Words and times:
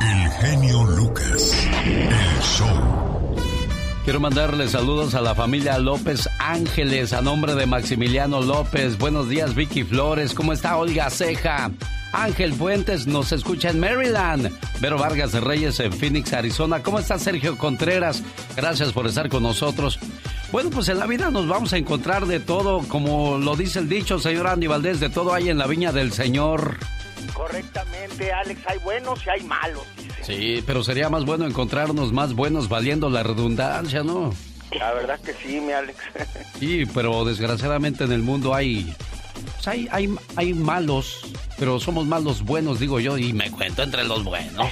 El 0.00 0.30
genio 0.30 0.84
Lucas. 0.84 1.68
El 1.84 2.40
show. 2.42 3.36
Quiero 4.04 4.18
mandarle 4.18 4.66
saludos 4.66 5.14
a 5.14 5.20
la 5.20 5.34
familia 5.34 5.78
López 5.78 6.28
Ángeles 6.38 7.12
a 7.12 7.20
nombre 7.20 7.54
de 7.54 7.66
Maximiliano 7.66 8.40
López. 8.40 8.96
Buenos 8.98 9.28
días, 9.28 9.54
Vicky 9.54 9.84
Flores. 9.84 10.32
¿Cómo 10.32 10.52
está 10.52 10.76
Olga 10.78 11.10
Ceja? 11.10 11.70
Ángel 12.12 12.54
Fuentes 12.54 13.06
nos 13.06 13.30
escucha 13.32 13.70
en 13.70 13.78
Maryland. 13.78 14.50
Vero 14.80 14.98
Vargas 14.98 15.32
de 15.32 15.40
Reyes 15.40 15.78
en 15.80 15.92
Phoenix, 15.92 16.32
Arizona. 16.32 16.82
¿Cómo 16.82 16.98
está 16.98 17.18
Sergio 17.18 17.58
Contreras? 17.58 18.22
Gracias 18.56 18.92
por 18.92 19.06
estar 19.06 19.28
con 19.28 19.42
nosotros. 19.42 19.98
Bueno, 20.50 20.70
pues 20.70 20.88
en 20.88 20.98
la 20.98 21.06
vida 21.06 21.30
nos 21.30 21.46
vamos 21.46 21.72
a 21.72 21.76
encontrar 21.76 22.26
de 22.26 22.40
todo, 22.40 22.80
como 22.88 23.38
lo 23.38 23.54
dice 23.54 23.78
el 23.78 23.88
dicho, 23.88 24.18
señor 24.18 24.48
Andy 24.48 24.66
Valdés, 24.66 24.98
de 24.98 25.10
todo 25.10 25.32
hay 25.32 25.48
en 25.50 25.58
la 25.58 25.66
viña 25.66 25.92
del 25.92 26.12
Señor. 26.12 26.78
Correctamente, 27.34 28.32
Alex, 28.32 28.60
hay 28.66 28.78
buenos 28.78 29.24
y 29.26 29.30
hay 29.30 29.42
malos. 29.42 29.84
Sí, 30.22 30.62
pero 30.66 30.82
sería 30.84 31.08
más 31.08 31.24
bueno 31.24 31.46
encontrarnos 31.46 32.12
más 32.12 32.34
buenos 32.34 32.68
valiendo 32.68 33.08
la 33.10 33.22
redundancia, 33.22 34.02
¿no? 34.02 34.32
La 34.78 34.92
verdad 34.92 35.18
que 35.20 35.32
sí, 35.34 35.60
mi 35.60 35.72
Alex. 35.72 35.98
Sí, 36.58 36.84
pero 36.94 37.24
desgraciadamente 37.24 38.04
en 38.04 38.12
el 38.12 38.22
mundo 38.22 38.54
hay, 38.54 38.94
pues 39.32 39.68
hay, 39.68 39.88
hay, 39.90 40.14
hay 40.36 40.54
malos 40.54 41.24
pero 41.60 41.78
somos 41.78 42.06
más 42.06 42.22
los 42.22 42.42
buenos, 42.42 42.80
digo 42.80 43.00
yo, 43.00 43.18
y 43.18 43.34
me 43.34 43.50
cuento 43.50 43.82
entre 43.82 44.02
los 44.04 44.24
buenos. 44.24 44.66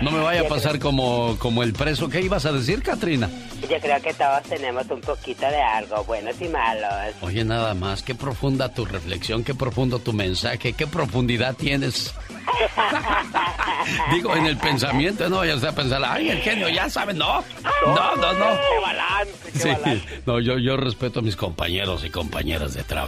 No 0.00 0.10
me 0.10 0.20
vaya 0.20 0.40
a 0.40 0.48
pasar 0.48 0.78
como, 0.78 1.36
como 1.38 1.62
el 1.62 1.74
preso. 1.74 2.08
¿Qué 2.08 2.22
ibas 2.22 2.46
a 2.46 2.52
decir, 2.52 2.82
Katrina? 2.82 3.28
Yo 3.70 3.78
creo 3.78 4.00
que 4.00 4.14
todos 4.14 4.42
tenemos 4.44 4.90
un 4.90 5.02
poquito 5.02 5.46
de 5.46 5.60
algo, 5.60 6.02
buenos 6.04 6.40
y 6.40 6.48
malos. 6.48 7.14
Oye, 7.20 7.44
nada 7.44 7.74
más, 7.74 8.02
qué 8.02 8.14
profunda 8.14 8.72
tu 8.72 8.86
reflexión, 8.86 9.44
qué 9.44 9.54
profundo 9.54 9.98
tu 9.98 10.14
mensaje, 10.14 10.72
qué 10.72 10.86
profundidad 10.86 11.54
tienes. 11.54 12.14
Digo, 14.12 14.34
en 14.34 14.46
el 14.46 14.56
pensamiento, 14.56 15.28
no 15.28 15.38
vayas 15.38 15.62
a 15.62 15.74
pensar, 15.74 16.02
ay, 16.06 16.30
el 16.30 16.38
genio, 16.38 16.70
ya 16.70 16.88
sabe, 16.88 17.12
no. 17.12 17.44
No, 17.84 18.16
no, 18.16 18.32
no. 18.32 18.46
Qué 18.46 18.80
balance, 18.82 19.52
qué 19.52 19.72
balance. 19.72 20.22
No, 20.24 20.40
yo, 20.40 20.58
yo 20.58 20.78
respeto 20.78 21.20
a 21.20 21.22
mis 21.22 21.36
compañeros 21.36 22.02
y 22.04 22.10
compañeras 22.10 22.72
de 22.72 22.82
trabajo. 22.82 23.03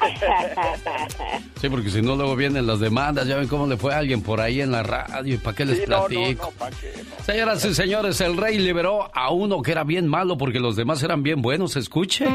Sí, 1.60 1.68
porque 1.68 1.90
si 1.90 2.00
no, 2.00 2.16
luego 2.16 2.34
vienen 2.36 2.66
las 2.66 2.80
demandas. 2.80 3.26
Ya 3.26 3.36
ven 3.36 3.48
cómo 3.48 3.66
le 3.66 3.76
fue 3.76 3.92
a 3.94 3.98
alguien 3.98 4.22
por 4.22 4.40
ahí 4.40 4.62
en 4.62 4.72
la 4.72 4.82
radio. 4.82 5.34
¿Y 5.34 5.36
para 5.36 5.54
qué 5.56 5.64
les 5.66 5.80
platico? 5.80 6.52
Señoras 7.24 7.64
y 7.64 7.74
señores, 7.74 8.20
el 8.20 8.36
rey 8.36 8.58
liberó 8.58 9.10
a 9.14 9.30
uno 9.30 9.60
que 9.62 9.72
era 9.72 9.84
bien 9.84 10.08
malo 10.08 10.38
porque 10.38 10.58
los 10.58 10.76
demás 10.76 11.02
eran 11.02 11.22
bien 11.22 11.42
buenos. 11.42 11.76
Escuche. 11.76 12.26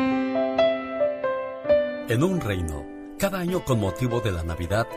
En 2.08 2.24
un 2.24 2.40
reino, 2.40 2.86
cada 3.18 3.40
año 3.40 3.66
con 3.66 3.80
motivo 3.80 4.22
de 4.22 4.32
la 4.32 4.44
Navidad, 4.44 4.88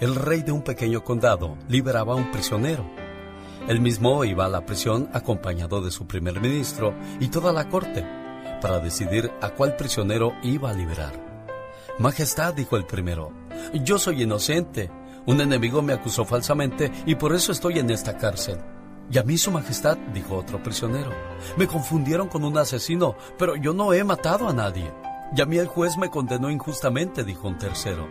el 0.00 0.14
rey 0.14 0.42
de 0.42 0.52
un 0.52 0.62
pequeño 0.62 1.02
condado 1.02 1.56
liberaba 1.68 2.12
a 2.12 2.16
un 2.16 2.30
prisionero. 2.30 2.84
Él 3.68 3.80
mismo 3.80 4.24
iba 4.24 4.44
a 4.44 4.48
la 4.48 4.66
prisión 4.66 5.08
acompañado 5.12 5.80
de 5.80 5.90
su 5.90 6.06
primer 6.06 6.40
ministro 6.40 6.94
y 7.20 7.28
toda 7.28 7.52
la 7.52 7.68
corte 7.68 8.04
para 8.60 8.80
decidir 8.80 9.30
a 9.40 9.50
cuál 9.50 9.76
prisionero 9.76 10.34
iba 10.42 10.70
a 10.70 10.74
liberar. 10.74 11.12
Majestad, 11.98 12.54
dijo 12.54 12.76
el 12.76 12.86
primero, 12.86 13.32
yo 13.74 13.98
soy 13.98 14.22
inocente. 14.22 14.90
Un 15.26 15.40
enemigo 15.40 15.82
me 15.82 15.92
acusó 15.92 16.24
falsamente 16.24 16.90
y 17.06 17.16
por 17.16 17.34
eso 17.34 17.52
estoy 17.52 17.78
en 17.78 17.90
esta 17.90 18.16
cárcel. 18.16 18.58
Y 19.10 19.18
a 19.18 19.22
mí, 19.22 19.38
Su 19.38 19.50
Majestad, 19.50 19.96
dijo 20.12 20.36
otro 20.36 20.62
prisionero, 20.62 21.10
me 21.56 21.66
confundieron 21.66 22.28
con 22.28 22.44
un 22.44 22.56
asesino, 22.58 23.16
pero 23.38 23.56
yo 23.56 23.72
no 23.72 23.92
he 23.92 24.04
matado 24.04 24.48
a 24.48 24.52
nadie. 24.52 24.92
Y 25.34 25.40
a 25.40 25.46
mí 25.46 25.58
el 25.58 25.66
juez 25.66 25.96
me 25.96 26.10
condenó 26.10 26.50
injustamente, 26.50 27.24
dijo 27.24 27.48
un 27.48 27.58
tercero. 27.58 28.06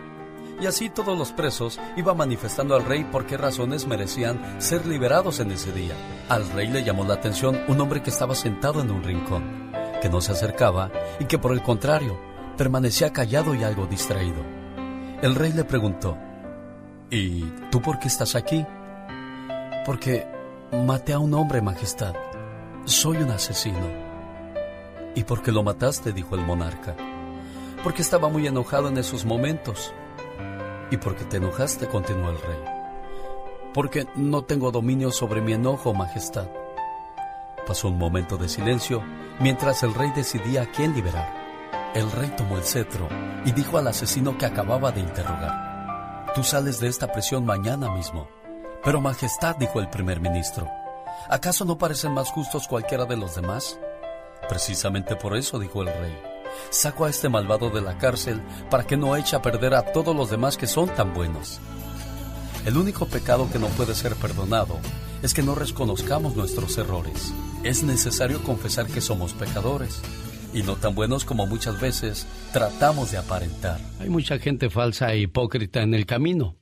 Y 0.59 0.66
así 0.66 0.89
todos 0.89 1.17
los 1.17 1.32
presos 1.34 1.80
iban 1.95 2.17
manifestando 2.17 2.76
al 2.76 2.84
rey 2.84 3.04
por 3.04 3.28
qué 3.28 3.38
razones 3.38 3.86
merecían 3.86 4.59
ser 4.59 4.88
liberados 4.88 5.39
en 5.39 5.52
ese 5.52 5.72
día. 5.72 5.94
Al 6.30 6.50
rey 6.50 6.67
le 6.67 6.84
llamó 6.84 7.04
la 7.04 7.14
atención 7.14 7.59
un 7.67 7.80
hombre 7.80 8.02
que 8.02 8.09
estaba 8.09 8.34
sentado 8.34 8.82
en 8.82 8.89
un 8.89 9.04
rincón, 9.04 9.67
que 10.00 10.09
no 10.09 10.22
se 10.22 10.31
acercaba 10.31 10.92
y 11.20 11.26
que 11.26 11.38
por 11.38 11.52
el 11.52 11.61
contrario 11.61 12.20
permanecía 12.58 13.14
callado 13.14 13.54
y 13.55 13.64
algo 13.64 13.86
distraído. 13.86 14.42
El 15.21 15.36
rey 15.36 15.52
le 15.54 15.64
preguntó, 15.64 16.17
¿Y 17.10 17.44
tú 17.71 17.82
por 17.82 17.99
qué 17.99 18.08
estás 18.10 18.36
aquí? 18.36 18.66
Porque 19.86 20.27
maté 20.86 21.14
a 21.14 21.20
un 21.20 21.33
hombre, 21.33 21.61
Majestad. 21.61 22.14
Soy 22.83 23.17
un 23.17 23.32
asesino. 23.32 23.88
¿Y 25.16 25.23
por 25.23 25.42
qué 25.42 25.54
lo 25.54 25.64
mataste? 25.64 26.11
dijo 26.11 26.36
el 26.36 26.42
monarca. 26.42 26.95
Porque 27.83 28.02
estaba 28.02 28.27
muy 28.27 28.45
enojado 28.45 28.89
en 28.89 28.98
esos 28.98 29.23
momentos. 29.26 29.94
¿Y 30.92 30.98
por 30.98 31.16
qué 31.16 31.23
te 31.23 31.38
enojaste? 31.38 31.88
continuó 31.88 32.30
el 32.30 32.42
rey. 32.42 32.60
Porque 33.73 34.05
no 34.16 34.44
tengo 34.44 34.71
dominio 34.71 35.11
sobre 35.11 35.42
mi 35.42 35.54
enojo, 35.54 35.94
Majestad. 35.94 36.48
Pasó 37.67 37.89
un 37.89 37.98
momento 37.98 38.38
de 38.38 38.48
silencio 38.48 39.04
mientras 39.42 39.83
el 39.83 39.94
rey 39.94 40.10
decidía 40.16 40.61
a 40.61 40.72
quién 40.72 40.95
liberar. 40.95 41.92
El 41.94 42.10
rey 42.11 42.33
tomó 42.38 42.58
el 42.58 42.64
cetro 42.64 43.10
y 43.44 43.52
dijo 43.52 43.78
al 43.78 43.88
asesino 43.88 44.38
que 44.38 44.45
acababa 44.45 44.92
de 44.94 45.02
interrogar, 45.02 46.32
Tú 46.33 46.44
sales 46.44 46.80
de 46.80 46.88
esta 46.88 47.11
prisión 47.11 47.45
mañana 47.45 47.92
mismo. 47.92 48.30
Pero 48.83 49.02
Majestad, 49.02 49.58
dijo 49.58 49.82
el 49.82 49.89
primer 49.89 50.22
ministro, 50.22 50.70
¿acaso 51.30 51.66
no 51.66 51.77
parecen 51.77 52.14
más 52.14 52.30
justos 52.30 52.67
cualquiera 52.67 53.06
de 53.06 53.17
los 53.17 53.36
demás? 53.36 53.77
Precisamente 54.48 55.16
por 55.17 55.36
eso, 55.36 55.60
dijo 55.60 55.82
el 55.82 55.88
rey, 55.88 56.17
saco 56.70 57.04
a 57.04 57.10
este 57.10 57.27
malvado 57.27 57.70
de 57.70 57.82
la 57.82 57.98
cárcel 57.98 58.42
para 58.70 58.86
que 58.86 58.95
no 58.95 59.16
eche 59.16 59.36
a 59.36 59.42
perder 59.42 59.73
a 59.73 59.92
todos 59.92 60.16
los 60.16 60.30
demás 60.30 60.56
que 60.56 60.67
son 60.67 60.89
tan 60.89 61.14
buenos. 61.14 61.60
El 62.66 62.77
único 62.77 63.08
pecado 63.08 63.50
que 63.52 63.60
no 63.60 63.67
puede 63.67 63.94
ser 63.94 64.16
perdonado 64.16 64.80
es 65.22 65.33
que 65.33 65.44
no 65.44 65.55
reconozcamos 65.55 66.36
nuestros 66.36 66.78
errores. 66.78 67.33
Es 67.64 67.83
necesario 67.83 68.42
confesar 68.44 68.88
que 68.88 69.02
somos 69.02 69.33
pecadores 69.33 70.02
y 70.54 70.64
no 70.64 70.76
tan 70.76 70.95
buenos 70.95 71.26
como 71.26 71.45
muchas 71.45 71.80
veces 71.80 72.28
tratamos 72.54 73.11
de 73.11 73.17
aparentar. 73.17 73.80
Hay 74.00 74.10
mucha 74.10 74.39
gente 74.39 74.70
falsa 74.70 75.14
e 75.14 75.20
hipócrita 75.20 75.82
en 75.82 75.94
el 75.94 76.06
camino. 76.06 76.58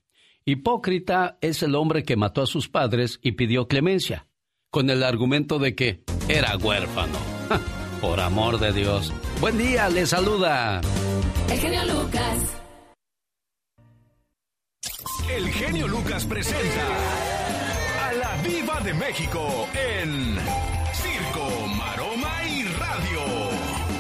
Hipócrita 0.46 1.38
es 1.42 1.64
el 1.64 1.76
hombre 1.76 2.04
que 2.04 2.16
mató 2.16 2.42
a 2.42 2.48
sus 2.48 2.70
padres 2.70 3.20
y 3.22 3.34
pidió 3.34 3.68
clemencia, 3.68 4.28
con 4.70 4.90
el 4.90 5.04
argumento 5.04 5.60
de 5.60 5.76
que 5.76 6.04
era 6.28 6.56
huérfano. 6.58 7.18
Por 8.02 8.20
amor 8.20 8.60
de 8.60 8.72
Dios. 8.72 9.12
Buen 9.42 9.58
día, 9.58 9.90
le 9.90 10.06
saluda. 10.06 10.82
El 11.50 11.60
genio 11.60 11.86
Lucas. 11.86 12.62
El 15.30 15.50
genio 15.50 15.88
Lucas 15.88 16.26
presenta 16.26 17.65
Viva 18.46 18.80
de 18.82 18.94
México 18.94 19.68
en 19.74 20.38
Circo, 20.94 21.68
Maroma 21.78 22.44
y 22.48 22.64
Radio. 22.64 23.22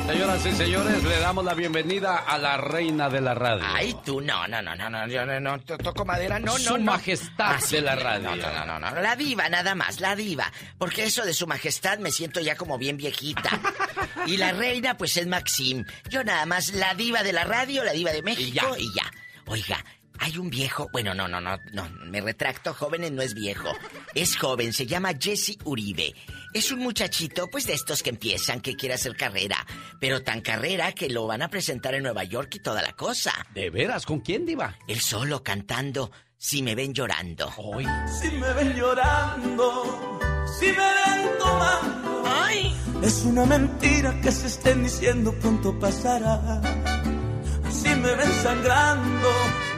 Señoras 0.07 0.45
y 0.45 0.51
señores, 0.51 1.03
le 1.03 1.19
damos 1.19 1.43
la 1.43 1.53
bienvenida 1.55 2.17
a 2.17 2.37
la 2.37 2.57
reina 2.57 3.09
de 3.09 3.21
la 3.21 3.33
radio. 3.33 3.63
Ay, 3.67 3.95
tú, 4.05 4.21
no, 4.21 4.47
no, 4.47 4.61
no, 4.61 4.75
no, 4.75 4.87
no, 4.89 5.07
yo 5.07 5.25
no, 5.25 5.39
no, 5.39 5.59
toco 5.59 6.05
madera, 6.05 6.37
no, 6.39 6.53
no, 6.53 6.59
Su 6.59 6.77
no. 6.77 6.83
majestad 6.91 7.55
Ah, 7.55 7.59
de 7.71 7.81
la 7.81 7.95
radio. 7.95 8.35
No, 8.35 8.35
no, 8.35 8.65
no, 8.65 8.79
no, 8.79 8.91
no, 8.91 9.01
la 9.01 9.15
diva 9.15 9.49
nada 9.49 9.73
más, 9.73 9.99
la 9.99 10.15
diva. 10.15 10.51
Porque 10.77 11.05
eso 11.05 11.25
de 11.25 11.33
su 11.33 11.47
majestad 11.47 11.97
me 11.97 12.11
siento 12.11 12.39
ya 12.39 12.55
como 12.55 12.77
bien 12.77 12.97
viejita. 12.97 13.49
Y 14.27 14.37
la 14.37 14.53
reina, 14.53 14.97
pues 14.97 15.17
es 15.17 15.27
Maxim. 15.27 15.85
Yo 16.09 16.23
nada 16.23 16.47
más, 16.47 16.73
la 16.73 16.95
diva 16.95 17.21
de 17.21 17.31
la 17.31 17.43
radio, 17.43 17.83
la 17.83 17.91
diva 17.91 18.11
de 18.11 18.23
México 18.23 18.75
y 18.75 18.91
ya. 18.91 19.03
Oiga, 19.45 19.83
hay 20.19 20.37
un 20.37 20.49
viejo, 20.49 20.89
bueno, 20.91 21.13
no, 21.13 21.27
no, 21.27 21.41
no, 21.41 21.57
no, 21.73 21.89
me 22.05 22.21
retracto, 22.21 22.73
jóvenes 22.73 23.11
no 23.11 23.21
es 23.21 23.33
viejo. 23.33 23.69
Es 24.13 24.37
joven, 24.37 24.73
se 24.73 24.85
llama 24.85 25.11
Jesse 25.19 25.57
Uribe. 25.63 26.13
Es 26.53 26.71
un 26.71 26.79
muchachito, 26.79 27.47
pues 27.49 27.67
de 27.67 27.73
estos 27.73 28.01
que 28.01 28.11
empiezan, 28.11 28.61
que 28.61 28.75
quiere 28.75 28.95
hacer 28.95 29.15
carrera. 29.15 29.65
Pero 29.99 30.23
tan 30.23 30.41
carrera 30.41 30.91
que 30.93 31.09
lo 31.09 31.27
van 31.27 31.41
a 31.41 31.49
presentar 31.49 31.95
en 31.95 32.03
Nueva 32.03 32.23
York 32.23 32.55
y 32.55 32.59
toda 32.59 32.81
la 32.81 32.93
cosa. 32.93 33.33
¿De 33.53 33.69
veras? 33.69 34.05
¿Con 34.05 34.21
quién, 34.21 34.45
Diva? 34.45 34.77
Él 34.87 34.99
solo 34.99 35.43
cantando, 35.43 36.11
si 36.37 36.63
me 36.63 36.75
ven 36.75 36.93
llorando. 36.93 37.51
Hoy. 37.57 37.85
Si 38.21 38.31
me 38.31 38.53
ven 38.53 38.75
llorando, 38.75 40.19
si 40.59 40.67
me 40.67 40.73
ven 40.73 41.37
tomando. 41.39 42.23
¡Ay! 42.25 42.75
Es 43.03 43.23
una 43.23 43.45
mentira 43.45 44.19
que 44.21 44.31
se 44.31 44.47
estén 44.47 44.83
diciendo 44.83 45.33
pronto 45.39 45.77
pasará. 45.79 46.61
Si 47.69 47.89
me 47.89 48.15
ven 48.15 48.31
sangrando, 48.41 49.29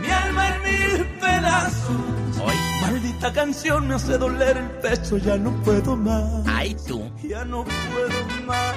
mi 0.07 0.13
alma 0.13 0.56
en 0.56 0.62
mil 0.63 1.06
pedazos. 1.19 2.38
¡Ay! 2.45 2.57
Maldita 2.81 3.33
canción 3.33 3.88
me 3.88 3.95
hace 3.95 4.18
doler 4.18 4.57
el 4.57 4.69
pecho, 4.81 5.18
ya 5.18 5.38
no 5.38 5.51
puedo 5.63 5.95
más. 5.95 6.44
¡Ay, 6.48 6.75
tú! 6.88 7.12
Ya 7.24 7.44
no 7.45 7.63
puedo 7.65 8.45
más. 8.45 8.75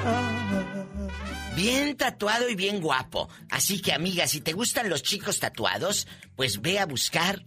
Bien 1.57 1.97
tatuado 1.97 2.49
y 2.49 2.55
bien 2.55 2.81
guapo. 2.81 3.29
Así 3.51 3.81
que, 3.83 3.93
amiga, 3.93 4.27
si 4.27 4.41
te 4.41 4.53
gustan 4.53 4.89
los 4.89 5.03
chicos 5.03 5.39
tatuados, 5.41 6.07
pues 6.37 6.61
ve 6.63 6.79
a 6.79 6.87
buscar 6.87 7.43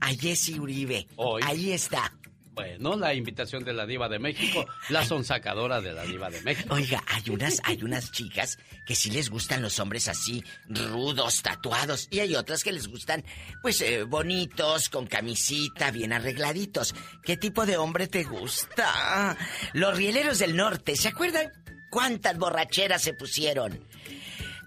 a 0.00 0.08
Jesse 0.08 0.58
Uribe. 0.58 1.08
Hoy. 1.16 1.42
Ahí 1.44 1.72
está. 1.72 2.12
Bueno, 2.54 2.94
la 2.94 3.12
invitación 3.14 3.64
de 3.64 3.72
la 3.72 3.84
diva 3.84 4.08
de 4.08 4.20
México, 4.20 4.64
la 4.88 5.04
sonsacadora 5.04 5.80
de 5.80 5.92
la 5.92 6.04
diva 6.04 6.30
de 6.30 6.40
México. 6.42 6.72
Oiga, 6.72 7.02
hay 7.08 7.28
unas, 7.30 7.60
hay 7.64 7.82
unas 7.82 8.12
chicas 8.12 8.58
que 8.86 8.94
sí 8.94 9.10
les 9.10 9.28
gustan 9.28 9.60
los 9.60 9.80
hombres 9.80 10.06
así, 10.06 10.44
rudos, 10.68 11.42
tatuados, 11.42 12.06
y 12.12 12.20
hay 12.20 12.36
otras 12.36 12.62
que 12.62 12.70
les 12.70 12.86
gustan, 12.86 13.24
pues, 13.60 13.80
eh, 13.80 14.04
bonitos, 14.04 14.88
con 14.88 15.08
camisita, 15.08 15.90
bien 15.90 16.12
arregladitos. 16.12 16.94
¿Qué 17.24 17.36
tipo 17.36 17.66
de 17.66 17.76
hombre 17.76 18.06
te 18.06 18.22
gusta? 18.22 19.36
Los 19.72 19.96
rieleros 19.96 20.38
del 20.38 20.54
norte, 20.54 20.94
¿se 20.94 21.08
acuerdan 21.08 21.50
cuántas 21.90 22.38
borracheras 22.38 23.02
se 23.02 23.14
pusieron 23.14 23.84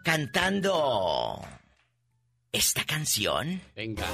cantando 0.04 1.42
esta 2.52 2.84
canción? 2.84 3.62
Venga. 3.78 4.08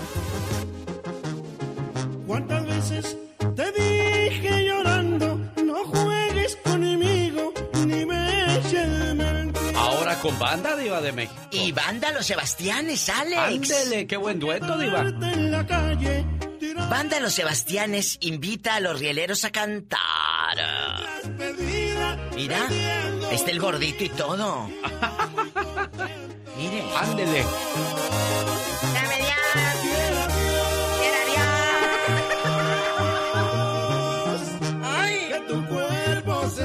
¿Cuántas 2.28 2.66
veces 2.66 3.18
te 3.56 3.72
dije 3.72 4.66
llorando, 4.66 5.40
no 5.64 5.84
juegues 5.86 6.56
conmigo, 6.64 7.54
ni 7.86 8.06
me 8.06 8.56
eches. 8.58 8.90
Ahora 9.76 10.20
con 10.20 10.38
banda 10.40 10.76
diva 10.76 11.02
de 11.02 11.12
México. 11.12 11.40
Y 11.52 11.72
banda 11.72 12.12
Los 12.12 12.26
Sebastianes, 12.26 13.10
Alex. 13.10 13.72
Ándele, 13.72 14.08
qué 14.08 14.18
buen 14.18 14.40
dueto, 14.40 14.78
diva. 14.78 15.04
Banda 16.90 17.20
Los 17.20 17.34
Sebastianes 17.34 18.18
invita 18.22 18.76
a 18.76 18.80
los 18.80 19.00
rieleros 19.00 19.44
a 19.46 19.52
cantar. 19.52 20.00
Mira, 22.36 22.68
está 23.32 23.52
el 23.52 23.60
gordito 23.60 24.04
y 24.04 24.10
todo. 24.10 24.68
Mire. 26.58 26.84
Ándele. 26.98 27.44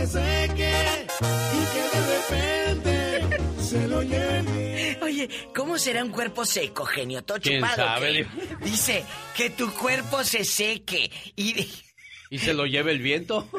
Seque 0.09 0.73
y 1.53 1.63
que 1.73 1.83
de 1.97 2.17
repente 2.17 3.63
se 3.63 3.89
lo 3.89 4.03
llene. 4.03 4.99
Oye, 5.03 5.29
¿cómo 5.55 5.79
será 5.79 6.03
un 6.03 6.11
cuerpo 6.11 6.45
seco, 6.45 6.85
genio? 6.85 7.23
Todo 7.23 7.39
¿Quién. 7.41 7.63
Dice 8.63 9.05
que 9.37 9.51
tu 9.51 9.71
cuerpo 9.73 10.25
se 10.25 10.45
seque 10.45 11.11
y... 11.37 11.69
¿Y 12.31 12.39
se 12.39 12.53
lo 12.53 12.67
lleva 12.67 12.91
el 12.91 13.01
viento? 13.01 13.49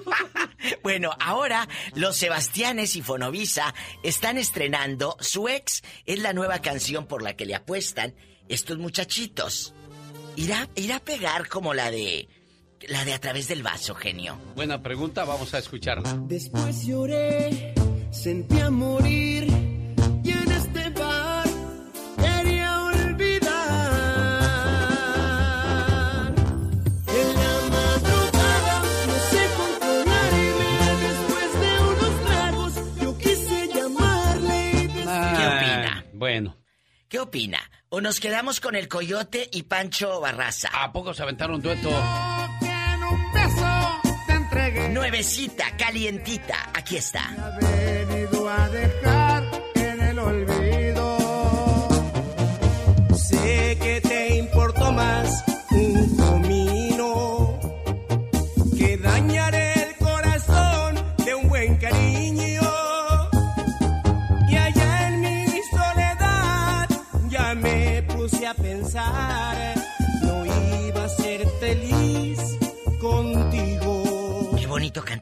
Bueno, 0.83 1.11
ahora 1.19 1.67
los 1.95 2.17
Sebastianes 2.17 2.95
y 2.95 3.01
Fonovisa 3.01 3.73
están 4.03 4.37
estrenando 4.37 5.15
Su 5.21 5.47
ex. 5.47 5.83
Es 6.05 6.19
la 6.19 6.33
nueva 6.33 6.59
canción 6.59 7.07
por 7.07 7.21
la 7.21 7.35
que 7.35 7.45
le 7.45 7.55
apuestan 7.55 8.13
estos 8.49 8.77
muchachitos. 8.77 9.73
¿Irá, 10.35 10.67
irá 10.75 10.97
a 10.97 11.03
pegar 11.03 11.47
como 11.47 11.73
la 11.73 11.91
de... 11.91 12.27
La 12.87 13.03
de 13.05 13.13
a 13.13 13.19
través 13.19 13.47
del 13.47 13.61
vaso, 13.61 13.93
genio. 13.93 14.37
Buena 14.55 14.81
pregunta, 14.81 15.25
vamos 15.25 15.53
a 15.53 15.59
escucharla. 15.59 16.15
Después 16.27 16.85
lloré, 16.85 17.73
sentí 18.11 18.59
a 18.59 18.69
morir 18.69 19.43
y 20.23 20.31
en 20.31 20.51
este 20.51 20.89
bar 20.91 21.45
quería 22.17 22.83
olvidar. 22.85 23.91
En 27.07 27.35
la 27.35 27.69
madrugada 27.69 28.81
no 29.07 29.13
sé 29.29 29.49
controlarme 29.57 30.97
después 31.01 31.53
de 31.59 31.79
unos 31.83 32.25
tragos 32.25 32.73
yo 33.01 33.17
quise 33.17 33.67
llamarle 33.73 34.71
y 34.71 34.87
decir, 34.87 35.03
¿Qué 35.03 35.47
opina? 35.47 35.97
Ah, 35.99 36.03
Bueno, 36.13 36.57
¿Qué 37.09 37.19
opina? 37.19 37.59
¿O 37.89 38.01
nos 38.01 38.19
quedamos 38.19 38.59
con 38.61 38.75
el 38.75 38.87
Coyote 38.87 39.49
y 39.51 39.63
Pancho 39.63 40.21
Barraza? 40.21 40.69
¿a 40.73 40.91
poco 40.93 41.13
se 41.13 41.23
aventaron 41.23 41.61
dueto? 41.61 41.89
Entregué. 44.69 44.89
Nuevecita, 44.89 45.65
calientita, 45.77 46.69
aquí 46.73 46.97
está. 46.97 47.23
ha 47.29 47.57
venido 47.59 48.49
a 48.49 48.69
dejar 48.69 49.43
en 49.75 50.01
el 50.01 50.19
olvido. 50.19 51.17
Sé 53.15 53.77
que 53.81 54.01
te 54.01 54.35
importó 54.37 54.91
más 54.91 55.48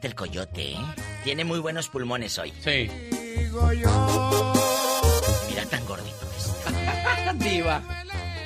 el 0.06 0.14
Coyote, 0.14 0.72
¿eh? 0.72 0.78
Tiene 1.24 1.44
muy 1.44 1.58
buenos 1.58 1.88
pulmones 1.88 2.38
hoy. 2.38 2.52
Sí. 2.62 2.88
Mira 5.48 5.64
tan 5.70 5.84
gordito 5.86 6.26
que 6.30 6.36
está. 6.38 7.32
Diva. 7.38 7.82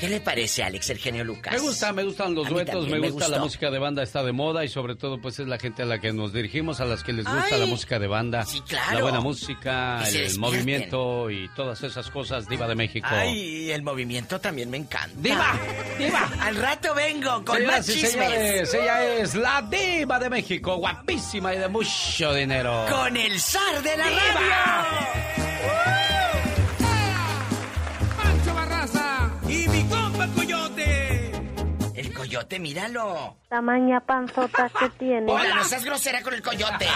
¿Qué 0.03 0.09
le 0.09 0.19
parece, 0.21 0.65
Alex, 0.65 0.91
el 0.91 0.99
genio 0.99 1.23
Lucas? 1.23 1.53
Me 1.55 1.61
gusta, 1.61 1.93
me 1.93 2.03
gustan 2.03 2.35
los 2.35 2.49
duetos, 2.49 2.89
me 2.89 2.99
me 2.99 3.09
gusta 3.11 3.29
la 3.29 3.39
música 3.39 3.71
de 3.71 3.79
banda, 3.79 4.03
está 4.03 4.25
de 4.25 4.33
moda 4.33 4.65
y 4.65 4.69
sobre 4.69 4.97
todo 4.97 5.21
pues 5.21 5.39
es 5.39 5.47
la 5.47 5.61
gente 5.61 5.83
a 5.83 5.85
la 5.85 6.01
que 6.01 6.13
nos 6.13 6.33
dirigimos, 6.33 6.81
a 6.81 6.87
las 6.87 7.05
que 7.05 7.13
les 7.13 7.25
gusta 7.25 7.55
Ay. 7.55 7.61
la 7.61 7.67
música 7.67 8.01
de 8.01 8.09
banda. 8.09 8.45
Sí, 8.45 8.61
claro. 8.63 8.97
La 8.97 9.01
buena 9.03 9.21
música, 9.21 10.03
el 10.09 10.37
movimiento 10.41 11.31
y 11.31 11.49
todas 11.55 11.85
esas 11.85 12.11
cosas, 12.11 12.49
Diva 12.49 12.67
de 12.67 12.75
México. 12.75 13.07
Ay, 13.09 13.71
el 13.71 13.85
movimiento 13.85 14.41
también 14.41 14.71
me 14.71 14.79
encanta. 14.79 15.15
¡Diva! 15.21 15.53
¡Diva! 15.97 16.29
Al 16.41 16.57
rato 16.57 16.93
vengo 16.97 17.45
con 17.45 17.59
Señoras 17.59 17.77
más 17.77 17.87
chismes. 17.87 18.11
señores, 18.11 18.75
ella 18.75 19.05
es 19.19 19.35
la 19.37 19.63
Diva 19.63 20.19
de 20.19 20.31
México, 20.31 20.79
guapísima 20.79 21.55
y 21.55 21.59
de 21.59 21.69
mucho 21.69 22.35
dinero. 22.35 22.87
Con 22.91 23.17
el 23.17 23.39
zar 23.39 23.81
de 23.81 23.97
la 23.97 24.09
¡Diva! 24.09 24.19
radio. 24.35 26.02
Coyote, 32.43 32.59
míralo. 32.59 33.37
Tamaña 33.49 34.01
panzota 34.01 34.69
que 34.69 34.89
tiene. 34.99 35.31
Hola, 35.31 35.55
no 35.55 35.65
seas 35.65 35.85
grosera 35.85 36.23
con 36.23 36.35
el 36.35 36.43
Coyote. 36.43 36.87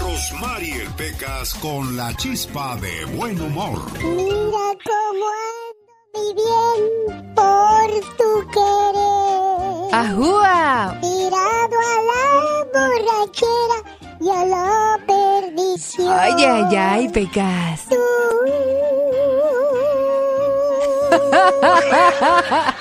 Rosmarie 0.00 0.88
Pecas 0.96 1.54
con 1.54 1.96
la 1.98 2.14
chispa 2.16 2.76
de 2.76 3.04
buen 3.16 3.38
humor. 3.40 3.78
Mira 4.02 4.66
cómo 4.88 5.26
ando 5.50 5.76
viviendo 6.14 7.34
por 7.34 7.90
tu 8.16 8.50
querer. 8.54 9.94
¡Ajúa! 9.94 10.98
Tirado 11.02 11.76
a 11.78 11.96
la 12.10 12.24
borrachera 12.72 13.78
y 14.18 14.30
a 14.30 14.44
la 14.46 14.98
perdición. 15.06 16.08
Ay, 16.08 16.44
ay, 16.44 16.76
ay, 16.76 17.08
Pecas. 17.10 17.86
Tú. 17.90 17.96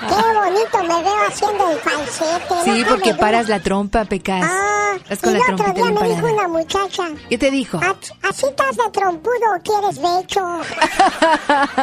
Qué 0.08 0.22
bonito 0.34 0.84
me 0.84 1.04
veo 1.04 1.28
haciendo 1.28 1.69
el 1.71 1.78
falsete. 1.80 2.56
Sí, 2.64 2.86
porque 2.88 3.14
paras 3.14 3.48
la 3.50 3.59
trompa, 3.59 4.06
Pecas. 4.06 4.44
Ah, 4.44 4.79
Y 5.10 5.28
el 5.30 5.54
otro 5.54 5.74
día 5.74 5.86
me 5.92 6.10
dijo 6.10 6.28
una 6.28 6.48
muchacha. 6.48 7.04
¿Qué 7.30 7.38
te 7.38 7.50
dijo? 7.52 7.78
"Ach- 7.82 8.12
¿Así 8.30 8.46
estás 8.46 8.76
de 8.78 8.90
trompudo 8.92 9.34
o 9.58 9.62
quieres 9.64 10.00
becho? 10.02 10.42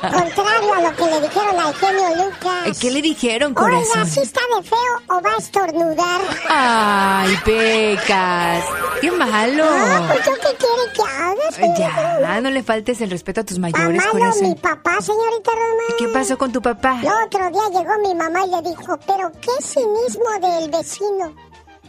Contrario 0.00 0.74
a 0.74 0.82
lo 0.82 0.96
que 0.96 1.04
le 1.06 1.20
dijeron 1.20 1.58
al 1.60 1.74
genio 1.74 2.24
Lucas. 2.24 2.78
¿Qué 2.80 2.90
le 2.90 3.02
dijeron, 3.02 3.52
Oiga, 3.56 3.60
corazón? 3.60 4.06
¿sí 4.06 4.20
está 4.20 4.40
de 4.56 4.62
feo 4.62 4.78
o 5.10 5.20
va 5.20 5.30
a 5.34 5.36
estornudar? 5.38 6.20
Ay, 6.48 7.36
Pecas. 7.44 8.64
Qué 9.00 9.10
malo. 9.10 9.64
Ah, 9.68 10.08
pues 10.12 10.26
yo 10.26 10.32
qué 10.34 10.56
quiere 10.56 10.92
que 10.94 11.02
haga, 11.02 11.50
señorita 11.52 12.20
Ya, 12.20 12.40
no 12.40 12.50
le 12.50 12.62
faltes 12.62 13.00
el 13.00 13.10
respeto 13.10 13.40
a 13.42 13.44
tus 13.44 13.58
mayores, 13.58 13.84
Amado, 14.02 14.14
mi 14.14 14.20
corazón. 14.20 14.54
papá, 14.56 15.00
señorita 15.00 15.50
Román. 15.52 15.96
¿Qué 15.98 16.08
pasó 16.08 16.36
con 16.38 16.52
tu 16.52 16.60
papá? 16.62 16.98
El 17.02 17.08
otro 17.26 17.50
día 17.50 17.80
llegó 17.80 17.98
mi 18.02 18.14
mamá 18.14 18.44
y 18.44 18.50
le 18.50 18.62
dijo, 18.70 18.98
pero 19.06 19.30
qué 19.40 19.50
cinismo 19.62 20.24
del 20.40 20.70
vecino. 20.70 21.34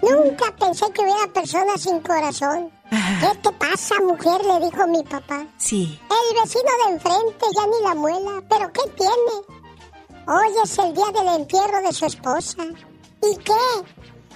Nunca 0.01 0.53
pensé 0.57 0.85
que 0.93 1.01
hubiera 1.01 1.27
personas 1.33 1.81
sin 1.81 1.99
corazón. 1.99 2.71
¿Qué 2.89 3.37
te 3.41 3.51
pasa, 3.53 3.95
mujer? 4.01 4.41
Le 4.45 4.65
dijo 4.65 4.87
mi 4.87 5.03
papá. 5.03 5.45
Sí. 5.57 5.99
El 6.09 6.41
vecino 6.41 6.71
de 6.85 6.93
enfrente 6.93 7.45
ya 7.55 7.65
ni 7.67 7.83
la 7.83 7.95
muela, 7.95 8.41
pero 8.49 8.71
¿qué 8.71 8.81
tiene? 8.97 9.59
Hoy 10.27 10.53
es 10.63 10.77
el 10.77 10.93
día 10.93 11.11
del 11.13 11.27
entierro 11.41 11.81
de 11.81 11.93
su 11.93 12.05
esposa. 12.05 12.63
¿Y 13.21 13.35
qué? 13.37 13.53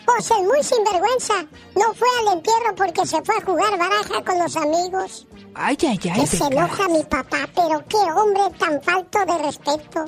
Pues 0.05 0.29
el 0.31 0.43
muy 0.43 0.61
sinvergüenza 0.61 1.33
no 1.75 1.93
fue 1.93 2.07
al 2.19 2.37
entierro 2.37 2.75
porque 2.75 3.05
se 3.05 3.21
fue 3.21 3.35
a 3.37 3.45
jugar 3.45 3.77
baraja 3.77 4.23
con 4.25 4.37
los 4.39 4.55
amigos. 4.57 5.27
Ay, 5.55 5.77
ay, 5.81 5.99
ay, 6.03 6.19
Que 6.19 6.27
se 6.27 6.43
enoja 6.43 6.89
mi 6.89 7.03
papá, 7.03 7.47
pero 7.55 7.83
qué 7.87 7.97
hombre 7.97 8.43
tan 8.59 8.81
falto 8.81 9.19
de 9.25 9.37
respeto. 9.37 10.05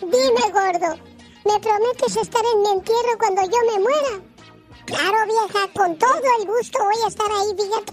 Dime, 0.00 0.52
gordo, 0.52 0.94
¿me 1.44 1.58
prometes 1.60 2.16
estar 2.16 2.42
en 2.54 2.62
mi 2.62 2.68
entierro 2.68 3.18
cuando 3.18 3.42
yo 3.42 3.58
me 3.72 3.80
muera? 3.80 4.35
Claro, 4.86 5.16
vieja, 5.26 5.68
con 5.74 5.98
todo 5.98 6.22
el 6.40 6.46
gusto 6.46 6.78
voy 6.78 6.94
a 7.04 7.08
estar 7.08 7.26
ahí, 7.30 7.54
fíjate. 7.58 7.92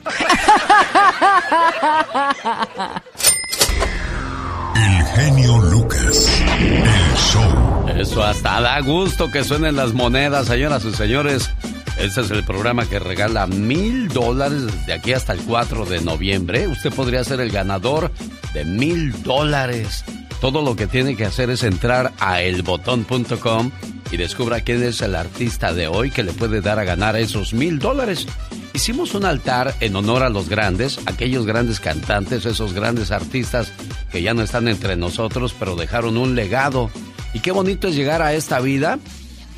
El 4.75 5.05
genio 5.05 5.57
Lucas. 5.57 6.41
El 6.59 7.15
show. 7.17 7.87
Eso 7.95 8.23
hasta 8.23 8.61
da 8.61 8.79
gusto 8.81 9.31
que 9.31 9.43
suenen 9.43 9.75
las 9.75 9.93
monedas, 9.93 10.47
señoras 10.47 10.85
y 10.85 10.93
señores. 10.93 11.49
Este 11.97 12.21
es 12.21 12.31
el 12.31 12.43
programa 12.43 12.87
que 12.87 12.99
regala 12.99 13.47
mil 13.47 14.07
dólares 14.09 14.85
de 14.85 14.93
aquí 14.93 15.13
hasta 15.13 15.33
el 15.33 15.41
4 15.41 15.85
de 15.85 16.01
noviembre. 16.01 16.67
Usted 16.67 16.91
podría 16.93 17.23
ser 17.23 17.39
el 17.39 17.51
ganador 17.51 18.11
de 18.53 18.65
mil 18.65 19.23
dólares. 19.23 20.03
Todo 20.43 20.61
lo 20.61 20.75
que 20.75 20.87
tiene 20.87 21.15
que 21.15 21.23
hacer 21.23 21.49
es 21.51 21.63
entrar 21.63 22.11
a 22.19 22.41
elbotón.com 22.41 23.71
y 24.11 24.17
descubra 24.17 24.59
quién 24.59 24.83
es 24.83 25.01
el 25.01 25.15
artista 25.15 25.71
de 25.71 25.87
hoy 25.87 26.11
que 26.11 26.21
le 26.21 26.33
puede 26.33 26.59
dar 26.59 26.79
a 26.79 26.83
ganar 26.83 27.15
esos 27.15 27.53
mil 27.53 27.79
dólares. 27.79 28.27
Hicimos 28.73 29.15
un 29.15 29.23
altar 29.23 29.73
en 29.79 29.95
honor 29.95 30.21
a 30.21 30.27
los 30.27 30.49
grandes, 30.49 30.99
aquellos 31.05 31.45
grandes 31.45 31.79
cantantes, 31.79 32.45
esos 32.45 32.73
grandes 32.73 33.11
artistas 33.11 33.71
que 34.11 34.21
ya 34.21 34.33
no 34.33 34.41
están 34.41 34.67
entre 34.67 34.97
nosotros, 34.97 35.55
pero 35.57 35.77
dejaron 35.77 36.17
un 36.17 36.35
legado. 36.35 36.89
Y 37.33 37.39
qué 37.39 37.53
bonito 37.53 37.87
es 37.87 37.95
llegar 37.95 38.21
a 38.21 38.33
esta 38.33 38.59
vida, 38.59 38.99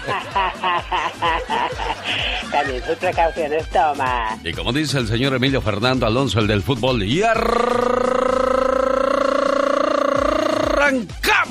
También 2.50 2.82
sus 2.84 2.96
precauciones 2.96 3.68
toma. 3.68 4.38
Y 4.42 4.52
como 4.52 4.72
dice 4.72 4.98
el 4.98 5.06
señor 5.06 5.34
Emilio 5.34 5.60
Fernando 5.60 6.06
Alonso, 6.06 6.38
el 6.40 6.46
del 6.46 6.62
fútbol, 6.62 7.02
y 7.02 7.22
arrancamos. 7.22 7.58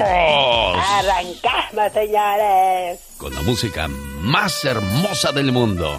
Arrancamos, 0.01 1.93
señores. 1.93 2.99
Con 3.17 3.33
la 3.35 3.41
música 3.43 3.87
más 4.21 4.65
hermosa 4.65 5.31
del 5.31 5.51
mundo. 5.51 5.97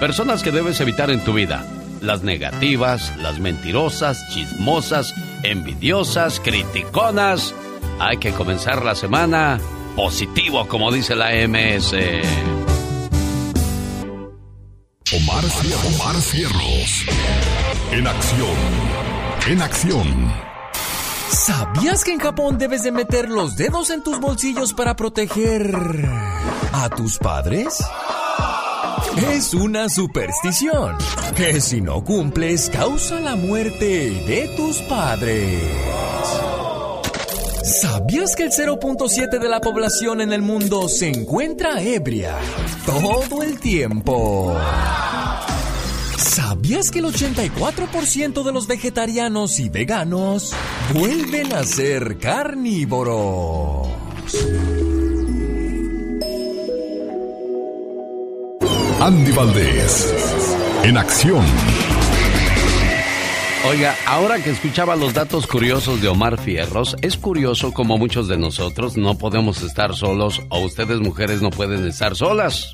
Personas 0.00 0.44
que 0.44 0.52
debes 0.52 0.80
evitar 0.80 1.10
en 1.10 1.24
tu 1.24 1.32
vida. 1.32 1.66
Las 2.00 2.22
negativas, 2.22 3.12
las 3.18 3.40
mentirosas, 3.40 4.28
chismosas, 4.32 5.12
envidiosas, 5.42 6.38
criticonas. 6.38 7.52
Hay 7.98 8.18
que 8.18 8.30
comenzar 8.30 8.84
la 8.84 8.94
semana 8.94 9.58
positivo, 9.96 10.68
como 10.68 10.92
dice 10.92 11.16
la 11.16 11.30
MS. 11.48 11.94
Omar, 15.16 15.44
Omar 15.86 16.14
Cierros. 16.20 17.04
En 17.90 18.06
acción. 18.06 18.56
En 19.48 19.62
acción. 19.62 20.32
¿Sabías 21.28 22.04
que 22.04 22.12
en 22.12 22.20
Japón 22.20 22.56
debes 22.56 22.84
de 22.84 22.92
meter 22.92 23.28
los 23.28 23.56
dedos 23.56 23.90
en 23.90 24.04
tus 24.04 24.20
bolsillos 24.20 24.74
para 24.74 24.94
proteger 24.94 25.74
a 26.72 26.88
tus 26.88 27.18
padres? 27.18 27.84
Es 29.18 29.52
una 29.52 29.88
superstición 29.88 30.96
que 31.34 31.60
si 31.60 31.80
no 31.80 32.04
cumples 32.04 32.70
causa 32.70 33.18
la 33.18 33.34
muerte 33.34 34.10
de 34.10 34.48
tus 34.56 34.80
padres. 34.82 35.60
¿Sabías 37.64 38.36
que 38.36 38.44
el 38.44 38.52
0.7 38.52 39.40
de 39.40 39.48
la 39.48 39.60
población 39.60 40.20
en 40.20 40.32
el 40.32 40.42
mundo 40.42 40.88
se 40.88 41.08
encuentra 41.08 41.82
ebria 41.82 42.36
todo 42.86 43.42
el 43.42 43.58
tiempo? 43.58 44.56
¿Sabías 46.16 46.92
que 46.92 47.00
el 47.00 47.06
84% 47.06 48.44
de 48.44 48.52
los 48.52 48.68
vegetarianos 48.68 49.58
y 49.58 49.68
veganos 49.68 50.54
vuelven 50.94 51.52
a 51.54 51.64
ser 51.64 52.18
carnívoros? 52.18 53.88
Andy 59.00 59.30
Valdés, 59.30 60.12
en 60.82 60.98
acción. 60.98 61.44
Oiga, 63.68 63.94
ahora 64.06 64.42
que 64.42 64.50
escuchaba 64.50 64.96
los 64.96 65.14
datos 65.14 65.46
curiosos 65.46 66.02
de 66.02 66.08
Omar 66.08 66.36
Fierros, 66.36 66.96
es 67.00 67.16
curioso 67.16 67.72
como 67.72 67.96
muchos 67.96 68.26
de 68.26 68.36
nosotros 68.36 68.96
no 68.96 69.16
podemos 69.16 69.62
estar 69.62 69.94
solos 69.94 70.42
o 70.48 70.58
ustedes 70.58 70.98
mujeres 70.98 71.40
no 71.40 71.50
pueden 71.50 71.86
estar 71.86 72.16
solas. 72.16 72.72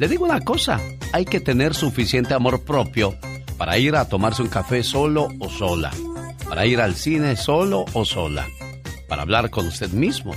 Le 0.00 0.08
digo 0.08 0.24
una 0.24 0.40
cosa, 0.40 0.80
hay 1.12 1.24
que 1.24 1.38
tener 1.38 1.72
suficiente 1.74 2.34
amor 2.34 2.64
propio 2.64 3.14
para 3.56 3.78
ir 3.78 3.94
a 3.94 4.08
tomarse 4.08 4.42
un 4.42 4.48
café 4.48 4.82
solo 4.82 5.28
o 5.38 5.48
sola, 5.48 5.92
para 6.48 6.66
ir 6.66 6.80
al 6.80 6.96
cine 6.96 7.36
solo 7.36 7.84
o 7.92 8.04
sola, 8.04 8.44
para 9.08 9.22
hablar 9.22 9.50
con 9.50 9.68
usted 9.68 9.90
mismo, 9.90 10.34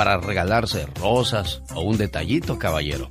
para 0.00 0.16
regalarse 0.16 0.86
rosas 0.98 1.62
o 1.74 1.82
un 1.82 1.98
detallito, 1.98 2.58
caballero 2.58 3.10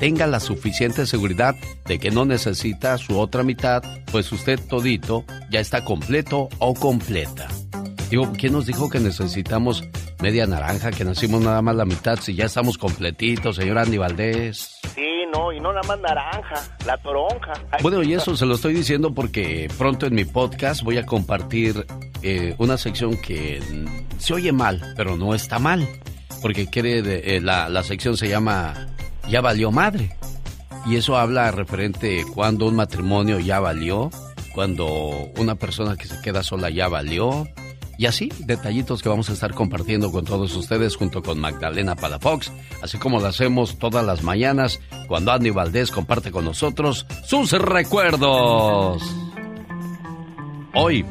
tenga 0.00 0.26
la 0.26 0.40
suficiente 0.40 1.06
seguridad 1.06 1.54
de 1.86 2.00
que 2.00 2.10
no 2.10 2.24
necesita 2.24 2.98
su 2.98 3.16
otra 3.16 3.44
mitad, 3.44 3.84
pues 4.10 4.32
usted 4.32 4.58
todito 4.68 5.24
ya 5.50 5.60
está 5.60 5.84
completo 5.84 6.48
o 6.58 6.74
completa. 6.74 7.46
Digo, 8.10 8.32
¿quién 8.36 8.54
nos 8.54 8.66
dijo 8.66 8.90
que 8.90 8.98
necesitamos 8.98 9.84
media 10.20 10.48
naranja, 10.48 10.90
que 10.90 11.04
nacimos 11.04 11.42
nada 11.42 11.62
más 11.62 11.76
la 11.76 11.84
mitad, 11.84 12.18
si 12.18 12.34
ya 12.34 12.46
estamos 12.46 12.76
completitos, 12.76 13.54
señor 13.54 13.78
Andy 13.78 13.96
Valdés? 13.96 14.80
Sí, 14.96 15.06
no, 15.32 15.52
y 15.52 15.60
no 15.60 15.72
nada 15.72 15.86
más 15.86 16.00
naranja, 16.00 16.76
la 16.84 16.98
toronja. 16.98 17.52
bueno, 17.82 18.02
y 18.02 18.14
eso 18.14 18.36
se 18.36 18.46
lo 18.46 18.56
estoy 18.56 18.74
diciendo 18.74 19.14
porque 19.14 19.68
pronto 19.78 20.06
en 20.06 20.14
mi 20.16 20.24
podcast 20.24 20.82
voy 20.82 20.98
a 20.98 21.06
compartir 21.06 21.86
eh, 22.22 22.56
una 22.58 22.76
sección 22.76 23.16
que 23.16 23.60
se 24.18 24.34
oye 24.34 24.52
mal, 24.52 24.82
pero 24.96 25.16
no 25.16 25.32
está 25.32 25.58
mal. 25.58 25.86
Porque 26.42 26.66
quiere 26.68 26.98
eh, 27.36 27.40
la, 27.40 27.68
la 27.68 27.82
sección 27.82 28.16
se 28.16 28.28
llama 28.28 28.88
ya 29.28 29.40
valió 29.40 29.70
madre. 29.72 30.16
Y 30.86 30.96
eso 30.96 31.16
habla 31.16 31.50
referente 31.50 32.24
cuando 32.32 32.66
un 32.68 32.76
matrimonio 32.76 33.40
ya 33.40 33.58
valió, 33.58 34.10
cuando 34.54 34.86
una 35.36 35.56
persona 35.56 35.96
que 35.96 36.06
se 36.06 36.20
queda 36.22 36.42
sola 36.44 36.70
ya 36.70 36.88
valió, 36.88 37.46
Y 37.98 38.04
así, 38.06 38.28
detallitos 38.40 39.02
que 39.02 39.08
vamos 39.08 39.30
a 39.30 39.32
estar 39.32 39.54
compartiendo 39.54 40.12
con 40.12 40.24
todos 40.26 40.54
ustedes 40.54 40.96
junto 40.96 41.22
con 41.22 41.38
Magdalena 41.40 41.96
Palafox, 41.96 42.52
así 42.82 42.98
como 42.98 43.20
lo 43.20 43.26
hacemos 43.26 43.78
todas 43.78 44.04
las 44.04 44.22
mañanas 44.22 44.80
cuando 45.08 45.32
Andy 45.32 45.48
Valdés 45.50 45.90
comparte 45.90 46.30
con 46.30 46.44
nosotros 46.44 47.06
sus 47.24 47.52
recuerdos. 47.52 49.02
Hoy, 50.74 51.06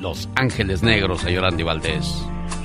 Los 0.00 0.26
Ángeles 0.36 0.82
Negros, 0.82 1.20
señor 1.20 1.44
Andy 1.44 1.62
Valdés. 1.64 2.06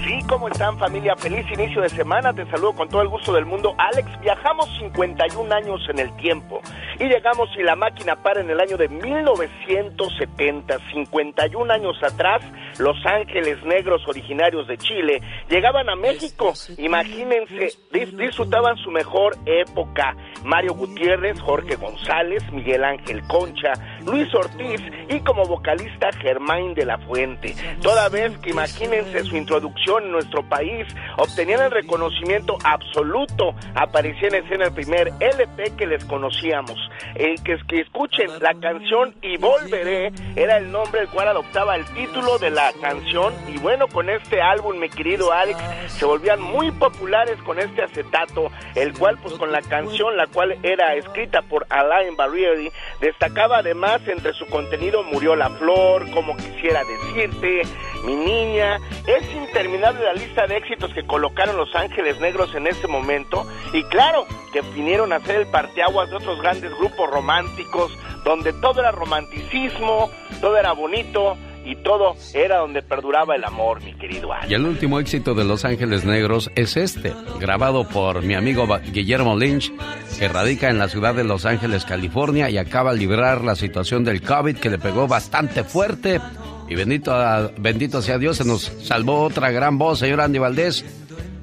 Sí, 0.07 0.19
¿cómo 0.29 0.47
están 0.47 0.79
familia? 0.79 1.17
Feliz 1.17 1.45
inicio 1.51 1.81
de 1.81 1.89
semana, 1.89 2.31
te 2.31 2.45
saludo 2.45 2.71
con 2.71 2.87
todo 2.87 3.01
el 3.01 3.09
gusto 3.09 3.33
del 3.33 3.45
mundo. 3.45 3.75
Alex, 3.77 4.09
viajamos 4.21 4.69
51 4.79 5.53
años 5.53 5.81
en 5.89 5.99
el 5.99 6.15
tiempo 6.15 6.61
y 6.97 7.09
llegamos 7.09 7.49
y 7.57 7.63
la 7.63 7.75
máquina 7.75 8.15
para 8.15 8.39
en 8.39 8.49
el 8.49 8.61
año 8.61 8.77
de 8.77 8.87
1970, 8.87 10.77
51 10.93 11.73
años 11.73 12.01
atrás, 12.01 12.41
los 12.79 12.95
ángeles 13.05 13.61
negros 13.65 14.01
originarios 14.07 14.65
de 14.69 14.77
Chile 14.77 15.21
llegaban 15.49 15.89
a 15.89 15.97
México. 15.97 16.53
Imagínense, 16.77 17.77
disfrutaban 17.91 18.77
su 18.77 18.91
mejor 18.91 19.35
época. 19.45 20.15
Mario 20.45 20.73
Gutiérrez, 20.75 21.37
Jorge 21.41 21.75
González, 21.75 22.49
Miguel 22.53 22.85
Ángel 22.85 23.23
Concha, 23.27 23.73
Luis 24.07 24.33
Ortiz 24.33 24.81
y 25.09 25.19
como 25.19 25.45
vocalista 25.45 26.09
Germán 26.13 26.73
de 26.73 26.85
la 26.85 26.97
Fuente. 26.97 27.53
Toda 27.81 28.07
vez 28.07 28.37
que 28.39 28.51
imagínense 28.51 29.23
su 29.25 29.35
introducción 29.35 30.05
en 30.05 30.11
nuestro 30.11 30.47
país, 30.47 30.87
obtenían 31.17 31.61
el 31.61 31.71
reconocimiento 31.71 32.57
absoluto. 32.63 33.53
Aparecía 33.75 34.29
en 34.29 34.61
el 34.61 34.71
primer 34.71 35.11
LP 35.19 35.75
que 35.77 35.85
les 35.85 36.05
conocíamos. 36.05 36.77
El 37.15 37.41
que, 37.43 37.57
que 37.67 37.81
escuchen 37.81 38.29
la 38.41 38.53
canción 38.55 39.13
Y 39.21 39.37
Volveré 39.37 40.11
era 40.35 40.57
el 40.57 40.71
nombre 40.71 41.01
el 41.01 41.09
cual 41.09 41.27
adoptaba 41.27 41.75
el 41.75 41.85
título 41.85 42.37
de 42.37 42.49
la 42.49 42.71
canción. 42.81 43.33
Y 43.53 43.57
bueno, 43.57 43.87
con 43.87 44.09
este 44.09 44.41
álbum, 44.41 44.79
mi 44.79 44.89
querido 44.89 45.33
Alex, 45.33 45.59
se 45.87 46.05
volvían 46.05 46.41
muy 46.41 46.71
populares 46.71 47.37
con 47.43 47.59
este 47.59 47.83
acetato, 47.83 48.51
el 48.75 48.93
cual, 48.93 49.17
pues 49.21 49.33
con 49.35 49.51
la 49.51 49.61
canción, 49.61 50.15
la 50.15 50.27
cual 50.27 50.57
era 50.63 50.95
escrita 50.95 51.41
por 51.41 51.65
Alain 51.69 52.15
Barrieri, 52.15 52.71
destacaba 53.01 53.57
además 53.57 53.96
entre 54.05 54.33
su 54.33 54.45
contenido 54.45 55.03
Murió 55.03 55.35
la 55.35 55.49
Flor, 55.49 56.09
Como 56.11 56.35
Quisiera 56.35 56.81
Decirte, 56.83 57.63
Mi 58.05 58.15
Niña. 58.15 58.77
Es 59.07 59.23
interminable 59.33 60.03
la 60.03 60.13
lista 60.13 60.45
de 60.45 60.57
éxitos 60.57 60.93
que 60.93 61.05
colocaron 61.05 61.57
Los 61.57 61.73
Ángeles 61.75 62.19
Negros 62.19 62.53
en 62.53 62.67
ese 62.67 62.87
momento. 62.87 63.45
Y 63.73 63.83
claro, 63.85 64.25
que 64.53 64.61
vinieron 64.75 65.13
a 65.13 65.19
ser 65.21 65.37
el 65.37 65.47
parteaguas 65.47 66.09
de 66.09 66.17
otros 66.17 66.39
grandes 66.41 66.71
grupos 66.77 67.09
románticos, 67.09 67.91
donde 68.23 68.53
todo 68.53 68.81
era 68.81 68.91
romanticismo, 68.91 70.11
todo 70.41 70.57
era 70.57 70.73
bonito, 70.73 71.37
y 71.67 71.75
todo 71.75 72.15
era 72.33 72.59
donde 72.59 72.81
perduraba 72.81 73.35
el 73.35 73.43
amor, 73.43 73.83
mi 73.83 73.93
querido 73.93 74.31
Alex. 74.31 74.49
Y 74.49 74.53
el 74.53 74.65
último 74.65 74.99
éxito 74.99 75.33
de 75.35 75.43
Los 75.43 75.65
Ángeles 75.65 76.05
Negros 76.05 76.49
es 76.55 76.77
este, 76.77 77.13
grabado 77.39 77.87
por 77.87 78.23
mi 78.23 78.35
amigo 78.35 78.65
Guillermo 78.93 79.35
Lynch, 79.35 79.73
que 80.17 80.29
radica 80.29 80.69
en 80.69 80.79
la 80.79 80.87
ciudad 80.87 81.13
de 81.13 81.25
Los 81.25 81.45
Ángeles, 81.45 81.83
California, 81.83 82.49
y 82.49 82.57
acaba 82.57 82.93
de 82.93 82.99
librar 82.99 83.43
la 83.43 83.55
situación 83.55 84.05
del 84.05 84.21
COVID 84.21 84.57
que 84.57 84.69
le 84.69 84.79
pegó 84.79 85.07
bastante 85.07 85.65
fuerte. 85.65 86.21
Y 86.69 86.75
bendito, 86.75 87.13
bendito 87.57 88.01
sea 88.01 88.17
Dios, 88.17 88.37
se 88.37 88.45
nos 88.45 88.61
salvó 88.83 89.23
otra 89.23 89.51
gran 89.51 89.77
voz, 89.77 89.99
señor 89.99 90.21
Andy 90.21 90.39
Valdés. 90.39 90.85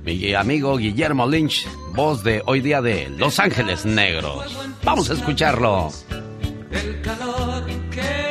Mi 0.04 0.34
amigo 0.34 0.76
Guillermo 0.78 1.26
Lynch, 1.26 1.66
voz 1.94 2.24
de 2.24 2.42
hoy 2.46 2.60
día 2.60 2.80
de 2.80 3.10
Los 3.10 3.38
Ángeles 3.38 3.84
Negros. 3.84 4.56
Vamos 4.84 5.10
a 5.10 5.14
escucharlo. 5.14 5.90
El 6.70 7.00
calor 7.02 7.64
que 7.90 8.23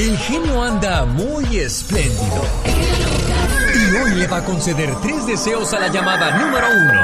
el 0.00 0.16
genio 0.16 0.62
anda 0.62 1.04
muy 1.04 1.58
espléndido. 1.58 2.42
Y 3.74 3.96
hoy 3.96 4.14
le 4.14 4.26
va 4.26 4.38
a 4.38 4.44
conceder 4.44 4.94
tres 5.02 5.26
deseos 5.26 5.74
a 5.74 5.80
la 5.80 5.88
llamada 5.88 6.38
número 6.38 6.66
uno. 6.74 7.02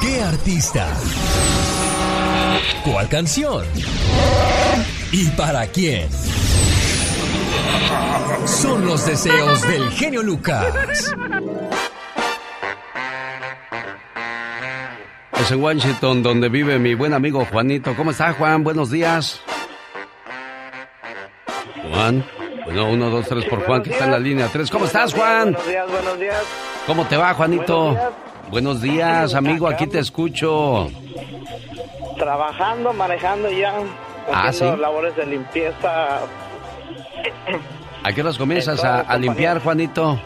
¿Qué 0.00 0.22
artista? 0.22 0.86
¿Cuál 2.84 3.06
canción? 3.10 3.66
¿Y 5.12 5.26
para 5.32 5.66
quién? 5.66 6.08
Son 8.46 8.86
los 8.86 9.04
deseos 9.04 9.68
del 9.68 9.90
genio 9.90 10.22
Lucas. 10.22 11.14
Es 15.38 15.50
en 15.50 15.62
Washington 15.62 16.22
donde 16.22 16.48
vive 16.48 16.78
mi 16.78 16.94
buen 16.94 17.12
amigo 17.12 17.44
Juanito. 17.44 17.94
¿Cómo 17.94 18.10
está 18.10 18.32
Juan? 18.32 18.64
Buenos 18.64 18.90
días. 18.90 19.42
Juan. 21.98 22.24
Bueno, 22.64 22.90
uno, 22.90 23.10
dos, 23.10 23.26
tres 23.26 23.44
por 23.46 23.64
Juan, 23.66 23.82
que 23.82 23.90
está 23.90 24.04
en 24.04 24.12
la 24.12 24.18
línea 24.20 24.48
tres. 24.52 24.70
¿Cómo 24.70 24.84
estás, 24.84 25.12
Juan? 25.12 25.52
Buenos 25.52 25.66
días, 25.66 25.90
buenos 25.90 26.20
días. 26.20 26.42
¿Cómo 26.86 27.04
te 27.06 27.16
va, 27.16 27.34
Juanito? 27.34 27.96
Buenos 28.50 28.80
días, 28.80 29.34
amigo, 29.34 29.66
aquí 29.66 29.86
te 29.88 29.98
escucho. 29.98 30.88
Trabajando, 32.16 32.92
manejando 32.92 33.50
ya, 33.50 33.74
Ah, 34.32 34.52
¿sí? 34.52 34.64
labores 34.78 35.16
de 35.16 35.26
limpieza. 35.26 36.20
¿A 38.04 38.12
qué 38.12 38.20
horas 38.20 38.38
comienzas 38.38 38.84
a, 38.84 39.00
a 39.00 39.18
limpiar, 39.18 39.60
Juanito? 39.60 40.20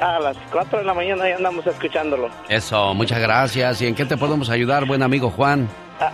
A 0.00 0.18
las 0.18 0.36
4 0.50 0.80
de 0.80 0.84
la 0.84 0.92
mañana 0.92 1.28
ya 1.28 1.36
andamos 1.36 1.66
escuchándolo. 1.66 2.28
Eso, 2.48 2.92
muchas 2.92 3.20
gracias. 3.20 3.80
¿Y 3.80 3.86
en 3.86 3.94
qué 3.94 4.04
te 4.04 4.16
podemos 4.18 4.50
ayudar, 4.50 4.84
buen 4.84 5.02
amigo 5.02 5.30
Juan? 5.30 5.66
Ah, 5.98 6.10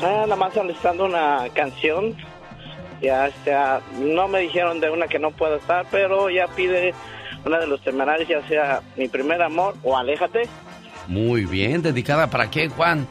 nada 0.00 0.34
más 0.34 0.52
solicitando 0.52 1.04
una 1.04 1.44
canción. 1.54 2.16
Ya, 3.02 3.30
ah, 3.52 3.80
no 3.98 4.28
me 4.28 4.40
dijeron 4.40 4.80
de 4.80 4.90
una 4.90 5.08
que 5.08 5.18
no 5.18 5.32
puedo 5.32 5.56
estar, 5.56 5.84
pero 5.90 6.30
ya 6.30 6.46
pide 6.48 6.94
una 7.44 7.58
de 7.58 7.66
los 7.66 7.80
temerarios, 7.82 8.28
ya 8.28 8.46
sea 8.48 8.80
Mi 8.96 9.08
Primer 9.08 9.42
Amor 9.42 9.74
o 9.82 9.96
Aléjate. 9.96 10.42
Muy 11.08 11.44
bien, 11.44 11.82
¿dedicada 11.82 12.28
para 12.28 12.48
qué, 12.48 12.68
Juan? 12.68 13.06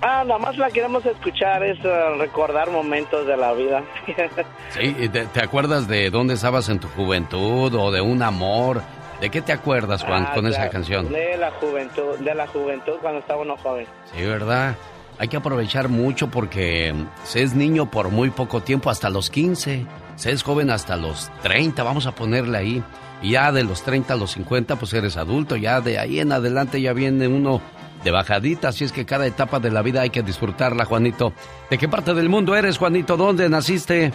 Ah, 0.00 0.22
nada 0.24 0.38
más 0.38 0.56
la 0.56 0.70
queremos 0.70 1.04
escuchar, 1.04 1.64
es 1.64 1.78
ah, 1.84 2.14
recordar 2.18 2.70
momentos 2.70 3.26
de 3.26 3.36
la 3.36 3.52
vida. 3.52 3.82
Sí, 4.70 4.94
¿y 4.98 5.08
¿te, 5.08 5.24
te 5.26 5.42
acuerdas 5.42 5.88
de 5.88 6.10
dónde 6.10 6.34
estabas 6.34 6.68
en 6.68 6.78
tu 6.78 6.88
juventud 6.88 7.74
o 7.74 7.90
de 7.90 8.00
un 8.02 8.22
amor? 8.22 8.82
¿De 9.20 9.30
qué 9.30 9.40
te 9.40 9.52
acuerdas, 9.52 10.04
Juan, 10.04 10.26
Ah, 10.28 10.34
con 10.34 10.46
esa 10.46 10.58
claro, 10.58 10.70
canción? 10.72 11.12
De 11.12 11.36
la 11.36 11.50
juventud, 11.52 12.18
de 12.18 12.34
la 12.34 12.46
juventud 12.46 12.92
cuando 13.00 13.18
estaba 13.20 13.42
uno 13.42 13.56
joven. 13.56 13.86
Sí, 14.14 14.24
¿verdad? 14.24 14.76
Hay 15.18 15.28
que 15.28 15.36
aprovechar 15.36 15.88
mucho 15.88 16.30
porque 16.30 16.94
se 17.24 17.42
es 17.42 17.54
niño 17.54 17.90
por 17.90 18.10
muy 18.10 18.30
poco 18.30 18.62
tiempo, 18.62 18.88
hasta 18.88 19.10
los 19.10 19.30
15. 19.30 19.84
Se 20.14 20.30
es 20.30 20.42
joven 20.42 20.70
hasta 20.70 20.96
los 20.96 21.30
30, 21.42 21.82
vamos 21.82 22.06
a 22.06 22.14
ponerle 22.14 22.58
ahí. 22.58 22.82
Y 23.20 23.32
ya 23.32 23.50
de 23.50 23.64
los 23.64 23.82
30 23.82 24.14
a 24.14 24.16
los 24.16 24.32
50, 24.32 24.76
pues 24.76 24.92
eres 24.92 25.16
adulto. 25.16 25.56
Ya 25.56 25.80
de 25.80 25.98
ahí 25.98 26.20
en 26.20 26.30
adelante 26.30 26.80
ya 26.80 26.92
viene 26.92 27.26
uno 27.26 27.60
de 28.04 28.10
bajadita. 28.12 28.68
Así 28.68 28.84
es 28.84 28.92
que 28.92 29.06
cada 29.06 29.26
etapa 29.26 29.58
de 29.58 29.72
la 29.72 29.82
vida 29.82 30.02
hay 30.02 30.10
que 30.10 30.22
disfrutarla, 30.22 30.84
Juanito. 30.84 31.32
¿De 31.68 31.78
qué 31.78 31.88
parte 31.88 32.14
del 32.14 32.28
mundo 32.28 32.54
eres, 32.54 32.78
Juanito? 32.78 33.16
¿Dónde 33.16 33.48
naciste? 33.48 34.12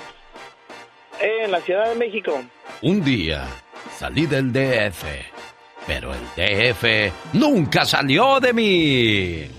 En 1.20 1.52
la 1.52 1.60
Ciudad 1.60 1.90
de 1.90 1.96
México. 1.96 2.42
Un 2.82 3.04
día 3.04 3.46
salí 3.98 4.26
del 4.26 4.54
DF, 4.54 5.04
pero 5.86 6.14
el 6.14 6.22
DF 6.36 7.14
nunca 7.34 7.84
salió 7.86 8.40
de 8.40 8.54
mí. 8.54 9.50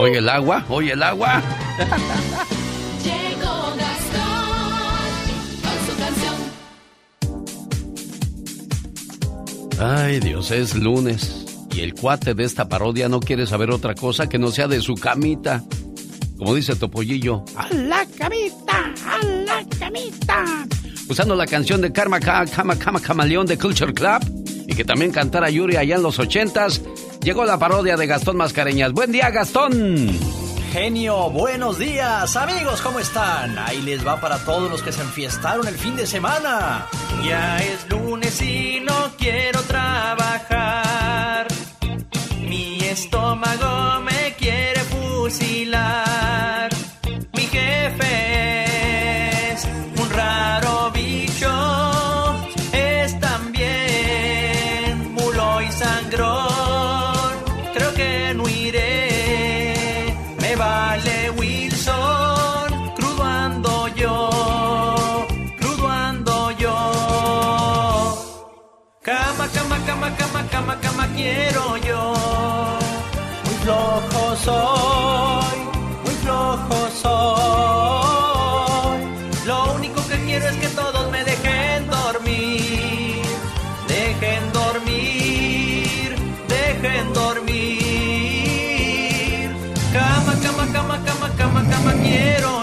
Oye 0.00 0.16
el 0.18 0.28
agua, 0.28 0.64
oye 0.70 0.92
el 0.92 1.02
agua. 1.02 1.42
Llegó 3.04 3.74
Gastón 3.76 5.10
con 5.62 5.76
su 5.86 5.92
canción. 5.98 6.34
Ay, 9.78 10.20
Dios, 10.20 10.50
es 10.52 10.74
lunes. 10.74 11.44
Y 11.74 11.80
el 11.80 11.94
cuate 11.94 12.32
de 12.34 12.44
esta 12.44 12.66
parodia 12.68 13.08
no 13.10 13.20
quiere 13.20 13.46
saber 13.46 13.70
otra 13.70 13.94
cosa 13.94 14.26
que 14.28 14.38
no 14.38 14.50
sea 14.50 14.68
de 14.68 14.80
su 14.80 14.94
camita. 14.94 15.62
Como 16.38 16.54
dice 16.54 16.74
Topollillo, 16.76 17.44
a 17.54 17.68
la 17.74 18.06
camita, 18.16 18.94
a 19.06 19.22
la 19.26 19.62
camita. 19.78 20.66
Usando 21.10 21.34
la 21.36 21.46
canción 21.46 21.82
de 21.82 21.92
Karma 21.92 22.18
Ka- 22.20 22.46
Kama 22.46 22.76
Kama 22.78 23.00
Camaleón 23.00 23.44
de 23.46 23.58
Culture 23.58 23.92
Club 23.92 24.22
y 24.66 24.74
que 24.74 24.84
también 24.84 25.10
cantara 25.12 25.50
Yuri 25.50 25.76
allá 25.76 25.96
en 25.96 26.02
los 26.02 26.18
ochentas, 26.18 26.80
llegó 27.22 27.44
la 27.44 27.58
parodia 27.58 27.96
de 27.96 28.06
Gastón 28.06 28.36
Mascareñas. 28.36 28.92
Buen 28.92 29.12
día, 29.12 29.30
Gastón. 29.30 30.18
Genio, 30.72 31.30
buenos 31.30 31.78
días. 31.78 32.36
Amigos, 32.36 32.80
¿cómo 32.80 33.00
están? 33.00 33.58
Ahí 33.58 33.82
les 33.82 34.06
va 34.06 34.20
para 34.20 34.38
todos 34.44 34.70
los 34.70 34.82
que 34.82 34.92
se 34.92 35.00
enfiestaron 35.02 35.66
el 35.66 35.74
fin 35.74 35.96
de 35.96 36.06
semana. 36.06 36.86
Ya 37.24 37.58
es 37.58 37.88
lunes 37.88 38.40
y 38.40 38.80
no 38.80 39.10
quiero 39.18 39.60
trabajar. 39.62 41.48
Mi 42.40 42.80
estómago 42.82 44.00
me 44.02 44.34
quiere 44.38 44.80
fusilar. 44.80 46.09
Quiero 71.20 71.76
yo. 71.88 72.02
Muy 73.44 73.54
flojo 73.62 74.22
soy, 74.46 75.58
muy 76.04 76.14
flojo 76.22 76.78
soy. 77.02 79.00
Lo 79.46 79.74
único 79.74 80.00
que 80.08 80.16
quiero 80.26 80.46
es 80.48 80.56
que 80.56 80.68
todos 80.68 81.10
me 81.10 81.24
dejen 81.24 81.88
dormir. 81.90 83.22
Dejen 83.88 84.52
dormir, 84.52 86.08
dejen 86.48 87.12
dormir. 87.12 87.50
Cama, 89.92 90.34
cama, 90.44 90.64
cama, 90.72 90.96
cama, 91.06 91.28
cama, 91.36 91.60
cama 91.70 91.92
quiero 92.02 92.59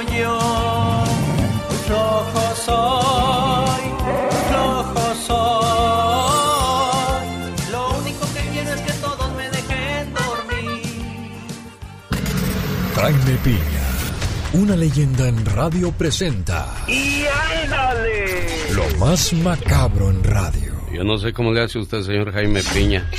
Piña, 13.47 14.61
una 14.61 14.75
leyenda 14.75 15.29
en 15.29 15.45
radio 15.45 15.93
presenta 15.97 16.83
¡Y 16.85 17.23
ándale! 17.63 18.45
lo 18.75 18.83
más 18.97 19.31
macabro 19.31 20.09
en 20.09 20.21
radio. 20.21 20.73
Yo 20.91 21.05
no 21.05 21.17
sé 21.17 21.31
cómo 21.31 21.53
le 21.53 21.61
hace 21.61 21.79
usted, 21.79 22.01
señor 22.01 22.33
Jaime 22.33 22.59
Piña. 22.73 23.09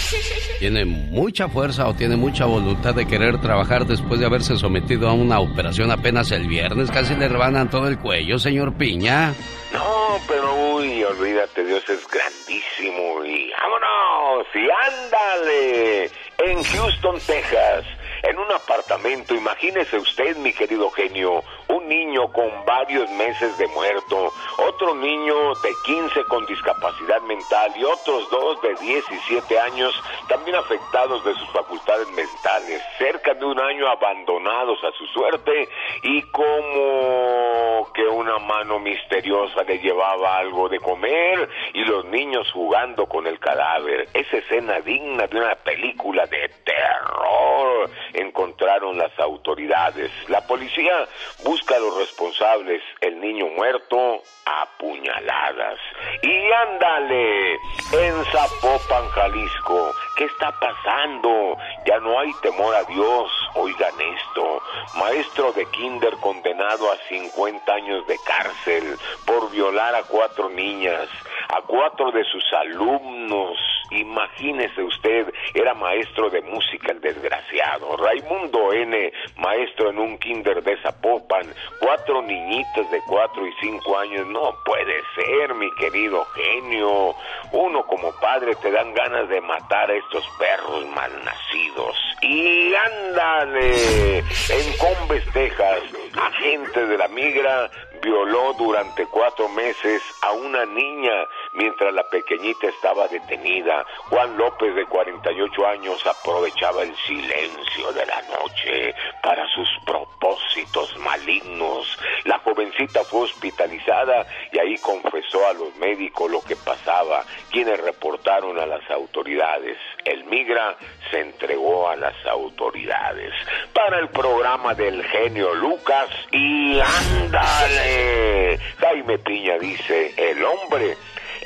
Tiene 0.59 0.85
mucha 0.85 1.49
fuerza 1.49 1.89
o 1.89 1.95
tiene 1.95 2.17
mucha 2.17 2.45
voluntad 2.45 2.95
de 2.95 3.07
querer 3.07 3.41
trabajar 3.41 3.87
después 3.87 4.21
de 4.21 4.27
haberse 4.27 4.59
sometido 4.59 5.09
a 5.09 5.15
una 5.15 5.41
operación 5.41 5.91
apenas 5.91 6.31
el 6.31 6.47
viernes. 6.47 6.91
Casi 6.91 7.15
le 7.15 7.27
rebanan 7.27 7.71
todo 7.71 7.89
el 7.89 7.99
cuello, 7.99 8.39
señor 8.39 8.77
Piña. 8.77 9.33
No, 9.73 10.19
pero 10.29 10.75
uy, 10.75 11.05
olvídate, 11.05 11.65
Dios 11.65 11.85
es 11.89 12.07
grandísimo 12.07 13.25
y 13.25 13.51
vámonos 13.53 14.47
y 14.55 14.69
ándale. 14.93 16.11
En 16.45 16.63
Houston, 16.63 17.19
Texas, 17.27 17.85
en 18.23 18.39
un 18.39 18.51
apartamento, 18.53 19.35
imagínese 19.35 19.99
usted, 19.99 20.37
mi 20.39 20.53
querido 20.53 20.91
genio, 20.91 21.43
un 21.69 21.89
niño 21.89 22.33
con 22.33 22.51
varios 22.65 23.09
meses 23.11 23.57
de 23.59 23.67
muerto, 23.69 24.33
otro 24.59 24.95
niño 24.95 25.55
de 25.63 25.71
15 25.85 26.25
con 26.25 26.45
discapacidad 26.47 27.21
mental 27.23 27.73
y 27.77 27.85
otros 27.85 28.29
dos 28.31 28.61
de 28.63 28.75
17 28.75 29.61
años 29.61 30.03
también 30.29 30.57
afectados 30.57 31.25
de 31.25 31.35
sus 31.35 31.49
facultades 31.51 32.09
mentales, 32.11 32.83
cerca 32.99 33.35
de 33.35 33.45
un 33.45 33.59
año 33.61 33.89
abandonados 33.89 34.79
a 34.85 34.93
su 34.93 35.07
suerte 35.07 35.69
y 36.03 36.23
como 36.31 37.91
que 37.95 38.03
una 38.03 38.39
mano 38.39 38.79
misteriosa 38.79 39.63
le 39.63 39.79
llevaba 39.79 40.39
algo 40.39 40.69
de 40.69 40.79
comer 40.81 41.49
y 41.75 41.85
los 41.85 42.05
niños 42.07 42.51
jugando 42.53 43.07
con 43.07 43.27
el 43.27 43.39
cadáver. 43.39 44.09
Esa 44.15 44.39
escena 44.39 44.81
digna 44.81 45.27
de 45.27 45.39
una 45.39 45.55
película 45.57 46.27
de 46.27 46.49
terror 46.65 47.91
encontraron 48.15 48.99
las 48.99 49.17
autoridades. 49.19 50.11
La 50.29 50.41
policía 50.47 51.07
busca 51.45 51.77
a 51.77 51.79
los 51.79 51.97
responsables, 51.99 52.83
el 53.01 53.21
niño 53.21 53.47
muerto 53.49 54.23
a 54.47 54.67
puñaladas. 54.79 55.79
Y 56.23 56.53
ándale, 56.53 57.55
en 57.93 58.25
Zapopan, 58.33 59.09
Jalisco, 59.11 59.93
¿qué 60.17 60.25
está 60.25 60.51
pasando? 60.53 61.57
Ya 61.87 61.99
no 62.01 62.19
hay 62.19 62.33
temor 62.43 62.75
a 62.75 62.85
Dios, 62.85 63.31
oigan 63.55 63.95
esto. 64.01 64.63
Maestro 64.97 65.53
de 65.53 65.67
kinder 65.67 66.15
condenado 66.21 66.91
a 66.91 66.97
50 67.09 67.73
años 67.73 68.07
de 68.07 68.17
cárcel 68.27 68.99
por 69.27 69.51
violar 69.51 69.95
a 69.95 70.03
cuatro 70.05 70.49
niñas, 70.51 71.09
a 71.49 71.63
cuatro 71.63 72.11
de 72.11 72.25
sus 72.25 72.45
alumnos. 72.53 73.78
Imagínese 73.91 74.83
usted, 74.83 75.33
era 75.55 75.75
maestro 75.75 76.31
de 76.31 76.43
música 76.43 76.93
el 76.93 77.01
desgraciado. 77.01 77.97
Raimundo 77.97 78.73
N., 78.73 79.13
maestro 79.37 79.91
en 79.91 79.99
un 79.99 80.19
kinder 80.19 80.63
de 80.63 80.77
Zapopan, 80.83 81.47
cuatro 81.81 82.23
niñitas 82.23 82.91
de 82.91 83.01
cuatro 83.07 83.47
y 83.47 83.53
cinco 83.61 83.99
años. 83.99 84.27
No 84.27 84.55
puede 84.65 85.03
ser, 85.15 85.55
mi 85.55 85.71
querido 85.77 86.25
genio. 86.35 87.15
Uno 87.53 87.87
como 87.87 88.13
padre 88.21 88.55
te 88.57 88.71
dan 88.71 88.93
ganas 88.95 89.29
de 89.29 89.41
matar 89.41 89.91
a 89.91 89.95
estos 89.95 90.25
perros 90.39 90.87
malnacidos. 90.87 91.97
Y 92.21 92.75
ándale, 92.75 94.19
en 94.19 94.77
Combes, 94.79 95.25
Texas, 95.33 95.83
agente 96.17 96.87
de 96.87 96.99
la 96.99 97.09
migra 97.09 97.71
violó 98.03 98.53
durante 98.55 99.07
cuatro 99.07 99.49
meses 99.51 100.03
a 100.23 100.33
una 100.33 100.65
niña 100.67 101.27
mientras 101.59 101.93
la 101.93 102.05
pequeñita 102.05 102.69
estaba 102.69 103.09
detenida. 103.09 103.85
Juan 104.09 104.39
López, 104.39 104.75
de 104.75 104.87
48 104.87 105.67
años, 105.67 106.07
aprovechaba 106.07 106.85
el 106.85 106.95
silencio 107.07 107.93
de 107.93 108.07
la 108.07 108.23
noche 108.23 108.95
para 109.23 109.45
sus 109.49 109.69
propósitos 109.85 110.97
malignos. 110.99 111.99
La 112.25 112.39
jovencita 112.39 113.03
fue 113.05 113.23
hospitalizada 113.23 114.27
y 114.53 114.59
ahí 114.59 114.79
confesó 114.79 115.47
a 115.49 115.53
los 115.53 115.75
médicos 115.77 116.31
lo 116.31 116.41
que 116.43 116.55
pasaba, 116.57 117.25
quienes 117.51 117.81
reportaron 117.81 118.59
a 118.59 118.67
las 118.67 118.89
autoridades. 118.91 119.77
El 120.05 120.25
migra 120.25 120.77
se 121.11 121.21
entregó 121.21 121.89
a 121.89 121.97
las 121.97 122.15
autoridades. 122.27 123.33
Para 123.75 123.99
el 123.99 124.09
programa 124.11 124.75
del 124.75 125.05
genio 125.05 125.55
Lucas 125.55 126.09
y 126.31 126.79
ándale. 126.79 128.59
Jaime 128.79 129.19
Piña 129.19 129.59
dice, 129.59 130.15
el 130.17 130.45
hombre 130.45 130.97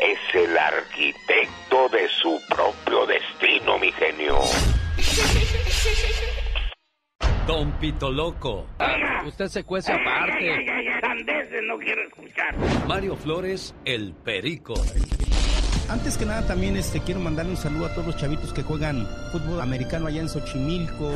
es 0.03 0.19
el 0.35 0.59
arquitecto 0.59 1.89
de 1.91 2.09
su 2.09 2.41
propio 2.49 3.07
destino, 3.07 3.79
mi 3.79 3.93
genio. 3.93 4.41
Don 7.47 7.73
Pito 7.79 8.11
Loco. 8.11 8.67
Usted 9.27 9.47
se 9.47 9.65
cuece 9.65 9.93
aparte. 9.93 10.67
no 11.63 11.79
quiero 11.79 12.03
escuchar. 12.03 12.57
Mario 12.87 13.17
Flores, 13.17 13.75
el 13.85 14.15
perico. 14.15 14.75
Antes 15.89 16.17
que 16.17 16.25
nada 16.25 16.47
también 16.47 16.77
este 16.77 17.01
quiero 17.01 17.21
mandarle 17.21 17.53
un 17.53 17.57
saludo 17.57 17.87
a 17.87 17.95
todos 17.95 18.07
los 18.07 18.17
chavitos 18.17 18.53
que 18.53 18.63
juegan 18.63 19.07
fútbol 19.31 19.61
americano 19.61 20.07
allá 20.07 20.21
en 20.21 20.29
Xochimilco. 20.29 21.13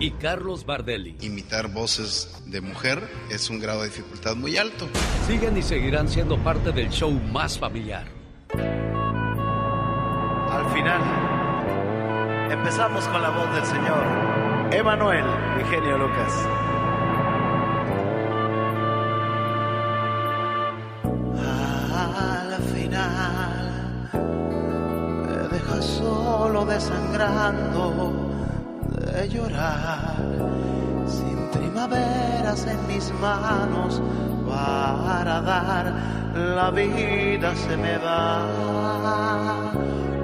Y 0.00 0.12
Carlos 0.12 0.64
Bardelli. 0.64 1.16
Imitar 1.20 1.68
voces 1.68 2.42
de 2.46 2.60
mujer 2.60 3.02
es 3.30 3.50
un 3.50 3.58
grado 3.58 3.82
de 3.82 3.88
dificultad 3.88 4.36
muy 4.36 4.56
alto. 4.56 4.88
Siguen 5.26 5.56
y 5.56 5.62
seguirán 5.62 6.08
siendo 6.08 6.38
parte 6.38 6.72
del 6.72 6.88
show 6.90 7.10
más 7.10 7.58
familiar. 7.58 8.06
Al 10.50 10.72
final, 10.72 11.02
empezamos 12.50 13.04
con 13.08 13.20
la 13.20 13.30
voz 13.30 13.54
del 13.54 13.64
señor 13.66 14.04
Emanuel, 14.72 15.24
mi 15.56 15.64
genio 15.64 15.98
Lucas. 15.98 16.67
Solo 25.82 26.64
desangrando 26.64 28.12
de 29.12 29.28
llorar, 29.28 30.16
sin 31.06 31.48
primaveras 31.52 32.66
en 32.66 32.86
mis 32.86 33.12
manos 33.20 34.00
para 34.48 35.40
dar, 35.40 35.92
la 36.34 36.70
vida 36.70 37.54
se 37.54 37.76
me 37.76 37.98
va 37.98 38.46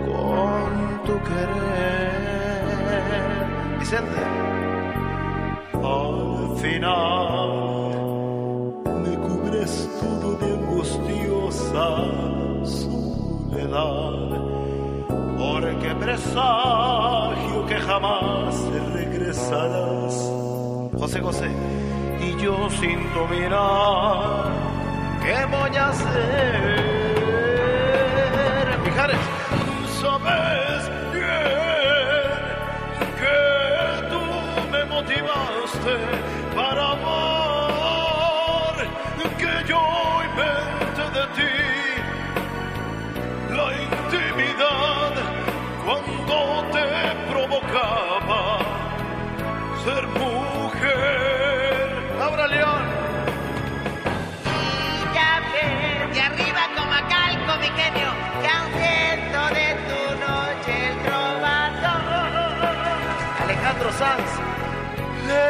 con 0.07 1.03
tu 1.05 1.15
querer. 1.23 2.65
Vicente. 3.79 4.25
Al 5.83 6.57
final 6.57 7.51
me 9.03 9.15
cubres 9.19 9.89
todo 10.01 10.37
de 10.39 10.47
angustiosa 10.55 11.87
soledad, 12.65 14.15
porque 15.45 15.91
presagio 16.07 17.67
que 17.69 17.77
jamás 17.89 18.55
regresarás. 18.99 20.15
José 20.99 21.21
José. 21.21 21.51
Y 22.27 22.29
yo 22.43 22.71
sin 22.81 22.99
tu 23.13 23.23
mirar, 23.35 24.47
¿qué 25.23 25.39
voy 25.55 25.77
a 25.77 25.89
hacer? 25.89 26.79
Mijares. 28.85 29.23
Sabes 30.01 30.83
bien 31.13 32.33
que 33.21 33.41
tú 34.13 34.23
me 34.73 34.83
motivaste 34.95 35.95
para 36.57 36.83
amar, 36.97 38.77
que 39.43 39.55
yo 39.71 39.83
inventé 40.29 41.07
de 41.19 41.25
ti 41.37 41.55
la 43.59 43.67
intimidad 43.87 45.04
ser 49.85 50.07
mujer. 50.07 51.91
Laura 52.19 52.47
León. 52.47 52.83
Ya 55.13 55.41
ves, 55.53 56.15
de 56.15 56.21
arriba 56.21 56.63
como 56.77 56.93
a 56.93 57.03
calco, 57.09 57.57
mi 57.61 57.67
genio, 57.79 58.11
que 58.41 58.49
aun 58.49 58.71
viento 58.79 59.41
de 59.59 59.69
tu 59.89 60.01
noche 60.25 60.73
el 60.89 60.97
trovador. 61.03 62.65
días 63.49 64.29
le 65.27 65.47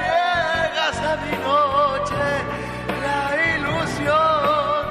niegas 0.00 0.98
a 1.10 1.12
mi 1.24 1.34
noche 1.44 2.26
la 3.04 3.22
ilusión 3.54 4.84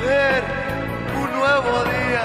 de 0.00 0.06
ver 0.06 0.42
un 1.16 1.28
nuevo 1.36 1.72
día 1.84 2.24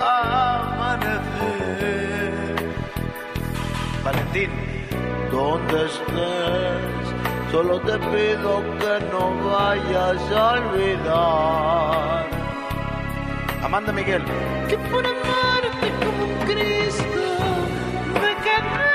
amanecer. 0.00 1.99
Valentín, 4.10 4.50
¿dónde 5.30 5.86
estés? 5.86 7.06
Solo 7.52 7.80
te 7.82 7.96
pido 7.96 8.60
que 8.80 8.94
no 9.12 9.24
vayas 9.48 10.20
a 10.32 10.52
olvidar. 10.54 12.26
Amanda 13.62 13.92
Miguel. 13.92 14.24
Que 14.68 14.76
por 14.78 15.06
amarte 15.06 15.92
como 16.04 16.24
un 16.24 16.34
Cristo 16.44 17.22
me 18.14 18.34
quedé. 18.46 18.90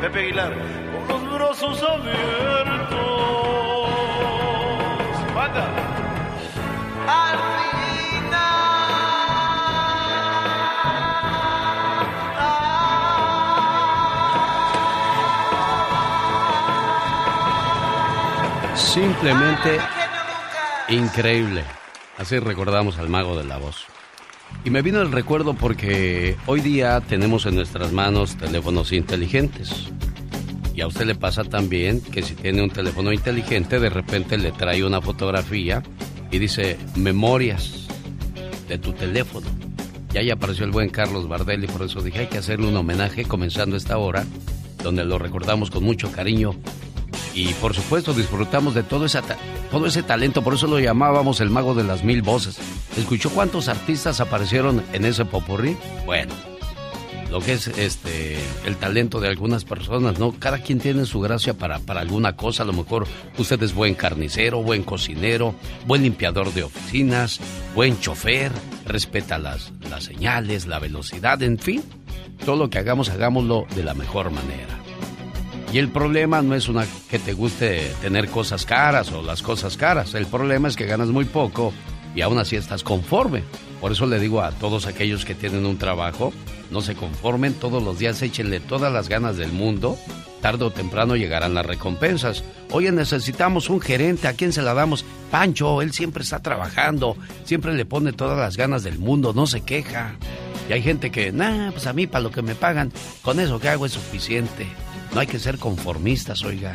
Pepe 0.00 0.18
Aguilar. 0.20 0.54
Con 1.06 1.26
los 1.26 1.34
brazos 1.34 1.82
abiertos. 1.82 2.98
Manda. 5.34 5.66
Al 7.08 7.51
Simplemente 18.92 19.78
increíble. 20.90 21.64
Así 22.18 22.38
recordamos 22.38 22.98
al 22.98 23.08
mago 23.08 23.34
de 23.38 23.44
la 23.44 23.56
voz. 23.56 23.86
Y 24.66 24.70
me 24.70 24.82
vino 24.82 25.00
el 25.00 25.10
recuerdo 25.10 25.54
porque 25.54 26.36
hoy 26.44 26.60
día 26.60 27.00
tenemos 27.00 27.46
en 27.46 27.54
nuestras 27.54 27.90
manos 27.90 28.36
teléfonos 28.36 28.92
inteligentes. 28.92 29.90
Y 30.74 30.82
a 30.82 30.88
usted 30.88 31.06
le 31.06 31.14
pasa 31.14 31.42
también 31.42 32.02
que 32.02 32.20
si 32.20 32.34
tiene 32.34 32.62
un 32.62 32.68
teléfono 32.68 33.14
inteligente, 33.14 33.80
de 33.80 33.88
repente 33.88 34.36
le 34.36 34.52
trae 34.52 34.84
una 34.84 35.00
fotografía 35.00 35.82
y 36.30 36.38
dice 36.38 36.76
memorias 36.94 37.86
de 38.68 38.76
tu 38.76 38.92
teléfono. 38.92 39.46
Y 40.12 40.18
ahí 40.18 40.30
apareció 40.30 40.66
el 40.66 40.70
buen 40.70 40.90
Carlos 40.90 41.28
Bardelli, 41.28 41.66
por 41.66 41.80
eso 41.80 42.02
dije 42.02 42.18
hay 42.18 42.26
que 42.26 42.36
hacerle 42.36 42.68
un 42.68 42.76
homenaje 42.76 43.24
comenzando 43.24 43.74
esta 43.74 43.96
hora, 43.96 44.26
donde 44.82 45.06
lo 45.06 45.18
recordamos 45.18 45.70
con 45.70 45.82
mucho 45.82 46.12
cariño 46.12 46.54
y 47.34 47.52
por 47.54 47.74
supuesto 47.74 48.12
disfrutamos 48.12 48.74
de 48.74 48.82
todo, 48.82 49.04
esa, 49.04 49.22
todo 49.70 49.86
ese 49.86 50.02
talento, 50.02 50.42
por 50.42 50.54
eso 50.54 50.66
lo 50.66 50.78
llamábamos 50.78 51.40
el 51.40 51.50
mago 51.50 51.74
de 51.74 51.84
las 51.84 52.04
mil 52.04 52.22
voces. 52.22 52.58
¿Escuchó 52.96 53.30
cuántos 53.30 53.68
artistas 53.68 54.20
aparecieron 54.20 54.82
en 54.92 55.04
ese 55.04 55.24
popurrí? 55.24 55.76
Bueno, 56.04 56.34
lo 57.32 57.40
que 57.40 57.54
es 57.54 57.68
este 57.68 58.38
el 58.66 58.76
talento 58.76 59.18
de 59.18 59.28
algunas 59.28 59.64
personas, 59.64 60.18
¿no? 60.18 60.32
Cada 60.38 60.58
quien 60.58 60.78
tiene 60.78 61.06
su 61.06 61.20
gracia 61.20 61.54
para, 61.54 61.78
para 61.78 62.02
alguna 62.02 62.36
cosa, 62.36 62.62
a 62.62 62.66
lo 62.66 62.74
mejor 62.74 63.06
usted 63.38 63.62
es 63.62 63.74
buen 63.74 63.94
carnicero, 63.94 64.62
buen 64.62 64.82
cocinero, 64.82 65.54
buen 65.86 66.02
limpiador 66.02 66.52
de 66.52 66.64
oficinas, 66.64 67.40
buen 67.74 67.98
chofer, 68.00 68.52
respeta 68.84 69.38
las, 69.38 69.72
las 69.88 70.04
señales, 70.04 70.66
la 70.66 70.78
velocidad, 70.78 71.42
en 71.42 71.58
fin, 71.58 71.82
todo 72.44 72.56
lo 72.56 72.68
que 72.68 72.78
hagamos, 72.78 73.08
hagámoslo 73.08 73.66
de 73.74 73.82
la 73.82 73.94
mejor 73.94 74.30
manera. 74.30 74.81
Y 75.72 75.78
el 75.78 75.88
problema 75.88 76.42
no 76.42 76.54
es 76.54 76.68
una 76.68 76.86
que 77.08 77.18
te 77.18 77.32
guste 77.32 77.94
tener 78.02 78.28
cosas 78.28 78.66
caras 78.66 79.10
o 79.10 79.22
las 79.22 79.40
cosas 79.40 79.78
caras. 79.78 80.14
El 80.14 80.26
problema 80.26 80.68
es 80.68 80.76
que 80.76 80.84
ganas 80.84 81.08
muy 81.08 81.24
poco 81.24 81.72
y 82.14 82.20
aún 82.20 82.38
así 82.38 82.56
estás 82.56 82.82
conforme. 82.82 83.42
Por 83.80 83.90
eso 83.90 84.04
le 84.04 84.20
digo 84.20 84.42
a 84.42 84.52
todos 84.52 84.86
aquellos 84.86 85.24
que 85.24 85.34
tienen 85.34 85.64
un 85.64 85.78
trabajo, 85.78 86.30
no 86.70 86.82
se 86.82 86.94
conformen, 86.94 87.54
todos 87.54 87.82
los 87.82 87.98
días 87.98 88.20
échenle 88.20 88.60
todas 88.60 88.92
las 88.92 89.08
ganas 89.08 89.38
del 89.38 89.50
mundo. 89.50 89.96
Tarde 90.42 90.64
o 90.64 90.70
temprano 90.70 91.16
llegarán 91.16 91.54
las 91.54 91.64
recompensas. 91.64 92.44
Oye, 92.70 92.92
necesitamos 92.92 93.70
un 93.70 93.80
gerente, 93.80 94.28
¿a 94.28 94.34
quién 94.34 94.52
se 94.52 94.60
la 94.60 94.74
damos? 94.74 95.06
Pancho, 95.30 95.80
él 95.80 95.92
siempre 95.92 96.22
está 96.22 96.40
trabajando, 96.42 97.16
siempre 97.44 97.72
le 97.72 97.86
pone 97.86 98.12
todas 98.12 98.36
las 98.36 98.58
ganas 98.58 98.82
del 98.82 98.98
mundo, 98.98 99.32
no 99.34 99.46
se 99.46 99.62
queja. 99.62 100.16
Y 100.68 100.74
hay 100.74 100.82
gente 100.82 101.10
que, 101.10 101.32
nah, 101.32 101.70
pues 101.70 101.86
a 101.86 101.94
mí 101.94 102.06
para 102.06 102.24
lo 102.24 102.30
que 102.30 102.42
me 102.42 102.54
pagan, 102.54 102.92
con 103.22 103.40
eso 103.40 103.58
que 103.58 103.70
hago 103.70 103.86
es 103.86 103.92
suficiente. 103.92 104.66
No 105.14 105.20
hay 105.20 105.26
que 105.26 105.38
ser 105.38 105.58
conformistas, 105.58 106.42
oiga. 106.42 106.74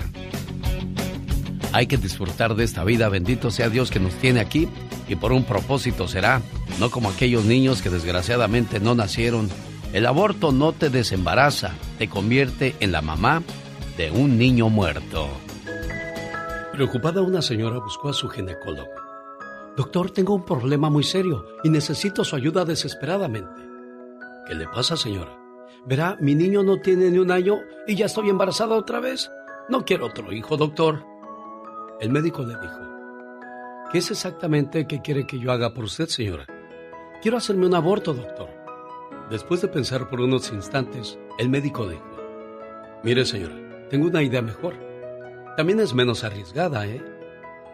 Hay 1.73 1.87
que 1.87 1.97
disfrutar 1.97 2.55
de 2.55 2.63
esta 2.63 2.83
vida, 2.83 3.09
bendito 3.09 3.51
sea 3.51 3.69
Dios 3.69 3.91
que 3.91 3.99
nos 3.99 4.13
tiene 4.15 4.39
aquí 4.39 4.67
y 5.07 5.15
por 5.15 5.31
un 5.31 5.43
propósito 5.43 6.07
será, 6.07 6.41
no 6.79 6.89
como 6.89 7.09
aquellos 7.09 7.45
niños 7.45 7.81
que 7.81 7.89
desgraciadamente 7.89 8.79
no 8.79 8.95
nacieron. 8.95 9.49
El 9.93 10.05
aborto 10.05 10.51
no 10.51 10.73
te 10.73 10.89
desembaraza, 10.89 11.71
te 11.97 12.07
convierte 12.07 12.75
en 12.79 12.91
la 12.91 13.01
mamá 13.01 13.41
de 13.97 14.11
un 14.11 14.37
niño 14.37 14.69
muerto. 14.69 15.27
Preocupada 16.73 17.21
una 17.21 17.41
señora 17.41 17.79
buscó 17.79 18.09
a 18.09 18.13
su 18.13 18.29
ginecólogo. 18.29 18.91
Doctor, 19.75 20.11
tengo 20.11 20.35
un 20.35 20.45
problema 20.45 20.89
muy 20.89 21.03
serio 21.03 21.45
y 21.63 21.69
necesito 21.69 22.23
su 22.23 22.35
ayuda 22.35 22.65
desesperadamente. 22.65 23.61
¿Qué 24.47 24.55
le 24.55 24.67
pasa, 24.67 24.95
señora? 24.95 25.46
Verá, 25.87 26.17
mi 26.19 26.35
niño 26.35 26.63
no 26.63 26.81
tiene 26.81 27.09
ni 27.09 27.17
un 27.17 27.31
año 27.31 27.61
y 27.87 27.95
ya 27.95 28.07
estoy 28.07 28.29
embarazada 28.29 28.75
otra 28.75 28.99
vez. 28.99 29.31
No 29.69 29.85
quiero 29.85 30.07
otro 30.07 30.33
hijo, 30.33 30.57
doctor. 30.57 31.01
El 32.01 32.09
médico 32.09 32.43
le 32.43 32.59
dijo, 32.59 32.79
¿qué 33.89 33.99
es 33.99 34.11
exactamente 34.11 34.85
que 34.85 35.01
quiere 35.01 35.25
que 35.25 35.39
yo 35.39 35.49
haga 35.49 35.73
por 35.73 35.85
usted, 35.85 36.07
señora? 36.07 36.45
Quiero 37.21 37.37
hacerme 37.37 37.67
un 37.67 37.73
aborto, 37.73 38.13
doctor. 38.13 38.49
Después 39.29 39.61
de 39.61 39.69
pensar 39.69 40.09
por 40.09 40.19
unos 40.19 40.51
instantes, 40.51 41.17
el 41.39 41.47
médico 41.47 41.87
dijo, 41.87 42.03
mire, 43.01 43.23
señora, 43.23 43.55
tengo 43.89 44.07
una 44.07 44.23
idea 44.23 44.41
mejor. 44.41 44.73
También 45.55 45.79
es 45.79 45.93
menos 45.93 46.25
arriesgada, 46.25 46.85
¿eh? 46.85 47.01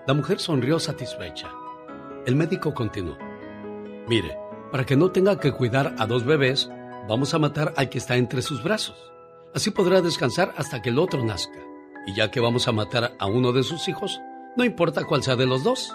La 0.06 0.14
mujer 0.14 0.40
sonrió 0.40 0.78
satisfecha. 0.78 1.50
El 2.28 2.36
médico 2.36 2.76
continuó, 2.76 3.18
mire, 4.08 4.38
para 4.72 4.86
que 4.86 4.96
no 4.96 5.10
tenga 5.10 5.40
que 5.40 5.52
cuidar 5.52 5.96
a 5.98 6.06
dos 6.06 6.24
bebés, 6.26 6.70
Vamos 7.08 7.34
a 7.34 7.40
matar 7.40 7.74
al 7.76 7.90
que 7.90 7.98
está 7.98 8.16
entre 8.16 8.42
sus 8.42 8.64
brazos. 8.64 8.96
Así 9.54 9.72
podrá 9.72 10.02
descansar 10.02 10.54
hasta 10.56 10.82
que 10.82 10.90
el 10.90 11.00
otro 11.00 11.22
nazca. 11.24 11.60
Y 12.08 12.16
ya 12.16 12.32
que 12.32 12.40
vamos 12.40 12.68
a 12.68 12.72
matar 12.72 13.14
a 13.20 13.26
uno 13.26 13.52
de 13.52 13.64
sus 13.64 13.90
hijos, 13.90 14.22
no 14.56 14.64
importa 14.64 15.04
cuál 15.04 15.22
sea 15.22 15.36
de 15.36 15.46
los 15.46 15.66
dos. 15.66 15.94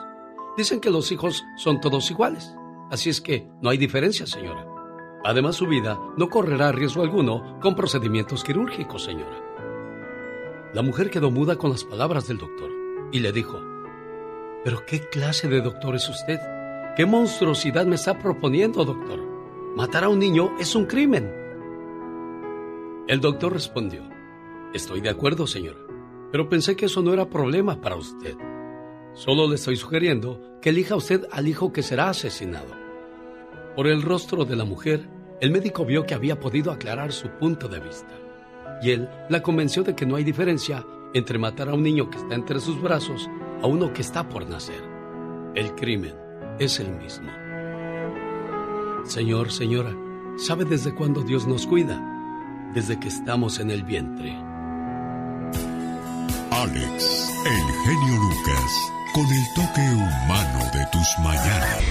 Dicen 0.59 0.81
que 0.81 0.90
los 0.90 1.11
hijos 1.11 1.44
son 1.57 1.81
todos 1.81 2.11
iguales. 2.11 2.55
Así 2.90 3.09
es 3.09 3.23
que 3.23 3.49
no 3.62 3.71
hay 3.71 3.79
diferencia, 3.79 4.27
señora. 4.27 4.66
Además, 5.25 5.57
su 5.57 5.66
vida 5.66 5.99
no 6.18 6.29
correrá 6.29 6.73
riesgo 6.73 7.03
alguno 7.03 7.59
con 7.61 7.75
procedimientos 7.75 8.44
quirúrgicos, 8.44 9.05
señora. 9.05 9.42
La 10.75 10.83
mujer 10.83 11.09
quedó 11.11 11.31
muda 11.31 11.57
con 11.57 11.71
las 11.71 11.85
palabras 11.85 12.29
del 12.29 12.37
doctor 12.37 12.71
y 13.12 13.21
le 13.21 13.33
dijo, 13.33 13.59
¿pero 14.62 14.85
qué 14.85 15.01
clase 15.09 15.49
de 15.49 15.62
doctor 15.62 15.97
es 15.97 16.07
usted? 16.09 16.38
¿Qué 16.97 17.07
monstruosidad 17.07 17.87
me 17.87 17.94
está 17.94 18.18
proponiendo, 18.18 18.85
doctor? 18.85 19.38
Matar 19.79 20.03
a 20.03 20.09
un 20.09 20.19
niño 20.19 20.57
es 20.59 20.75
un 20.75 20.87
crimen. 20.87 21.33
El 23.07 23.21
doctor 23.21 23.53
respondió, 23.53 24.03
Estoy 24.75 25.01
de 25.01 25.09
acuerdo, 25.09 25.47
señora, 25.47 25.79
pero 26.33 26.49
pensé 26.49 26.75
que 26.75 26.87
eso 26.87 27.01
no 27.01 27.12
era 27.12 27.31
problema 27.31 27.81
para 27.81 27.95
usted. 27.95 28.37
Solo 29.12 29.47
le 29.47 29.55
estoy 29.55 29.77
sugiriendo 29.77 30.59
que 30.61 30.71
elija 30.71 30.97
usted 30.97 31.29
al 31.31 31.47
hijo 31.47 31.73
que 31.73 31.85
será 31.85 32.09
asesinado. 32.09 32.75
Por 33.77 33.87
el 33.87 34.03
rostro 34.03 34.45
de 34.45 34.57
la 34.57 34.64
mujer, 34.64 35.09
el 35.41 35.53
médico 35.53 35.85
vio 35.85 36.05
que 36.05 36.14
había 36.14 36.41
podido 36.41 36.73
aclarar 36.73 37.12
su 37.12 37.29
punto 37.38 37.69
de 37.69 37.79
vista. 37.79 38.19
Y 38.83 38.91
él 38.91 39.09
la 39.29 39.45
convenció 39.45 39.85
de 39.85 39.95
que 39.95 40.07
no 40.07 40.17
hay 40.17 40.25
diferencia 40.25 40.85
entre 41.14 41.38
matar 41.38 41.69
a 41.69 41.75
un 41.75 41.85
niño 41.85 42.11
que 42.11 42.19
está 42.19 42.35
entre 42.35 42.59
sus 42.59 42.83
brazos 42.83 43.31
a 43.62 43.69
uno 43.69 43.93
que 43.93 44.03
está 44.03 44.29
por 44.29 44.45
nacer. 44.49 44.83
El 45.55 45.77
crimen 45.77 46.17
es 46.59 46.81
el 46.81 46.91
mismo. 46.91 47.31
Señor, 49.09 49.51
señora, 49.51 49.97
¿sabe 50.37 50.66
desde 50.66 50.94
cuándo 50.94 51.23
Dios 51.23 51.47
nos 51.47 51.66
cuida? 51.66 51.99
Desde 52.75 53.01
que 53.01 53.09
estamos 53.09 53.59
en 53.59 53.71
el 53.71 53.83
vientre. 53.83 54.37
Alex, 56.51 57.33
el 57.47 57.73
genio 57.85 58.16
Lucas, 58.21 58.92
con 59.14 59.25
el 59.25 59.44
toque 59.55 59.81
humano 59.81 60.59
de 60.75 60.87
tus 60.92 61.09
mañanas. 61.25 61.83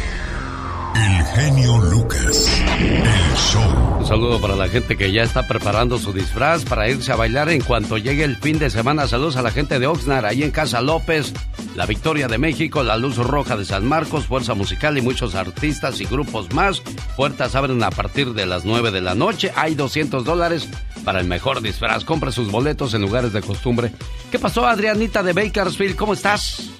El 0.97 1.23
genio 1.25 1.77
Lucas, 1.77 2.63
el 2.79 3.35
show. 3.35 3.97
Un 3.99 4.05
saludo 4.07 4.41
para 4.41 4.55
la 4.55 4.67
gente 4.67 4.97
que 4.97 5.11
ya 5.11 5.21
está 5.21 5.47
preparando 5.47 5.99
su 5.99 6.11
disfraz 6.11 6.65
para 6.65 6.89
irse 6.89 7.11
a 7.11 7.15
bailar 7.15 7.49
en 7.49 7.61
cuanto 7.61 7.99
llegue 7.99 8.23
el 8.23 8.35
fin 8.35 8.57
de 8.57 8.71
semana. 8.71 9.07
Saludos 9.07 9.35
a 9.35 9.43
la 9.43 9.51
gente 9.51 9.77
de 9.77 9.85
Oxnard, 9.85 10.25
ahí 10.25 10.41
en 10.41 10.49
Casa 10.49 10.81
López, 10.81 11.33
la 11.75 11.85
Victoria 11.85 12.27
de 12.27 12.39
México, 12.39 12.83
la 12.83 12.97
Luz 12.97 13.17
Roja 13.17 13.55
de 13.55 13.65
San 13.65 13.85
Marcos, 13.85 14.25
Fuerza 14.25 14.55
Musical 14.55 14.97
y 14.97 15.01
muchos 15.01 15.35
artistas 15.35 16.01
y 16.01 16.05
grupos 16.05 16.51
más. 16.53 16.81
Puertas 17.15 17.53
abren 17.53 17.83
a 17.83 17.91
partir 17.91 18.33
de 18.33 18.47
las 18.47 18.65
9 18.65 18.89
de 18.89 19.01
la 19.01 19.13
noche. 19.13 19.51
Hay 19.55 19.75
200 19.75 20.25
dólares 20.25 20.67
para 21.05 21.19
el 21.19 21.27
mejor 21.27 21.61
disfraz. 21.61 22.05
Compre 22.05 22.31
sus 22.31 22.49
boletos 22.49 22.95
en 22.95 23.03
lugares 23.03 23.33
de 23.33 23.41
costumbre. 23.41 23.91
¿Qué 24.31 24.39
pasó, 24.39 24.65
Adrianita 24.65 25.21
de 25.21 25.33
Bakersfield? 25.33 25.95
¿Cómo 25.95 26.13
estás? 26.13 26.71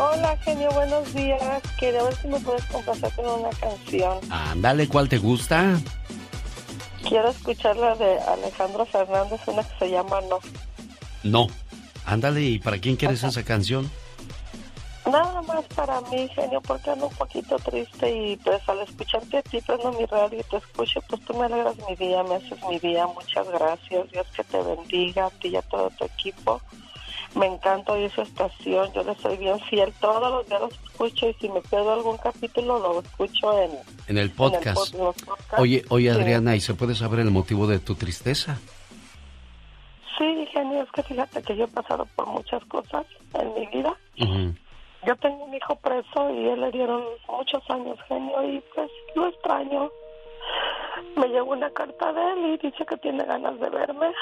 Hola, 0.00 0.36
genio, 0.44 0.70
buenos 0.72 1.12
días. 1.12 1.62
Quería 1.78 2.02
ver 2.04 2.14
si 2.16 2.28
me 2.28 2.38
puedes 2.40 2.64
complacer 2.66 3.12
con 3.16 3.26
una 3.40 3.50
canción. 3.50 4.18
Ándale, 4.30 4.86
¿cuál 4.86 5.08
te 5.08 5.18
gusta? 5.18 5.78
Quiero 7.08 7.28
escuchar 7.30 7.76
la 7.76 7.96
de 7.96 8.20
Alejandro 8.20 8.86
Fernández, 8.86 9.40
una 9.46 9.62
que 9.64 9.78
se 9.78 9.90
llama 9.90 10.20
No. 10.28 10.38
No. 11.24 11.46
Ándale, 12.04 12.42
¿y 12.42 12.58
para 12.58 12.78
quién 12.78 12.96
quieres 12.96 13.24
esa 13.24 13.42
canción? 13.42 13.90
Nada 15.10 15.42
más 15.42 15.64
para 15.74 16.00
mí, 16.02 16.28
genio, 16.34 16.60
porque 16.60 16.90
ando 16.90 17.06
un 17.06 17.14
poquito 17.14 17.56
triste 17.58 18.14
y 18.14 18.36
pues 18.36 18.60
al 18.68 18.80
escucharte 18.80 19.38
a 19.38 19.42
ti, 19.42 19.60
prendo 19.62 19.90
mi 19.92 20.04
radio 20.04 20.38
y 20.38 20.44
te 20.44 20.58
escucho, 20.58 21.00
pues 21.08 21.24
tú 21.24 21.34
me 21.34 21.46
alegras 21.46 21.74
mi 21.88 21.96
día, 21.96 22.22
me 22.22 22.36
haces 22.36 22.58
mi 22.68 22.78
día. 22.78 23.06
Muchas 23.06 23.48
gracias. 23.48 24.10
Dios 24.10 24.26
que 24.36 24.44
te 24.44 24.62
bendiga 24.62 25.26
a 25.26 25.30
ti 25.30 25.48
y 25.48 25.56
a 25.56 25.62
todo 25.62 25.90
tu 25.90 26.04
equipo. 26.04 26.60
Me 27.34 27.46
encanta 27.46 27.92
oír 27.92 28.10
su 28.10 28.22
estación, 28.22 28.90
yo 28.94 29.02
le 29.04 29.14
soy 29.16 29.36
bien 29.36 29.60
fiel. 29.60 29.92
Todos 30.00 30.30
los 30.30 30.48
días 30.48 30.60
los 30.60 30.72
escucho 30.72 31.28
y 31.28 31.34
si 31.34 31.48
me 31.48 31.60
pierdo 31.60 31.92
algún 31.92 32.16
capítulo 32.16 32.78
lo 32.78 33.00
escucho 33.00 33.58
en, 33.60 33.70
En 34.08 34.18
el 34.18 34.30
podcast. 34.30 34.94
en 34.94 35.00
el 35.00 35.06
podcast. 35.14 35.58
Oye, 35.58 35.84
oye 35.90 36.12
Sí. 36.12 36.18
Adriana, 36.20 36.56
¿y 36.56 36.60
se 36.60 36.74
puede 36.74 36.94
saber 36.94 37.20
el 37.20 37.30
motivo 37.30 37.66
de 37.66 37.78
tu 37.78 37.94
tristeza? 37.94 38.58
Sí, 40.16 40.46
genio, 40.52 40.82
es 40.82 40.90
que 40.90 41.02
fíjate 41.04 41.42
que 41.42 41.56
yo 41.56 41.64
he 41.64 41.68
pasado 41.68 42.06
por 42.16 42.26
muchas 42.26 42.64
cosas 42.64 43.06
en 43.34 43.54
mi 43.54 43.66
vida. 43.66 43.94
Ujú. 44.20 44.54
Yo 45.06 45.14
tengo 45.16 45.44
un 45.44 45.54
hijo 45.54 45.76
preso 45.76 46.30
y 46.30 46.48
él 46.48 46.60
le 46.60 46.70
dieron 46.72 47.04
muchos 47.28 47.62
años, 47.70 47.96
genio, 48.08 48.42
y 48.48 48.60
pues 48.74 48.90
lo 49.14 49.28
extraño. 49.28 49.90
Me 51.16 51.28
llegó 51.28 51.52
una 51.52 51.70
carta 51.70 52.12
de 52.12 52.32
él 52.32 52.38
y 52.60 52.66
dice 52.66 52.84
que 52.84 52.96
tiene 52.96 53.24
ganas 53.24 53.60
de 53.60 53.70
verme. 53.70 54.12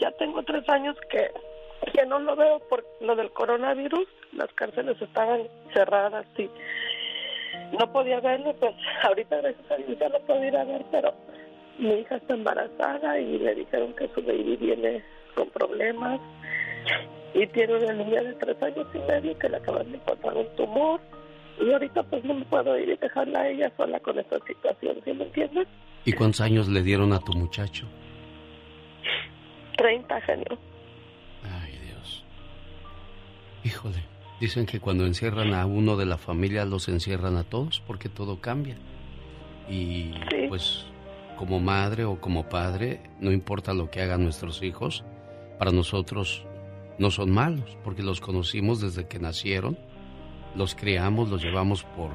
Ya 0.00 0.12
tengo 0.12 0.40
tres 0.44 0.68
años 0.68 0.96
que, 1.10 1.32
que 1.92 2.06
no 2.06 2.18
lo 2.18 2.36
veo 2.36 2.58
por 2.68 2.84
lo 3.00 3.16
del 3.16 3.30
coronavirus. 3.30 4.06
Las 4.32 4.52
cárceles 4.54 5.00
estaban 5.00 5.42
cerradas 5.72 6.26
y 6.36 6.48
no 7.78 7.92
podía 7.92 8.20
verlo. 8.20 8.54
Pues 8.54 8.74
ahorita, 9.02 9.36
gracias 9.38 9.70
a 9.70 9.76
Dios, 9.76 9.98
ya 9.98 10.08
lo 10.08 10.20
puedo 10.20 10.44
ir 10.44 10.56
a 10.56 10.64
ver, 10.64 10.84
pero 10.90 11.14
mi 11.78 11.94
hija 11.94 12.16
está 12.16 12.34
embarazada 12.34 13.18
y 13.18 13.38
le 13.38 13.54
dijeron 13.54 13.94
que 13.94 14.08
su 14.08 14.22
baby 14.22 14.56
viene 14.56 15.02
con 15.34 15.48
problemas 15.50 16.20
y 17.34 17.46
tiene 17.46 17.76
una 17.76 17.92
niña 17.92 18.22
de 18.22 18.34
tres 18.34 18.62
años 18.62 18.86
y 18.94 18.98
medio 18.98 19.38
que 19.38 19.48
le 19.48 19.56
acaban 19.56 19.90
de 19.90 19.98
encontrar 19.98 20.36
un 20.36 20.56
tumor 20.56 21.00
y 21.60 21.72
ahorita 21.72 22.02
pues 22.04 22.24
no 22.24 22.34
me 22.34 22.44
puedo 22.46 22.78
ir 22.78 22.88
y 22.88 22.96
dejarla 22.96 23.40
a 23.40 23.48
ella 23.48 23.72
sola 23.76 24.00
con 24.00 24.18
esta 24.18 24.38
situación, 24.46 24.96
¿sí 25.04 25.12
me 25.12 25.24
entiendes? 25.24 25.68
¿Y 26.04 26.12
cuántos 26.12 26.40
años 26.40 26.68
le 26.68 26.82
dieron 26.82 27.12
a 27.12 27.20
tu 27.20 27.32
muchacho? 27.32 27.86
30, 29.76 30.20
genio. 30.22 30.58
Híjole, 33.64 34.02
dicen 34.40 34.66
que 34.66 34.80
cuando 34.80 35.06
encierran 35.06 35.54
a 35.54 35.66
uno 35.66 35.96
de 35.96 36.06
la 36.06 36.18
familia 36.18 36.64
los 36.64 36.88
encierran 36.88 37.36
a 37.36 37.44
todos 37.44 37.82
porque 37.86 38.08
todo 38.08 38.40
cambia. 38.40 38.76
Y 39.68 40.12
pues 40.48 40.86
como 41.36 41.60
madre 41.60 42.04
o 42.04 42.20
como 42.20 42.48
padre, 42.48 43.00
no 43.20 43.32
importa 43.32 43.72
lo 43.72 43.90
que 43.90 44.00
hagan 44.00 44.24
nuestros 44.24 44.62
hijos, 44.62 45.04
para 45.58 45.72
nosotros 45.72 46.44
no 46.98 47.10
son 47.10 47.30
malos 47.30 47.78
porque 47.84 48.02
los 48.02 48.20
conocimos 48.20 48.80
desde 48.80 49.06
que 49.06 49.18
nacieron, 49.18 49.78
los 50.54 50.74
criamos, 50.74 51.28
los 51.28 51.42
llevamos 51.42 51.84
por... 51.84 52.10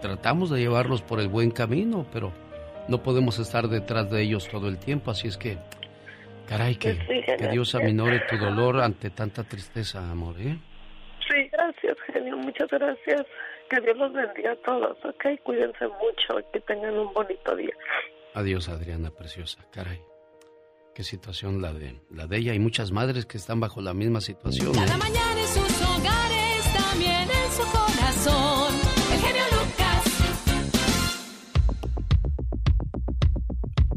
Tratamos 0.00 0.48
de 0.48 0.60
llevarlos 0.60 1.02
por 1.02 1.20
el 1.20 1.28
buen 1.28 1.50
camino, 1.50 2.06
pero 2.12 2.32
no 2.88 3.02
podemos 3.02 3.38
estar 3.38 3.68
detrás 3.68 4.10
de 4.10 4.22
ellos 4.22 4.48
todo 4.48 4.68
el 4.68 4.78
tiempo, 4.78 5.10
así 5.10 5.28
es 5.28 5.36
que... 5.36 5.58
Caray, 6.46 6.76
que, 6.76 6.94
Sí, 6.94 7.20
que 7.38 7.48
Dios 7.48 7.74
aminore 7.74 8.22
tu 8.28 8.36
dolor 8.36 8.80
ante 8.80 9.10
tanta 9.10 9.44
tristeza, 9.44 10.10
amor, 10.10 10.40
¿eh? 10.40 10.58
Genio, 12.20 12.36
muchas 12.36 12.68
gracias. 12.68 13.26
Que 13.68 13.80
Dios 13.80 13.96
los 13.96 14.12
bendiga 14.12 14.52
a 14.52 14.56
todos, 14.56 14.96
¿ok? 15.04 15.24
Cuídense 15.42 15.86
mucho 15.86 16.50
que 16.52 16.60
tengan 16.60 16.98
un 16.98 17.12
bonito 17.12 17.54
día. 17.56 17.74
Adiós, 18.34 18.68
Adriana 18.68 19.10
preciosa. 19.10 19.64
Caray. 19.72 20.00
Qué 20.94 21.04
situación 21.04 21.62
la 21.62 21.72
de 21.72 22.00
la 22.10 22.26
de 22.26 22.38
ella 22.38 22.54
y 22.54 22.58
muchas 22.58 22.90
madres 22.90 23.26
que 23.26 23.38
están 23.38 23.60
bajo 23.60 23.80
la 23.80 23.94
misma 23.94 24.20
situación. 24.20 24.74
¿eh? 24.74 24.84
Cada 24.86 24.96
mañana 24.98 25.40
en 25.40 25.46
sus 25.46 25.82
hogares, 25.82 26.72
también 26.74 27.29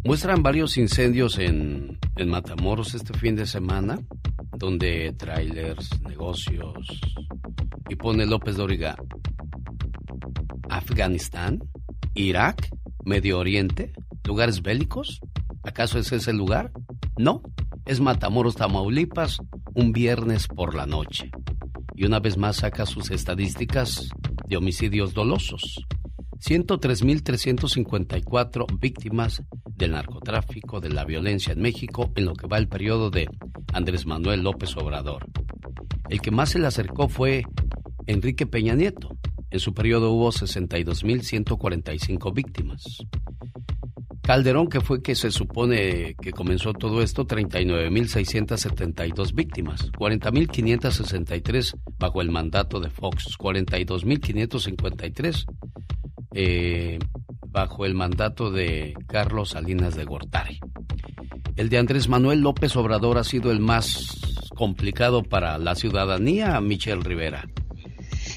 Muestran 0.06 0.44
varios 0.44 0.78
incendios 0.78 1.39
en, 1.39 1.98
en 2.18 2.30
Matamoros 2.30 2.94
este 2.94 3.18
fin 3.18 3.38
de 3.38 3.46
semana, 3.46 4.00
donde 4.58 5.13
trailers, 5.13 6.02
negocios 6.02 7.00
y 7.89 7.96
pone 7.96 8.26
López 8.26 8.58
Dóriga. 8.58 8.98
Afganistán, 10.70 11.63
Irak, 12.16 12.70
Medio 13.06 13.39
Oriente, 13.39 13.94
lugares 14.26 14.62
bélicos. 14.62 15.22
¿Acaso 15.63 15.98
ese 16.00 16.18
es 16.18 16.28
el 16.28 16.36
lugar? 16.36 16.74
No, 17.18 17.42
es 17.86 18.02
Matamoros, 18.02 18.56
Tamaulipas, 18.56 19.38
un 19.74 19.94
viernes 19.94 20.48
por 20.48 20.76
la 20.76 20.86
noche. 20.86 21.32
Y 21.96 22.06
una 22.06 22.20
vez 22.20 22.38
más 22.38 22.58
saca 22.58 22.86
sus 22.86 23.10
estadísticas 23.10 24.10
de 24.48 24.58
homicidios 24.58 25.13
dolosos. 25.13 25.86
103.354 26.43 28.65
víctimas 28.77 29.41
del 29.77 29.91
narcotráfico, 29.91 30.82
de 30.82 30.89
la 30.89 31.06
violencia 31.06 31.53
en 31.53 31.62
México 31.62 32.12
en 32.15 32.25
lo 32.25 32.34
que 32.34 32.47
va 32.47 32.58
el 32.58 32.67
periodo 32.67 33.10
de 33.10 33.29
Andrés 33.71 34.06
Manuel 34.06 34.43
López 34.43 34.75
Obrador. 34.75 35.27
El 36.10 36.19
que 36.19 36.32
más 36.32 36.49
se 36.49 36.60
le 36.60 36.67
acercó 36.67 37.08
fue 37.08 37.45
Enrique 38.08 38.45
Peña 38.45 38.75
Nieto. 38.75 39.15
En 39.51 39.62
su 39.62 39.73
periodo 39.73 40.12
hubo 40.12 40.34
62.145 40.34 42.34
víctimas. 42.34 42.97
Calderón, 44.21 44.67
que 44.67 44.82
fue 44.82 45.01
que 45.01 45.15
se 45.15 45.32
supone 45.32 46.15
que 46.21 46.34
comenzó 46.34 46.73
todo 46.73 47.01
esto, 47.01 47.25
39.672 47.25 49.34
víctimas, 49.34 49.89
40.563 49.93 51.73
bajo 51.99 52.21
el 52.21 52.32
mandato 52.32 52.82
de 52.82 52.89
Fox, 52.89 53.38
42.553 53.38 55.45
eh, 56.34 57.00
bajo 57.48 57.86
el 57.86 57.93
mandato 57.93 58.52
de 58.52 58.93
Carlos 59.08 59.52
Salinas 59.52 59.96
de 59.96 60.06
Gortari. 60.06 60.60
El 61.56 61.69
de 61.69 61.78
Andrés 61.78 62.08
Manuel 62.08 62.41
López 62.41 62.76
Obrador 62.76 63.17
ha 63.17 63.24
sido 63.24 63.52
el 63.52 63.60
más 63.60 64.17
complicado 64.56 65.24
para 65.24 65.58
la 65.58 65.76
ciudadanía, 65.76 66.60
Michelle 66.62 67.02
Rivera. 67.04 67.48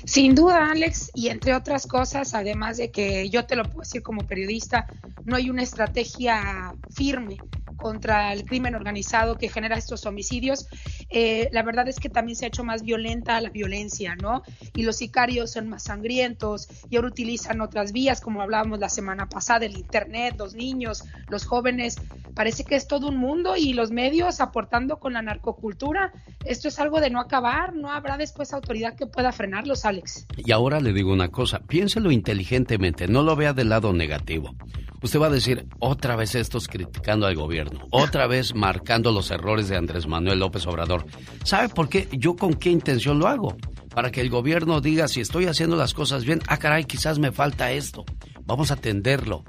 Sin 0.04 0.34
duda, 0.34 0.70
Alex, 0.70 1.10
y 1.14 1.28
entre 1.28 1.54
otras 1.54 1.86
cosas, 1.86 2.34
además 2.34 2.76
de 2.76 2.90
que 2.90 3.28
yo 3.30 3.46
te 3.46 3.56
lo 3.56 3.64
puedo 3.64 3.80
decir 3.80 4.02
como 4.02 4.26
periodista, 4.26 4.86
no 5.24 5.34
hay 5.36 5.50
una 5.50 5.62
estrategia 5.62 6.74
firme 6.94 7.38
contra 7.76 8.32
el 8.32 8.44
crimen 8.44 8.74
organizado 8.74 9.36
que 9.36 9.48
genera 9.48 9.76
estos 9.76 10.06
homicidios. 10.06 10.66
Eh, 11.10 11.48
la 11.52 11.62
verdad 11.62 11.88
es 11.88 12.00
que 12.00 12.08
también 12.08 12.36
se 12.36 12.44
ha 12.44 12.48
hecho 12.48 12.64
más 12.64 12.82
violenta 12.82 13.40
la 13.40 13.50
violencia, 13.50 14.16
¿no? 14.16 14.42
Y 14.74 14.82
los 14.82 14.96
sicarios 14.96 15.52
son 15.52 15.68
más 15.68 15.84
sangrientos 15.84 16.68
y 16.90 16.96
ahora 16.96 17.08
utilizan 17.08 17.60
otras 17.60 17.92
vías, 17.92 18.20
como 18.20 18.42
hablábamos 18.42 18.78
la 18.78 18.88
semana 18.88 19.28
pasada, 19.28 19.66
el 19.66 19.76
Internet, 19.76 20.36
los 20.38 20.54
niños, 20.54 21.04
los 21.28 21.44
jóvenes. 21.44 21.96
Parece 22.34 22.64
que 22.64 22.76
es 22.76 22.86
todo 22.86 23.08
un 23.08 23.16
mundo 23.16 23.56
y 23.56 23.72
los 23.72 23.90
medios 23.90 24.40
aportando 24.40 24.98
con 24.98 25.12
la 25.12 25.22
narcocultura. 25.22 26.12
Esto 26.44 26.68
es 26.68 26.78
algo 26.78 27.00
de 27.00 27.10
no 27.10 27.20
acabar, 27.20 27.74
no 27.74 27.90
habrá 27.90 28.16
después 28.16 28.52
autoridad 28.52 28.94
que 28.94 29.06
pueda 29.06 29.32
frenarlos, 29.32 29.84
Alex. 29.84 30.26
Y 30.36 30.52
ahora 30.52 30.80
le 30.80 30.92
digo 30.92 31.12
una 31.12 31.28
cosa, 31.28 31.60
piénselo 31.60 32.10
inteligentemente, 32.10 33.08
no 33.08 33.22
lo 33.22 33.36
vea 33.36 33.52
del 33.52 33.70
lado 33.70 33.92
negativo. 33.92 34.54
Usted 35.02 35.20
va 35.20 35.26
a 35.26 35.30
decir, 35.30 35.66
otra 35.78 36.16
vez 36.16 36.34
estos 36.34 36.68
criticando 36.68 37.26
al 37.26 37.36
gobierno, 37.36 37.65
otra 37.90 38.26
vez 38.26 38.54
marcando 38.54 39.12
los 39.12 39.30
errores 39.30 39.68
de 39.68 39.76
Andrés 39.76 40.06
Manuel 40.06 40.38
López 40.38 40.66
Obrador. 40.66 41.06
¿Sabe 41.44 41.68
por 41.68 41.88
qué? 41.88 42.08
¿Yo 42.12 42.36
con 42.36 42.54
qué 42.54 42.70
intención 42.70 43.18
lo 43.18 43.28
hago? 43.28 43.56
Para 43.94 44.10
que 44.10 44.20
el 44.20 44.30
gobierno 44.30 44.80
diga 44.80 45.08
si 45.08 45.20
estoy 45.20 45.46
haciendo 45.46 45.76
las 45.76 45.94
cosas 45.94 46.24
bien, 46.24 46.40
ah 46.48 46.58
caray, 46.58 46.84
quizás 46.84 47.18
me 47.18 47.32
falta 47.32 47.72
esto. 47.72 48.04
Vamos 48.44 48.70
a 48.70 48.74
atenderlo. 48.74 49.44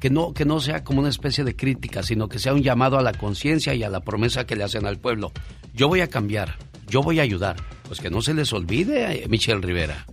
Que 0.00 0.10
no, 0.10 0.34
que 0.34 0.44
no 0.44 0.58
sea 0.58 0.82
como 0.82 0.98
una 0.98 1.10
especie 1.10 1.44
de 1.44 1.54
crítica, 1.54 2.02
sino 2.02 2.28
que 2.28 2.40
sea 2.40 2.54
un 2.54 2.62
llamado 2.62 2.98
a 2.98 3.02
la 3.02 3.12
conciencia 3.12 3.72
y 3.74 3.84
a 3.84 3.88
la 3.88 4.00
promesa 4.00 4.44
que 4.46 4.56
le 4.56 4.64
hacen 4.64 4.84
al 4.84 4.98
pueblo. 4.98 5.30
Yo 5.74 5.86
voy 5.86 6.00
a 6.00 6.08
cambiar, 6.08 6.56
yo 6.88 7.02
voy 7.02 7.20
a 7.20 7.22
ayudar. 7.22 7.56
Pues 7.86 8.00
que 8.00 8.10
no 8.10 8.20
se 8.20 8.34
les 8.34 8.52
olvide, 8.52 9.22
eh, 9.22 9.28
Michelle 9.28 9.60
Rivera. 9.60 10.06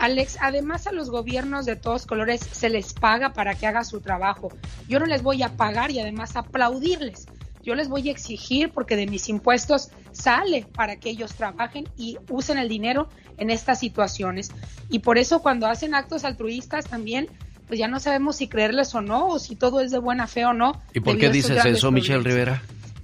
Alex, 0.00 0.38
además 0.40 0.86
a 0.86 0.92
los 0.92 1.10
gobiernos 1.10 1.66
de 1.66 1.76
todos 1.76 2.06
colores 2.06 2.40
se 2.40 2.70
les 2.70 2.94
paga 2.94 3.32
para 3.34 3.54
que 3.54 3.66
haga 3.66 3.84
su 3.84 4.00
trabajo. 4.00 4.48
Yo 4.88 4.98
no 4.98 5.06
les 5.06 5.22
voy 5.22 5.42
a 5.42 5.56
pagar 5.56 5.90
y 5.90 6.00
además 6.00 6.36
aplaudirles. 6.36 7.26
Yo 7.62 7.74
les 7.74 7.88
voy 7.88 8.08
a 8.08 8.12
exigir 8.12 8.70
porque 8.70 8.96
de 8.96 9.06
mis 9.06 9.28
impuestos 9.28 9.90
sale 10.12 10.66
para 10.74 10.96
que 10.96 11.10
ellos 11.10 11.34
trabajen 11.34 11.86
y 11.98 12.16
usen 12.30 12.56
el 12.56 12.68
dinero 12.68 13.08
en 13.36 13.50
estas 13.50 13.78
situaciones. 13.78 14.50
Y 14.88 15.00
por 15.00 15.18
eso 15.18 15.42
cuando 15.42 15.66
hacen 15.66 15.94
actos 15.94 16.24
altruistas 16.24 16.86
también, 16.86 17.28
pues 17.66 17.78
ya 17.78 17.86
no 17.86 18.00
sabemos 18.00 18.36
si 18.36 18.48
creerles 18.48 18.94
o 18.94 19.02
no, 19.02 19.28
o 19.28 19.38
si 19.38 19.54
todo 19.54 19.80
es 19.80 19.90
de 19.90 19.98
buena 19.98 20.26
fe 20.26 20.46
o 20.46 20.54
no. 20.54 20.80
¿Y 20.94 21.00
por 21.00 21.18
qué 21.18 21.28
dices 21.28 21.64
eso, 21.64 21.90
Michelle. 21.92 22.22
Rivera? 22.22 22.62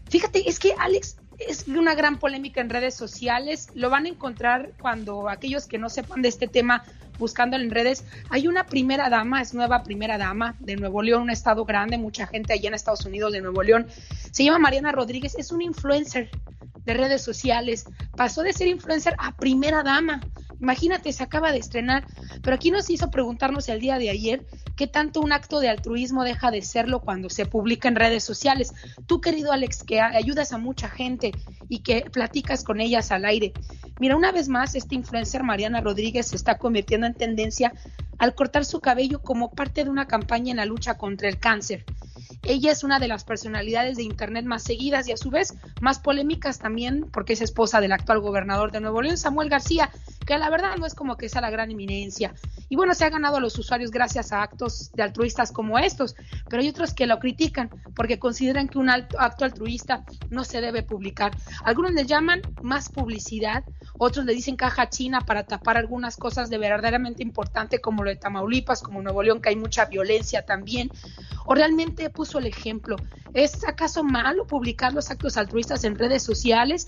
Fíjate, 0.08 0.48
es 0.48 0.58
que 0.58 0.72
Alex, 0.78 1.18
es 1.38 1.68
una 1.68 1.94
gran 1.94 2.18
polémica 2.18 2.60
en 2.60 2.70
redes 2.70 2.94
sociales. 2.94 3.68
Lo 3.74 3.90
van 3.90 4.06
a 4.06 4.08
encontrar 4.08 4.72
cuando 4.80 5.28
aquellos 5.28 5.66
que 5.66 5.78
no 5.78 5.88
sepan 5.88 6.22
de 6.22 6.28
este 6.28 6.48
tema 6.48 6.84
buscándolo 7.18 7.64
en 7.64 7.70
redes. 7.70 8.04
Hay 8.30 8.46
una 8.48 8.66
primera 8.66 9.08
dama, 9.08 9.40
es 9.42 9.54
nueva 9.54 9.82
primera 9.82 10.18
dama 10.18 10.54
de 10.60 10.76
Nuevo 10.76 11.02
León, 11.02 11.22
un 11.22 11.30
estado 11.30 11.64
grande, 11.64 11.98
mucha 11.98 12.26
gente 12.26 12.52
allá 12.52 12.68
en 12.68 12.74
Estados 12.74 13.04
Unidos 13.04 13.32
de 13.32 13.40
Nuevo 13.40 13.62
León. 13.62 13.86
Se 14.30 14.44
llama 14.44 14.58
Mariana 14.58 14.92
Rodríguez, 14.92 15.34
es 15.38 15.52
una 15.52 15.64
influencer 15.64 16.30
de 16.84 16.94
redes 16.94 17.22
sociales. 17.22 17.86
Pasó 18.16 18.42
de 18.42 18.52
ser 18.52 18.68
influencer 18.68 19.14
a 19.18 19.36
primera 19.36 19.82
dama. 19.82 20.20
Imagínate, 20.60 21.12
se 21.12 21.22
acaba 21.22 21.52
de 21.52 21.58
estrenar. 21.58 22.06
Pero 22.42 22.54
aquí 22.54 22.70
nos 22.70 22.90
hizo 22.90 23.10
preguntarnos 23.10 23.68
el 23.68 23.80
día 23.80 23.98
de 23.98 24.10
ayer 24.10 24.46
qué 24.76 24.86
tanto 24.86 25.20
un 25.20 25.32
acto 25.32 25.60
de 25.60 25.68
altruismo 25.68 26.24
deja 26.24 26.50
de 26.50 26.62
serlo 26.62 27.00
cuando 27.00 27.30
se 27.30 27.46
publica 27.46 27.88
en 27.88 27.96
redes 27.96 28.24
sociales. 28.24 28.72
Tú, 29.06 29.20
querido 29.20 29.52
Alex, 29.52 29.82
que 29.82 30.00
ayudas 30.00 30.52
a 30.52 30.58
mucha 30.58 30.88
gente 30.88 31.32
y 31.68 31.80
que 31.80 32.02
platicas 32.12 32.64
con 32.64 32.80
ellas 32.80 33.10
al 33.10 33.24
aire. 33.24 33.52
Mira, 33.98 34.16
una 34.16 34.32
vez 34.32 34.48
más, 34.48 34.74
este 34.74 34.94
influencer 34.94 35.42
Mariana 35.42 35.80
Rodríguez 35.80 36.28
se 36.28 36.36
está 36.36 36.58
convirtiendo 36.58 37.06
en 37.06 37.14
tendencia 37.14 37.72
al 38.18 38.34
cortar 38.34 38.64
su 38.64 38.80
cabello 38.80 39.20
como 39.22 39.50
parte 39.50 39.84
de 39.84 39.90
una 39.90 40.06
campaña 40.06 40.50
en 40.50 40.58
la 40.58 40.64
lucha 40.66 40.96
contra 40.96 41.28
el 41.28 41.38
cáncer. 41.38 41.84
Ella 42.48 42.70
es 42.70 42.84
una 42.84 43.00
de 43.00 43.08
las 43.08 43.24
personalidades 43.24 43.96
de 43.96 44.04
Internet 44.04 44.44
más 44.44 44.62
seguidas 44.62 45.08
y 45.08 45.12
a 45.12 45.16
su 45.16 45.30
vez 45.30 45.54
más 45.80 45.98
polémicas 45.98 46.58
también 46.58 47.08
porque 47.12 47.32
es 47.32 47.40
esposa 47.40 47.80
del 47.80 47.90
actual 47.90 48.20
gobernador 48.20 48.70
de 48.70 48.80
Nuevo 48.80 49.02
León, 49.02 49.18
Samuel 49.18 49.48
García, 49.48 49.90
que 50.24 50.38
la 50.38 50.48
verdad 50.48 50.76
no 50.76 50.86
es 50.86 50.94
como 50.94 51.16
que 51.16 51.28
sea 51.28 51.40
la 51.40 51.50
gran 51.50 51.70
eminencia. 51.70 52.34
Y 52.68 52.76
bueno, 52.76 52.94
se 52.94 53.04
ha 53.04 53.10
ganado 53.10 53.36
a 53.36 53.40
los 53.40 53.58
usuarios 53.58 53.90
gracias 53.90 54.32
a 54.32 54.42
actos 54.42 54.90
de 54.92 55.02
altruistas 55.02 55.52
como 55.52 55.78
estos, 55.78 56.14
pero 56.48 56.62
hay 56.62 56.68
otros 56.68 56.94
que 56.94 57.06
lo 57.06 57.18
critican 57.18 57.70
porque 57.94 58.18
consideran 58.18 58.68
que 58.68 58.78
un 58.78 58.90
acto 58.90 59.44
altruista 59.44 60.04
no 60.30 60.44
se 60.44 60.60
debe 60.60 60.82
publicar. 60.82 61.36
Algunos 61.64 61.92
le 61.92 62.06
llaman 62.06 62.42
más 62.62 62.88
publicidad, 62.88 63.64
otros 63.98 64.24
le 64.24 64.34
dicen 64.34 64.56
caja 64.56 64.88
china 64.88 65.20
para 65.20 65.44
tapar 65.44 65.76
algunas 65.76 66.16
cosas 66.16 66.50
de 66.50 66.58
verdaderamente 66.58 67.22
importante 67.22 67.80
como 67.80 68.04
lo 68.04 68.10
de 68.10 68.16
Tamaulipas, 68.16 68.82
como 68.82 69.02
Nuevo 69.02 69.22
León, 69.22 69.40
que 69.40 69.50
hay 69.50 69.56
mucha 69.56 69.86
violencia 69.86 70.44
también, 70.44 70.90
o 71.44 71.54
realmente 71.54 72.10
puso 72.10 72.35
el 72.38 72.46
ejemplo. 72.46 72.96
¿Es 73.32 73.66
acaso 73.66 74.02
malo 74.02 74.46
publicar 74.46 74.92
los 74.92 75.10
actos 75.10 75.36
altruistas 75.36 75.84
en 75.84 75.96
redes 75.96 76.22
sociales? 76.22 76.86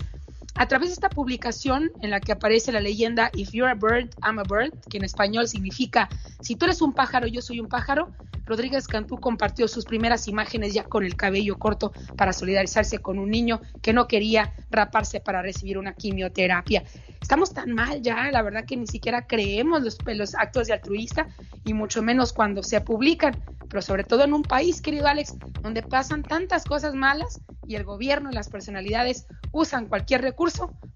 A 0.55 0.67
través 0.67 0.89
de 0.89 0.93
esta 0.93 1.09
publicación 1.09 1.91
en 2.01 2.09
la 2.09 2.19
que 2.19 2.31
aparece 2.31 2.71
la 2.71 2.81
leyenda 2.81 3.31
If 3.33 3.51
you're 3.51 3.71
a 3.71 3.75
bird, 3.75 4.09
I'm 4.23 4.39
a 4.39 4.43
bird, 4.43 4.73
que 4.89 4.97
en 4.97 5.05
español 5.05 5.47
significa 5.47 6.09
Si 6.41 6.55
tú 6.55 6.65
eres 6.65 6.81
un 6.81 6.93
pájaro, 6.93 7.27
yo 7.27 7.41
soy 7.41 7.59
un 7.59 7.67
pájaro, 7.67 8.11
Rodríguez 8.49 8.87
Cantú 8.87 9.19
compartió 9.19 9.67
sus 9.67 9.85
primeras 9.85 10.27
imágenes 10.27 10.73
ya 10.73 10.83
con 10.83 11.05
el 11.05 11.15
cabello 11.15 11.59
corto 11.59 11.93
para 12.17 12.33
solidarizarse 12.33 12.97
con 12.97 13.19
un 13.19 13.29
niño 13.29 13.61
que 13.83 13.93
no 13.93 14.07
quería 14.07 14.53
raparse 14.71 15.19
para 15.19 15.43
recibir 15.43 15.77
una 15.77 15.93
quimioterapia. 15.93 16.83
Estamos 17.21 17.53
tan 17.53 17.73
mal 17.73 18.01
ya, 18.01 18.31
la 18.31 18.41
verdad 18.41 18.65
que 18.65 18.75
ni 18.75 18.87
siquiera 18.87 19.27
creemos 19.27 19.83
los, 19.83 19.97
los 20.03 20.33
actos 20.33 20.65
de 20.65 20.73
altruista 20.73 21.27
y 21.63 21.75
mucho 21.75 22.01
menos 22.01 22.33
cuando 22.33 22.63
se 22.63 22.81
publican, 22.81 23.37
pero 23.69 23.83
sobre 23.83 24.03
todo 24.03 24.23
en 24.23 24.33
un 24.33 24.41
país, 24.41 24.81
querido 24.81 25.05
Alex, 25.05 25.35
donde 25.61 25.83
pasan 25.83 26.23
tantas 26.23 26.65
cosas 26.65 26.95
malas 26.95 27.39
y 27.67 27.75
el 27.75 27.83
gobierno 27.83 28.31
y 28.31 28.33
las 28.33 28.49
personalidades 28.49 29.27
usan 29.51 29.85
cualquier 29.85 30.21
recurso 30.21 30.38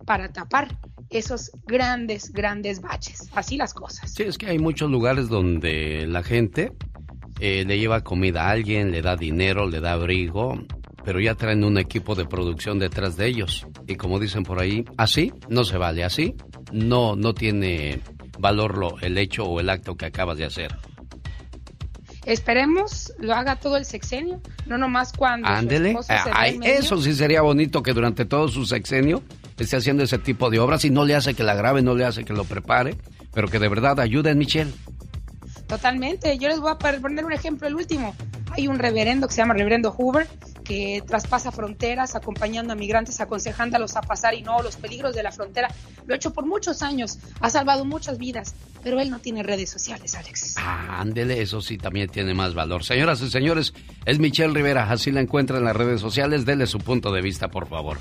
para 0.05 0.31
tapar 0.31 0.77
esos 1.09 1.51
grandes, 1.65 2.31
grandes 2.31 2.81
baches. 2.81 3.29
Así 3.33 3.57
las 3.57 3.73
cosas. 3.73 4.11
Sí, 4.13 4.23
es 4.23 4.37
que 4.37 4.47
hay 4.47 4.59
muchos 4.59 4.89
lugares 4.89 5.29
donde 5.29 6.05
la 6.07 6.23
gente 6.23 6.71
eh, 7.39 7.63
le 7.65 7.77
lleva 7.77 8.03
comida 8.03 8.47
a 8.47 8.51
alguien, 8.51 8.91
le 8.91 9.01
da 9.01 9.15
dinero, 9.15 9.67
le 9.67 9.79
da 9.79 9.93
abrigo, 9.93 10.59
pero 11.03 11.19
ya 11.19 11.35
traen 11.35 11.63
un 11.63 11.77
equipo 11.77 12.15
de 12.15 12.25
producción 12.25 12.79
detrás 12.79 13.17
de 13.17 13.27
ellos. 13.27 13.67
Y 13.87 13.95
como 13.95 14.19
dicen 14.19 14.43
por 14.43 14.61
ahí, 14.61 14.85
así 14.97 15.33
no 15.49 15.63
se 15.63 15.77
vale, 15.77 16.03
así 16.03 16.35
no, 16.71 17.15
no 17.15 17.33
tiene 17.33 17.99
valor 18.39 18.77
lo, 18.77 18.99
el 18.99 19.17
hecho 19.17 19.45
o 19.45 19.59
el 19.59 19.69
acto 19.69 19.95
que 19.95 20.05
acabas 20.05 20.37
de 20.37 20.45
hacer. 20.45 20.75
Esperemos 22.25 23.13
lo 23.19 23.33
haga 23.33 23.57
todo 23.57 23.77
el 23.77 23.85
sexenio, 23.85 24.41
no 24.65 24.77
nomás 24.77 25.11
cuando. 25.13 25.47
Ándele, 25.47 25.95
eso 26.63 27.01
sí 27.01 27.13
sería 27.13 27.41
bonito 27.41 27.83
que 27.83 27.93
durante 27.93 28.25
todo 28.25 28.47
su 28.47 28.65
sexenio 28.65 29.23
esté 29.57 29.77
haciendo 29.77 30.03
ese 30.03 30.17
tipo 30.17 30.49
de 30.49 30.59
obras 30.59 30.83
y 30.85 30.89
no 30.89 31.05
le 31.05 31.15
hace 31.15 31.33
que 31.33 31.43
la 31.43 31.53
grabe, 31.53 31.81
no 31.81 31.95
le 31.95 32.05
hace 32.05 32.25
que 32.25 32.33
lo 32.33 32.43
prepare, 32.43 32.95
pero 33.33 33.47
que 33.47 33.59
de 33.59 33.69
verdad 33.69 33.99
ayuden, 33.99 34.37
Michelle. 34.37 34.71
Totalmente. 35.67 36.37
Yo 36.37 36.49
les 36.49 36.59
voy 36.59 36.71
a 36.71 36.77
poner 36.77 37.25
un 37.25 37.33
ejemplo, 37.33 37.67
el 37.67 37.75
último. 37.75 38.15
Hay 38.51 38.67
un 38.67 38.77
reverendo 38.77 39.27
que 39.27 39.33
se 39.33 39.41
llama 39.41 39.55
Reverendo 39.55 39.91
Hoover, 39.91 40.27
que 40.63 41.03
traspasa 41.05 41.51
fronteras 41.51 42.15
acompañando 42.15 42.73
a 42.73 42.75
migrantes, 42.75 43.19
aconsejándolos 43.19 43.95
a 43.95 44.01
pasar 44.01 44.33
y 44.33 44.41
no 44.41 44.61
los 44.61 44.75
peligros 44.77 45.15
de 45.15 45.23
la 45.23 45.31
frontera. 45.31 45.69
Lo 46.05 46.13
ha 46.13 46.17
hecho 46.17 46.33
por 46.33 46.45
muchos 46.45 46.81
años, 46.81 47.17
ha 47.39 47.49
salvado 47.49 47.85
muchas 47.85 48.17
vidas, 48.17 48.53
pero 48.83 48.99
él 48.99 49.09
no 49.09 49.19
tiene 49.19 49.43
redes 49.43 49.69
sociales, 49.69 50.15
Alex. 50.15 50.55
Ah, 50.57 50.99
ándele, 50.99 51.41
eso 51.41 51.61
sí 51.61 51.77
también 51.77 52.09
tiene 52.09 52.33
más 52.33 52.53
valor. 52.53 52.83
Señoras 52.83 53.21
y 53.21 53.29
señores, 53.29 53.73
es 54.05 54.19
Michelle 54.19 54.53
Rivera, 54.53 54.89
así 54.89 55.11
la 55.11 55.21
encuentra 55.21 55.57
en 55.57 55.65
las 55.65 55.75
redes 55.75 55.99
sociales, 55.99 56.45
dele 56.45 56.67
su 56.67 56.77
punto 56.79 57.11
de 57.11 57.21
vista, 57.21 57.47
por 57.47 57.67
favor. 57.67 57.99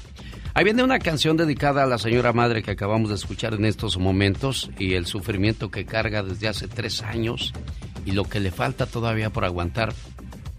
Ahí 0.55 0.65
viene 0.65 0.83
una 0.83 0.99
canción 0.99 1.37
dedicada 1.37 1.83
a 1.83 1.87
la 1.87 1.97
señora 1.97 2.33
madre 2.35 2.63
que 2.63 2.73
acabamos 2.73 3.09
de 3.09 3.15
escuchar 3.15 3.55
en 3.55 3.65
estos 3.65 3.97
momentos 3.97 4.71
y 4.79 4.95
el 4.95 5.07
sufrimiento 5.07 5.71
que 5.71 5.87
carga 5.87 6.23
desde 6.23 6.49
hace 6.49 6.69
tres 6.69 7.03
años 7.03 7.55
y 8.05 8.13
lo 8.13 8.25
que 8.25 8.39
le 8.39 8.51
falta 8.51 8.85
todavía 8.87 9.31
por 9.31 9.45
aguantar 9.47 9.95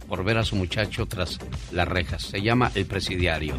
por 0.08 0.24
ver 0.24 0.38
a 0.38 0.46
su 0.46 0.56
muchacho 0.56 1.06
tras 1.06 1.40
las 1.72 1.88
rejas. 1.88 2.24
Se 2.24 2.42
llama 2.42 2.72
El 2.74 2.86
Presidiario. 2.86 3.56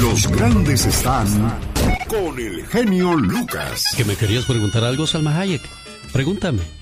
Los 0.00 0.26
grandes 0.28 0.86
están 0.86 1.26
con 2.08 2.38
el 2.38 2.66
genio 2.66 3.14
Lucas. 3.14 3.84
¿Que 3.96 4.04
me 4.04 4.16
querías 4.16 4.44
preguntar 4.44 4.84
algo, 4.84 5.06
Salma 5.06 5.38
Hayek? 5.38 5.62
Pregúntame. 6.12 6.81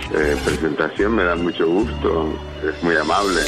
eh, 0.13 0.37
presentación, 0.43 1.15
me 1.15 1.23
da 1.23 1.35
mucho 1.35 1.67
gusto, 1.67 2.33
es 2.63 2.83
muy 2.83 2.95
amable. 2.95 3.41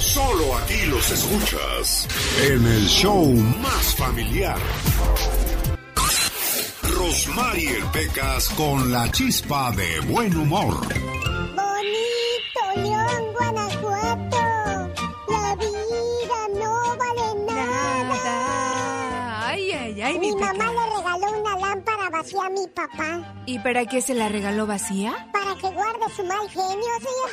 Solo 0.00 0.56
aquí 0.56 0.86
los 0.86 1.10
escuchas 1.10 2.08
en 2.42 2.66
el 2.66 2.86
show 2.86 3.32
más 3.32 3.94
familiar. 3.96 4.58
Rosmarie 6.82 7.82
Pecas 7.92 8.48
con 8.50 8.90
la 8.90 9.10
chispa 9.10 9.72
de 9.72 10.00
buen 10.12 10.36
humor. 10.36 10.74
Mi 22.50 22.66
papá. 22.68 23.34
¿Y 23.46 23.58
para 23.58 23.86
qué 23.86 24.00
se 24.00 24.14
la 24.14 24.28
regaló 24.28 24.66
vacía? 24.66 25.28
Para 25.32 25.54
que 25.56 25.68
guarde 25.68 26.14
su 26.14 26.24
mal 26.24 26.48
genio, 26.48 26.88
señor. 26.98 27.30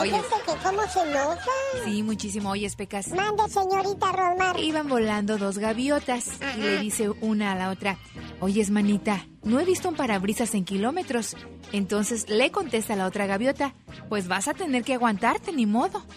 Hay 0.00 0.10
gente 0.10 0.36
que 0.46 0.52
cómo 0.62 0.82
se 0.88 1.00
enoja. 1.00 1.50
Sí, 1.84 2.02
muchísimo. 2.02 2.50
Oye, 2.50 2.70
Pecas. 2.76 3.08
Mande, 3.08 3.48
señorita 3.48 4.12
Rosmar. 4.12 4.58
Iban 4.58 4.88
volando 4.88 5.38
dos 5.38 5.58
gaviotas 5.58 6.30
y 6.56 6.60
le 6.60 6.78
dice 6.78 7.10
una 7.20 7.52
a 7.52 7.54
la 7.54 7.70
otra, 7.70 7.98
oye, 8.40 8.64
manita, 8.70 9.26
no 9.42 9.60
he 9.60 9.64
visto 9.64 9.88
un 9.88 9.94
parabrisas 9.96 10.54
en 10.54 10.64
kilómetros. 10.64 11.36
Entonces 11.72 12.28
le 12.28 12.50
contesta 12.50 12.94
a 12.94 12.96
la 12.96 13.06
otra 13.06 13.26
gaviota, 13.26 13.74
pues 14.08 14.28
vas 14.28 14.48
a 14.48 14.54
tener 14.54 14.82
que 14.84 14.94
aguantarte, 14.94 15.52
ni 15.52 15.66
modo. 15.66 16.02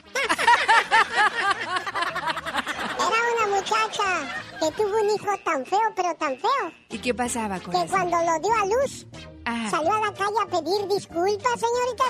Muchacha 3.66 4.28
que 4.60 4.72
tuvo 4.78 4.90
un 5.02 5.10
hijo 5.10 5.38
tan 5.44 5.66
feo, 5.66 5.80
pero 5.96 6.14
tan 6.16 6.38
feo. 6.38 6.72
¿Y 6.92 6.98
qué 7.00 7.14
pasaba 7.14 7.60
con 7.60 7.72
Que 7.74 7.80
eso? 7.84 7.88
cuando 7.94 8.18
lo 8.18 8.40
dio 8.40 8.54
a 8.54 8.66
luz, 8.66 9.08
salió 9.72 9.92
a 9.94 10.00
la 10.02 10.14
calle 10.14 10.38
a 10.44 10.48
pedir 10.48 10.88
disculpas, 10.88 11.60
señorita. 11.60 12.04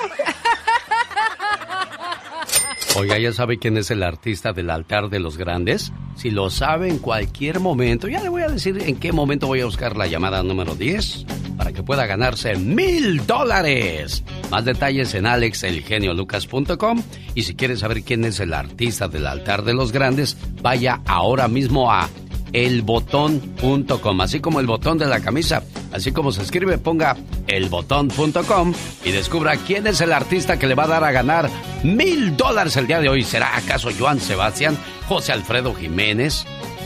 Oiga, 3.00 3.18
¿ya 3.18 3.32
sabe 3.34 3.58
quién 3.58 3.78
es 3.78 3.90
el 3.92 4.04
artista 4.04 4.52
del 4.54 4.70
altar 4.70 5.10
de 5.10 5.20
los 5.20 5.38
grandes? 5.38 5.92
Si 6.18 6.30
lo 6.30 6.50
sabe 6.50 6.90
en 6.90 7.00
cualquier 7.00 7.60
momento, 7.62 8.08
ya 8.10 8.22
le 8.22 8.30
voy 8.30 8.44
a 8.44 8.48
decir 8.50 8.78
en 8.82 8.98
qué 9.00 9.12
momento 9.14 9.48
voy 9.48 9.62
a 9.62 9.66
buscar 9.66 9.96
la 9.98 10.08
llamada 10.08 10.44
número 10.44 10.76
10 10.76 11.26
para 11.58 11.72
que 11.72 11.84
pueda 11.84 12.06
ganarse 12.06 12.56
mil 12.56 13.26
dólares. 13.26 14.24
Más 14.52 14.66
detalles 14.66 15.14
en 15.14 15.26
alexelgeniolucas.com 15.26 17.04
y 17.34 17.44
si 17.44 17.56
quiere 17.56 17.78
saber 17.78 18.04
quién 18.04 18.26
es 18.26 18.40
el 18.40 18.54
artista 18.54 19.08
del 19.08 19.28
altar 19.28 19.64
de 19.64 19.74
los 19.74 19.92
grandes, 19.92 20.38
vaya 20.62 21.02
ahora 21.06 21.48
mismo 21.48 21.92
a 21.92 22.10
elbotón.com, 22.56 24.22
así 24.22 24.40
como 24.40 24.62
el 24.62 24.66
botón 24.66 24.98
de 24.98 25.06
la 25.06 25.20
camisa, 25.20 25.62
así 25.92 26.14
como 26.14 26.32
se 26.32 26.42
escribe, 26.42 26.78
ponga 26.78 27.18
elbotón.com 27.48 28.74
y 29.04 29.12
descubra 29.12 29.58
quién 29.58 29.88
es 29.88 30.00
el 30.00 30.14
artista 30.14 30.58
que 30.58 30.68
le 30.68 30.76
va 30.76 30.86
a 30.86 30.88
dar 30.88 31.04
a 31.04 31.12
ganar 31.12 31.50
mil 31.84 32.38
dólares 32.38 32.78
el 32.78 32.88
día 32.88 33.02
de 33.02 33.10
hoy. 33.10 33.24
¿Será 33.24 33.58
acaso 33.58 33.90
Joan 33.98 34.22
Sebastián, 34.22 34.78
José 35.08 35.34
Alfredo 35.34 35.74
Jiménez, 35.74 36.46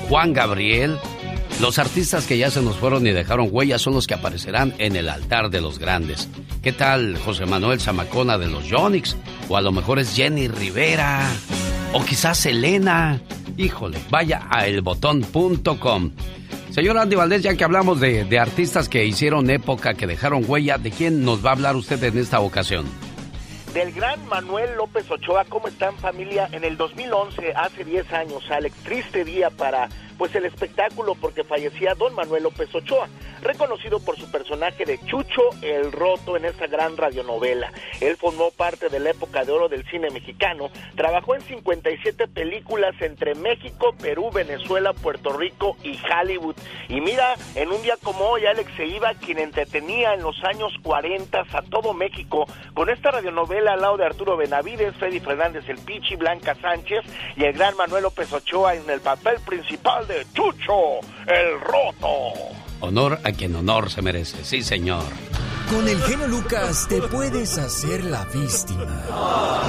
Juan 0.10 0.34
Gabriel? 0.34 0.98
Los 1.60 1.78
artistas 1.78 2.26
que 2.26 2.38
ya 2.38 2.50
se 2.50 2.62
nos 2.62 2.78
fueron 2.78 3.06
y 3.06 3.12
dejaron 3.12 3.50
huellas 3.52 3.82
son 3.82 3.94
los 3.94 4.08
que 4.08 4.14
aparecerán 4.14 4.74
en 4.78 4.96
el 4.96 5.10
altar 5.10 5.50
de 5.50 5.60
los 5.60 5.78
grandes. 5.78 6.30
¿Qué 6.64 6.72
tal 6.72 7.18
José 7.18 7.46
Manuel 7.46 7.82
Zamacona 7.82 8.38
de 8.38 8.48
los 8.48 8.66
Yonix? 8.66 9.18
O 9.50 9.58
a 9.58 9.62
lo 9.62 9.74
mejor 9.74 10.00
es 10.00 10.16
Jenny 10.16 10.48
Rivera. 10.48 11.30
O 11.92 12.06
quizás 12.06 12.46
Elena. 12.46 13.20
Híjole, 13.58 13.98
vaya 14.10 14.48
a 14.50 14.68
elbotón.com. 14.68 16.12
Señor 16.70 16.98
Andy 16.98 17.18
Valdés, 17.18 17.44
ya 17.44 17.54
que 17.56 17.64
hablamos 17.66 18.00
de, 18.00 18.24
de 18.24 18.40
artistas 18.40 18.88
que 18.88 19.06
hicieron 19.06 19.50
época, 19.50 19.96
que 19.96 20.08
dejaron 20.08 20.46
huella, 20.48 20.78
¿de 20.78 20.92
quién 20.92 21.26
nos 21.26 21.44
va 21.44 21.50
a 21.50 21.54
hablar 21.54 21.76
usted 21.76 22.02
en 22.06 22.18
esta 22.18 22.40
ocasión? 22.40 22.86
del 23.74 23.92
gran 23.92 24.26
Manuel 24.28 24.76
López 24.78 25.10
Ochoa. 25.12 25.46
¿Cómo 25.46 25.68
están 25.68 25.96
familia? 25.98 26.50
En 26.52 26.64
el 26.64 26.76
2011, 26.76 27.54
hace 27.56 27.84
10 27.84 28.14
años, 28.14 28.44
Alex, 28.50 28.76
triste 28.84 29.24
día 29.24 29.52
para 29.52 29.90
pues 30.20 30.36
el 30.36 30.46
espectáculo 30.46 31.16
porque 31.16 31.46
fallecía 31.46 31.96
don 31.96 32.14
Manuel 32.14 32.44
López 32.44 32.76
Ochoa, 32.76 33.08
reconocido 33.42 34.02
por 34.02 34.20
su 34.20 34.30
personaje 34.30 34.84
de 34.86 35.00
Chucho 35.06 35.42
el 35.62 35.94
Roto 35.94 36.36
en 36.36 36.44
esa 36.44 36.68
gran 36.68 36.98
radionovela. 36.98 37.72
Él 38.02 38.18
formó 38.18 38.52
parte 38.52 38.90
de 38.90 39.00
la 39.00 39.12
época 39.12 39.46
de 39.46 39.54
oro 39.54 39.70
del 39.70 39.90
cine 39.90 40.10
mexicano, 40.10 40.72
trabajó 40.96 41.36
en 41.36 41.42
57 41.42 42.28
películas 42.28 42.94
entre 43.00 43.34
México, 43.34 43.96
Perú, 44.00 44.30
Venezuela, 44.30 44.92
Puerto 44.92 45.32
Rico 45.32 45.78
y 45.84 45.98
Hollywood. 45.98 46.56
Y 46.90 47.00
mira, 47.00 47.36
en 47.56 47.70
un 47.70 47.82
día 47.82 47.96
como 48.04 48.26
hoy, 48.26 48.46
Alex 48.46 48.70
se 48.76 48.88
iba 48.88 49.14
quien 49.14 49.40
entretenía 49.40 50.16
en 50.16 50.22
los 50.22 50.44
años 50.44 50.74
40 50.84 51.46
a 51.54 51.62
todo 51.62 51.94
México 51.94 52.46
con 52.74 52.90
esta 52.90 53.12
radionovela 53.12 53.74
al 53.74 53.82
lado 53.82 53.96
de 53.96 54.06
Arturo 54.06 54.36
Benavides, 54.36 54.96
Freddy 54.98 55.22
Fernández 55.22 55.64
el 55.70 55.78
Pichi, 55.78 56.18
Blanca 56.18 56.56
Sánchez 56.56 57.06
y 57.38 57.46
el 57.46 57.54
gran 57.54 57.78
Manuel 57.78 58.04
López 58.04 58.34
Ochoa 58.34 58.76
en 58.76 58.90
el 58.90 59.00
papel 59.00 59.40
principal 59.46 60.09
de 60.10 60.26
Chucho 60.34 61.00
el 61.28 61.62
Roto. 61.62 62.34
Honor 62.80 63.20
a 63.24 63.32
quien 63.32 63.56
honor 63.56 63.92
se 63.92 64.02
merece, 64.02 64.44
sí 64.44 64.64
señor. 64.64 65.04
Con 65.70 65.88
el 65.88 66.02
genio 66.02 66.28
Lucas 66.28 66.88
te 66.90 67.00
puedes 67.00 67.60
hacer 67.60 68.04
la 68.06 68.26
víctima. 68.26 69.04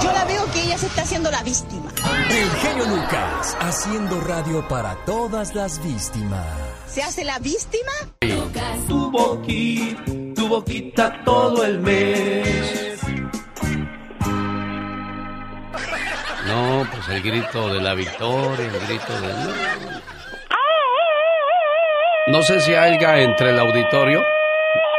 Yo 0.02 0.10
la 0.10 0.24
veo 0.24 0.50
que 0.50 0.62
ella 0.62 0.78
se 0.78 0.86
está 0.86 1.02
haciendo 1.02 1.30
la 1.30 1.42
víctima. 1.42 1.92
El 2.30 2.50
genio 2.52 2.86
Lucas, 2.86 3.54
haciendo 3.60 4.18
radio 4.22 4.66
para 4.66 4.94
todas 5.04 5.54
las 5.54 5.84
víctimas. 5.84 6.46
¿Se 6.86 7.02
hace 7.02 7.22
la 7.22 7.38
víctima? 7.38 7.92
Tu 8.88 9.10
boquita, 9.10 10.04
tu 10.34 10.48
boquita 10.48 11.22
todo 11.22 11.66
el 11.66 11.80
mes. 11.80 12.98
No, 16.46 16.88
pues 16.90 17.08
el 17.10 17.22
grito 17.22 17.74
de 17.74 17.80
la 17.82 17.92
victoria, 17.92 18.66
el 18.66 18.80
grito 18.88 19.20
de... 19.20 20.10
No 22.26 22.42
sé 22.42 22.60
si 22.60 22.74
haya 22.74 23.18
entre 23.20 23.50
el 23.50 23.58
auditorio, 23.58 24.22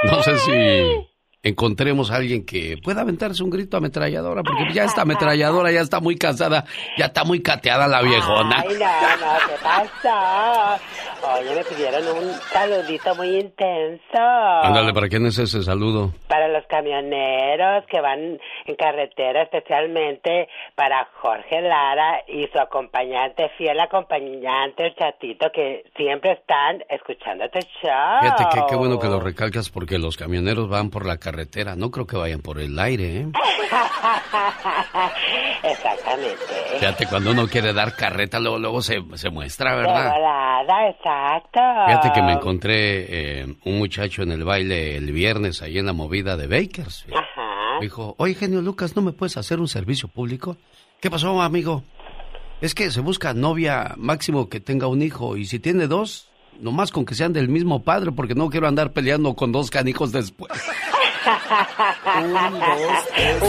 no 0.03 0.24
sé 0.24 0.38
si 0.38 1.11
encontremos 1.43 2.11
a 2.11 2.17
alguien 2.17 2.45
que 2.45 2.77
pueda 2.83 3.01
aventarse 3.01 3.43
un 3.43 3.49
grito 3.49 3.77
ametralladora, 3.77 4.43
porque 4.43 4.73
ya 4.73 4.83
esta 4.83 5.01
ametralladora 5.01 5.71
ya 5.71 5.81
está 5.81 5.99
muy 5.99 6.15
cansada, 6.15 6.65
ya 6.97 7.05
está 7.05 7.23
muy 7.23 7.41
cateada 7.41 7.87
la 7.87 8.01
viejona. 8.01 8.57
Ay, 8.67 8.75
no, 8.77 9.25
no, 9.25 9.37
¿qué 9.47 9.63
pasa? 9.63 10.79
Oye, 11.23 11.55
me 11.55 11.63
pidieron 11.63 12.03
un 12.17 12.31
saludito 12.51 13.15
muy 13.15 13.39
intenso. 13.39 14.17
Ándale, 14.63 14.93
¿para 14.93 15.07
quién 15.07 15.25
es 15.25 15.37
ese 15.39 15.63
saludo? 15.63 16.13
Para 16.27 16.47
los 16.47 16.65
camioneros 16.67 17.85
que 17.89 18.01
van 18.01 18.39
en 18.65 18.75
carretera, 18.75 19.43
especialmente 19.43 20.47
para 20.75 21.07
Jorge 21.21 21.61
Lara 21.61 22.21
y 22.27 22.47
su 22.51 22.59
acompañante, 22.59 23.49
fiel 23.57 23.79
acompañante, 23.79 24.87
el 24.87 24.95
chatito, 24.95 25.51
que 25.53 25.85
siempre 25.95 26.33
están 26.33 26.83
escuchando 26.89 27.45
este 27.45 27.61
show. 27.81 28.21
Fíjate 28.21 28.45
que 28.53 28.65
qué 28.69 28.75
bueno 28.75 28.99
que 28.99 29.07
lo 29.07 29.19
recalcas 29.19 29.69
porque 29.69 29.97
los 29.97 30.17
camioneros 30.17 30.69
van 30.69 30.89
por 30.89 31.05
la 31.05 31.17
carretera, 31.17 31.30
no 31.75 31.91
creo 31.91 32.07
que 32.07 32.17
vayan 32.17 32.41
por 32.41 32.59
el 32.59 32.77
aire, 32.79 33.21
¿eh? 33.21 33.27
Exactamente. 35.63 36.38
Fíjate, 36.79 37.07
cuando 37.07 37.32
uno 37.32 37.47
quiere 37.47 37.73
dar 37.73 37.95
carreta, 37.95 38.39
luego, 38.39 38.59
luego 38.59 38.82
se, 38.82 39.01
se 39.15 39.29
muestra, 39.29 39.75
¿verdad? 39.75 40.11
Volada, 40.11 40.89
exacto. 40.89 41.59
Fíjate 41.88 42.11
que 42.13 42.21
me 42.21 42.34
encontré 42.34 43.41
eh, 43.41 43.55
un 43.65 43.77
muchacho 43.77 44.23
en 44.23 44.32
el 44.32 44.43
baile 44.43 44.97
el 44.97 45.11
viernes 45.11 45.61
ahí 45.61 45.77
en 45.77 45.86
la 45.86 45.93
movida 45.93 46.38
de 46.38 46.47
Bakers. 46.47 47.05
Ajá. 47.09 47.79
Dijo, 47.79 48.15
oye, 48.17 48.36
genio 48.36 48.61
Lucas, 48.61 48.95
¿no 48.95 49.01
me 49.01 49.11
puedes 49.11 49.38
hacer 49.38 49.59
un 49.59 49.67
servicio 49.67 50.07
público? 50.07 50.57
¿Qué 50.99 51.09
pasó, 51.09 51.41
amigo? 51.41 51.84
Es 52.61 52.75
que 52.75 52.91
se 52.91 53.01
busca 53.01 53.34
novia 53.34 53.95
máximo 53.97 54.49
que 54.49 54.59
tenga 54.59 54.88
un 54.88 55.01
hijo 55.01 55.38
y 55.38 55.45
si 55.45 55.59
tiene 55.59 55.88
dos, 55.88 56.29
nomás 56.59 56.91
con 56.91 57.05
que 57.05 57.15
sean 57.15 57.34
del 57.34 57.49
mismo 57.49 57.84
padre 57.84 58.11
porque 58.11 58.36
no 58.36 58.49
quiero 58.49 58.67
andar 58.67 58.91
peleando 58.91 59.36
con 59.36 59.51
dos 59.51 59.71
canijos 59.71 60.11
después. 60.11 60.51
Un, 62.24 62.34
dos, 62.34 63.05
tres, 63.15 63.41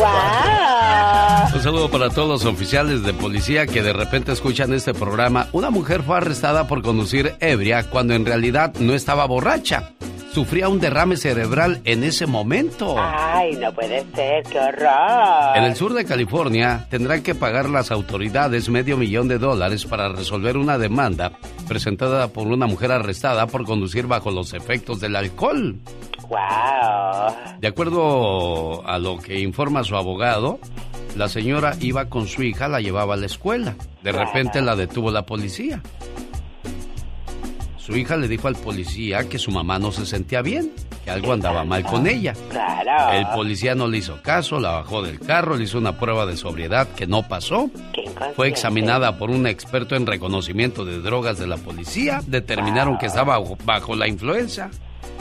Un 1.55 1.63
saludo 1.63 1.91
para 1.91 2.11
todos 2.11 2.29
los 2.29 2.45
oficiales 2.45 3.03
de 3.03 3.15
policía 3.15 3.67
que 3.67 3.83
de 3.83 3.93
repente 3.93 4.33
escuchan 4.33 4.73
este 4.73 4.93
programa. 4.93 5.49
Una 5.53 5.71
mujer 5.71 6.03
fue 6.03 6.19
arrestada 6.19 6.67
por 6.67 6.83
conducir 6.83 7.35
ebria 7.41 7.89
cuando 7.89 8.15
en 8.15 8.27
realidad 8.27 8.75
no 8.79 8.95
estaba 8.95 9.27
borracha. 9.27 9.93
Sufría 10.33 10.71
un 10.71 10.81
derrame 10.81 11.19
cerebral 11.19 11.83
en 11.85 12.05
ese 12.05 12.27
momento. 12.27 12.97
Ay, 12.99 13.55
no 13.57 13.71
puede 13.75 14.03
ser, 14.15 14.43
qué 14.45 14.59
horror. 14.59 15.57
En 15.57 15.65
el 15.65 15.77
sur 15.77 15.93
de 15.93 16.07
California 16.07 16.87
tendrán 16.89 17.23
que 17.23 17.35
pagar 17.35 17.69
las 17.69 17.91
autoridades 17.91 18.71
medio 18.71 18.97
millón 18.97 19.29
de 19.29 19.37
dólares 19.37 19.85
para 19.85 20.09
resolver 20.09 20.57
una 20.57 20.79
demanda 20.79 21.33
presentada 21.69 22.29
por 22.29 22.47
una 22.47 22.67
mujer 22.67 22.93
arrestada 22.93 23.47
por 23.47 23.67
conducir 23.67 24.07
bajo 24.07 24.31
los 24.31 24.55
efectos 24.55 25.01
del 25.01 25.17
alcohol. 25.17 25.77
Wow. 26.31 27.59
De 27.61 27.69
acuerdo 27.69 28.87
a 28.89 28.99
lo 28.99 29.19
que 29.19 29.39
informa 29.39 29.85
su 29.85 29.97
abogado, 29.97 30.59
la 31.15 31.29
señora 31.29 31.77
iba 31.81 32.07
con 32.07 32.27
su 32.27 32.43
hija, 32.43 32.69
la 32.69 32.81
llevaba 32.81 33.15
a 33.15 33.19
la 33.19 33.27
escuela. 33.27 33.77
De 34.03 34.13
repente 34.13 34.63
la 34.63 34.77
detuvo 34.77 35.11
la 35.11 35.27
policía. 35.27 35.83
Su 37.85 37.97
hija 37.97 38.17
le 38.17 38.29
dijo 38.29 38.47
al 38.47 38.55
policía 38.55 39.29
que 39.29 39.39
su 39.39 39.51
mamá 39.51 39.79
no 39.81 39.91
se 39.91 40.07
sentía 40.07 40.41
bien, 40.41 40.71
que 41.05 41.11
algo 41.11 41.33
andaba 41.33 41.65
mal 41.65 41.83
con 41.83 42.07
ella. 42.07 42.33
Claro. 42.49 43.13
El 43.13 43.27
policía 43.35 43.75
no 43.75 43.89
le 43.89 43.99
hizo 43.99 44.23
caso, 44.23 44.61
la 44.61 44.71
bajó 44.71 45.03
del 45.03 45.19
carro, 45.19 45.57
le 45.57 45.65
hizo 45.65 45.79
una 45.79 45.99
prueba 45.99 46.25
de 46.25 46.37
sobriedad 46.37 46.87
que 46.95 47.09
no 47.09 47.27
pasó. 47.27 47.71
Fue 48.37 48.47
examinada 48.47 49.19
por 49.19 49.31
un 49.31 49.49
experto 49.49 49.97
en 49.97 50.07
reconocimiento 50.07 50.85
de 50.85 51.01
drogas 51.01 51.39
de 51.39 51.49
la 51.49 51.57
policía. 51.57 52.23
Determinaron 52.27 52.99
que 52.99 53.07
estaba 53.07 53.41
bajo 53.65 53.97
la 53.97 54.07
influencia. 54.07 54.71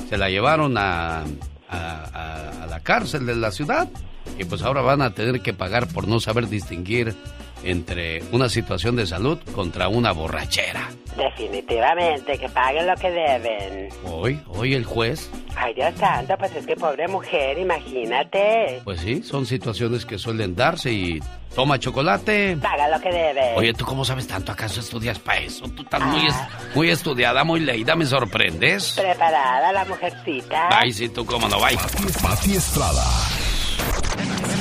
Se 0.07 0.17
la 0.17 0.29
llevaron 0.29 0.77
a, 0.77 1.21
a, 1.21 1.23
a- 1.69 2.63
a 2.63 2.67
la 2.67 2.79
cárcel 2.81 3.25
de 3.25 3.35
la 3.35 3.51
ciudad. 3.51 3.89
Y 4.37 4.45
pues 4.45 4.61
ahora 4.61 4.81
van 4.81 5.01
a 5.01 5.15
tener 5.15 5.41
que 5.41 5.53
pagar 5.53 5.87
por 5.87 6.07
no 6.07 6.19
saber 6.19 6.47
distinguir 6.47 7.15
entre 7.63 8.23
una 8.31 8.49
situación 8.49 8.95
de 8.95 9.05
salud 9.05 9.37
contra 9.53 9.87
una 9.87 10.11
borrachera. 10.11 10.89
Definitivamente, 11.17 12.37
que 12.37 12.47
paguen 12.49 12.87
lo 12.87 12.95
que 12.95 13.11
deben. 13.11 13.89
Hoy, 14.05 14.39
hoy 14.47 14.73
el 14.73 14.85
juez, 14.85 15.29
Ay, 15.55 15.73
Dios 15.73 15.93
santo, 15.99 16.33
pues 16.37 16.55
es 16.55 16.65
que 16.65 16.75
pobre 16.75 17.07
mujer, 17.09 17.57
imagínate. 17.59 18.81
pues 18.85 19.01
sí, 19.01 19.21
son 19.21 19.45
situaciones 19.45 20.05
que 20.05 20.17
suelen 20.17 20.55
darse 20.55 20.91
y 20.91 21.19
toma 21.53 21.77
chocolate. 21.77 22.57
Paga 22.61 22.87
lo 22.87 22.99
que 23.01 23.09
debe. 23.11 23.53
Oye, 23.57 23.73
¿tú 23.73 23.83
cómo 23.85 24.05
sabes 24.05 24.27
tanto? 24.27 24.51
¿Acaso 24.53 24.79
estudias 24.79 25.19
para 25.19 25.39
eso? 25.41 25.65
Tú 25.69 25.83
estás 25.83 26.01
muy, 26.01 26.25
es- 26.27 26.35
muy 26.73 26.89
estudiada, 26.89 27.43
muy 27.43 27.59
leída, 27.59 27.95
me 27.95 28.05
sorprendes. 28.05 28.93
Preparada 28.97 29.71
la 29.73 29.83
mujercita. 29.85 30.69
Ay, 30.71 30.93
sí, 30.93 31.09
tú 31.09 31.25
cómo 31.25 31.47
no, 31.49 31.57
bye. 31.59 31.77
Pati 32.23 32.53
Estrada. 32.55 33.03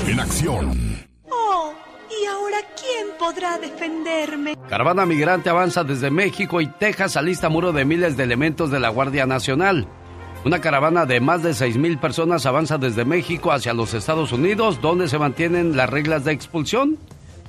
En 0.08 0.18
acción. 0.20 1.06
Oh, 1.30 1.72
¿y 2.20 2.26
ahora 2.26 2.58
quién 2.76 3.08
podrá 3.18 3.58
defenderme? 3.58 4.56
Caravana 4.68 5.06
migrante 5.06 5.50
avanza 5.50 5.84
desde 5.84 6.10
México 6.10 6.60
y 6.60 6.66
Texas 6.66 7.16
alista 7.16 7.48
muro 7.48 7.72
de 7.72 7.84
miles 7.84 8.16
de 8.16 8.24
elementos 8.24 8.70
de 8.70 8.80
la 8.80 8.88
Guardia 8.88 9.26
Nacional. 9.26 9.86
Una 10.44 10.60
caravana 10.60 11.06
de 11.06 11.20
más 11.20 11.42
de 11.42 11.52
6 11.52 11.76
mil 11.76 11.98
personas 11.98 12.46
avanza 12.46 12.78
desde 12.78 13.04
México 13.04 13.52
hacia 13.52 13.74
los 13.74 13.92
Estados 13.92 14.32
Unidos, 14.32 14.80
donde 14.80 15.08
se 15.08 15.18
mantienen 15.18 15.76
las 15.76 15.90
reglas 15.90 16.24
de 16.24 16.32
expulsión, 16.32 16.98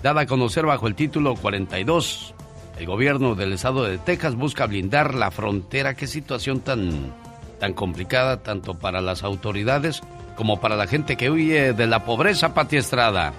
dada 0.03 0.22
a 0.22 0.26
conocer 0.26 0.65
bajo 0.65 0.88
el 0.88 0.95
título 0.95 1.36
42. 1.36 2.34
El 2.78 2.86
gobierno 2.86 3.36
del 3.36 3.53
estado 3.53 3.84
de 3.84 3.97
Texas 3.97 4.36
busca 4.36 4.65
blindar 4.65 5.15
la 5.15 5.32
frontera. 5.32 5.93
Qué 5.93 6.07
situación 6.07 6.59
tan, 6.61 7.13
tan 7.59 7.74
complicada, 7.74 8.43
tanto 8.43 8.74
para 8.74 9.01
las 9.01 9.24
autoridades 9.24 10.01
como 10.36 10.59
para 10.59 10.76
la 10.76 10.88
gente 10.88 11.15
que 11.15 11.30
huye 11.30 11.74
de 11.74 11.88
la 11.88 12.03
pobreza, 12.03 12.53
Pati 12.53 12.78
Estrada. 12.78 13.34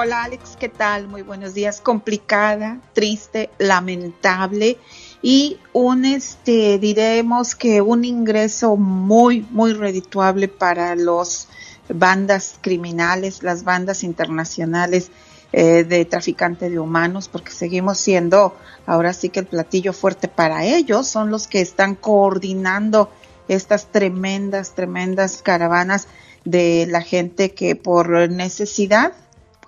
Hola 0.00 0.22
Alex, 0.22 0.56
¿qué 0.60 0.68
tal? 0.68 1.08
Muy 1.08 1.22
buenos 1.22 1.54
días. 1.54 1.80
Complicada, 1.80 2.78
triste, 2.92 3.50
lamentable 3.58 4.78
y 5.22 5.58
un, 5.72 6.04
este, 6.04 6.78
diremos 6.78 7.56
que 7.56 7.80
un 7.80 8.04
ingreso 8.04 8.76
muy, 8.76 9.44
muy 9.50 9.72
redituable 9.72 10.46
para 10.46 10.94
los 10.94 11.48
bandas 11.88 12.60
criminales, 12.60 13.42
las 13.42 13.64
bandas 13.64 14.04
internacionales 14.04 15.10
eh, 15.52 15.82
de 15.82 16.04
traficante 16.04 16.70
de 16.70 16.78
humanos, 16.78 17.26
porque 17.26 17.50
seguimos 17.50 17.98
siendo 17.98 18.54
ahora 18.86 19.12
sí 19.12 19.30
que 19.30 19.40
el 19.40 19.46
platillo 19.46 19.92
fuerte 19.92 20.28
para 20.28 20.64
ellos, 20.64 21.08
son 21.08 21.32
los 21.32 21.48
que 21.48 21.60
están 21.60 21.96
coordinando 21.96 23.10
estas 23.48 23.86
tremendas, 23.86 24.76
tremendas 24.76 25.42
caravanas 25.42 26.06
de 26.44 26.86
la 26.88 27.02
gente 27.02 27.52
que 27.52 27.74
por 27.74 28.30
necesidad 28.30 29.12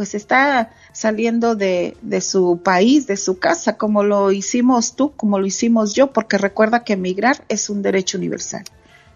pues 0.00 0.14
está 0.14 0.70
saliendo 0.92 1.56
de, 1.56 1.94
de, 2.00 2.22
su 2.22 2.62
país, 2.64 3.06
de 3.06 3.18
su 3.18 3.38
casa, 3.38 3.76
como 3.76 4.02
lo 4.02 4.32
hicimos 4.32 4.96
tú, 4.96 5.12
como 5.14 5.38
lo 5.38 5.44
hicimos 5.44 5.94
yo, 5.94 6.10
porque 6.10 6.38
recuerda 6.38 6.84
que 6.84 6.94
emigrar 6.94 7.44
es 7.50 7.68
un 7.68 7.82
derecho 7.82 8.16
universal. 8.16 8.64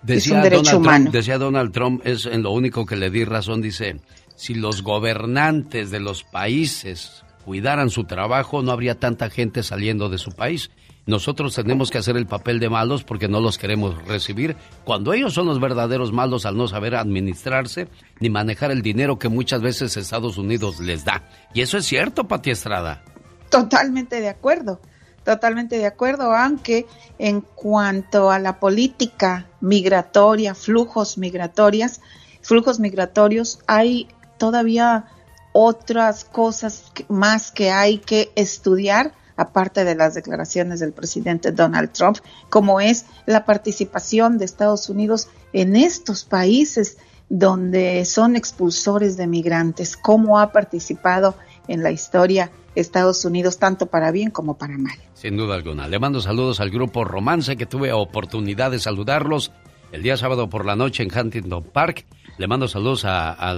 es 0.07 0.27
un 0.27 0.43
derecho 0.43 0.77
humano. 0.77 1.11
decía 1.11 1.39
Donald 1.39 1.73
Trump, 1.73 2.03
es 2.05 2.27
en 2.27 2.43
lo 2.43 2.51
único 2.51 2.85
que 2.85 2.97
le 2.97 3.09
di 3.09 3.25
razón, 3.25 3.63
dice, 3.63 3.99
si 4.37 4.53
los 4.53 4.83
gobernantes 4.83 5.91
de 5.91 6.01
los 6.01 6.23
países 6.23 7.25
cuidaran 7.47 7.89
su 7.89 8.05
trabajo, 8.05 8.61
no 8.61 8.71
habría 8.71 8.97
tanta 9.01 9.31
gente 9.31 9.63
saliendo 9.63 10.11
de 10.11 10.19
su 10.19 10.33
país. 10.33 10.71
Nosotros 11.07 11.55
tenemos 11.55 11.91
que 11.91 11.99
hacer 11.99 12.17
el 12.17 12.27
papel 12.27 12.61
de 12.61 12.71
malos 12.71 13.05
porque 13.05 13.29
no 13.29 13.41
los 13.41 13.59
queremos 13.59 14.03
recibir, 14.07 14.57
cuando 14.85 15.13
ellos 15.13 15.35
son 15.35 15.47
los 15.47 15.61
verdaderos 15.61 16.13
malos 16.13 16.47
al 16.47 16.57
no 16.57 16.67
saber 16.67 16.95
administrarse 16.95 17.89
ni 18.21 18.31
manejar 18.31 18.71
el 18.71 18.81
dinero 18.81 19.19
que 19.19 19.29
muchas 19.29 19.61
veces 19.61 19.99
Estados 19.99 20.39
Unidos 20.39 20.81
les 20.81 21.05
da. 21.05 21.29
Y 21.53 21.61
eso 21.61 21.77
es 21.77 21.85
cierto, 21.85 22.27
Pati 22.27 22.51
Estrada. 22.51 23.03
Totalmente 23.51 24.23
de 24.23 24.31
acuerdo, 24.31 24.81
totalmente 25.25 25.77
de 25.77 25.87
acuerdo, 25.87 26.35
aunque 26.35 26.87
en 27.19 27.43
cuanto 27.43 28.31
a 28.31 28.39
la 28.39 28.59
política 28.59 29.47
migratoria, 29.61 30.55
flujos 30.55 31.19
migratorias, 31.19 32.01
flujos 32.41 32.81
migratorios, 32.81 33.59
hay 33.67 34.09
todavía 34.39 35.05
otras 35.53 36.25
cosas 36.25 36.91
más 37.09 37.53
que 37.53 37.71
hay 37.71 37.99
que 37.99 38.33
estudiar 38.37 39.13
aparte 39.37 39.85
de 39.85 39.95
las 39.95 40.15
declaraciones 40.15 40.81
del 40.81 40.93
presidente 40.93 41.53
Donald 41.53 41.93
Trump, 41.93 42.19
como 42.51 42.81
es 42.81 43.07
la 43.27 43.45
participación 43.45 44.39
de 44.39 44.45
Estados 44.45 44.89
Unidos 44.89 45.29
en 45.53 45.77
estos 45.77 46.25
países 46.25 46.99
donde 47.29 48.05
son 48.05 48.37
expulsores 48.37 49.17
de 49.17 49.27
migrantes, 49.27 49.97
cómo 49.97 50.39
ha 50.39 50.53
participado 50.53 51.35
en 51.69 51.83
la 51.83 51.91
historia 51.91 52.51
Estados 52.75 53.25
Unidos, 53.25 53.59
tanto 53.59 53.87
para 53.87 54.11
bien 54.11 54.31
como 54.31 54.59
para 54.59 54.77
mal. 54.77 54.97
Sin 55.15 55.37
duda 55.37 55.55
alguna. 55.55 55.89
Le 55.89 55.99
mando 55.99 56.21
saludos 56.21 56.61
al 56.61 56.71
grupo 56.71 57.05
Romance, 57.05 57.57
que 57.57 57.67
tuve 57.67 57.93
oportunidad 57.93 58.71
de 58.71 58.79
saludarlos 58.79 59.53
el 59.93 60.03
día 60.03 60.17
sábado 60.17 60.51
por 60.51 60.67
la 60.67 60.77
noche 60.77 61.03
en 61.03 61.17
Huntington 61.17 61.65
Park. 61.65 62.05
Le 62.37 62.49
mando 62.49 62.67
saludos 62.67 63.05
a, 63.07 63.55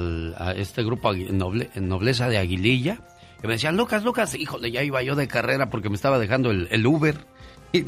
este 0.56 0.84
grupo 0.84 1.12
noble, 1.14 1.70
Nobleza 1.76 2.28
de 2.28 2.38
Aguililla 2.38 3.00
que 3.40 3.46
me 3.46 3.54
decían, 3.54 3.76
Lucas, 3.76 4.02
Lucas, 4.02 4.34
híjole, 4.34 4.70
ya 4.70 4.82
iba 4.82 5.02
yo 5.02 5.14
de 5.14 5.28
carrera 5.28 5.68
porque 5.68 5.88
me 5.88 5.96
estaba 5.96 6.18
dejando 6.18 6.50
el, 6.50 6.86
Uber. 6.86 7.16
Y 7.72 7.84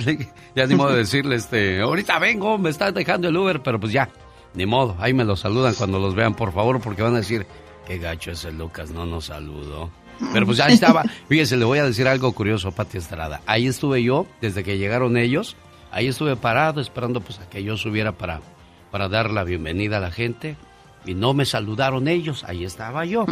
ya 0.54 0.66
ni 0.66 0.74
modo 0.74 0.90
de 0.90 0.98
decirle, 0.98 1.36
este, 1.36 1.80
ahorita 1.80 2.18
vengo, 2.18 2.58
me 2.58 2.68
está 2.68 2.92
dejando 2.92 3.28
el 3.28 3.36
Uber, 3.36 3.62
pero 3.62 3.80
pues 3.80 3.92
ya, 3.92 4.10
ni 4.52 4.66
modo, 4.66 4.96
ahí 4.98 5.14
me 5.14 5.24
lo 5.24 5.36
saludan 5.36 5.72
cuando 5.74 5.98
los 5.98 6.14
vean, 6.14 6.34
por 6.34 6.52
favor, 6.52 6.80
porque 6.80 7.00
van 7.00 7.14
a 7.14 7.18
decir, 7.18 7.46
qué 7.86 7.96
gacho 7.96 8.32
es 8.32 8.44
el 8.44 8.58
Lucas, 8.58 8.90
no 8.90 9.06
nos 9.06 9.26
saludó. 9.26 9.90
Pero 10.32 10.46
pues 10.46 10.58
ya 10.58 10.66
estaba, 10.66 11.04
fíjese, 11.28 11.56
le 11.56 11.64
voy 11.64 11.78
a 11.78 11.84
decir 11.84 12.08
algo 12.08 12.32
curioso, 12.32 12.72
Pati 12.72 12.98
Estrada. 12.98 13.40
Ahí 13.46 13.66
estuve 13.66 14.02
yo, 14.02 14.26
desde 14.40 14.64
que 14.64 14.76
llegaron 14.76 15.16
ellos, 15.16 15.56
ahí 15.90 16.08
estuve 16.08 16.36
parado 16.36 16.80
esperando 16.80 17.20
pues 17.20 17.38
a 17.38 17.48
que 17.48 17.62
yo 17.62 17.76
subiera 17.76 18.12
para, 18.12 18.40
para 18.90 19.08
dar 19.08 19.30
la 19.30 19.44
bienvenida 19.44 19.98
a 19.98 20.00
la 20.00 20.10
gente 20.10 20.56
y 21.04 21.14
no 21.14 21.34
me 21.34 21.44
saludaron 21.44 22.08
ellos, 22.08 22.44
ahí 22.44 22.64
estaba 22.64 23.04
yo. 23.04 23.24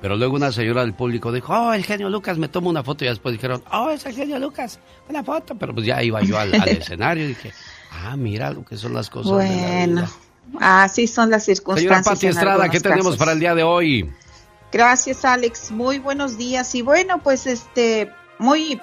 Pero 0.00 0.16
luego 0.16 0.36
una 0.36 0.52
señora 0.52 0.82
del 0.82 0.94
público 0.94 1.32
dijo, 1.32 1.52
oh, 1.52 1.72
el 1.72 1.84
genio 1.84 2.10
Lucas, 2.10 2.38
me 2.38 2.48
tomo 2.48 2.70
una 2.70 2.82
foto 2.82 3.04
y 3.04 3.08
después 3.08 3.32
dijeron, 3.32 3.62
oh, 3.72 3.90
es 3.90 4.04
el 4.06 4.14
genio 4.14 4.38
Lucas, 4.38 4.80
una 5.08 5.22
foto. 5.22 5.54
Pero 5.54 5.74
pues 5.74 5.86
ya 5.86 6.02
iba 6.02 6.22
yo 6.22 6.38
al, 6.38 6.54
escenario 6.68 7.24
y 7.24 7.28
dije, 7.28 7.52
ah, 7.90 8.16
mira 8.16 8.50
lo 8.50 8.64
que 8.64 8.76
son 8.76 8.94
las 8.94 9.08
cosas. 9.08 9.32
Bueno, 9.32 10.08
así 10.60 11.06
son 11.06 11.30
las 11.30 11.44
circunstancias. 11.44 12.04
Señora 12.04 12.14
Pati 12.14 12.26
Estrada, 12.26 12.68
¿qué 12.68 12.80
tenemos 12.80 13.16
para 13.16 13.32
el 13.32 13.40
día 13.40 13.54
de 13.54 13.62
hoy? 13.62 14.10
Gracias, 14.72 15.24
Alex. 15.24 15.70
Muy 15.70 15.98
buenos 15.98 16.36
días. 16.38 16.74
Y 16.74 16.82
bueno, 16.82 17.22
pues 17.22 17.46
este, 17.46 18.10
muy 18.38 18.80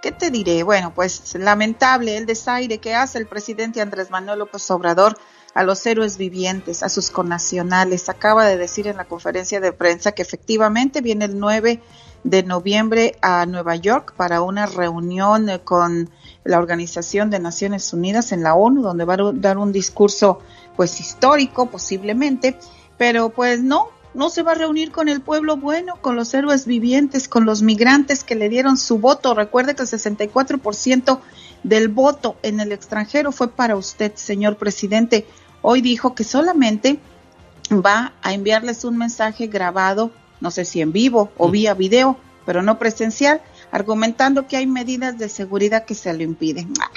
¿qué 0.00 0.12
te 0.12 0.30
diré? 0.30 0.62
Bueno, 0.62 0.92
pues 0.94 1.34
lamentable 1.34 2.16
el 2.16 2.26
desaire 2.26 2.78
que 2.78 2.94
hace 2.94 3.18
el 3.18 3.26
presidente 3.26 3.80
Andrés 3.80 4.10
Manuel 4.10 4.38
López 4.38 4.70
Obrador 4.70 5.18
a 5.54 5.64
los 5.64 5.84
héroes 5.86 6.16
vivientes, 6.16 6.82
a 6.82 6.88
sus 6.88 7.10
connacionales. 7.10 8.08
Acaba 8.08 8.46
de 8.46 8.56
decir 8.56 8.86
en 8.86 8.96
la 8.96 9.04
conferencia 9.04 9.60
de 9.60 9.72
prensa 9.72 10.12
que 10.12 10.22
efectivamente 10.22 11.00
viene 11.00 11.24
el 11.26 11.38
9 11.38 11.80
de 12.24 12.42
noviembre 12.42 13.16
a 13.22 13.46
Nueva 13.46 13.76
York 13.76 14.14
para 14.16 14.42
una 14.42 14.66
reunión 14.66 15.48
con 15.64 16.10
la 16.44 16.58
Organización 16.58 17.30
de 17.30 17.38
Naciones 17.38 17.92
Unidas 17.92 18.32
en 18.32 18.42
la 18.42 18.54
ONU, 18.54 18.82
donde 18.82 19.04
va 19.04 19.14
a 19.14 19.32
dar 19.34 19.58
un 19.58 19.72
discurso 19.72 20.40
pues 20.76 21.00
histórico 21.00 21.66
posiblemente, 21.66 22.58
pero 22.96 23.30
pues 23.30 23.62
no, 23.62 23.88
no 24.14 24.30
se 24.30 24.42
va 24.42 24.52
a 24.52 24.56
reunir 24.56 24.92
con 24.92 25.08
el 25.08 25.20
pueblo 25.20 25.56
bueno, 25.56 25.96
con 26.00 26.16
los 26.16 26.32
héroes 26.34 26.66
vivientes, 26.66 27.28
con 27.28 27.44
los 27.44 27.62
migrantes 27.62 28.24
que 28.24 28.34
le 28.34 28.48
dieron 28.48 28.76
su 28.76 28.98
voto. 28.98 29.34
Recuerde 29.34 29.74
que 29.74 29.82
el 29.82 29.88
64% 29.88 31.20
del 31.62 31.88
voto 31.88 32.36
en 32.42 32.60
el 32.60 32.72
extranjero 32.72 33.32
fue 33.32 33.48
para 33.48 33.76
usted, 33.76 34.12
señor 34.14 34.56
presidente. 34.56 35.26
Hoy 35.62 35.80
dijo 35.80 36.14
que 36.14 36.24
solamente 36.24 36.98
va 37.70 38.14
a 38.22 38.32
enviarles 38.32 38.84
un 38.84 38.96
mensaje 38.96 39.46
grabado, 39.46 40.10
no 40.40 40.50
sé 40.50 40.64
si 40.64 40.80
en 40.80 40.92
vivo 40.92 41.30
o 41.36 41.50
vía 41.50 41.74
video, 41.74 42.16
pero 42.46 42.62
no 42.62 42.78
presencial, 42.78 43.42
argumentando 43.70 44.46
que 44.46 44.56
hay 44.56 44.66
medidas 44.66 45.18
de 45.18 45.28
seguridad 45.28 45.84
que 45.84 45.94
se 45.94 46.12
lo 46.12 46.22
impiden. 46.22 46.72
Ah, 46.80 46.90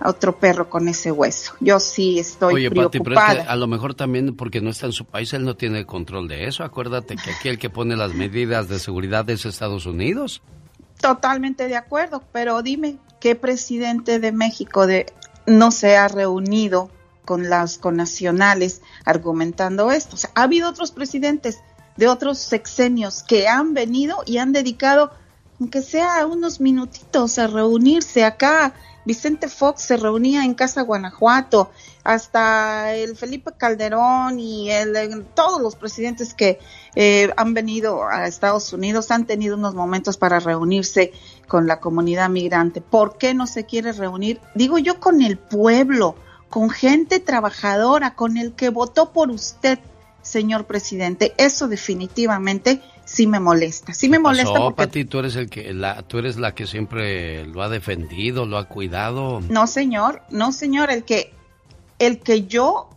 a 0.00 0.10
otro 0.10 0.38
perro 0.38 0.68
con 0.68 0.88
ese 0.88 1.10
hueso. 1.10 1.54
Yo 1.60 1.80
sí 1.80 2.18
estoy 2.18 2.54
Oye, 2.54 2.70
preocupada. 2.70 3.44
a 3.44 3.56
lo 3.56 3.66
mejor 3.66 3.94
también 3.94 4.36
porque 4.36 4.60
no 4.60 4.70
está 4.70 4.86
en 4.86 4.92
su 4.92 5.04
país, 5.04 5.32
él 5.32 5.44
no 5.44 5.56
tiene 5.56 5.86
control 5.86 6.28
de 6.28 6.46
eso. 6.46 6.64
Acuérdate 6.64 7.16
que 7.16 7.30
aquí 7.30 7.48
el 7.48 7.58
que 7.58 7.70
pone 7.70 7.96
las 7.96 8.14
medidas 8.14 8.68
de 8.68 8.78
seguridad 8.78 9.28
es 9.30 9.46
Estados 9.46 9.86
Unidos. 9.86 10.42
Totalmente 11.00 11.68
de 11.68 11.76
acuerdo, 11.76 12.22
pero 12.32 12.62
dime, 12.62 12.98
¿qué 13.20 13.34
presidente 13.34 14.18
de 14.18 14.32
México 14.32 14.86
de, 14.86 15.06
no 15.46 15.70
se 15.70 15.96
ha 15.96 16.08
reunido 16.08 16.90
con 17.24 17.50
las 17.50 17.78
connacionales 17.78 18.82
argumentando 19.04 19.90
esto? 19.92 20.16
O 20.16 20.18
sea, 20.18 20.30
ha 20.34 20.44
habido 20.44 20.68
otros 20.68 20.92
presidentes 20.92 21.58
de 21.96 22.08
otros 22.08 22.38
sexenios 22.38 23.22
que 23.22 23.48
han 23.48 23.74
venido 23.74 24.22
y 24.26 24.38
han 24.38 24.52
dedicado, 24.52 25.12
aunque 25.60 25.82
sea 25.82 26.26
unos 26.26 26.60
minutitos, 26.60 27.38
a 27.38 27.46
reunirse 27.46 28.24
acá. 28.24 28.74
Vicente 29.06 29.48
Fox 29.48 29.82
se 29.82 29.96
reunía 29.96 30.44
en 30.44 30.54
Casa 30.54 30.82
Guanajuato, 30.82 31.70
hasta 32.02 32.92
el 32.92 33.16
Felipe 33.16 33.52
Calderón 33.56 34.40
y 34.40 34.70
el, 34.70 35.24
todos 35.32 35.62
los 35.62 35.76
presidentes 35.76 36.34
que 36.34 36.58
eh, 36.96 37.32
han 37.36 37.54
venido 37.54 38.04
a 38.08 38.26
Estados 38.26 38.72
Unidos 38.72 39.12
han 39.12 39.24
tenido 39.24 39.56
unos 39.56 39.74
momentos 39.74 40.16
para 40.16 40.40
reunirse 40.40 41.12
con 41.46 41.68
la 41.68 41.78
comunidad 41.78 42.28
migrante. 42.30 42.80
¿Por 42.80 43.16
qué 43.16 43.32
no 43.32 43.46
se 43.46 43.64
quiere 43.64 43.92
reunir? 43.92 44.40
Digo 44.56 44.76
yo 44.78 44.98
con 44.98 45.22
el 45.22 45.38
pueblo, 45.38 46.16
con 46.50 46.68
gente 46.68 47.20
trabajadora, 47.20 48.16
con 48.16 48.36
el 48.36 48.54
que 48.54 48.70
votó 48.70 49.12
por 49.12 49.30
usted, 49.30 49.78
señor 50.22 50.66
presidente. 50.66 51.32
Eso 51.38 51.68
definitivamente 51.68 52.82
sí 53.06 53.26
me 53.26 53.40
molesta. 53.40 53.94
Sí 53.94 54.10
me 54.10 54.18
molesta. 54.18 54.52
porque... 54.52 54.76
Pati, 54.76 55.04
tú 55.06 55.20
eres 55.20 55.36
el 55.36 55.48
que 55.48 55.72
la, 55.72 56.02
tú 56.02 56.18
eres 56.18 56.36
la 56.36 56.54
que 56.54 56.66
siempre 56.66 57.46
lo 57.46 57.62
ha 57.62 57.70
defendido, 57.70 58.44
lo 58.44 58.58
ha 58.58 58.68
cuidado. 58.68 59.40
No, 59.48 59.66
señor, 59.66 60.22
no, 60.28 60.52
señor, 60.52 60.90
el 60.90 61.04
que 61.04 61.32
el 61.98 62.20
que 62.20 62.44
yo 62.46 62.90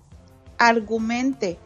argumente 0.58 1.58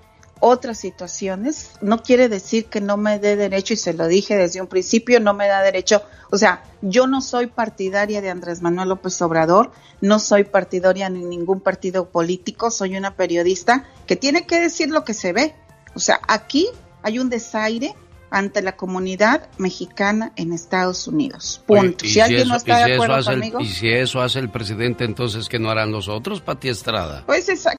otras 0.46 0.78
situaciones 0.78 1.72
no 1.82 2.04
quiere 2.04 2.28
decir 2.28 2.66
que 2.66 2.82
no 2.82 2.98
me 2.98 3.18
dé 3.18 3.38
derecho, 3.38 3.74
y 3.74 3.78
se 3.78 3.94
lo 3.94 4.08
dije 4.08 4.36
desde 4.36 4.60
un 4.60 4.68
principio, 4.68 5.22
no 5.22 5.34
me 5.34 5.48
da 5.48 5.62
derecho. 5.62 6.04
O 6.32 6.38
sea, 6.38 6.64
yo 6.82 7.08
no 7.08 7.22
soy 7.22 7.48
partidaria 7.48 8.22
de 8.22 8.30
Andrés 8.30 8.62
Manuel 8.62 8.90
López 8.90 9.22
Obrador, 9.22 9.72
no 10.02 10.20
soy 10.20 10.44
partidaria 10.44 11.10
de 11.10 11.18
ningún 11.18 11.62
partido 11.62 12.10
político, 12.10 12.72
soy 12.72 12.98
una 12.98 13.16
periodista 13.16 13.86
que 14.06 14.18
tiene 14.18 14.46
que 14.46 14.60
decir 14.60 14.90
lo 14.90 15.06
que 15.06 15.14
se 15.14 15.32
ve. 15.32 15.56
O 15.96 16.00
sea, 16.00 16.20
aquí 16.28 16.68
hay 17.04 17.20
un 17.20 17.30
desaire 17.30 17.96
ante 18.34 18.64
la 18.64 18.76
comunidad 18.76 19.48
mexicana 19.60 20.34
en 20.36 20.54
Estados 20.54 21.08
Unidos. 21.08 21.62
Punto. 21.68 22.04
si, 22.06 22.20
alguien 22.20 22.48
no 22.48 22.56
está 22.56 22.86
de 22.86 22.96
acuerdo 22.96 23.24
conmigo. 23.24 23.60
y 23.62 23.68
si 23.68 23.90
eso 23.90 24.22
hace 24.22 24.40
el 24.40 24.50
presidente, 24.50 25.06
entonces, 25.06 25.48
¿qué 25.48 25.60
no 25.60 25.70
harán 25.70 25.92
los 25.92 26.10
otros, 26.10 26.42
Pati 26.42 26.70
Estrada? 26.70 27.24
Pues 27.28 27.48
exacto. 27.48 27.78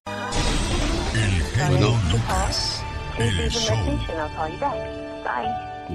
Bueno. 1.71 1.99
El 3.19 3.51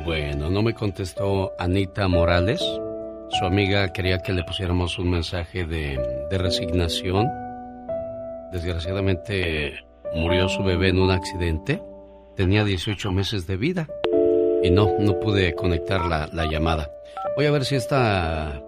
Bueno, 0.05 0.49
no 0.49 0.61
me 0.61 0.73
contestó 0.73 1.53
Anita 1.57 2.07
Morales. 2.09 2.59
su 2.59 3.45
amiga 3.45 3.93
quería 3.93 4.19
que 4.19 4.33
le 4.33 4.43
pusiéramos 4.43 4.99
un 4.99 5.11
mensaje 5.11 5.65
de, 5.65 5.97
de 6.29 6.37
resignación. 6.37 7.27
Desgraciadamente 8.51 9.85
murió 10.13 10.49
su 10.49 10.63
bebé 10.63 10.89
en 10.89 10.99
un 10.99 11.11
accidente. 11.11 11.81
Tenía 12.35 12.65
18 12.65 13.11
meses 13.11 13.47
de 13.47 13.55
vida. 13.55 13.87
Y 14.63 14.71
no, 14.71 14.97
no 14.99 15.19
pude 15.19 15.53
conectar 15.55 16.05
la, 16.05 16.29
la 16.33 16.45
llamada. 16.45 16.91
Voy 17.35 17.45
a 17.45 17.51
ver 17.51 17.65
si 17.65 17.75
esta 17.75 18.61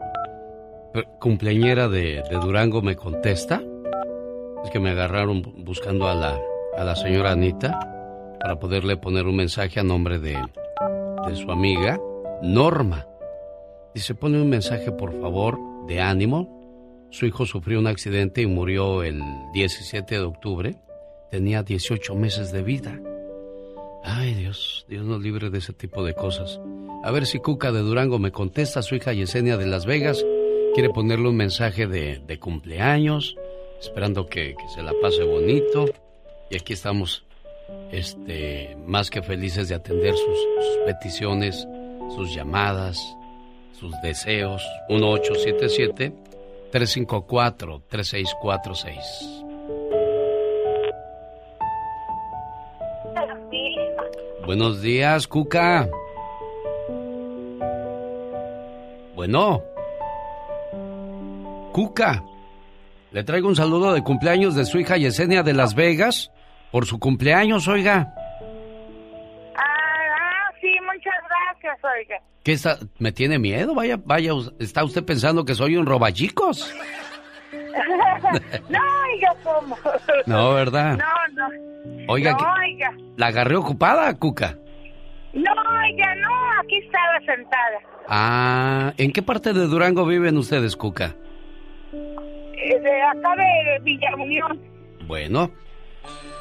cumpleañera 1.19 1.87
de, 1.87 2.23
de, 2.29 2.35
Durango 2.41 2.81
me 2.81 2.95
contesta. 2.95 3.61
Es 4.63 4.69
que 4.69 4.79
me 4.79 4.91
agarraron 4.91 5.41
buscando 5.63 6.07
a 6.07 6.15
la, 6.15 6.39
a 6.77 6.83
la 6.83 6.95
señora 6.95 7.31
Anita 7.31 7.79
para 8.39 8.59
poderle 8.59 8.97
poner 8.97 9.25
un 9.25 9.35
mensaje 9.35 9.79
a 9.79 9.83
nombre 9.83 10.19
de, 10.19 10.37
de 11.27 11.35
su 11.35 11.51
amiga 11.51 11.99
Norma. 12.41 13.07
Dice, 13.93 14.15
pone 14.15 14.41
un 14.41 14.49
mensaje 14.49 14.91
por 14.91 15.19
favor 15.19 15.59
de 15.87 16.01
ánimo. 16.01 16.59
Su 17.09 17.25
hijo 17.25 17.45
sufrió 17.45 17.79
un 17.79 17.87
accidente 17.87 18.41
y 18.41 18.47
murió 18.47 19.03
el 19.03 19.21
17 19.53 20.15
de 20.15 20.23
octubre. 20.23 20.75
Tenía 21.29 21.63
18 21.63 22.15
meses 22.15 22.51
de 22.51 22.61
vida. 22.61 22.99
Ay 24.03 24.33
Dios, 24.33 24.85
Dios 24.89 25.05
nos 25.05 25.21
libre 25.21 25.49
de 25.49 25.59
ese 25.59 25.73
tipo 25.73 26.03
de 26.03 26.13
cosas. 26.13 26.59
A 27.03 27.11
ver 27.11 27.25
si 27.25 27.39
Cuca 27.39 27.71
de 27.71 27.79
Durango 27.79 28.19
me 28.19 28.31
contesta, 28.31 28.81
su 28.81 28.95
hija 28.95 29.13
Yesenia 29.13 29.57
de 29.57 29.67
Las 29.67 29.85
Vegas 29.85 30.23
quiere 30.73 30.89
ponerle 30.89 31.29
un 31.29 31.35
mensaje 31.35 31.87
de, 31.87 32.39
cumpleaños, 32.39 33.35
esperando 33.79 34.27
que, 34.27 34.55
se 34.73 34.81
la 34.81 34.93
pase 35.01 35.23
bonito. 35.23 35.85
Y 36.49 36.55
aquí 36.55 36.73
estamos, 36.73 37.25
este, 37.91 38.75
más 38.85 39.09
que 39.09 39.21
felices 39.21 39.69
de 39.69 39.75
atender 39.75 40.15
sus, 40.15 40.37
peticiones, 40.85 41.67
sus 42.15 42.33
llamadas, 42.33 42.99
sus 43.79 43.93
deseos. 44.01 44.63
1877 44.89 46.13
354 46.71 47.83
3646. 47.89 49.41
Buenos 54.45 54.81
días, 54.81 55.27
Cuca. 55.27 55.87
Bueno. 59.15 59.63
Cuca. 61.71 62.23
Le 63.11 63.23
traigo 63.23 63.47
un 63.47 63.55
saludo 63.55 63.93
de 63.93 64.03
cumpleaños 64.03 64.55
de 64.55 64.65
su 64.65 64.79
hija 64.79 64.97
Yesenia 64.97 65.43
de 65.43 65.53
Las 65.53 65.75
Vegas. 65.75 66.31
Por 66.71 66.85
su 66.85 66.99
cumpleaños, 66.99 67.67
oiga. 67.67 68.13
Ah, 69.55 70.51
sí, 70.59 70.71
muchas 70.85 71.13
gracias, 71.29 71.79
oiga. 71.83 72.21
¿Qué 72.43 72.53
está? 72.53 72.79
¿Me 72.97 73.11
tiene 73.11 73.37
miedo? 73.37 73.75
Vaya, 73.75 73.99
vaya, 74.03 74.31
¿está 74.59 74.83
usted 74.83 75.03
pensando 75.03 75.45
que 75.45 75.53
soy 75.53 75.75
un 75.75 75.85
robachicos? 75.85 76.73
no, 78.69 78.79
oiga, 79.13 79.35
¿cómo? 79.43 79.77
No, 80.25 80.53
¿verdad? 80.53 80.97
No, 80.97 81.05
no. 81.33 81.49
Oiga, 82.07 82.33
no, 82.33 82.53
oiga. 82.53 82.93
¿la 83.17 83.27
agarré 83.27 83.55
ocupada, 83.55 84.13
Cuca? 84.17 84.57
No, 85.33 85.51
oiga, 85.51 86.15
no, 86.15 86.61
aquí 86.61 86.77
estaba 86.77 87.19
sentada. 87.25 87.79
Ah, 88.07 88.93
¿en 88.97 89.11
qué 89.11 89.21
parte 89.21 89.53
de 89.53 89.67
Durango 89.67 90.05
viven 90.05 90.37
ustedes, 90.37 90.75
Cuca? 90.75 91.15
Eh, 91.93 92.79
de 92.79 93.01
acá 93.01 93.35
de 93.35 93.79
Villa 93.83 94.15
Unión. 94.15 94.61
Bueno, 95.07 95.51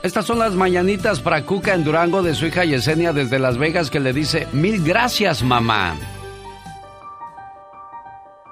estas 0.02 0.24
son 0.24 0.38
las 0.38 0.54
mañanitas 0.54 1.20
para 1.20 1.44
Cuca 1.44 1.74
en 1.74 1.84
Durango 1.84 2.22
de 2.22 2.34
su 2.34 2.46
hija 2.46 2.64
Yesenia 2.64 3.12
desde 3.12 3.38
Las 3.38 3.58
Vegas 3.58 3.90
que 3.90 4.00
le 4.00 4.12
dice, 4.12 4.46
mil 4.52 4.82
gracias, 4.82 5.42
mamá. 5.42 5.94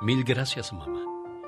Mil 0.01 0.22
gracias, 0.24 0.72
mamá, 0.72 0.97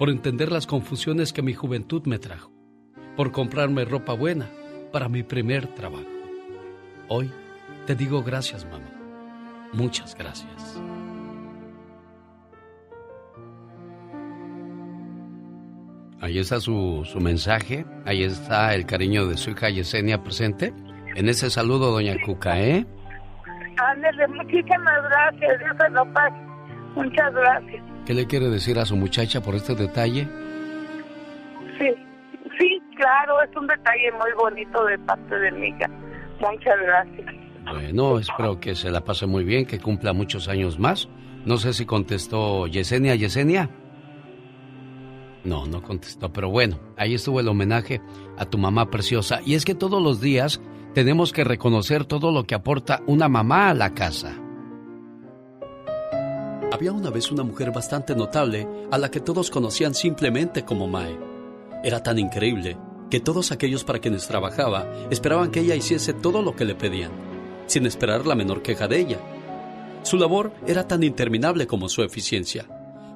por 0.00 0.08
entender 0.08 0.50
las 0.50 0.66
confusiones 0.66 1.34
que 1.34 1.42
mi 1.42 1.52
juventud 1.52 2.06
me 2.06 2.18
trajo, 2.18 2.50
por 3.16 3.32
comprarme 3.32 3.84
ropa 3.84 4.14
buena 4.14 4.48
para 4.94 5.10
mi 5.10 5.22
primer 5.22 5.66
trabajo. 5.74 6.08
Hoy 7.08 7.30
te 7.86 7.94
digo 7.94 8.22
gracias, 8.22 8.64
mamá. 8.64 8.90
Muchas 9.74 10.16
gracias. 10.16 10.80
Ahí 16.22 16.38
está 16.38 16.60
su, 16.60 17.02
su, 17.04 17.20
mensaje, 17.20 17.84
ahí 18.06 18.22
está 18.22 18.74
el 18.74 18.86
cariño 18.86 19.26
de 19.26 19.36
su 19.36 19.50
hija 19.50 19.68
Yesenia 19.68 20.22
presente. 20.24 20.72
En 21.14 21.28
ese 21.28 21.50
saludo, 21.50 21.90
doña 21.90 22.14
Cuca, 22.24 22.58
¿eh? 22.58 22.86
Ándale, 23.76 24.28
muchísimas 24.28 25.02
gracias, 25.10 25.58
Dios 25.58 25.76
se 25.78 25.90
lo 25.90 26.10
pase. 26.14 26.38
Muchas 26.94 27.34
gracias. 27.34 27.89
¿Qué 28.06 28.14
le 28.14 28.26
quiere 28.26 28.48
decir 28.48 28.78
a 28.78 28.86
su 28.86 28.96
muchacha 28.96 29.40
por 29.40 29.54
este 29.54 29.74
detalle? 29.74 30.26
Sí, 31.78 31.88
sí, 32.58 32.82
claro, 32.96 33.42
es 33.42 33.56
un 33.56 33.66
detalle 33.66 34.12
muy 34.12 34.32
bonito 34.38 34.84
de 34.84 34.98
parte 34.98 35.38
de 35.38 35.52
mi 35.52 35.68
hija. 35.68 35.88
Muchas 36.40 36.78
gracias. 36.82 37.34
Bueno, 37.64 38.18
espero 38.18 38.58
que 38.58 38.74
se 38.74 38.90
la 38.90 39.02
pase 39.02 39.26
muy 39.26 39.44
bien, 39.44 39.66
que 39.66 39.78
cumpla 39.78 40.12
muchos 40.12 40.48
años 40.48 40.78
más. 40.78 41.08
No 41.44 41.56
sé 41.56 41.72
si 41.72 41.86
contestó 41.86 42.66
Yesenia, 42.66 43.14
Yesenia. 43.14 43.70
No, 45.44 45.66
no 45.66 45.82
contestó, 45.82 46.32
pero 46.32 46.50
bueno, 46.50 46.78
ahí 46.96 47.14
estuvo 47.14 47.40
el 47.40 47.48
homenaje 47.48 48.00
a 48.36 48.44
tu 48.44 48.58
mamá 48.58 48.90
preciosa. 48.90 49.40
Y 49.44 49.54
es 49.54 49.64
que 49.64 49.74
todos 49.74 50.02
los 50.02 50.20
días 50.20 50.60
tenemos 50.94 51.32
que 51.32 51.44
reconocer 51.44 52.04
todo 52.04 52.32
lo 52.32 52.44
que 52.44 52.54
aporta 52.54 53.00
una 53.06 53.28
mamá 53.28 53.70
a 53.70 53.74
la 53.74 53.94
casa. 53.94 54.34
Había 56.72 56.92
una 56.92 57.10
vez 57.10 57.32
una 57.32 57.42
mujer 57.42 57.72
bastante 57.72 58.14
notable 58.14 58.66
a 58.92 58.98
la 58.98 59.10
que 59.10 59.20
todos 59.20 59.50
conocían 59.50 59.92
simplemente 59.92 60.64
como 60.64 60.86
Mae. 60.86 61.18
Era 61.82 62.02
tan 62.02 62.18
increíble 62.18 62.76
que 63.10 63.18
todos 63.18 63.50
aquellos 63.50 63.82
para 63.82 63.98
quienes 63.98 64.28
trabajaba 64.28 64.86
esperaban 65.10 65.50
que 65.50 65.60
ella 65.60 65.74
hiciese 65.74 66.12
todo 66.12 66.42
lo 66.42 66.54
que 66.54 66.64
le 66.64 66.76
pedían, 66.76 67.10
sin 67.66 67.86
esperar 67.86 68.24
la 68.24 68.36
menor 68.36 68.62
queja 68.62 68.86
de 68.86 69.00
ella. 69.00 69.18
Su 70.04 70.16
labor 70.16 70.52
era 70.64 70.86
tan 70.86 71.02
interminable 71.02 71.66
como 71.66 71.88
su 71.88 72.02
eficiencia. 72.02 72.66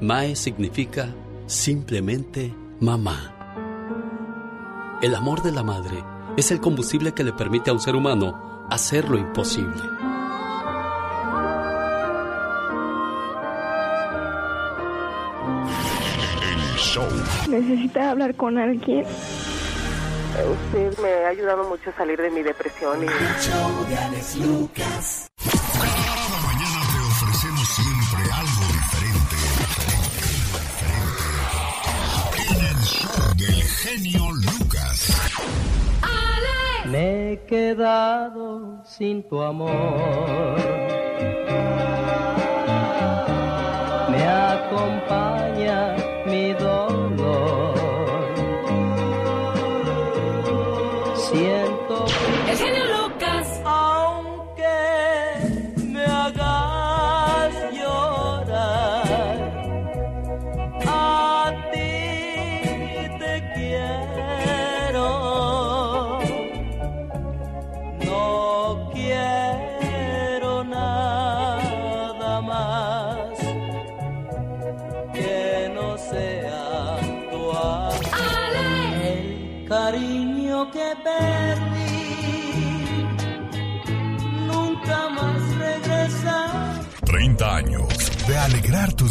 Mae 0.00 0.36
significa 0.36 1.12
simplemente 1.46 2.54
mamá. 2.78 3.34
El 5.02 5.14
amor 5.16 5.42
de 5.42 5.50
la 5.50 5.64
madre 5.64 6.04
es 6.36 6.52
el 6.52 6.60
combustible 6.60 7.12
que 7.12 7.24
le 7.24 7.32
permite 7.32 7.70
a 7.70 7.72
un 7.72 7.80
ser 7.80 7.96
humano 7.96 8.66
hacer 8.70 9.08
lo 9.08 9.18
imposible. 9.18 9.82
Necesita 17.48 18.10
hablar 18.10 18.36
con 18.36 18.56
alguien. 18.56 19.04
Usted 19.04 20.96
me 21.02 21.24
ha 21.24 21.28
ayudado 21.30 21.68
mucho 21.68 21.90
a 21.90 21.92
salir 21.94 22.20
de 22.20 22.30
mi 22.30 22.42
depresión 22.42 23.02
y... 23.02 23.06
del 33.38 33.62
genio 33.62 34.32
Lucas. 34.32 35.12
Me 36.86 37.32
he 37.32 37.44
quedado 37.46 38.82
sin 38.84 39.22
tu 39.28 39.40
amor. 39.40 40.56
Me 44.10 44.22
acompaña 44.26 45.96
mi 46.26 46.52
dolor. 46.54 46.77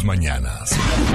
Mañanas. 0.08 0.70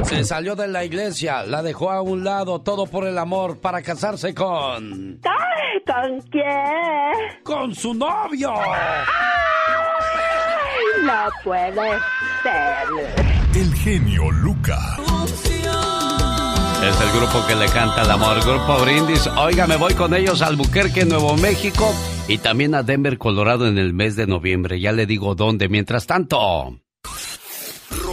Se 0.04 0.22
salió 0.22 0.54
de 0.54 0.68
la 0.68 0.84
iglesia, 0.84 1.44
la 1.44 1.62
dejó 1.62 1.90
a 1.90 2.02
un 2.02 2.22
lado, 2.22 2.60
todo 2.60 2.86
por 2.86 3.06
el 3.06 3.18
amor, 3.18 3.58
para 3.58 3.82
casarse 3.82 4.34
con... 4.34 5.18
¿Con 5.84 6.20
quién? 6.30 7.42
¡Con 7.42 7.74
su 7.74 7.94
novio! 7.94 8.52
No 11.04 11.28
puede 11.42 11.90
ser. 12.42 13.56
El 13.56 13.74
genio 13.74 14.30
Lucas. 14.30 14.98
Es 16.82 17.00
el 17.00 17.10
grupo 17.18 17.46
que 17.46 17.54
le 17.54 17.66
canta 17.66 18.02
el 18.02 18.10
amor, 18.10 18.40
Grupo 18.44 18.78
Brindis. 18.82 19.26
Oiga, 19.38 19.66
me 19.66 19.76
voy 19.76 19.94
con 19.94 20.14
ellos 20.14 20.42
a 20.42 20.48
Albuquerque, 20.48 21.04
Nuevo 21.04 21.36
México 21.36 21.94
y 22.28 22.38
también 22.38 22.74
a 22.74 22.82
Denver, 22.82 23.18
Colorado 23.18 23.66
en 23.68 23.78
el 23.78 23.94
mes 23.94 24.16
de 24.16 24.26
noviembre. 24.26 24.80
Ya 24.80 24.92
le 24.92 25.06
digo 25.06 25.34
dónde. 25.34 25.68
Mientras 25.68 26.06
tanto, 26.06 26.80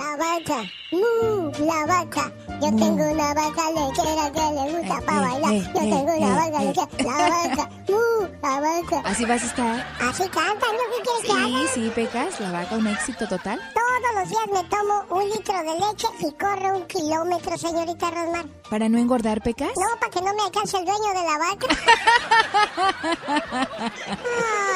La 0.00 0.16
vaca, 0.16 0.62
mu, 0.92 1.50
la 1.66 1.84
vaca. 1.86 2.32
Yo 2.62 2.68
tengo 2.76 3.04
una 3.12 3.34
vaca 3.34 3.62
lechera 3.70 4.32
que 4.32 4.40
le 4.54 4.78
gusta 4.78 5.00
para 5.04 5.20
bailar. 5.20 5.52
Yo 5.52 5.80
tengo 5.80 6.12
una 6.16 6.34
vaca 6.36 6.62
lechera, 6.62 6.88
la 7.04 7.28
vaca, 7.28 7.70
mu, 7.88 8.28
la 8.42 8.60
vaca. 8.60 8.98
¿Así 9.04 9.24
vas 9.26 9.42
a 9.42 9.46
estar? 9.46 9.86
Así 10.00 10.22
cantan, 10.30 10.72
¿no? 10.72 10.84
¿Qué 10.96 11.02
quieres 11.02 11.22
que 11.26 11.32
haga? 11.32 11.46
Sí, 11.74 11.80
sí, 11.84 11.92
Pecas, 11.94 12.40
la 12.40 12.50
vaca, 12.50 12.76
un 12.76 12.86
éxito 12.86 13.28
total. 13.28 13.60
Todos 13.74 14.14
los 14.16 14.28
días 14.30 14.46
me 14.54 14.64
tomo 14.70 15.04
un 15.10 15.28
litro 15.28 15.58
de 15.58 15.74
leche 15.78 16.08
y 16.20 16.32
corro 16.32 16.76
un 16.78 16.86
kilómetro, 16.86 17.58
señorita 17.58 18.10
Rosmar. 18.10 18.46
¿Para 18.70 18.88
no 18.88 18.98
engordar, 18.98 19.42
Pecas? 19.42 19.72
No, 19.76 19.98
para 20.00 20.10
que 20.10 20.20
no 20.22 20.32
me 20.34 20.42
alcance 20.44 20.78
el 20.78 20.84
dueño 20.86 21.08
de 21.08 21.24
la 21.26 21.38
vaca. 21.38 21.66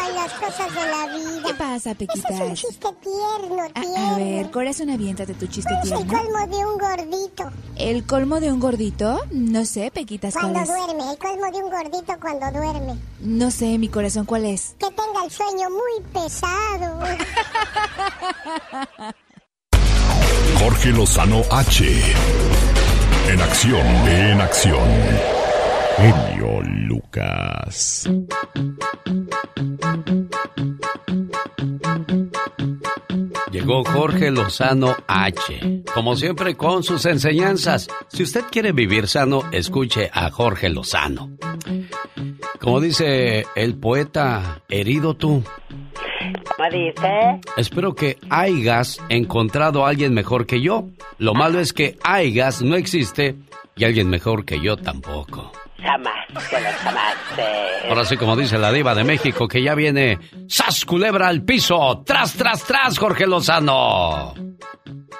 Ay, 0.02 0.12
las 0.14 0.32
cosas 0.34 0.74
de 0.74 0.86
la 0.90 1.06
vida. 1.16 1.42
¿Qué 1.46 1.54
pasa, 1.54 1.90
Ese 1.92 2.04
es 2.04 2.14
un 2.16 2.22
Pequitas? 2.22 2.54
chiste 2.60 2.88
tierno, 3.02 3.62
A, 3.62 3.80
tierno. 3.80 4.14
a 4.14 4.18
ver, 4.18 4.50
corazón, 4.50 4.90
aviéntate 5.14 5.34
tu 5.34 5.46
chiste 5.46 5.72
Es 5.82 5.90
el 5.90 6.06
colmo 6.06 6.46
de 6.48 6.66
un 6.66 6.78
gordito. 6.78 7.50
¿El 7.76 8.04
colmo 8.04 8.40
de 8.40 8.52
un 8.52 8.60
gordito? 8.60 9.20
No 9.30 9.64
sé, 9.64 9.90
Pequitas, 9.92 10.34
¿cuál 10.34 10.52
Cuando 10.52 10.60
es? 10.60 10.68
duerme, 10.68 11.10
el 11.12 11.18
colmo 11.18 11.50
de 11.50 11.62
un 11.62 11.70
gordito 11.70 12.12
cuando 12.20 12.50
duerme. 12.50 12.98
No 13.20 13.50
sé, 13.50 13.78
mi 13.78 13.88
corazón, 13.88 14.26
¿cuál 14.26 14.44
es? 14.44 14.74
Que 14.78 14.86
tenga 14.86 15.24
el 15.24 15.30
sueño 15.30 15.70
muy 15.70 16.02
pesado. 16.12 17.00
Jorge 20.58 20.90
Lozano 20.90 21.42
H. 21.50 21.84
En 23.28 23.40
acción, 23.40 23.86
en 24.08 24.40
acción. 24.40 24.88
Genio 25.96 26.60
Lucas. 26.62 28.08
Llegó 33.54 33.84
Jorge 33.84 34.32
Lozano 34.32 34.96
H. 35.06 35.84
Como 35.94 36.16
siempre, 36.16 36.56
con 36.56 36.82
sus 36.82 37.06
enseñanzas. 37.06 37.88
Si 38.08 38.24
usted 38.24 38.42
quiere 38.50 38.72
vivir 38.72 39.06
sano, 39.06 39.44
escuche 39.52 40.10
a 40.12 40.28
Jorge 40.30 40.68
Lozano. 40.68 41.30
Como 42.60 42.80
dice 42.80 43.46
el 43.54 43.76
poeta, 43.76 44.60
herido 44.68 45.14
tú. 45.14 45.44
¿Cómo 46.56 46.68
dice? 46.68 47.40
Espero 47.56 47.94
que 47.94 48.18
hayas 48.28 49.00
encontrado 49.08 49.86
a 49.86 49.90
alguien 49.90 50.14
mejor 50.14 50.46
que 50.46 50.60
yo. 50.60 50.88
Lo 51.18 51.34
malo 51.34 51.60
es 51.60 51.72
que 51.72 51.96
hayas 52.02 52.60
no 52.60 52.74
existe 52.74 53.36
y 53.76 53.84
alguien 53.84 54.08
mejor 54.08 54.44
que 54.44 54.58
yo 54.58 54.76
tampoco. 54.76 55.52
Jamás, 55.84 56.14
los 56.32 56.86
amaste. 56.86 57.88
Ahora 57.90 58.04
sí, 58.06 58.16
como 58.16 58.34
dice 58.36 58.56
la 58.56 58.72
diva 58.72 58.94
de 58.94 59.04
México, 59.04 59.46
que 59.46 59.62
ya 59.62 59.74
viene 59.74 60.18
¡Sas 60.48 60.86
culebra 60.86 61.28
al 61.28 61.42
piso! 61.42 62.02
¡Tras, 62.06 62.32
tras, 62.32 62.64
tras, 62.64 62.98
Jorge 62.98 63.26
Lozano! 63.26 64.32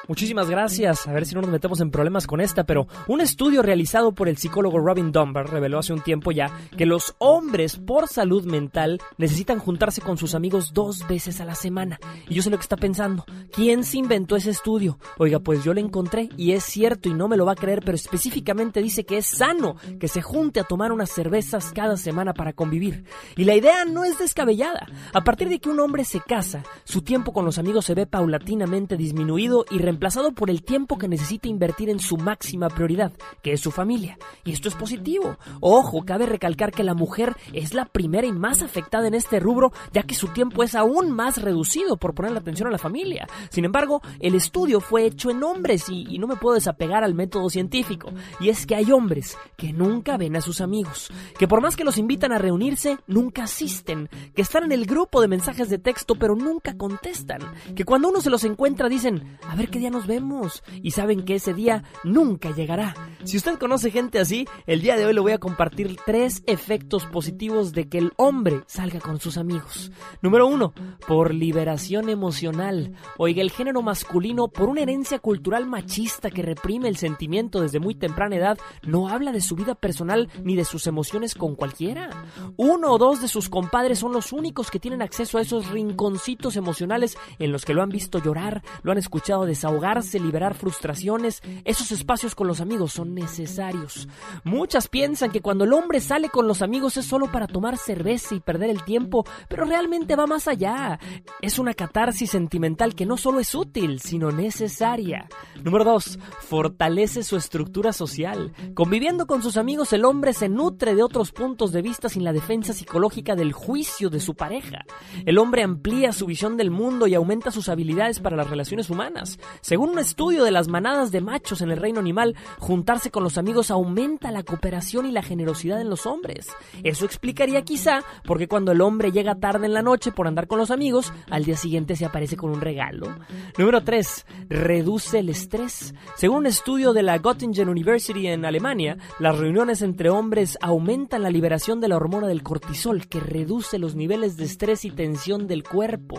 Muchísimas 0.08 0.50
gracias. 0.50 1.06
A 1.06 1.12
ver 1.12 1.24
si 1.24 1.34
no 1.34 1.40
nos 1.40 1.50
metemos 1.50 1.80
en 1.80 1.90
problemas 1.90 2.26
con 2.26 2.40
esta, 2.40 2.64
pero 2.64 2.86
un 3.08 3.20
estudio 3.20 3.62
realizado 3.62 4.12
por 4.12 4.28
el 4.28 4.36
psicólogo 4.36 4.78
Robin 4.78 5.12
Dunbar 5.12 5.50
reveló 5.50 5.78
hace 5.78 5.92
un 5.92 6.00
tiempo 6.00 6.30
ya 6.30 6.50
que 6.76 6.84
los 6.84 7.14
hombres 7.18 7.76
por 7.76 8.08
salud 8.08 8.44
mental 8.44 9.00
necesitan 9.16 9.58
juntarse 9.58 10.02
con 10.02 10.18
sus 10.18 10.34
amigos 10.34 10.72
dos 10.74 11.06
veces 11.08 11.40
a 11.40 11.46
la 11.46 11.54
semana. 11.54 11.98
Y 12.28 12.34
yo 12.34 12.42
sé 12.42 12.50
lo 12.50 12.58
que 12.58 12.62
está 12.62 12.76
pensando. 12.76 13.24
¿Quién 13.52 13.84
se 13.84 13.98
inventó 13.98 14.36
ese 14.36 14.50
estudio? 14.50 14.98
Oiga, 15.16 15.38
pues 15.38 15.64
yo 15.64 15.72
lo 15.72 15.80
encontré 15.80 16.28
y 16.36 16.52
es 16.52 16.64
cierto 16.64 17.08
y 17.08 17.14
no 17.14 17.28
me 17.28 17.36
lo 17.36 17.46
va 17.46 17.52
a 17.52 17.56
creer, 17.56 17.80
pero 17.84 17.96
específicamente 17.96 18.82
dice 18.82 19.06
que 19.06 19.18
es 19.18 19.26
sano 19.26 19.76
que 19.98 20.08
se 20.08 20.20
a 20.60 20.64
tomar 20.64 20.92
unas 20.92 21.10
cervezas 21.10 21.72
cada 21.72 21.96
semana 21.96 22.34
para 22.34 22.52
convivir. 22.52 23.04
Y 23.36 23.44
la 23.44 23.54
idea 23.54 23.84
no 23.84 24.04
es 24.04 24.18
descabellada. 24.18 24.86
A 25.12 25.22
partir 25.22 25.48
de 25.48 25.58
que 25.58 25.68
un 25.68 25.80
hombre 25.80 26.04
se 26.04 26.20
casa, 26.20 26.62
su 26.84 27.02
tiempo 27.02 27.32
con 27.32 27.44
los 27.44 27.58
amigos 27.58 27.84
se 27.84 27.94
ve 27.94 28.06
paulatinamente 28.06 28.96
disminuido 28.96 29.64
y 29.70 29.78
reemplazado 29.78 30.32
por 30.32 30.50
el 30.50 30.62
tiempo 30.62 30.98
que 30.98 31.08
necesita 31.08 31.48
invertir 31.48 31.90
en 31.90 32.00
su 32.00 32.16
máxima 32.16 32.68
prioridad, 32.68 33.12
que 33.42 33.52
es 33.52 33.60
su 33.60 33.70
familia. 33.70 34.18
Y 34.44 34.52
esto 34.52 34.68
es 34.68 34.74
positivo. 34.74 35.36
Ojo, 35.60 36.04
cabe 36.04 36.26
recalcar 36.26 36.72
que 36.72 36.84
la 36.84 36.94
mujer 36.94 37.36
es 37.52 37.74
la 37.74 37.84
primera 37.86 38.26
y 38.26 38.32
más 38.32 38.62
afectada 38.62 39.08
en 39.08 39.14
este 39.14 39.40
rubro, 39.40 39.72
ya 39.92 40.02
que 40.02 40.14
su 40.14 40.28
tiempo 40.28 40.62
es 40.62 40.74
aún 40.74 41.10
más 41.10 41.40
reducido 41.40 41.96
por 41.96 42.14
ponerle 42.14 42.38
atención 42.38 42.68
a 42.68 42.72
la 42.72 42.78
familia. 42.78 43.26
Sin 43.50 43.64
embargo, 43.64 44.02
el 44.20 44.34
estudio 44.34 44.80
fue 44.80 45.04
hecho 45.06 45.30
en 45.30 45.42
hombres 45.42 45.88
y, 45.88 46.06
y 46.08 46.18
no 46.18 46.26
me 46.26 46.36
puedo 46.36 46.54
desapegar 46.54 47.04
al 47.04 47.14
método 47.14 47.48
científico. 47.50 48.12
Y 48.40 48.48
es 48.48 48.66
que 48.66 48.74
hay 48.74 48.92
hombres 48.92 49.36
que 49.56 49.72
nunca 49.72 50.16
ven 50.16 50.33
a 50.36 50.40
sus 50.40 50.60
amigos, 50.60 51.10
que 51.38 51.48
por 51.48 51.60
más 51.60 51.76
que 51.76 51.84
los 51.84 51.98
invitan 51.98 52.32
a 52.32 52.38
reunirse, 52.38 52.98
nunca 53.06 53.44
asisten, 53.44 54.08
que 54.34 54.42
están 54.42 54.64
en 54.64 54.72
el 54.72 54.86
grupo 54.86 55.20
de 55.20 55.28
mensajes 55.28 55.68
de 55.68 55.78
texto 55.78 56.14
pero 56.14 56.34
nunca 56.34 56.76
contestan, 56.76 57.40
que 57.74 57.84
cuando 57.84 58.08
uno 58.08 58.20
se 58.20 58.30
los 58.30 58.44
encuentra 58.44 58.88
dicen, 58.88 59.38
a 59.48 59.56
ver 59.56 59.68
qué 59.68 59.78
día 59.78 59.90
nos 59.90 60.06
vemos, 60.06 60.62
y 60.82 60.92
saben 60.92 61.24
que 61.24 61.36
ese 61.36 61.54
día 61.54 61.84
nunca 62.02 62.50
llegará. 62.50 62.94
Si 63.24 63.36
usted 63.36 63.58
conoce 63.58 63.90
gente 63.90 64.18
así, 64.18 64.46
el 64.66 64.82
día 64.82 64.96
de 64.96 65.06
hoy 65.06 65.14
le 65.14 65.20
voy 65.20 65.32
a 65.32 65.38
compartir 65.38 65.96
tres 66.04 66.42
efectos 66.46 67.06
positivos 67.06 67.72
de 67.72 67.88
que 67.88 67.98
el 67.98 68.12
hombre 68.16 68.62
salga 68.66 69.00
con 69.00 69.20
sus 69.20 69.38
amigos. 69.38 69.90
Número 70.20 70.46
uno, 70.46 70.74
por 71.06 71.32
liberación 71.32 72.08
emocional. 72.08 72.92
Oiga, 73.16 73.42
el 73.42 73.50
género 73.50 73.82
masculino, 73.82 74.48
por 74.48 74.68
una 74.68 74.82
herencia 74.82 75.18
cultural 75.18 75.66
machista 75.66 76.30
que 76.30 76.42
reprime 76.42 76.88
el 76.88 76.96
sentimiento 76.96 77.60
desde 77.60 77.80
muy 77.80 77.94
temprana 77.94 78.36
edad, 78.36 78.58
no 78.82 79.08
habla 79.08 79.32
de 79.32 79.40
su 79.40 79.56
vida 79.56 79.74
personal 79.74 80.23
ni 80.42 80.56
de 80.56 80.64
sus 80.64 80.86
emociones 80.86 81.34
con 81.34 81.56
cualquiera. 81.56 82.10
Uno 82.56 82.92
o 82.92 82.98
dos 82.98 83.20
de 83.20 83.28
sus 83.28 83.48
compadres 83.48 83.98
son 83.98 84.12
los 84.12 84.32
únicos 84.32 84.70
que 84.70 84.80
tienen 84.80 85.02
acceso 85.02 85.38
a 85.38 85.42
esos 85.42 85.68
rinconcitos 85.70 86.56
emocionales 86.56 87.16
en 87.38 87.52
los 87.52 87.64
que 87.64 87.74
lo 87.74 87.82
han 87.82 87.90
visto 87.90 88.18
llorar, 88.18 88.62
lo 88.82 88.92
han 88.92 88.98
escuchado 88.98 89.44
desahogar 89.44 89.74
desahogarse, 89.74 90.20
liberar 90.20 90.54
frustraciones, 90.54 91.42
esos 91.64 91.90
espacios 91.92 92.34
con 92.34 92.46
los 92.46 92.60
amigos 92.60 92.92
son 92.92 93.14
necesarios. 93.14 94.08
Muchas 94.44 94.88
piensan 94.88 95.30
que 95.30 95.40
cuando 95.40 95.64
el 95.64 95.72
hombre 95.72 96.00
sale 96.00 96.28
con 96.28 96.46
los 96.46 96.62
amigos 96.62 96.96
es 96.96 97.06
solo 97.06 97.30
para 97.30 97.46
tomar 97.46 97.76
cerveza 97.78 98.34
y 98.34 98.40
perder 98.40 98.70
el 98.70 98.84
tiempo, 98.84 99.24
pero 99.48 99.64
realmente 99.64 100.16
va 100.16 100.26
más 100.26 100.48
allá. 100.48 100.98
Es 101.40 101.58
una 101.58 101.74
catarsis 101.74 102.30
sentimental 102.30 102.94
que 102.94 103.06
no 103.06 103.16
solo 103.16 103.40
es 103.40 103.54
útil, 103.54 104.00
sino 104.00 104.30
necesaria. 104.30 105.28
Número 105.62 105.84
2. 105.84 106.18
Fortalece 106.40 107.22
su 107.22 107.36
estructura 107.36 107.92
social. 107.92 108.52
Conviviendo 108.74 109.26
con 109.26 109.42
sus 109.42 109.56
amigos, 109.56 109.92
el 109.92 110.04
hombre 110.04 110.13
se 110.32 110.48
nutre 110.48 110.94
de 110.94 111.02
otros 111.02 111.32
puntos 111.32 111.72
de 111.72 111.82
vista 111.82 112.08
sin 112.08 112.24
la 112.24 112.32
defensa 112.32 112.72
psicológica 112.72 113.34
del 113.34 113.52
juicio 113.52 114.10
de 114.10 114.20
su 114.20 114.34
pareja. 114.34 114.84
El 115.26 115.38
hombre 115.38 115.62
amplía 115.62 116.12
su 116.12 116.26
visión 116.26 116.56
del 116.56 116.70
mundo 116.70 117.06
y 117.06 117.14
aumenta 117.14 117.50
sus 117.50 117.68
habilidades 117.68 118.20
para 118.20 118.36
las 118.36 118.48
relaciones 118.48 118.90
humanas. 118.90 119.38
Según 119.60 119.90
un 119.90 119.98
estudio 119.98 120.44
de 120.44 120.50
las 120.50 120.68
manadas 120.68 121.10
de 121.10 121.20
machos 121.20 121.60
en 121.60 121.70
el 121.70 121.78
reino 121.78 122.00
animal, 122.00 122.36
juntarse 122.58 123.10
con 123.10 123.24
los 123.24 123.36
amigos 123.36 123.70
aumenta 123.70 124.30
la 124.30 124.44
cooperación 124.44 125.06
y 125.06 125.10
la 125.10 125.22
generosidad 125.22 125.80
en 125.80 125.90
los 125.90 126.06
hombres. 126.06 126.48
Eso 126.82 127.04
explicaría 127.04 127.62
quizá 127.62 128.04
por 128.24 128.38
qué 128.38 128.48
cuando 128.48 128.72
el 128.72 128.80
hombre 128.80 129.12
llega 129.12 129.34
tarde 129.34 129.66
en 129.66 129.74
la 129.74 129.82
noche 129.82 130.12
por 130.12 130.26
andar 130.26 130.46
con 130.46 130.58
los 130.58 130.70
amigos, 130.70 131.12
al 131.28 131.44
día 131.44 131.56
siguiente 131.56 131.96
se 131.96 132.04
aparece 132.04 132.36
con 132.36 132.50
un 132.50 132.60
regalo. 132.60 133.14
Número 133.58 133.82
3. 133.82 134.26
Reduce 134.48 135.18
el 135.18 135.28
estrés. 135.28 135.94
Según 136.16 136.38
un 136.38 136.46
estudio 136.46 136.92
de 136.92 137.02
la 137.02 137.18
Göttingen 137.18 137.68
University 137.68 138.26
en 138.26 138.44
Alemania, 138.44 138.96
las 139.18 139.38
reuniones 139.38 139.82
entre 139.82 140.03
hombres 140.10 140.58
aumentan 140.60 141.22
la 141.22 141.30
liberación 141.30 141.80
de 141.80 141.88
la 141.88 141.96
hormona 141.96 142.26
del 142.26 142.42
cortisol, 142.42 143.06
que 143.06 143.20
reduce 143.20 143.78
los 143.78 143.94
niveles 143.94 144.36
de 144.36 144.44
estrés 144.44 144.84
y 144.84 144.90
tensión 144.90 145.46
del 145.46 145.64
cuerpo. 145.64 146.18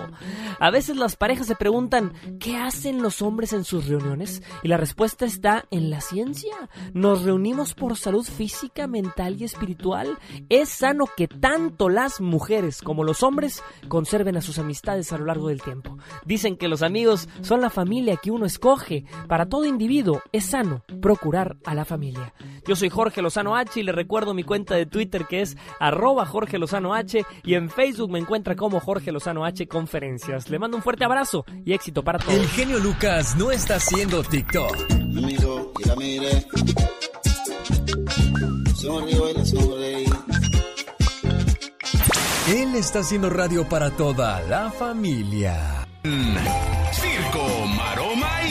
A 0.60 0.72
veces 0.72 0.98
las 0.98 1.16
parejas 1.16 1.48
se 1.48 1.56
preguntan, 1.56 2.14
¿qué 2.40 2.58
hacen 2.58 3.02
los 3.02 3.22
hombres 3.22 3.54
en 3.54 3.64
sus 3.64 3.88
reuniones? 3.88 4.42
Y 4.64 4.68
la 4.68 4.78
respuesta 4.78 5.26
está 5.26 5.66
en 5.72 5.90
la 5.90 6.02
ciencia. 6.02 6.54
Nos 6.94 7.24
reunimos 7.24 7.74
por 7.74 7.98
salud 7.98 8.26
física, 8.26 8.88
mental 8.88 9.38
y 9.40 9.44
espiritual. 9.44 10.18
Es 10.50 10.70
sano 10.70 11.06
que 11.16 11.28
tanto 11.28 11.90
las 11.90 12.22
mujeres 12.22 12.82
como 12.82 13.04
los 13.04 13.24
hombres 13.24 13.64
conserven 13.88 14.38
a 14.38 14.42
sus 14.42 14.60
amistades 14.60 15.12
a 15.12 15.18
lo 15.18 15.26
largo 15.26 15.50
del 15.50 15.62
tiempo. 15.62 15.98
Dicen 16.26 16.58
que 16.58 16.68
los 16.68 16.82
amigos 16.82 17.28
son 17.42 17.62
la 17.62 17.70
familia 17.70 18.18
que 18.18 18.32
uno 18.32 18.46
escoge. 18.46 19.06
Para 19.28 19.48
todo 19.48 19.66
individuo 19.66 20.22
es 20.32 20.46
sano 20.46 20.84
procurar 21.02 21.58
a 21.66 21.74
la 21.74 21.86
familia. 21.86 22.34
Yo 22.68 22.76
soy 22.76 22.90
Jorge 22.90 23.22
Lozano 23.22 23.56
H 23.56 23.75
y 23.80 23.84
le 23.84 23.92
recuerdo 23.92 24.34
mi 24.34 24.44
cuenta 24.44 24.76
de 24.76 24.86
Twitter 24.86 25.26
que 25.26 25.42
es 25.42 25.58
arroba 25.80 26.26
Jorge 26.26 26.58
Lozano 26.58 26.94
H 26.94 27.26
y 27.44 27.54
en 27.56 27.70
Facebook 27.70 28.12
me 28.12 28.20
encuentra 28.20 28.56
como 28.56 28.80
Jorge 28.80 29.12
Lozano 29.12 29.46
H 29.46 29.68
Conferencias. 29.68 30.50
Le 30.50 30.60
mando 30.60 30.78
un 30.78 30.84
fuerte 30.84 31.06
abrazo 31.06 31.46
y 31.66 31.74
éxito 31.74 32.04
para 32.04 32.20
todos. 32.20 32.34
El 32.34 32.48
genio 32.48 32.80
Lucas 32.80 33.36
no 33.38 33.52
está 33.52 33.76
haciendo 33.76 34.24
TikTok. 34.24 34.76
Él 42.48 42.76
está 42.76 43.00
haciendo 43.00 43.30
radio 43.30 43.68
para 43.68 43.90
toda 43.92 44.42
la 44.42 44.70
familia. 44.72 45.88
Circo, 46.04 47.66
maroma 47.76 48.45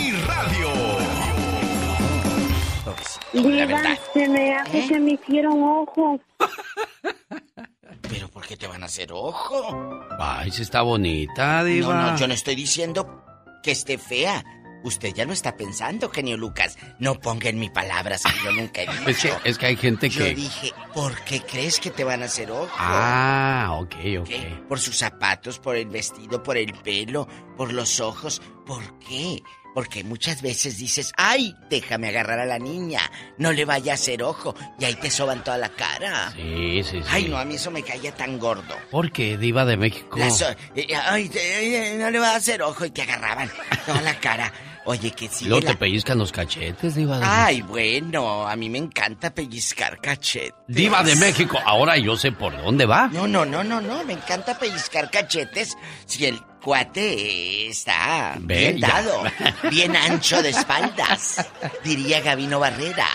Diva, 3.32 3.82
se 4.12 4.28
me 4.28 4.54
hace 4.54 4.88
que 4.88 4.98
me 5.00 5.12
hicieron 5.12 5.62
ojos. 5.62 6.20
¿Pero 8.08 8.28
por 8.28 8.46
qué 8.46 8.56
te 8.56 8.66
van 8.66 8.82
a 8.82 8.86
hacer 8.86 9.12
ojo? 9.12 10.00
Ay, 10.18 10.50
si 10.50 10.62
está 10.62 10.82
bonita, 10.82 11.64
diva. 11.64 11.94
No, 11.94 12.10
no, 12.12 12.16
yo 12.18 12.28
no 12.28 12.34
estoy 12.34 12.54
diciendo 12.54 13.24
que 13.62 13.70
esté 13.72 13.98
fea. 13.98 14.44
Usted 14.84 15.14
ya 15.14 15.24
lo 15.24 15.32
está 15.32 15.56
pensando, 15.56 16.10
genio 16.10 16.36
Lucas. 16.36 16.76
No 16.98 17.18
ponga 17.18 17.48
en 17.48 17.58
mi 17.58 17.70
palabras 17.70 18.22
que 18.22 18.44
yo 18.44 18.52
nunca 18.52 18.82
he 18.82 18.86
dicho. 18.86 19.00
Es 19.08 19.18
que, 19.22 19.48
es 19.48 19.58
que 19.58 19.66
hay 19.66 19.76
gente 19.76 20.10
Yo 20.10 20.22
que... 20.24 20.34
dije, 20.34 20.72
¿por 20.92 21.18
qué 21.24 21.40
crees 21.40 21.80
que 21.80 21.90
te 21.90 22.04
van 22.04 22.20
a 22.22 22.26
hacer 22.26 22.50
ojo? 22.50 22.68
Ah, 22.76 23.78
ok, 23.80 23.94
ok. 24.20 24.26
¿Qué? 24.28 24.62
Por 24.68 24.78
sus 24.78 24.98
zapatos, 24.98 25.58
por 25.58 25.76
el 25.76 25.86
vestido, 25.86 26.42
por 26.42 26.58
el 26.58 26.74
pelo, 26.74 27.26
por 27.56 27.72
los 27.72 27.98
ojos. 28.00 28.42
¿Por 28.66 28.98
qué? 28.98 29.42
Porque 29.74 30.04
muchas 30.04 30.40
veces 30.40 30.78
dices, 30.78 31.12
ay, 31.16 31.56
déjame 31.68 32.08
agarrar 32.08 32.38
a 32.38 32.46
la 32.46 32.58
niña, 32.60 33.00
no 33.38 33.52
le 33.52 33.64
vaya 33.64 33.92
a 33.92 33.94
hacer 33.96 34.22
ojo, 34.22 34.54
y 34.78 34.84
ahí 34.84 34.94
te 34.94 35.10
soban 35.10 35.42
toda 35.42 35.58
la 35.58 35.68
cara. 35.70 36.32
Sí, 36.36 36.82
sí, 36.84 36.98
sí. 37.02 37.08
Ay, 37.10 37.24
no, 37.28 37.36
a 37.36 37.44
mí 37.44 37.56
eso 37.56 37.70
me 37.72 37.82
caía 37.82 38.14
tan 38.14 38.38
gordo. 38.38 38.74
¿Por 38.90 39.10
qué, 39.10 39.36
diva 39.36 39.64
de 39.64 39.76
México? 39.76 40.16
So- 40.30 40.46
eh, 40.76 40.86
ay, 40.94 41.30
eh, 41.34 41.96
no 41.98 42.08
le 42.10 42.18
va 42.20 42.30
a 42.30 42.36
hacer 42.36 42.62
ojo 42.62 42.84
y 42.84 42.90
te 42.90 43.02
agarraban 43.02 43.50
toda 43.84 44.00
la 44.02 44.14
cara. 44.20 44.52
Oye, 44.86 45.10
que 45.12 45.28
sí. 45.28 45.46
Luego 45.46 45.64
la- 45.64 45.72
te 45.72 45.76
pellizcan 45.78 46.18
los 46.18 46.30
cachetes, 46.30 46.94
diva 46.94 47.18
de 47.18 47.24
Ay, 47.26 47.62
bueno, 47.62 48.46
a 48.46 48.54
mí 48.54 48.68
me 48.68 48.76
encanta 48.78 49.34
pellizcar 49.34 49.98
cachetes. 50.00 50.52
Diva 50.68 51.02
de 51.02 51.16
México, 51.16 51.58
ahora 51.64 51.96
yo 51.96 52.16
sé 52.16 52.32
por 52.32 52.54
dónde 52.56 52.84
va. 52.84 53.08
No, 53.08 53.26
no, 53.26 53.44
no, 53.46 53.64
no, 53.64 53.80
no, 53.80 54.04
me 54.04 54.12
encanta 54.12 54.58
pellizcar 54.58 55.10
cachetes 55.10 55.76
si 56.04 56.26
el 56.26 56.38
cuate 56.64 57.68
está 57.68 58.36
bien 58.40 58.80
dado, 58.80 59.22
bien 59.70 59.94
ancho 59.94 60.42
de 60.42 60.48
espaldas, 60.50 61.44
diría 61.84 62.20
Gabino 62.22 62.58
Barrera. 62.58 63.06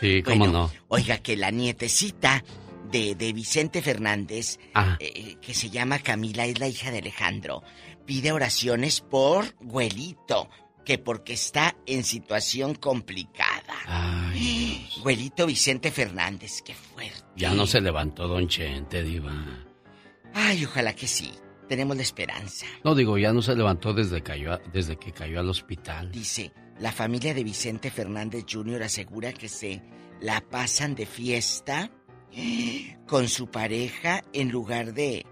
Sí, 0.00 0.22
cómo 0.22 0.38
Bueno, 0.38 0.52
no. 0.52 0.72
Oiga, 0.88 1.18
que 1.18 1.36
la 1.36 1.50
nietecita 1.50 2.42
de, 2.90 3.14
de 3.14 3.32
Vicente 3.32 3.82
Fernández, 3.82 4.58
Ah. 4.74 4.96
eh, 5.00 5.36
que 5.42 5.52
se 5.54 5.68
llama 5.70 5.98
Camila, 5.98 6.46
es 6.46 6.58
la 6.58 6.68
hija 6.68 6.90
de 6.90 6.98
Alejandro, 6.98 7.62
pide 8.06 8.32
oraciones 8.32 9.00
por 9.00 9.54
Güelito, 9.60 10.48
que 10.84 10.98
porque 10.98 11.34
está 11.34 11.76
en 11.86 12.04
situación 12.04 12.74
complicada. 12.74 13.74
Güelito 15.02 15.46
Vicente 15.46 15.90
Fernández, 15.90 16.62
qué 16.62 16.74
fuerte. 16.74 17.22
Ya 17.36 17.52
no 17.52 17.66
se 17.66 17.80
levantó 17.80 18.28
Don 18.28 18.48
Chente, 18.48 19.02
diva. 19.02 19.32
Ay, 20.34 20.64
ojalá 20.64 20.94
que 20.94 21.06
sí. 21.06 21.32
Tenemos 21.68 21.96
la 21.96 22.02
esperanza. 22.02 22.66
No 22.84 22.94
digo, 22.94 23.18
ya 23.18 23.32
no 23.32 23.42
se 23.42 23.54
levantó 23.56 23.92
desde, 23.92 24.22
cayó 24.22 24.52
a- 24.52 24.60
desde 24.72 24.96
que 24.96 25.12
cayó 25.12 25.40
al 25.40 25.48
hospital. 25.48 26.12
Dice, 26.12 26.52
la 26.78 26.92
familia 26.92 27.34
de 27.34 27.42
Vicente 27.44 27.90
Fernández 27.90 28.44
Jr. 28.50 28.82
asegura 28.84 29.32
que 29.32 29.48
se 29.48 29.82
la 30.20 30.40
pasan 30.40 30.94
de 30.94 31.06
fiesta 31.06 31.90
con 33.06 33.28
su 33.28 33.48
pareja 33.50 34.22
en 34.32 34.50
lugar 34.50 34.92
de 34.92 35.24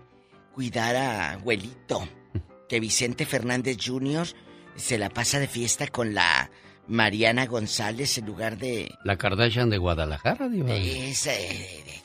cuidar 0.52 0.96
a 0.96 1.32
abuelito. 1.32 2.08
Que 2.68 2.80
Vicente 2.80 3.26
Fernández 3.26 3.76
Jr. 3.84 4.26
se 4.74 4.96
la 4.96 5.10
pasa 5.10 5.38
de 5.38 5.46
fiesta 5.48 5.86
con 5.86 6.14
la 6.14 6.50
Mariana 6.88 7.44
González 7.46 8.16
en 8.16 8.24
lugar 8.26 8.56
de... 8.56 8.90
La 9.04 9.16
Kardashian 9.18 9.68
de 9.68 9.76
Guadalajara, 9.76 10.48
diva. 10.48 10.74
Es 10.74 11.26
eh, 11.26 12.02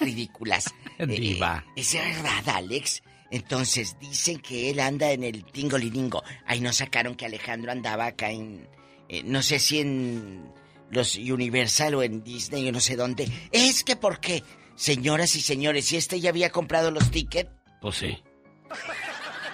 ridículas. 0.00 0.72
Diva. 1.00 1.64
Eh, 1.76 1.80
es 1.80 1.94
verdad, 1.94 2.48
Alex. 2.56 3.02
Entonces 3.30 3.96
dicen 4.00 4.40
que 4.40 4.70
él 4.70 4.80
anda 4.80 5.10
en 5.12 5.22
el 5.24 5.44
tingolilingo. 5.44 6.22
Ahí 6.46 6.60
nos 6.60 6.76
sacaron 6.76 7.14
que 7.14 7.26
Alejandro 7.26 7.72
andaba 7.72 8.06
acá 8.06 8.30
en. 8.30 8.68
eh, 9.08 9.22
no 9.24 9.42
sé 9.42 9.58
si 9.58 9.80
en 9.80 10.50
los 10.90 11.16
Universal 11.16 11.94
o 11.94 12.02
en 12.02 12.24
Disney 12.24 12.68
o 12.68 12.72
no 12.72 12.80
sé 12.80 12.96
dónde. 12.96 13.28
Es 13.52 13.84
que, 13.84 13.96
¿por 13.96 14.20
qué? 14.20 14.42
Señoras 14.76 15.36
y 15.36 15.40
señores, 15.42 15.86
si 15.86 15.96
este 15.96 16.20
ya 16.20 16.30
había 16.30 16.50
comprado 16.50 16.90
los 16.90 17.10
tickets. 17.10 17.50
Pues 17.80 17.96
sí. 17.96 18.22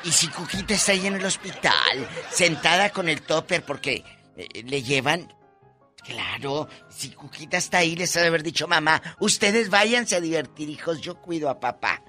Y 0.04 0.12
si 0.12 0.28
Cuquita 0.28 0.74
está 0.74 0.92
ahí 0.92 1.06
en 1.06 1.14
el 1.14 1.24
hospital, 1.24 2.08
sentada 2.30 2.90
con 2.90 3.08
el 3.08 3.22
topper 3.22 3.64
porque 3.64 4.04
eh, 4.36 4.62
le 4.64 4.82
llevan. 4.82 5.32
Claro, 6.06 6.68
si 6.90 7.10
Cuquita 7.10 7.56
está 7.56 7.78
ahí, 7.78 7.96
les 7.96 8.14
ha 8.16 8.20
de 8.20 8.26
haber 8.26 8.42
dicho, 8.42 8.68
mamá, 8.68 9.00
ustedes 9.20 9.70
váyanse 9.70 10.16
a 10.16 10.20
divertir, 10.20 10.68
hijos, 10.68 11.00
yo 11.00 11.14
cuido 11.16 11.48
a 11.48 11.58
papá. 11.58 12.02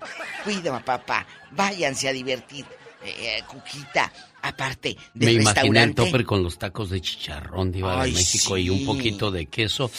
Cuido 0.44 0.76
a 0.76 0.80
papá, 0.82 1.26
váyanse 1.52 2.10
a 2.10 2.14
divertir. 2.14 2.66
Eh, 3.04 3.38
eh, 3.38 3.44
Cuquita, 3.48 4.12
aparte 4.42 4.98
Me 5.14 5.28
del 5.28 5.42
imaginé 5.42 5.50
el 5.50 5.54
restaurante. 5.54 5.94
topper 6.04 6.26
con 6.26 6.44
los 6.44 6.58
tacos 6.58 6.90
de 6.90 7.00
chicharrón, 7.02 7.72
diva 7.72 8.02
Ay, 8.02 8.12
de 8.12 8.18
México, 8.18 8.58
y 8.58 8.70
un 8.70 8.86
poquito 8.86 9.32
de 9.32 9.46
queso. 9.46 9.90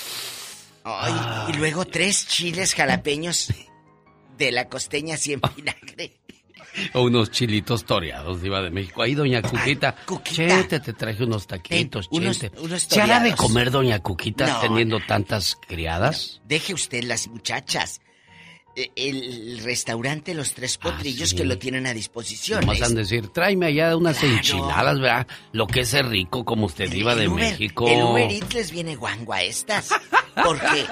Ay, 0.84 1.14
y 1.54 1.56
luego 1.56 1.84
tres 1.86 2.26
chiles 2.26 2.74
jalapeños 2.74 3.52
de 4.36 4.52
la 4.52 4.68
costeña 4.68 5.16
sin 5.16 5.40
vinagre. 5.56 6.20
O 6.94 7.02
unos 7.02 7.30
chilitos 7.30 7.84
toreados, 7.84 8.42
diva 8.42 8.60
de 8.62 8.70
México. 8.70 9.02
Ahí, 9.02 9.14
doña 9.14 9.42
Cuquita. 9.42 9.94
Chete, 10.24 10.80
te 10.80 10.92
traje 10.92 11.24
unos 11.24 11.46
taquitos, 11.46 12.08
Ten, 12.08 12.22
unos- 12.22 12.38
chete. 12.38 12.60
unos 12.60 12.82
¿Se 12.82 13.00
hará 13.00 13.20
de 13.20 13.34
comer 13.34 13.70
doña 13.70 13.98
Cuquita 14.00 14.46
No, 14.46 14.60
teniendo 14.60 15.00
tantas 15.00 15.56
criadas? 15.66 16.40
Deje 16.44 16.74
usted 16.74 17.04
las 17.04 17.28
muchachas. 17.28 18.00
Eh, 18.78 18.90
El 18.94 19.60
restaurante 19.64 20.34
Los 20.34 20.52
Tres 20.52 20.76
Potrillos 20.76 21.30
sí. 21.30 21.36
que 21.36 21.44
lo 21.46 21.56
tienen 21.56 21.86
a 21.86 21.94
disposición. 21.94 22.60
Nomás 22.60 22.82
han 22.82 22.94
de 22.94 23.00
decir, 23.02 23.28
tráeme 23.28 23.66
allá 23.66 23.96
unas 23.96 24.18
Claro. 24.18 24.34
enchiladas, 24.36 25.00
¿verdad? 25.00 25.26
Lo 25.52 25.66
que 25.66 25.80
es 25.80 25.92
rico 26.06 26.44
como 26.44 26.66
usted, 26.66 26.90
diva 26.90 27.14
de 27.14 27.26
Uber- 27.26 27.36
México. 27.52 27.88
El 27.88 28.02
Uber 28.02 28.30
Eats 28.30 28.52
les 28.54 28.70
viene 28.70 28.94
guango 28.96 29.32
a 29.32 29.42
estas. 29.42 29.88
Porque 30.44 30.80
eh, 30.80 30.86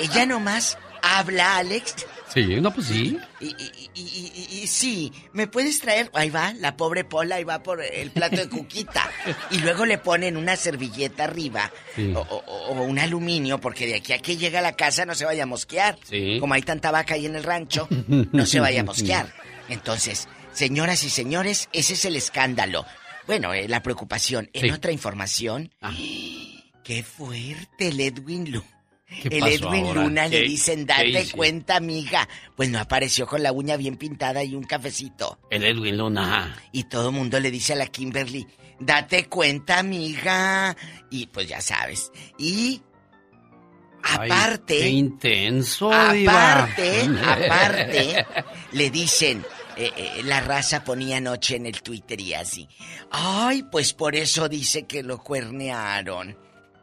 ella 0.00 0.24
nomás 0.24 0.78
habla, 1.02 1.58
Alex, 1.58 2.06
Sí, 2.36 2.60
no, 2.60 2.70
pues 2.72 2.88
sí. 2.88 3.18
Y, 3.40 3.46
y- 3.46 3.90
y- 3.94 4.00
y- 4.02 4.58
y 4.62 4.66
sí, 4.66 5.10
¿me 5.32 5.46
puedes 5.46 5.80
traer? 5.80 6.10
Ahí 6.12 6.28
va, 6.28 6.52
la 6.52 6.76
pobre 6.76 7.02
Pola, 7.02 7.36
ahí 7.36 7.44
va 7.44 7.62
por 7.62 7.82
el 7.82 8.10
plato 8.10 8.36
de 8.36 8.48
cuquita. 8.50 9.10
y 9.50 9.58
luego 9.60 9.86
le 9.86 9.96
ponen 9.96 10.36
una 10.36 10.54
servilleta 10.54 11.24
arriba 11.24 11.72
Sí. 11.94 12.12
o, 12.14 12.20
o- 12.20 12.66
o 12.74 12.82
un 12.82 12.98
aluminio, 12.98 13.58
porque 13.58 13.86
de 13.86 13.94
aquí 13.94 14.12
a 14.12 14.18
que 14.18 14.36
llega 14.36 14.58
a 14.58 14.62
la 14.62 14.76
casa 14.76 15.06
no 15.06 15.14
se 15.14 15.24
vaya 15.24 15.44
a 15.44 15.46
mosquear. 15.46 15.98
Sí. 16.08 16.36
Como 16.38 16.52
hay 16.52 16.60
tanta 16.62 16.90
vaca 16.90 17.14
ahí 17.14 17.24
en 17.24 17.36
el 17.36 17.42
rancho, 17.42 17.88
no 18.08 18.44
se 18.44 18.60
vaya 18.60 18.82
a 18.82 18.84
mosquear. 18.84 19.32
Entonces, 19.70 20.28
señoras 20.52 21.02
y 21.04 21.10
señores, 21.10 21.70
ese 21.72 21.94
es 21.94 22.04
el 22.04 22.16
escándalo. 22.16 22.84
Bueno, 23.26 23.54
eh, 23.54 23.66
la 23.66 23.82
preocupación. 23.82 24.50
En 24.52 24.62
Sí. 24.66 24.70
otra 24.70 24.92
información, 24.92 25.72
qué 26.84 27.02
fuerte 27.02 27.88
el 27.88 27.98
Edwin 28.00 28.50
Lu. 28.52 28.62
¿Qué 29.06 29.28
El 29.38 29.46
Edwin 29.46 29.86
ahora? 29.86 30.02
Luna 30.02 30.28
le 30.28 30.40
¿Qué- 30.42 30.48
dicen, 30.48 30.84
date 30.84 31.28
cuenta, 31.32 31.76
amiga. 31.76 32.28
Pues 32.56 32.68
no 32.70 32.78
apareció 32.80 33.26
con 33.26 33.42
la 33.42 33.52
uña 33.52 33.76
bien 33.76 33.96
pintada 33.96 34.42
y 34.42 34.54
un 34.54 34.64
cafecito. 34.64 35.38
El 35.50 35.64
Edwin 35.64 35.96
Luna. 35.96 36.56
Y 36.72 36.84
todo 36.84 37.10
el 37.10 37.14
mundo 37.14 37.38
le 37.38 37.50
dice 37.50 37.74
a 37.74 37.76
la 37.76 37.86
Kimberly, 37.86 38.46
date 38.80 39.26
cuenta, 39.28 39.78
amiga. 39.78 40.76
Y 41.10 41.26
pues 41.28 41.46
ya 41.48 41.60
sabes. 41.60 42.10
Y 42.36 42.82
Ay, 44.02 44.30
aparte, 44.30 44.78
qué 44.78 44.88
intenso, 44.88 45.90
diva. 46.12 46.52
aparte, 46.64 47.00
aparte, 47.24 48.26
le 48.72 48.90
dicen, 48.90 49.44
eh, 49.76 49.90
eh, 49.96 50.22
la 50.24 50.40
raza 50.40 50.82
ponía 50.84 51.18
anoche 51.18 51.56
en 51.56 51.66
el 51.66 51.80
Twitter 51.82 52.20
y 52.20 52.34
así. 52.34 52.68
Ay, 53.10 53.62
pues 53.70 53.92
por 53.94 54.16
eso 54.16 54.48
dice 54.48 54.84
que 54.86 55.02
lo 55.04 55.18
cuernearon. 55.22 56.36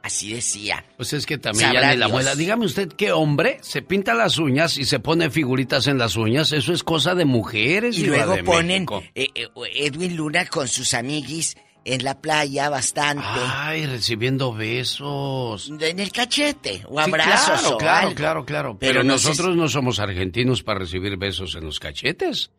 Así 0.03 0.33
decía. 0.33 0.83
Pues 0.97 1.13
es 1.13 1.25
que 1.25 1.37
también 1.37 1.67
Sabrá 1.71 1.93
ya 1.93 1.97
la 1.97 2.07
muela. 2.09 2.35
Dígame 2.35 2.65
usted, 2.65 2.89
¿qué 2.89 3.13
hombre 3.13 3.57
se 3.61 3.81
pinta 3.81 4.13
las 4.13 4.37
uñas 4.37 4.77
y 4.77 4.83
se 4.83 4.99
pone 4.99 5.29
figuritas 5.29 5.87
en 5.87 5.97
las 5.97 6.17
uñas? 6.17 6.51
Eso 6.51 6.73
es 6.73 6.83
cosa 6.83 7.15
de 7.15 7.23
mujeres. 7.23 7.97
Y 7.97 8.07
luego 8.07 8.33
de 8.35 8.43
ponen 8.43 8.85
eh, 9.15 9.29
eh, 9.33 9.47
Edwin 9.75 10.17
Luna 10.17 10.45
con 10.45 10.67
sus 10.67 10.93
amiguis 10.93 11.55
en 11.85 12.03
la 12.03 12.19
playa 12.19 12.69
bastante. 12.69 13.23
Ay, 13.25 13.85
recibiendo 13.85 14.53
besos. 14.53 15.71
En 15.79 15.99
el 15.99 16.11
cachete 16.11 16.83
o 16.89 16.97
Sí, 17.01 17.09
abrazos 17.09 17.61
claro, 17.61 17.75
o 17.75 17.77
claro, 17.77 18.07
algo. 18.07 18.15
claro, 18.15 18.45
claro. 18.45 18.77
Pero 18.77 18.91
Pero, 18.93 19.03
no 19.05 19.17
sé 19.17 19.29
nosotros 19.29 19.55
no 19.55 19.69
somos 19.69 19.99
argentinos 19.99 20.63
para 20.63 20.79
recibir 20.79 21.15
besos 21.17 21.55
en 21.55 21.63
los 21.63 21.79
cachetes. 21.79 22.51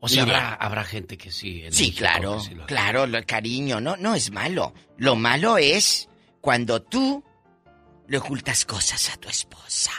O 0.00 0.08
sea, 0.08 0.22
habrá, 0.24 0.54
habrá 0.54 0.84
gente 0.84 1.16
que 1.16 1.30
sí. 1.30 1.62
en 1.64 1.72
Sí, 1.72 1.84
México 1.84 1.98
claro, 1.98 2.40
sí 2.40 2.54
lo 2.54 2.66
claro, 2.66 3.06
lo 3.06 3.20
cariño, 3.24 3.80
no, 3.80 3.96
no 3.96 4.14
es 4.14 4.30
malo. 4.32 4.72
Lo 4.96 5.16
malo 5.16 5.58
es 5.58 6.07
cuando 6.40 6.82
tú 6.82 7.24
le 8.06 8.18
ocultas 8.18 8.64
cosas 8.64 9.10
a 9.10 9.16
tu 9.16 9.28
esposa. 9.28 9.90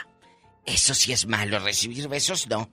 Eso 0.64 0.94
sí 0.94 1.12
es 1.12 1.26
malo, 1.26 1.58
recibir 1.58 2.08
besos 2.08 2.46
no. 2.48 2.70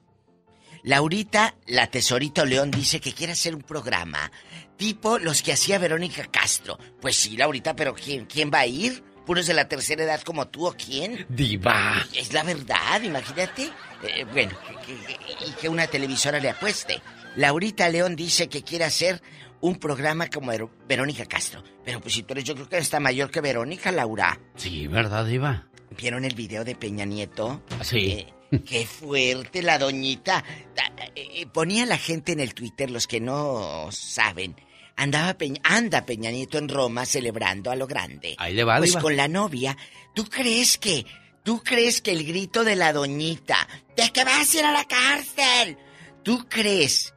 Laurita, 0.84 1.56
la 1.66 1.88
tesorito 1.88 2.46
León, 2.46 2.72
dice 2.72 3.00
que 3.02 3.14
quiere 3.14 3.34
hacer 3.34 3.56
un 3.56 3.62
programa 3.64 4.32
tipo 4.78 5.18
los 5.18 5.42
que 5.42 5.54
hacía 5.54 5.80
Verónica 5.80 6.26
Castro. 6.28 6.78
Pues 7.02 7.16
sí, 7.18 7.36
Laurita, 7.36 7.76
pero 7.76 7.94
¿quién, 7.96 8.26
quién 8.26 8.52
va 8.54 8.60
a 8.60 8.68
ir? 8.68 9.04
¿Puros 9.26 9.48
de 9.48 9.54
la 9.56 9.68
tercera 9.68 10.04
edad 10.04 10.22
como 10.22 10.48
tú 10.48 10.68
o 10.68 10.74
quién? 10.74 11.26
Diva. 11.30 12.06
Es 12.14 12.32
la 12.32 12.44
verdad, 12.44 13.02
imagínate. 13.02 13.72
Eh, 14.04 14.24
bueno, 14.32 14.56
que- 14.86 14.96
que- 14.96 15.46
y 15.48 15.52
que 15.60 15.68
una 15.68 15.88
televisora 15.88 16.40
le 16.40 16.52
apueste. 16.52 17.02
Laurita 17.36 17.90
León 17.90 18.16
dice 18.16 18.48
que 18.48 18.64
quiere 18.64 18.86
hacer 18.86 19.22
un 19.62 19.76
programa 19.78 20.28
como 20.30 20.52
Ver- 20.52 20.68
Verónica 20.88 21.26
Castro. 21.26 21.64
Pero 21.84 22.00
pues 22.02 22.14
si 22.14 22.24
tú 22.24 22.34
eres, 22.34 22.44
yo 22.44 22.54
creo 22.56 22.70
que 22.70 22.78
está 22.78 23.00
mayor 23.00 23.32
que 23.32 23.42
Verónica, 23.42 23.92
Laura. 23.92 24.40
Sí, 24.56 24.88
¿verdad, 24.88 25.26
Diva? 25.26 25.68
¿Vieron 25.98 26.26
el 26.26 26.36
video 26.36 26.64
de 26.64 26.76
Peña 26.76 27.06
Nieto? 27.06 27.62
Sí. 27.82 28.26
Eh, 28.52 28.62
qué 28.66 28.86
fuerte 28.86 29.62
la 29.64 29.78
doñita. 29.80 30.44
Ta- 30.76 30.92
eh, 31.16 31.28
eh, 31.42 31.46
ponía 31.48 31.86
la 31.86 31.98
gente 31.98 32.34
en 32.34 32.40
el 32.40 32.54
Twitter, 32.54 32.92
los 32.92 33.08
que 33.08 33.20
no 33.20 33.88
saben. 33.92 34.56
Andaba 34.96 35.36
Peña, 35.36 35.62
anda 35.64 36.06
Peña 36.06 36.32
Nieto 36.32 36.58
en 36.58 36.70
Roma 36.70 37.06
celebrando 37.06 37.70
a 37.72 37.76
lo 37.76 37.88
grande. 37.88 38.36
Ahí 38.40 38.54
le 38.54 38.64
va, 38.64 38.78
Pues 38.78 38.92
Diva. 38.92 39.02
con 39.02 39.16
la 39.16 39.28
novia. 39.28 39.78
¿Tú 40.16 40.26
crees 40.26 40.78
que, 40.78 41.06
tú 41.44 41.62
crees 41.64 42.02
que 42.02 42.12
el 42.12 42.26
grito 42.26 42.64
de 42.64 42.76
la 42.76 42.94
doñita, 42.94 43.68
de 43.96 44.10
que 44.12 44.24
vas 44.24 44.54
a 44.54 44.58
ir 44.60 44.66
a 44.66 44.72
la 44.72 44.86
cárcel, 44.86 45.78
tú 46.24 46.48
crees 46.50 47.14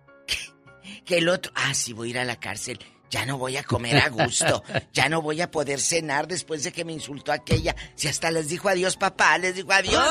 que, 1.04 1.18
el 1.18 1.28
otro, 1.28 1.52
ah, 1.54 1.74
sí 1.74 1.92
voy 1.92 2.08
a 2.08 2.10
ir 2.10 2.18
a 2.18 2.24
la 2.24 2.36
cárcel, 2.36 2.78
ya 3.10 3.26
no 3.26 3.38
voy 3.38 3.56
a 3.56 3.64
comer 3.64 3.96
a 3.98 4.08
gusto, 4.08 4.62
ya 4.92 5.08
no 5.08 5.20
voy 5.22 5.40
a 5.40 5.50
poder 5.50 5.80
cenar 5.80 6.26
después 6.28 6.62
de 6.64 6.72
que 6.72 6.84
me 6.84 6.92
insultó 6.92 7.32
aquella, 7.32 7.74
si 7.96 8.08
hasta 8.08 8.30
les 8.30 8.48
dijo 8.48 8.68
adiós 8.68 8.96
papá, 8.96 9.36
les 9.38 9.54
dijo 9.56 9.72
adiós. 9.72 10.04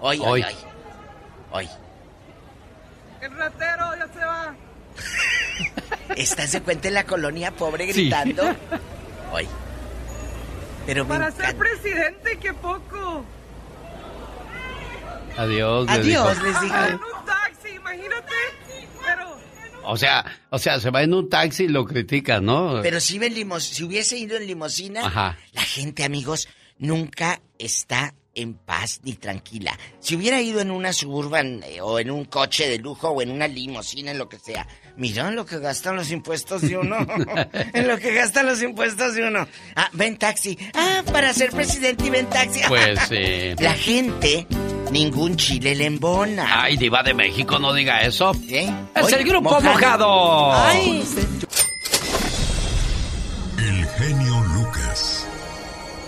Hoy, 0.00 0.18
hoy, 0.18 0.26
Hoy. 0.28 0.42
hoy. 0.42 0.54
Hoy. 1.50 1.68
El 3.20 3.32
ratero 3.36 3.96
ya 3.96 4.08
se 4.12 4.24
va. 4.24 4.54
¿Estás 6.16 6.52
de 6.52 6.62
cuenta 6.62 6.88
en 6.88 6.94
la 6.94 7.04
colonia 7.04 7.50
pobre 7.54 7.92
Sí. 7.92 8.02
gritando? 8.04 8.42
Hoy. 9.32 9.46
Pero 10.86 11.06
Para 11.06 11.30
ser 11.30 11.40
encanta. 11.46 11.58
presidente, 11.58 12.38
qué 12.38 12.54
poco. 12.54 13.24
Adiós, 15.36 15.86
le 15.86 15.92
Adiós, 15.92 16.34
dijo. 16.36 16.44
les 16.46 16.60
digo. 16.62 16.74
En 16.76 16.94
un 16.94 17.26
taxi, 17.26 17.68
imagínate. 17.76 18.34
Pero 19.04 19.36
O 19.90 19.96
sea, 19.96 20.24
o 20.50 20.58
sea, 20.58 20.78
se 20.80 20.90
va 20.90 21.02
en 21.02 21.14
un 21.14 21.28
taxi 21.28 21.64
y 21.64 21.68
lo 21.68 21.84
critica, 21.84 22.40
¿no? 22.40 22.80
Pero 22.82 23.00
si, 23.00 23.16
iba 23.16 23.26
en 23.26 23.34
limos- 23.34 23.64
si 23.64 23.84
hubiese 23.84 24.16
ido 24.18 24.36
en 24.36 24.46
limosina, 24.46 25.06
Ajá. 25.06 25.38
la 25.52 25.62
gente, 25.62 26.04
amigos, 26.04 26.48
nunca 26.78 27.40
está 27.58 28.14
en 28.34 28.54
paz 28.54 29.00
ni 29.02 29.14
tranquila. 29.14 29.76
Si 29.98 30.14
hubiera 30.14 30.40
ido 30.40 30.60
en 30.60 30.70
una 30.70 30.92
suburban 30.92 31.62
eh, 31.64 31.80
o 31.80 31.98
en 31.98 32.10
un 32.10 32.24
coche 32.26 32.68
de 32.68 32.78
lujo 32.78 33.08
o 33.08 33.20
en 33.22 33.30
una 33.32 33.48
limosina, 33.48 34.12
en 34.12 34.18
lo 34.18 34.28
que 34.28 34.38
sea, 34.38 34.68
mira 34.96 35.28
lo 35.32 35.44
que 35.44 35.58
gastan 35.58 35.96
los 35.96 36.10
impuestos 36.12 36.60
de 36.62 36.76
uno. 36.76 36.98
en 37.74 37.88
lo 37.88 37.98
que 37.98 38.12
gastan 38.14 38.46
los 38.46 38.62
impuestos 38.62 39.14
de 39.14 39.26
uno. 39.26 39.48
Ah, 39.74 39.90
ven 39.92 40.16
taxi. 40.18 40.56
Ah, 40.74 41.02
para 41.10 41.32
ser 41.34 41.50
presidente 41.50 42.06
y 42.06 42.10
ven 42.10 42.26
taxi. 42.30 42.60
Pues 42.68 43.00
sí. 43.08 43.54
La 43.58 43.74
gente, 43.74 44.46
ningún 44.90 45.36
chile 45.36 45.74
le 45.74 45.86
embona. 45.86 46.62
Ay, 46.62 46.76
Diva 46.76 47.02
de 47.02 47.14
México, 47.14 47.58
no 47.58 47.72
diga 47.72 48.02
eso. 48.02 48.32
¿Eh? 48.48 48.72
Es 48.94 49.04
Oye, 49.04 49.16
el 49.16 49.28
grupo 49.28 49.60
mojado. 49.60 50.52
Ay, 50.54 51.04
El 53.58 53.86
genio 53.86 54.40
Lucas. 54.54 55.26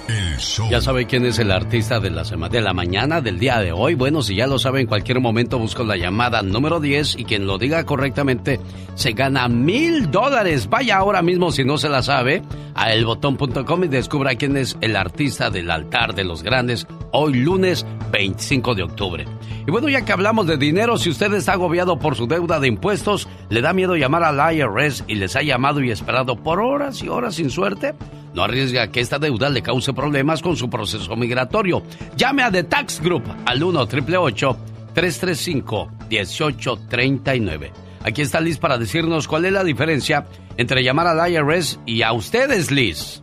El 0.08 0.36
show. 0.38 0.68
Ya 0.68 0.80
sabe 0.80 1.06
quién 1.06 1.24
es 1.24 1.38
el 1.38 1.52
artista 1.52 2.00
de 2.00 2.10
la 2.10 2.24
semana, 2.24 2.50
de 2.52 2.60
la 2.60 2.72
mañana 2.72 3.20
del 3.20 3.38
día 3.38 3.60
de 3.60 3.70
hoy. 3.70 3.94
Bueno, 3.94 4.22
si 4.22 4.34
ya 4.34 4.48
lo 4.48 4.58
sabe, 4.58 4.80
en 4.80 4.88
cualquier 4.88 5.20
momento 5.20 5.58
busco 5.58 5.84
la 5.84 5.96
llamada 5.96 6.42
número 6.42 6.80
10 6.80 7.16
y 7.18 7.24
quien 7.24 7.46
lo 7.46 7.58
diga 7.58 7.84
correctamente 7.84 8.58
se 8.96 9.12
gana 9.12 9.46
mil 9.48 10.10
dólares. 10.10 10.68
Vaya 10.68 10.96
ahora 10.96 11.22
mismo 11.22 11.52
si 11.52 11.64
no 11.64 11.78
se 11.78 11.88
la 11.88 12.02
sabe 12.02 12.42
a 12.74 12.92
elbotón.com 12.92 13.84
y 13.84 13.88
descubra 13.88 14.34
quién 14.34 14.56
es 14.56 14.76
el 14.80 14.96
artista 14.96 15.48
del 15.50 15.70
altar 15.70 16.14
de 16.14 16.24
los 16.24 16.42
grandes 16.42 16.88
hoy 17.12 17.34
lunes 17.34 17.86
25 18.10 18.74
de 18.74 18.82
octubre. 18.82 19.26
Y 19.66 19.70
bueno, 19.70 19.88
ya 19.88 20.04
que 20.04 20.12
hablamos 20.12 20.46
de 20.46 20.56
dinero, 20.56 20.98
si 20.98 21.10
usted 21.10 21.32
está 21.34 21.52
agobiado 21.52 21.98
por 21.98 22.16
su 22.16 22.26
deuda 22.26 22.58
de 22.60 22.68
impuestos, 22.68 23.28
le 23.48 23.60
da 23.60 23.72
miedo 23.72 23.96
llamar 23.96 24.24
al 24.24 24.54
IRS 24.54 25.04
y 25.06 25.14
les 25.14 25.36
ha 25.36 25.42
llamado 25.42 25.82
y 25.82 25.90
esperado 25.90 26.36
por 26.36 26.60
horas 26.60 27.02
y 27.02 27.08
horas 27.08 27.36
sin 27.36 27.50
suerte, 27.50 27.94
no 28.34 28.42
arriesga 28.42 28.90
que 28.90 29.00
esta 29.00 29.18
deuda 29.18 29.48
le 29.48 29.62
cause 29.62 29.92
problemas 29.92 30.42
con 30.42 30.56
su 30.56 30.70
proceso 30.70 31.16
migratorio. 31.16 31.82
Llame 32.16 32.42
a 32.42 32.50
The 32.50 32.64
Tax 32.64 33.00
Group 33.00 33.24
al 33.44 33.62
1 33.62 33.86
335 33.86 35.90
1839 36.08 37.72
Aquí 38.02 38.22
está 38.22 38.40
Liz 38.40 38.58
para 38.58 38.78
decirnos 38.78 39.28
cuál 39.28 39.44
es 39.44 39.52
la 39.52 39.62
diferencia 39.62 40.26
entre 40.56 40.82
llamar 40.82 41.06
al 41.06 41.30
IRS 41.30 41.80
y 41.84 42.02
a 42.02 42.12
ustedes, 42.12 42.70
Liz. 42.70 43.22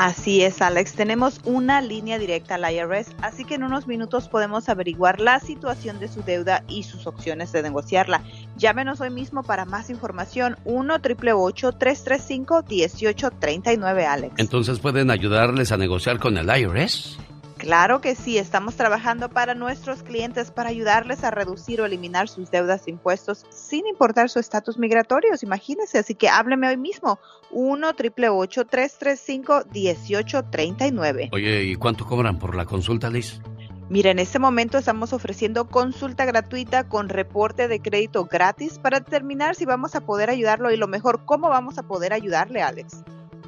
Así 0.00 0.42
es, 0.42 0.62
Alex. 0.62 0.92
Tenemos 0.92 1.40
una 1.42 1.80
línea 1.80 2.20
directa 2.20 2.54
al 2.54 2.72
IRS, 2.72 3.16
así 3.20 3.44
que 3.44 3.56
en 3.56 3.64
unos 3.64 3.88
minutos 3.88 4.28
podemos 4.28 4.68
averiguar 4.68 5.18
la 5.18 5.40
situación 5.40 5.98
de 5.98 6.06
su 6.06 6.22
deuda 6.22 6.62
y 6.68 6.84
sus 6.84 7.08
opciones 7.08 7.50
de 7.50 7.62
negociarla. 7.64 8.22
Llámenos 8.56 9.00
hoy 9.00 9.10
mismo 9.10 9.42
para 9.42 9.64
más 9.64 9.90
información. 9.90 10.56
1 10.66 11.00
335 11.00 12.64
1839 12.68 14.06
Alex. 14.06 14.34
Entonces 14.38 14.78
pueden 14.78 15.10
ayudarles 15.10 15.72
a 15.72 15.76
negociar 15.76 16.20
con 16.20 16.38
el 16.38 16.46
IRS. 16.46 17.18
Claro 17.68 18.00
que 18.00 18.14
sí, 18.14 18.38
estamos 18.38 18.76
trabajando 18.76 19.28
para 19.28 19.54
nuestros 19.54 20.02
clientes 20.02 20.50
para 20.50 20.70
ayudarles 20.70 21.22
a 21.22 21.30
reducir 21.30 21.82
o 21.82 21.84
eliminar 21.84 22.26
sus 22.26 22.50
deudas 22.50 22.86
de 22.86 22.92
impuestos 22.92 23.44
sin 23.50 23.86
importar 23.86 24.30
su 24.30 24.38
estatus 24.38 24.78
migratorio, 24.78 25.32
imagínense. 25.42 25.98
Así 25.98 26.14
que 26.14 26.30
hábleme 26.30 26.66
hoy 26.66 26.78
mismo, 26.78 27.18
1 27.50 27.92
335 27.92 29.64
1839 29.70 31.28
Oye, 31.30 31.64
¿y 31.64 31.74
cuánto 31.74 32.06
cobran 32.06 32.38
por 32.38 32.56
la 32.56 32.64
consulta, 32.64 33.10
Liz? 33.10 33.42
Mira, 33.90 34.12
en 34.12 34.18
este 34.18 34.38
momento 34.38 34.78
estamos 34.78 35.12
ofreciendo 35.12 35.68
consulta 35.68 36.24
gratuita 36.24 36.88
con 36.88 37.10
reporte 37.10 37.68
de 37.68 37.80
crédito 37.80 38.24
gratis 38.24 38.78
para 38.78 39.00
determinar 39.00 39.56
si 39.56 39.66
vamos 39.66 39.94
a 39.94 40.00
poder 40.00 40.30
ayudarlo 40.30 40.72
y 40.72 40.78
lo 40.78 40.88
mejor, 40.88 41.26
cómo 41.26 41.50
vamos 41.50 41.76
a 41.76 41.82
poder 41.82 42.14
ayudarle, 42.14 42.62
Alex. 42.62 43.02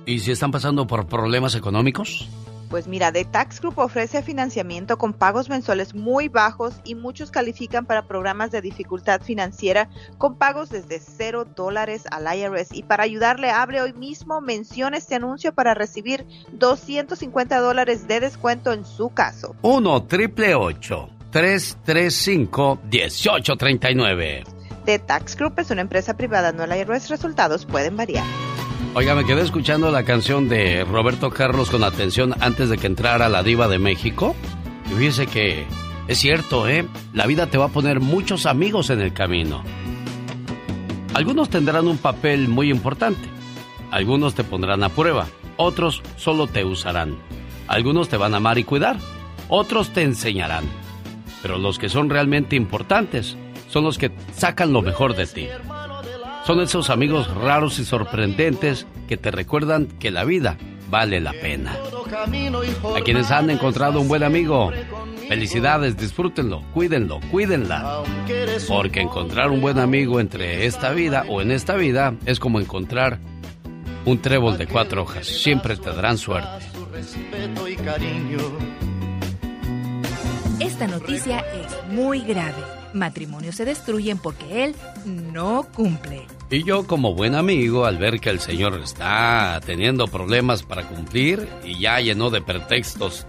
¿Y 0.04 0.18
si 0.18 0.30
están 0.30 0.50
pasando 0.50 0.86
por 0.86 1.06
problemas 1.06 1.54
económicos? 1.54 2.28
Pues 2.70 2.86
mira, 2.86 3.10
The 3.10 3.24
Tax 3.24 3.60
Group 3.60 3.80
ofrece 3.80 4.22
financiamiento 4.22 4.96
con 4.96 5.12
pagos 5.12 5.48
mensuales 5.48 5.92
muy 5.92 6.28
bajos 6.28 6.80
y 6.84 6.94
muchos 6.94 7.32
califican 7.32 7.84
para 7.84 8.06
programas 8.06 8.52
de 8.52 8.60
dificultad 8.60 9.22
financiera 9.22 9.88
con 10.18 10.36
pagos 10.36 10.70
desde 10.70 11.00
cero 11.00 11.44
dólares 11.44 12.04
al 12.12 12.32
IRS. 12.32 12.72
Y 12.72 12.84
para 12.84 13.02
ayudarle, 13.02 13.50
abre 13.50 13.82
hoy 13.82 13.92
mismo, 13.92 14.40
menciona 14.40 14.98
este 14.98 15.16
anuncio 15.16 15.52
para 15.52 15.74
recibir 15.74 16.24
250 16.52 17.58
dólares 17.58 18.06
de 18.06 18.20
descuento 18.20 18.72
en 18.72 18.84
su 18.84 19.10
caso. 19.10 19.56
1 19.62 20.04
triple 20.04 20.54
335 21.32 22.78
1839. 22.84 24.44
The 24.84 25.00
Tax 25.00 25.34
Group 25.34 25.58
es 25.58 25.72
una 25.72 25.80
empresa 25.80 26.16
privada, 26.16 26.52
no 26.52 26.62
el 26.62 26.76
IRS. 26.76 27.08
Resultados 27.08 27.66
pueden 27.66 27.96
variar. 27.96 28.24
Oiga, 28.92 29.14
me 29.14 29.24
quedé 29.24 29.42
escuchando 29.42 29.92
la 29.92 30.02
canción 30.02 30.48
de 30.48 30.84
Roberto 30.84 31.30
Carlos 31.30 31.70
con 31.70 31.84
atención 31.84 32.34
antes 32.40 32.68
de 32.68 32.76
que 32.76 32.88
entrara 32.88 33.28
la 33.28 33.44
diva 33.44 33.68
de 33.68 33.78
México. 33.78 34.34
Y 34.90 34.94
fíjese 34.94 35.28
que 35.28 35.64
es 36.08 36.18
cierto, 36.18 36.66
¿eh? 36.68 36.84
La 37.12 37.26
vida 37.26 37.46
te 37.46 37.56
va 37.56 37.66
a 37.66 37.68
poner 37.68 38.00
muchos 38.00 38.46
amigos 38.46 38.90
en 38.90 39.00
el 39.00 39.12
camino. 39.12 39.62
Algunos 41.14 41.50
tendrán 41.50 41.86
un 41.86 41.98
papel 41.98 42.48
muy 42.48 42.68
importante. 42.68 43.28
Algunos 43.92 44.34
te 44.34 44.42
pondrán 44.42 44.82
a 44.82 44.88
prueba. 44.88 45.28
Otros 45.56 46.02
solo 46.16 46.48
te 46.48 46.64
usarán. 46.64 47.16
Algunos 47.68 48.08
te 48.08 48.16
van 48.16 48.34
a 48.34 48.38
amar 48.38 48.58
y 48.58 48.64
cuidar. 48.64 48.96
Otros 49.48 49.90
te 49.90 50.02
enseñarán. 50.02 50.64
Pero 51.42 51.58
los 51.58 51.78
que 51.78 51.88
son 51.88 52.10
realmente 52.10 52.56
importantes 52.56 53.36
son 53.68 53.84
los 53.84 53.98
que 53.98 54.10
sacan 54.34 54.72
lo 54.72 54.82
mejor 54.82 55.14
de 55.14 55.26
ti. 55.28 55.46
Son 56.50 56.60
esos 56.60 56.90
amigos 56.90 57.32
raros 57.32 57.78
y 57.78 57.84
sorprendentes 57.84 58.84
que 59.06 59.16
te 59.16 59.30
recuerdan 59.30 59.86
que 59.86 60.10
la 60.10 60.24
vida 60.24 60.58
vale 60.90 61.20
la 61.20 61.32
pena. 61.32 61.76
A 62.96 63.00
quienes 63.02 63.30
han 63.30 63.50
encontrado 63.50 64.00
un 64.00 64.08
buen 64.08 64.24
amigo, 64.24 64.72
felicidades, 65.28 65.96
disfrútenlo, 65.96 66.64
cuídenlo, 66.74 67.20
cuídenla. 67.30 68.02
Porque 68.66 69.00
encontrar 69.00 69.52
un 69.52 69.60
buen 69.60 69.78
amigo 69.78 70.18
entre 70.18 70.66
esta 70.66 70.90
vida 70.90 71.24
o 71.28 71.40
en 71.40 71.52
esta 71.52 71.76
vida 71.76 72.16
es 72.26 72.40
como 72.40 72.58
encontrar 72.58 73.20
un 74.04 74.20
trébol 74.20 74.58
de 74.58 74.66
cuatro 74.66 75.02
hojas. 75.02 75.28
Siempre 75.28 75.76
te 75.76 75.90
darán 75.90 76.18
suerte. 76.18 76.66
Esta 80.58 80.88
noticia 80.88 81.44
es 81.54 81.94
muy 81.94 82.22
grave 82.22 82.79
matrimonios 82.92 83.56
se 83.56 83.64
destruyen 83.64 84.18
porque 84.18 84.64
él 84.64 84.76
no 85.04 85.66
cumple. 85.74 86.26
Y 86.50 86.62
yo 86.64 86.86
como 86.86 87.14
buen 87.14 87.34
amigo, 87.34 87.86
al 87.86 87.98
ver 87.98 88.20
que 88.20 88.30
el 88.30 88.40
señor 88.40 88.80
está 88.82 89.60
teniendo 89.64 90.08
problemas 90.08 90.62
para 90.62 90.88
cumplir 90.88 91.48
y 91.64 91.78
ya 91.78 92.00
llenó 92.00 92.30
de 92.30 92.42
pretextos 92.42 93.26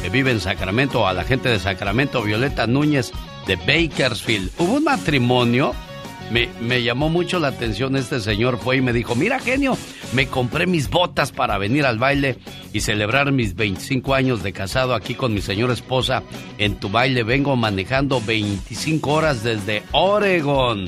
que 0.00 0.10
vive 0.10 0.30
en 0.30 0.38
Sacramento, 0.38 1.08
a 1.08 1.12
la 1.12 1.24
gente 1.24 1.48
de 1.48 1.58
Sacramento, 1.58 2.22
Violeta 2.22 2.68
Núñez 2.68 3.10
de 3.46 3.56
Bakersfield. 3.56 4.50
Hubo 4.58 4.74
un 4.74 4.84
matrimonio, 4.84 5.74
me, 6.30 6.48
me, 6.60 6.82
llamó 6.82 7.08
mucho 7.08 7.38
la 7.38 7.48
atención 7.48 7.96
este 7.96 8.20
señor, 8.20 8.58
fue 8.58 8.76
y 8.76 8.80
me 8.80 8.92
dijo, 8.92 9.14
mira 9.14 9.38
genio, 9.38 9.76
me 10.12 10.26
compré 10.26 10.66
mis 10.66 10.88
botas 10.90 11.32
para 11.32 11.58
venir 11.58 11.84
al 11.86 11.98
baile 11.98 12.38
y 12.72 12.80
celebrar 12.80 13.32
mis 13.32 13.54
25 13.54 14.14
años 14.14 14.42
de 14.42 14.52
casado 14.52 14.94
aquí 14.94 15.14
con 15.14 15.34
mi 15.34 15.40
señora 15.40 15.72
esposa. 15.72 16.22
En 16.58 16.76
tu 16.76 16.88
baile 16.88 17.22
vengo 17.22 17.56
manejando 17.56 18.20
25 18.20 19.10
horas 19.10 19.42
desde 19.42 19.82
Oregon. 19.92 20.86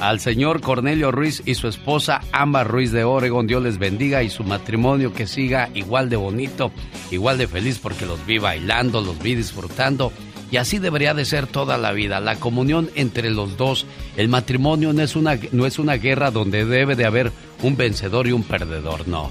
Al 0.00 0.20
señor 0.20 0.60
Cornelio 0.60 1.10
Ruiz 1.10 1.42
y 1.44 1.54
su 1.54 1.66
esposa 1.66 2.20
Amber 2.30 2.68
Ruiz 2.68 2.92
de 2.92 3.02
Oregon, 3.02 3.48
Dios 3.48 3.64
les 3.64 3.78
bendiga 3.78 4.22
y 4.22 4.30
su 4.30 4.44
matrimonio 4.44 5.12
que 5.12 5.26
siga 5.26 5.70
igual 5.74 6.08
de 6.08 6.14
bonito, 6.14 6.70
igual 7.10 7.36
de 7.36 7.48
feliz 7.48 7.80
porque 7.80 8.06
los 8.06 8.24
vi 8.24 8.38
bailando, 8.38 9.00
los 9.00 9.20
vi 9.20 9.34
disfrutando 9.34 10.12
y 10.50 10.56
así 10.56 10.78
debería 10.78 11.14
de 11.14 11.24
ser 11.24 11.46
toda 11.46 11.78
la 11.78 11.92
vida, 11.92 12.20
la 12.20 12.36
comunión 12.36 12.90
entre 12.94 13.30
los 13.30 13.56
dos. 13.56 13.86
El 14.16 14.28
matrimonio 14.28 14.92
no 14.92 15.02
es 15.02 15.16
una, 15.16 15.38
no 15.52 15.66
es 15.66 15.78
una 15.78 15.94
guerra 15.94 16.30
donde 16.30 16.64
debe 16.64 16.96
de 16.96 17.04
haber 17.04 17.32
un 17.62 17.76
vencedor 17.76 18.26
y 18.26 18.32
un 18.32 18.42
perdedor, 18.42 19.06
no. 19.08 19.30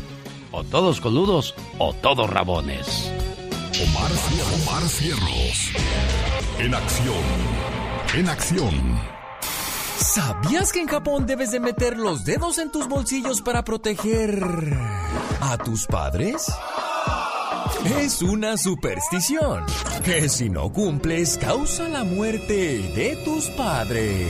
O 0.51 0.63
todos 0.63 1.01
coludos 1.01 1.55
o 1.77 1.93
todos 1.93 2.29
rabones. 2.29 3.11
Omar, 3.83 4.11
Omar 4.63 4.83
Cierros. 4.89 5.71
En 6.59 6.73
acción. 6.73 7.15
En 8.15 8.29
acción. 8.29 9.17
¿Sabías 9.97 10.71
que 10.71 10.81
en 10.81 10.87
Japón 10.87 11.25
debes 11.25 11.51
de 11.51 11.59
meter 11.59 11.97
los 11.97 12.23
dedos 12.23 12.57
en 12.59 12.71
tus 12.71 12.87
bolsillos 12.87 13.41
para 13.41 13.63
proteger 13.63 14.43
a 15.41 15.57
tus 15.57 15.85
padres? 15.85 16.51
Es 17.85 18.21
una 18.21 18.57
superstición 18.57 19.63
que 20.03 20.27
si 20.29 20.49
no 20.49 20.71
cumples 20.71 21.37
causa 21.37 21.87
la 21.87 22.03
muerte 22.03 22.79
de 22.95 23.15
tus 23.23 23.47
padres. 23.49 24.27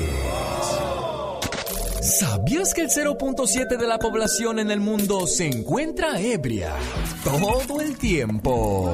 ¿Sabías 2.02 2.74
que 2.74 2.82
el 2.82 2.90
0.7 2.90 3.78
de 3.78 3.88
la 3.88 4.00
población 4.00 4.60
en 4.60 4.72
el 4.72 4.80
mundo 4.80 5.28
se 5.28 5.48
encuentra 5.48 6.20
ebria 6.20 6.74
todo 7.24 7.82
el 7.82 7.98
tiempo? 7.98 8.94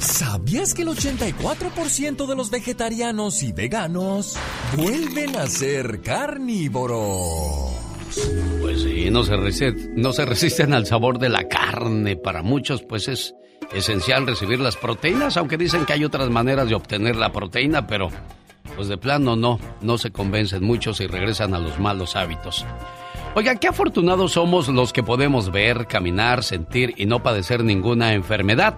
¿Sabías 0.00 0.74
que 0.74 0.82
el 0.82 0.88
84% 0.88 2.26
de 2.26 2.34
los 2.34 2.50
vegetarianos 2.50 3.42
y 3.42 3.52
veganos 3.52 4.36
vuelven 4.76 5.36
a 5.36 5.46
ser 5.46 6.02
carnívoros? 6.02 7.81
Pues 8.60 8.82
sí, 8.82 9.10
no 9.10 9.24
se, 9.24 9.72
no 9.94 10.12
se 10.12 10.24
resisten 10.24 10.74
al 10.74 10.86
sabor 10.86 11.18
de 11.18 11.28
la 11.28 11.48
carne. 11.48 12.16
Para 12.16 12.42
muchos, 12.42 12.82
pues 12.82 13.08
es 13.08 13.34
esencial 13.72 14.26
recibir 14.26 14.60
las 14.60 14.76
proteínas, 14.76 15.36
aunque 15.36 15.56
dicen 15.56 15.84
que 15.86 15.94
hay 15.94 16.04
otras 16.04 16.30
maneras 16.30 16.68
de 16.68 16.74
obtener 16.74 17.16
la 17.16 17.32
proteína, 17.32 17.86
pero 17.86 18.08
pues 18.76 18.88
de 18.88 18.96
plano 18.96 19.36
no, 19.36 19.58
no 19.80 19.98
se 19.98 20.10
convencen 20.10 20.64
muchos 20.64 21.00
y 21.00 21.06
regresan 21.06 21.54
a 21.54 21.58
los 21.58 21.78
malos 21.78 22.16
hábitos. 22.16 22.64
Oiga, 23.34 23.56
qué 23.56 23.68
afortunados 23.68 24.32
somos 24.32 24.68
los 24.68 24.92
que 24.92 25.02
podemos 25.02 25.50
ver, 25.50 25.86
caminar, 25.86 26.44
sentir 26.44 26.94
y 26.98 27.06
no 27.06 27.22
padecer 27.22 27.64
ninguna 27.64 28.12
enfermedad. 28.12 28.76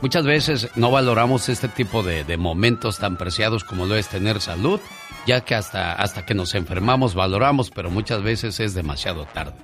Muchas 0.00 0.24
veces 0.24 0.68
no 0.76 0.90
valoramos 0.90 1.48
este 1.48 1.68
tipo 1.68 2.02
de, 2.02 2.22
de 2.22 2.36
momentos 2.36 2.98
tan 2.98 3.16
preciados 3.16 3.64
como 3.64 3.84
lo 3.84 3.96
es 3.96 4.08
tener 4.08 4.40
salud, 4.40 4.80
ya 5.26 5.40
que 5.40 5.54
hasta, 5.56 5.92
hasta 5.92 6.24
que 6.24 6.34
nos 6.34 6.54
enfermamos 6.54 7.14
valoramos, 7.14 7.70
pero 7.70 7.90
muchas 7.90 8.22
veces 8.22 8.60
es 8.60 8.74
demasiado 8.74 9.26
tarde. 9.26 9.54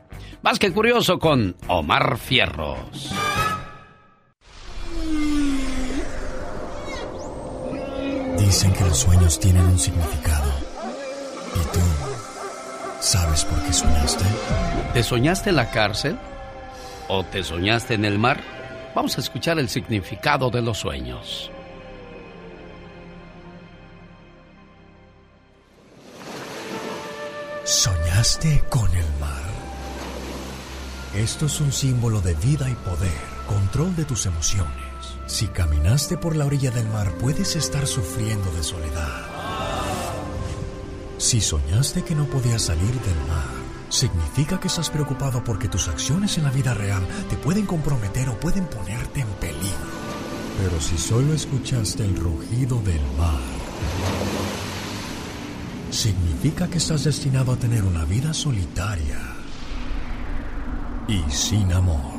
Más 0.43 0.59
que 0.59 0.73
curioso 0.73 1.19
con 1.19 1.57
Omar 1.69 2.19
Fierros. 2.19 3.13
Dicen 8.39 8.73
que 8.73 8.85
los 8.85 8.99
sueños 8.99 9.39
tienen 9.41 9.65
un 9.65 9.79
significado. 9.79 10.53
¿Y 11.55 11.73
tú 11.73 11.81
sabes 13.01 13.45
por 13.45 13.63
qué 13.63 13.73
soñaste? 13.73 14.25
¿Te 14.93 15.03
soñaste 15.03 15.51
en 15.51 15.57
la 15.57 15.71
cárcel? 15.71 16.19
¿O 17.09 17.25
te 17.25 17.43
soñaste 17.43 17.95
en 17.95 18.05
el 18.05 18.19
mar? 18.19 18.54
Vamos 18.95 19.17
a 19.19 19.21
escuchar 19.21 19.59
el 19.59 19.69
significado 19.69 20.51
de 20.51 20.63
los 20.63 20.79
sueños. 20.79 21.51
¿Soñaste 27.65 28.63
con 28.69 28.89
el 28.95 29.07
mar? 29.19 29.43
Esto 31.15 31.47
es 31.47 31.61
un 31.61 31.73
símbolo 31.73 32.21
de 32.21 32.35
vida 32.35 32.71
y 32.71 32.75
poder, 32.75 33.19
control 33.49 33.97
de 33.97 34.05
tus 34.05 34.27
emociones. 34.27 34.73
Si 35.27 35.49
caminaste 35.49 36.17
por 36.17 36.37
la 36.37 36.45
orilla 36.45 36.71
del 36.71 36.87
mar, 36.89 37.11
puedes 37.19 37.57
estar 37.57 37.87
sufriendo 37.87 38.53
de 38.53 38.63
soledad. 38.63 39.23
Si 41.19 41.41
soñaste 41.41 42.05
que 42.05 42.15
no 42.15 42.27
podías 42.27 42.63
salir 42.63 42.93
del 43.01 43.17
mar, 43.29 43.64
significa 43.95 44.59
que 44.59 44.67
estás 44.67 44.91
preocupado 44.91 45.43
porque 45.45 45.69
tus 45.69 45.89
acciones 45.89 46.37
en 46.37 46.45
la 46.45 46.51
vida 46.51 46.75
real 46.75 47.07
te 47.31 47.37
pueden 47.37 47.65
comprometer 47.65 48.29
o 48.29 48.39
pueden 48.39 48.67
ponerte 48.67 49.21
en 49.21 49.29
peligro. 49.41 49.95
Pero 50.59 50.81
si 50.81 50.99
solo 50.99 51.33
escuchaste 51.33 52.05
el 52.05 52.17
rugido 52.17 52.81
del 52.81 53.01
mar, 53.17 53.41
significa 55.91 56.69
que 56.69 56.79
estás 56.79 57.05
destinado 57.05 57.53
a 57.53 57.57
tener 57.57 57.85
una 57.85 58.05
vida 58.05 58.35
solitaria 58.35 59.21
y 61.07 61.23
sin 61.31 61.73
amor. 61.73 62.15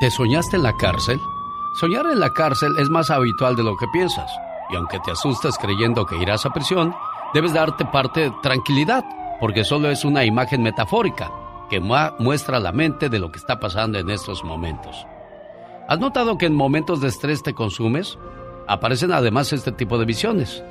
¿Te 0.00 0.10
soñaste 0.10 0.56
en 0.56 0.64
la 0.64 0.76
cárcel? 0.76 1.18
Soñar 1.80 2.06
en 2.06 2.20
la 2.20 2.30
cárcel 2.30 2.76
es 2.78 2.90
más 2.90 3.10
habitual 3.10 3.56
de 3.56 3.62
lo 3.62 3.76
que 3.76 3.86
piensas. 3.92 4.30
Y 4.70 4.76
aunque 4.76 4.98
te 5.00 5.12
asustas 5.12 5.56
creyendo 5.58 6.04
que 6.04 6.16
irás 6.16 6.44
a 6.44 6.50
prisión, 6.50 6.94
debes 7.32 7.54
darte 7.54 7.84
parte 7.86 8.20
de 8.20 8.32
tranquilidad, 8.42 9.04
porque 9.42 9.64
solo 9.64 9.90
es 9.90 10.04
una 10.04 10.24
imagen 10.24 10.62
metafórica 10.62 11.32
que 11.68 11.80
muestra 11.80 12.60
la 12.60 12.70
mente 12.70 13.08
de 13.08 13.18
lo 13.18 13.32
que 13.32 13.40
está 13.40 13.58
pasando 13.58 13.98
en 13.98 14.08
estos 14.08 14.44
momentos. 14.44 15.04
¿Has 15.88 15.98
notado 15.98 16.38
que 16.38 16.46
en 16.46 16.54
momentos 16.54 17.00
de 17.00 17.08
estrés 17.08 17.42
te 17.42 17.52
consumes? 17.52 18.16
Aparecen 18.68 19.10
además 19.10 19.52
este 19.52 19.72
tipo 19.72 19.98
de 19.98 20.04
visiones. 20.04 20.62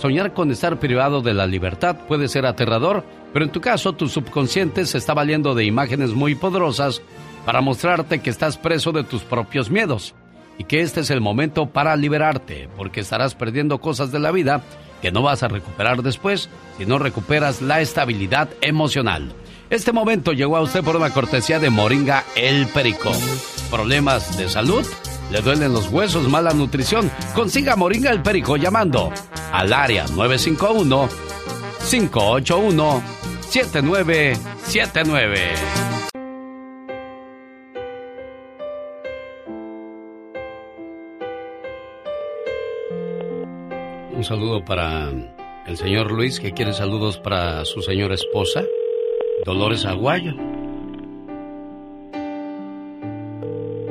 Soñar 0.00 0.32
con 0.32 0.50
estar 0.50 0.80
privado 0.80 1.20
de 1.20 1.34
la 1.34 1.46
libertad 1.46 1.96
puede 2.08 2.28
ser 2.28 2.46
aterrador, 2.46 3.04
pero 3.34 3.44
en 3.44 3.52
tu 3.52 3.60
caso 3.60 3.92
tu 3.92 4.08
subconsciente 4.08 4.86
se 4.86 4.96
está 4.96 5.12
valiendo 5.12 5.54
de 5.54 5.66
imágenes 5.66 6.14
muy 6.14 6.34
poderosas 6.34 7.02
para 7.44 7.60
mostrarte 7.60 8.22
que 8.22 8.30
estás 8.30 8.56
preso 8.56 8.90
de 8.92 9.04
tus 9.04 9.22
propios 9.22 9.68
miedos 9.68 10.14
y 10.56 10.64
que 10.64 10.80
este 10.80 11.00
es 11.00 11.10
el 11.10 11.20
momento 11.20 11.66
para 11.66 11.94
liberarte, 11.94 12.70
porque 12.74 13.00
estarás 13.00 13.34
perdiendo 13.34 13.82
cosas 13.82 14.12
de 14.12 14.20
la 14.20 14.30
vida 14.30 14.62
que 15.04 15.12
no 15.12 15.20
vas 15.20 15.42
a 15.42 15.48
recuperar 15.48 16.02
después 16.02 16.48
si 16.78 16.86
no 16.86 16.98
recuperas 16.98 17.60
la 17.60 17.82
estabilidad 17.82 18.48
emocional. 18.62 19.34
Este 19.68 19.92
momento 19.92 20.32
llegó 20.32 20.56
a 20.56 20.62
usted 20.62 20.82
por 20.82 20.96
una 20.96 21.10
cortesía 21.10 21.58
de 21.58 21.68
Moringa 21.68 22.24
El 22.34 22.66
Perico. 22.68 23.12
¿Problemas 23.70 24.38
de 24.38 24.48
salud? 24.48 24.86
¿Le 25.30 25.42
duelen 25.42 25.74
los 25.74 25.88
huesos? 25.88 26.26
¿Mala 26.30 26.54
nutrición? 26.54 27.10
Consiga 27.34 27.76
Moringa 27.76 28.12
El 28.12 28.22
Perico 28.22 28.56
llamando 28.56 29.12
al 29.52 29.74
área 29.74 30.06
951 30.06 31.10
581 31.90 33.02
7979. 33.50 36.03
Un 44.24 44.28
saludo 44.28 44.64
para 44.64 45.10
el 45.66 45.76
señor 45.76 46.10
Luis 46.10 46.40
que 46.40 46.52
quiere 46.52 46.72
saludos 46.72 47.18
para 47.18 47.62
su 47.66 47.82
señora 47.82 48.14
esposa, 48.14 48.62
Dolores 49.44 49.84
Aguayo. 49.84 50.32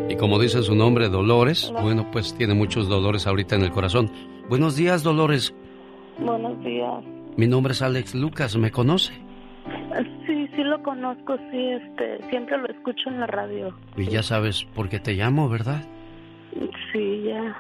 Y 0.10 0.16
como 0.16 0.40
dice 0.40 0.64
su 0.64 0.74
nombre, 0.74 1.10
Dolores, 1.10 1.72
bueno, 1.80 2.10
pues 2.12 2.36
tiene 2.36 2.56
muchos 2.56 2.90
dolores 2.90 3.28
ahorita 3.28 3.58
en 3.58 3.62
el 3.62 3.70
corazón. 3.70 4.10
Buenos 4.50 4.76
días, 4.76 5.04
Dolores. 5.04 5.54
Buenos 6.18 6.60
días. 6.64 7.04
Mi 7.38 7.46
nombre 7.46 7.74
es 7.74 7.84
Alex 7.84 8.16
Lucas, 8.16 8.58
¿me 8.58 8.72
conoce? 8.72 9.14
Sí, 10.26 10.50
sí 10.56 10.64
lo 10.64 10.82
conozco, 10.82 11.38
sí, 11.52 11.64
este, 11.74 12.28
siempre 12.32 12.58
lo 12.58 12.70
escucho 12.70 13.08
en 13.08 13.20
la 13.20 13.28
radio. 13.28 13.72
Y 13.96 14.08
ya 14.08 14.24
sabes 14.24 14.66
por 14.74 14.90
qué 14.90 15.00
te 15.00 15.14
llamo, 15.14 15.48
¿verdad? 15.48 15.84
Sí, 16.92 17.22
ya. 17.28 17.56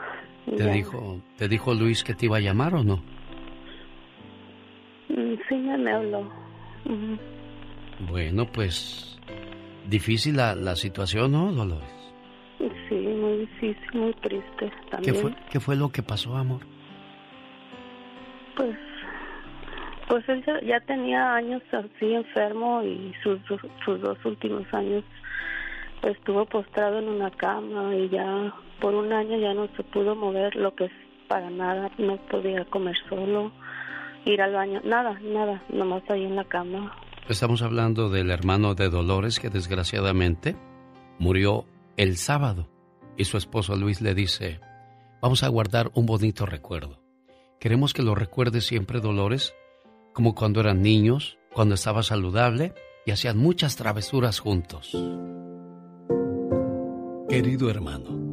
¿Te 0.45 0.57
ya. 0.57 0.71
dijo, 0.71 1.19
¿Te 1.37 1.47
dijo 1.47 1.73
Luis 1.73 2.03
que 2.03 2.13
te 2.13 2.25
iba 2.25 2.37
a 2.37 2.41
llamar 2.41 2.75
o 2.75 2.83
no? 2.83 2.97
Mm, 5.09 5.35
Sí, 5.49 5.63
ya 5.65 5.77
me 5.77 5.91
habló. 5.91 6.29
Bueno, 8.11 8.45
pues 8.51 9.17
difícil 9.87 10.37
la, 10.37 10.55
la 10.55 10.75
situación, 10.75 11.31
¿no, 11.31 11.51
Dolores? 11.53 11.89
Sí, 12.89 12.95
muy 12.95 13.37
difícil, 13.39 13.77
muy 13.93 14.13
triste 14.15 14.69
¿Qué 14.69 14.89
también. 14.89 15.15
fue, 15.15 15.31
¿Qué 15.51 15.59
fue 15.59 15.75
lo 15.75 15.89
que 15.89 16.03
pasó, 16.03 16.35
amor? 16.35 16.61
Pues, 18.55 18.77
pues 20.07 20.29
él 20.29 20.43
ya, 20.45 20.61
ya 20.61 20.79
tenía 20.81 21.33
años 21.35 21.61
así 21.71 22.13
enfermo 22.13 22.83
y 22.83 23.13
sus, 23.23 23.39
sus 23.83 24.01
dos 24.01 24.17
últimos 24.25 24.65
años 24.73 25.03
estuvo 26.03 26.45
postrado 26.45 26.99
en 26.99 27.07
una 27.07 27.31
cama 27.31 27.95
y 27.95 28.09
ya 28.09 28.53
por 28.79 28.93
un 28.93 29.11
año 29.13 29.37
ya 29.37 29.53
no 29.53 29.67
se 29.75 29.83
pudo 29.83 30.15
mover 30.15 30.55
lo 30.55 30.73
que 30.75 30.85
es 30.85 30.91
para 31.27 31.49
nada, 31.49 31.89
no 31.97 32.17
podía 32.27 32.65
comer 32.65 32.95
solo, 33.09 33.51
ir 34.25 34.41
al 34.41 34.53
baño, 34.53 34.81
nada, 34.83 35.19
nada, 35.21 35.63
nomás 35.69 36.03
ahí 36.09 36.23
en 36.23 36.35
la 36.35 36.43
cama. 36.43 36.95
Estamos 37.27 37.61
hablando 37.61 38.09
del 38.09 38.31
hermano 38.31 38.75
de 38.75 38.89
Dolores 38.89 39.39
que 39.39 39.49
desgraciadamente 39.49 40.55
murió 41.19 41.65
el 41.97 42.17
sábado 42.17 42.67
y 43.17 43.25
su 43.25 43.37
esposo 43.37 43.75
Luis 43.75 44.01
le 44.01 44.13
dice, 44.13 44.59
vamos 45.21 45.43
a 45.43 45.47
guardar 45.47 45.91
un 45.93 46.05
bonito 46.05 46.45
recuerdo. 46.45 46.99
Queremos 47.59 47.93
que 47.93 48.03
lo 48.03 48.13
recuerdes 48.13 48.65
siempre, 48.65 48.99
Dolores, 48.99 49.55
como 50.11 50.35
cuando 50.35 50.59
eran 50.59 50.81
niños, 50.81 51.37
cuando 51.53 51.75
estaba 51.75 52.03
saludable 52.03 52.73
y 53.05 53.11
hacían 53.11 53.37
muchas 53.37 53.75
travesuras 53.75 54.39
juntos. 54.39 54.91
Querido 57.29 57.69
hermano, 57.69 58.32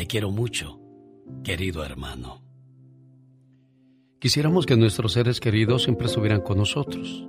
Te 0.00 0.06
quiero 0.06 0.30
mucho, 0.30 0.80
querido 1.44 1.84
hermano. 1.84 2.40
Quisiéramos 4.18 4.64
que 4.64 4.74
nuestros 4.78 5.12
seres 5.12 5.40
queridos 5.40 5.82
siempre 5.82 6.06
estuvieran 6.06 6.40
con 6.40 6.56
nosotros, 6.56 7.28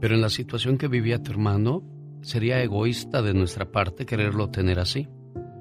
pero 0.00 0.14
en 0.14 0.22
la 0.22 0.30
situación 0.30 0.78
que 0.78 0.88
vivía 0.88 1.22
tu 1.22 1.30
hermano, 1.30 1.82
sería 2.22 2.62
egoísta 2.62 3.20
de 3.20 3.34
nuestra 3.34 3.70
parte 3.70 4.06
quererlo 4.06 4.48
tener 4.48 4.78
así, 4.78 5.08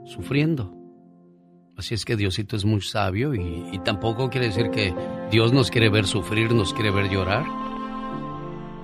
sufriendo. 0.05 0.73
Así 1.75 1.93
es 1.93 2.05
que 2.05 2.15
Diosito 2.15 2.55
es 2.55 2.63
muy 2.63 2.79
sabio 2.79 3.35
y, 3.35 3.65
y 3.73 3.79
tampoco 3.79 4.29
quiere 4.29 4.47
decir 4.47 4.69
que 4.69 4.95
Dios 5.29 5.51
nos 5.51 5.69
quiere 5.69 5.89
ver 5.89 6.05
sufrir, 6.05 6.53
nos 6.53 6.73
quiere 6.73 6.91
ver 6.91 7.09
llorar. 7.11 7.45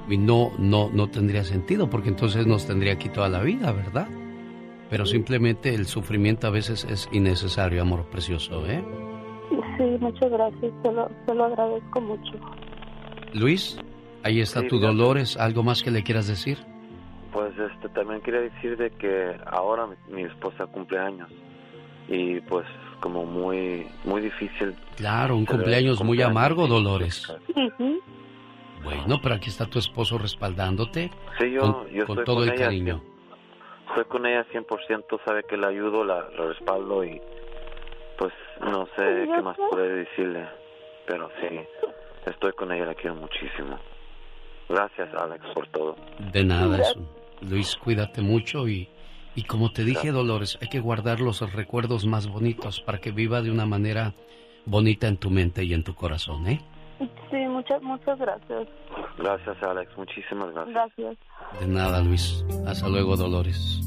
Y 0.09 0.17
no, 0.17 0.51
no, 0.59 0.89
no 0.91 1.09
tendría 1.09 1.45
sentido 1.45 1.89
porque 1.89 2.09
entonces 2.09 2.45
nos 2.45 2.67
tendría 2.67 2.91
aquí 2.91 3.07
toda 3.07 3.29
la 3.29 3.41
vida, 3.41 3.71
¿verdad? 3.71 4.09
Pero 4.93 5.07
simplemente 5.07 5.73
el 5.73 5.87
sufrimiento 5.87 6.45
a 6.45 6.51
veces 6.51 6.85
es 6.85 7.09
innecesario, 7.11 7.81
amor 7.81 8.05
precioso, 8.11 8.63
¿eh? 8.67 8.83
Sí, 9.75 9.83
muchas 9.99 10.29
gracias, 10.29 10.71
se 10.83 10.91
lo, 10.91 11.09
se 11.25 11.33
lo 11.33 11.45
agradezco 11.45 11.99
mucho. 11.99 12.33
Luis, 13.33 13.79
ahí 14.21 14.39
está 14.39 14.61
Sí, 14.61 14.67
tu 14.67 14.77
gracias. 14.77 14.95
Dolores. 14.95 15.37
¿Algo 15.37 15.63
más 15.63 15.81
que 15.81 15.89
le 15.89 16.03
quieras 16.03 16.27
decir? 16.27 16.59
Pues 17.31 17.53
este 17.57 17.89
también 17.89 18.21
quería 18.21 18.41
decir 18.41 18.77
de 18.77 18.91
que 18.91 19.35
ahora 19.47 19.87
mi, 19.87 19.95
mi 20.15 20.21
esposa 20.25 20.67
cumple 20.67 20.99
años. 20.99 21.29
y 22.07 22.39
pues 22.41 22.67
como 22.99 23.25
muy 23.25 23.87
muy 24.05 24.21
difícil. 24.21 24.75
Claro, 24.97 25.35
un 25.35 25.45
Pero 25.45 25.57
cumpleaños 25.57 25.97
muy 26.03 26.17
cumpleaños, 26.19 26.29
amargo. 26.37 26.67
Dolores. 26.67 27.25
Bueno, 28.83 29.19
pero 29.23 29.33
aquí 29.33 29.49
está 29.49 29.65
tu 29.65 29.79
esposo 29.79 30.19
respaldándote 30.19 31.09
Sí, 31.39 31.51
yo, 31.51 31.61
con, 31.61 31.87
yo 31.89 32.05
con 32.05 32.19
estoy 32.19 32.25
todo 32.25 32.35
con 32.41 32.43
el 32.49 32.53
ella, 32.53 32.65
cariño. 32.65 33.01
Estoy 33.93 34.05
con 34.05 34.25
ella 34.25 34.43
100%, 34.51 35.19
sabe 35.23 35.43
que 35.43 35.55
la 35.55 35.67
ayudo, 35.67 36.03
la, 36.03 36.27
la 36.35 36.47
respaldo 36.47 37.03
y 37.03 37.21
pues 38.17 38.33
no 38.59 38.87
sé 38.95 39.27
qué 39.35 39.41
más 39.43 39.55
poder 39.55 40.05
decirle, 40.07 40.47
pero 41.05 41.29
sí, 41.39 41.59
estoy 42.25 42.53
con 42.53 42.71
ella, 42.71 42.85
la 42.85 42.95
quiero 42.95 43.13
muchísimo. 43.13 43.77
Gracias 44.67 45.13
Alex 45.13 45.45
por 45.53 45.67
todo. 45.67 45.95
De 46.31 46.43
nada, 46.43 46.79
eso. 46.79 46.99
Luis, 47.41 47.75
cuídate 47.75 48.23
mucho 48.23 48.67
y, 48.67 48.89
y 49.35 49.43
como 49.43 49.71
te 49.71 49.83
dije, 49.83 50.11
Dolores, 50.11 50.57
hay 50.59 50.69
que 50.69 50.79
guardar 50.79 51.19
los 51.19 51.41
recuerdos 51.53 52.07
más 52.07 52.27
bonitos 52.27 52.81
para 52.81 52.97
que 52.97 53.11
viva 53.11 53.43
de 53.43 53.51
una 53.51 53.67
manera 53.67 54.13
bonita 54.65 55.07
en 55.07 55.17
tu 55.17 55.29
mente 55.29 55.65
y 55.65 55.75
en 55.75 55.83
tu 55.83 55.93
corazón, 55.93 56.47
¿eh? 56.47 56.59
Sí, 57.29 57.37
muchas, 57.47 57.81
muchas 57.81 58.19
gracias. 58.19 58.67
Gracias 59.17 59.63
Alex, 59.63 59.91
muchísimas 59.97 60.53
gracias. 60.53 60.73
Gracias. 60.73 61.17
De 61.59 61.67
nada, 61.67 62.01
Luis. 62.01 62.45
Hasta 62.67 62.87
luego, 62.89 63.15
Dolores. 63.15 63.81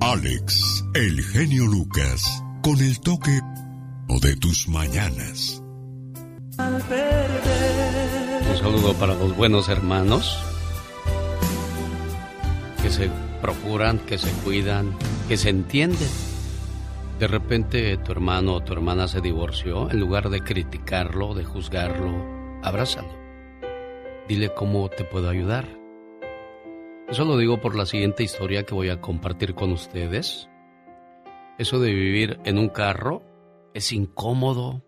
Alex, 0.00 0.84
el 0.94 1.20
genio 1.22 1.66
Lucas, 1.66 2.44
con 2.62 2.78
el 2.78 3.00
toque 3.00 3.38
de 4.18 4.36
tus 4.36 4.68
mañanas. 4.68 5.62
Un 6.58 8.56
saludo 8.56 8.92
para 8.94 9.14
los 9.14 9.36
buenos 9.36 9.68
hermanos 9.68 10.38
que 12.82 12.90
se 12.90 13.10
procuran, 13.40 13.98
que 14.00 14.18
se 14.18 14.30
cuidan, 14.42 14.94
que 15.28 15.36
se 15.36 15.50
entienden. 15.50 16.29
De 17.20 17.28
repente 17.28 17.98
tu 17.98 18.12
hermano 18.12 18.54
o 18.54 18.60
tu 18.62 18.72
hermana 18.72 19.06
se 19.06 19.20
divorció, 19.20 19.90
en 19.90 20.00
lugar 20.00 20.30
de 20.30 20.40
criticarlo, 20.40 21.34
de 21.34 21.44
juzgarlo, 21.44 22.10
abrázalo. 22.62 23.14
Dile 24.26 24.54
cómo 24.54 24.88
te 24.88 25.04
puedo 25.04 25.28
ayudar. 25.28 25.68
Eso 27.10 27.26
lo 27.26 27.36
digo 27.36 27.60
por 27.60 27.76
la 27.76 27.84
siguiente 27.84 28.22
historia 28.22 28.64
que 28.64 28.72
voy 28.72 28.88
a 28.88 29.02
compartir 29.02 29.54
con 29.54 29.70
ustedes. 29.70 30.48
Eso 31.58 31.78
de 31.78 31.92
vivir 31.92 32.40
en 32.46 32.56
un 32.56 32.70
carro 32.70 33.22
es 33.74 33.92
incómodo, 33.92 34.82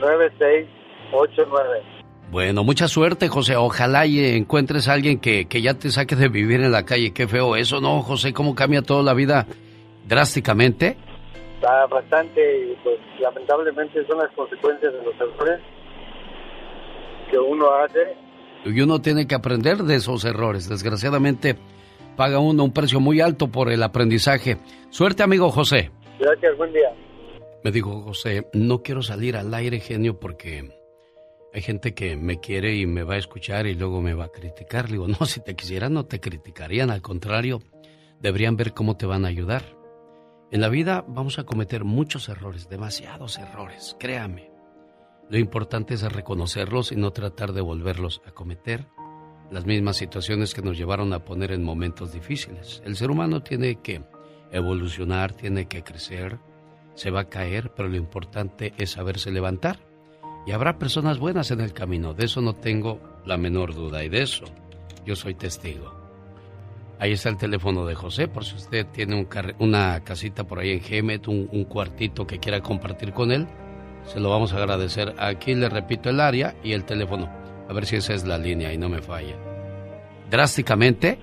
296-9689. 0.00 1.98
Bueno, 2.30 2.62
mucha 2.62 2.88
suerte, 2.88 3.28
José. 3.28 3.56
Ojalá 3.56 4.04
y 4.04 4.36
encuentres 4.36 4.88
a 4.88 4.92
alguien 4.92 5.18
que, 5.18 5.46
que 5.46 5.62
ya 5.62 5.74
te 5.74 5.90
saque 5.90 6.14
de 6.14 6.28
vivir 6.28 6.60
en 6.60 6.72
la 6.72 6.84
calle. 6.84 7.12
Qué 7.14 7.26
feo 7.26 7.56
eso, 7.56 7.80
¿no, 7.80 8.02
José? 8.02 8.34
¿Cómo 8.34 8.54
cambia 8.54 8.82
toda 8.82 9.02
la 9.02 9.14
vida 9.14 9.46
drásticamente? 10.06 10.98
Está 11.54 11.86
bastante 11.86 12.76
pues 12.84 12.98
lamentablemente 13.18 14.06
son 14.06 14.18
las 14.18 14.30
consecuencias 14.32 14.92
de 14.92 15.02
los 15.02 15.14
errores 15.14 15.60
que 17.30 17.38
uno 17.38 17.66
hace. 17.74 18.16
Y 18.64 18.80
uno 18.80 19.00
tiene 19.00 19.26
que 19.26 19.34
aprender 19.34 19.78
de 19.78 19.96
esos 19.96 20.24
errores. 20.24 20.68
Desgraciadamente, 20.68 21.56
paga 22.16 22.38
uno 22.38 22.64
un 22.64 22.72
precio 22.72 23.00
muy 23.00 23.20
alto 23.20 23.48
por 23.48 23.70
el 23.70 23.82
aprendizaje. 23.82 24.58
Suerte, 24.90 25.22
amigo 25.22 25.50
José. 25.50 25.90
Gracias, 26.18 26.56
buen 26.56 26.72
día. 26.72 26.90
Me 27.64 27.72
dijo 27.72 28.02
José, 28.02 28.48
no 28.52 28.82
quiero 28.82 29.02
salir 29.02 29.36
al 29.36 29.52
aire, 29.52 29.80
genio, 29.80 30.20
porque 30.20 30.70
hay 31.52 31.62
gente 31.62 31.92
que 31.92 32.16
me 32.16 32.38
quiere 32.38 32.76
y 32.76 32.86
me 32.86 33.02
va 33.02 33.14
a 33.14 33.18
escuchar 33.18 33.66
y 33.66 33.74
luego 33.74 34.00
me 34.00 34.14
va 34.14 34.26
a 34.26 34.32
criticar. 34.32 34.86
Le 34.86 34.92
digo, 34.92 35.08
no, 35.08 35.26
si 35.26 35.40
te 35.40 35.56
quisieran 35.56 35.94
no 35.94 36.06
te 36.06 36.20
criticarían, 36.20 36.90
al 36.90 37.02
contrario, 37.02 37.60
deberían 38.20 38.56
ver 38.56 38.74
cómo 38.74 38.96
te 38.96 39.06
van 39.06 39.24
a 39.24 39.28
ayudar. 39.28 39.76
En 40.50 40.60
la 40.60 40.68
vida 40.68 41.04
vamos 41.06 41.38
a 41.38 41.44
cometer 41.44 41.84
muchos 41.84 42.28
errores, 42.28 42.68
demasiados 42.68 43.38
errores, 43.38 43.96
créame. 43.98 44.50
Lo 45.28 45.36
importante 45.36 45.94
es 45.94 46.02
reconocerlos 46.02 46.90
y 46.92 46.96
no 46.96 47.10
tratar 47.10 47.52
de 47.52 47.60
volverlos 47.60 48.22
a 48.24 48.30
cometer. 48.30 48.86
Las 49.50 49.66
mismas 49.66 49.96
situaciones 49.96 50.54
que 50.54 50.62
nos 50.62 50.78
llevaron 50.78 51.12
a 51.12 51.24
poner 51.24 51.52
en 51.52 51.64
momentos 51.64 52.12
difíciles. 52.12 52.82
El 52.84 52.96
ser 52.96 53.10
humano 53.10 53.42
tiene 53.42 53.80
que 53.82 54.02
evolucionar, 54.52 55.32
tiene 55.32 55.66
que 55.66 55.82
crecer, 55.82 56.38
se 56.98 57.12
va 57.12 57.20
a 57.20 57.28
caer, 57.28 57.70
pero 57.76 57.88
lo 57.88 57.96
importante 57.96 58.74
es 58.76 58.90
saberse 58.90 59.30
levantar. 59.30 59.78
Y 60.46 60.52
habrá 60.52 60.78
personas 60.78 61.18
buenas 61.18 61.50
en 61.52 61.60
el 61.60 61.72
camino, 61.72 62.12
de 62.12 62.24
eso 62.24 62.40
no 62.40 62.54
tengo 62.54 63.00
la 63.24 63.36
menor 63.36 63.72
duda 63.74 64.02
y 64.02 64.08
de 64.08 64.22
eso 64.22 64.46
yo 65.06 65.14
soy 65.14 65.34
testigo. 65.34 65.94
Ahí 66.98 67.12
está 67.12 67.28
el 67.28 67.36
teléfono 67.36 67.86
de 67.86 67.94
José, 67.94 68.26
por 68.26 68.44
si 68.44 68.56
usted 68.56 68.86
tiene 68.86 69.26
una 69.60 70.02
casita 70.02 70.44
por 70.44 70.58
ahí 70.58 70.72
en 70.72 70.80
Gemet, 70.80 71.28
un, 71.28 71.48
un 71.52 71.64
cuartito 71.64 72.26
que 72.26 72.40
quiera 72.40 72.60
compartir 72.60 73.12
con 73.12 73.30
él, 73.30 73.46
se 74.04 74.18
lo 74.18 74.30
vamos 74.30 74.52
a 74.52 74.56
agradecer. 74.56 75.14
Aquí 75.18 75.54
le 75.54 75.68
repito 75.68 76.10
el 76.10 76.18
área 76.18 76.56
y 76.64 76.72
el 76.72 76.84
teléfono, 76.84 77.30
a 77.68 77.72
ver 77.72 77.86
si 77.86 77.96
esa 77.96 78.14
es 78.14 78.26
la 78.26 78.38
línea 78.38 78.72
y 78.72 78.78
no 78.78 78.88
me 78.88 79.00
falla. 79.00 79.36
Drásticamente, 80.30 81.18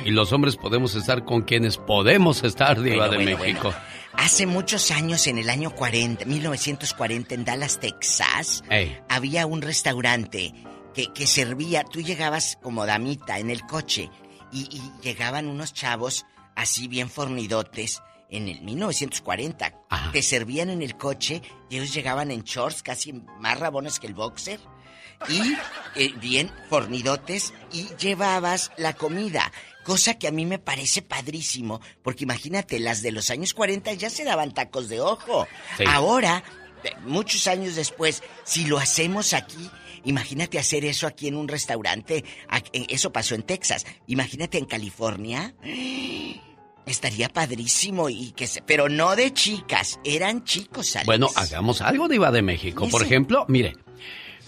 y 0.04 0.10
los 0.10 0.32
hombres 0.32 0.56
podemos 0.56 0.94
estar 0.94 1.24
con 1.24 1.42
quienes 1.42 1.76
podemos 1.76 2.42
estar, 2.44 2.80
Diva 2.80 3.08
Bueno, 3.08 3.12
de 3.12 3.24
bueno, 3.24 3.38
México. 3.38 3.74
Hace 4.14 4.46
muchos 4.46 4.90
años, 4.90 5.26
en 5.26 5.38
el 5.38 5.48
año 5.50 5.70
40, 5.70 6.24
1940, 6.24 7.34
en 7.34 7.44
Dallas, 7.44 7.78
Texas, 7.78 8.64
Ey. 8.68 8.98
había 9.08 9.46
un 9.46 9.62
restaurante 9.62 10.52
que, 10.94 11.12
que 11.12 11.26
servía, 11.26 11.84
tú 11.84 12.00
llegabas 12.00 12.58
como 12.62 12.84
damita 12.86 13.38
en 13.38 13.50
el 13.50 13.62
coche 13.62 14.10
y, 14.50 14.62
y 14.76 14.82
llegaban 15.02 15.46
unos 15.46 15.72
chavos 15.72 16.26
así 16.56 16.88
bien 16.88 17.08
fornidotes 17.08 18.02
en 18.30 18.48
el 18.48 18.60
1940. 18.62 19.72
Te 20.12 20.22
servían 20.22 20.70
en 20.70 20.82
el 20.82 20.96
coche 20.96 21.42
y 21.70 21.76
ellos 21.76 21.94
llegaban 21.94 22.30
en 22.30 22.42
shorts 22.42 22.82
casi 22.82 23.12
más 23.12 23.58
rabones 23.58 23.98
que 23.98 24.06
el 24.06 24.14
boxer 24.14 24.60
y 25.28 25.56
eh, 25.96 26.12
bien 26.20 26.50
fornidotes 26.68 27.52
y 27.72 27.88
llevabas 27.96 28.70
la 28.76 28.92
comida. 28.92 29.50
Cosa 29.88 30.18
que 30.18 30.28
a 30.28 30.30
mí 30.30 30.44
me 30.44 30.58
parece 30.58 31.00
padrísimo, 31.00 31.80
porque 32.02 32.24
imagínate, 32.24 32.78
las 32.78 33.00
de 33.00 33.10
los 33.10 33.30
años 33.30 33.54
40 33.54 33.94
ya 33.94 34.10
se 34.10 34.22
daban 34.22 34.52
tacos 34.52 34.90
de 34.90 35.00
ojo. 35.00 35.48
Sí. 35.78 35.84
Ahora, 35.86 36.44
eh, 36.84 36.90
muchos 37.06 37.46
años 37.46 37.74
después, 37.74 38.22
si 38.44 38.66
lo 38.66 38.76
hacemos 38.76 39.32
aquí, 39.32 39.70
imagínate 40.04 40.58
hacer 40.58 40.84
eso 40.84 41.06
aquí 41.06 41.26
en 41.28 41.36
un 41.36 41.48
restaurante. 41.48 42.22
Eh, 42.74 42.86
Eso 42.90 43.14
pasó 43.14 43.34
en 43.34 43.44
Texas. 43.44 43.86
Imagínate 44.06 44.58
en 44.58 44.66
California. 44.66 45.54
Estaría 46.84 47.30
padrísimo 47.30 48.10
y 48.10 48.32
que 48.32 48.46
se, 48.46 48.60
pero 48.60 48.90
no 48.90 49.16
de 49.16 49.32
chicas, 49.32 50.00
eran 50.04 50.44
chicos, 50.44 50.96
Alex. 50.96 51.06
Bueno, 51.06 51.30
hagamos 51.34 51.80
algo, 51.80 52.08
Diva 52.08 52.30
de 52.30 52.42
México. 52.42 52.86
Por 52.90 53.02
ejemplo, 53.02 53.46
mire, 53.48 53.74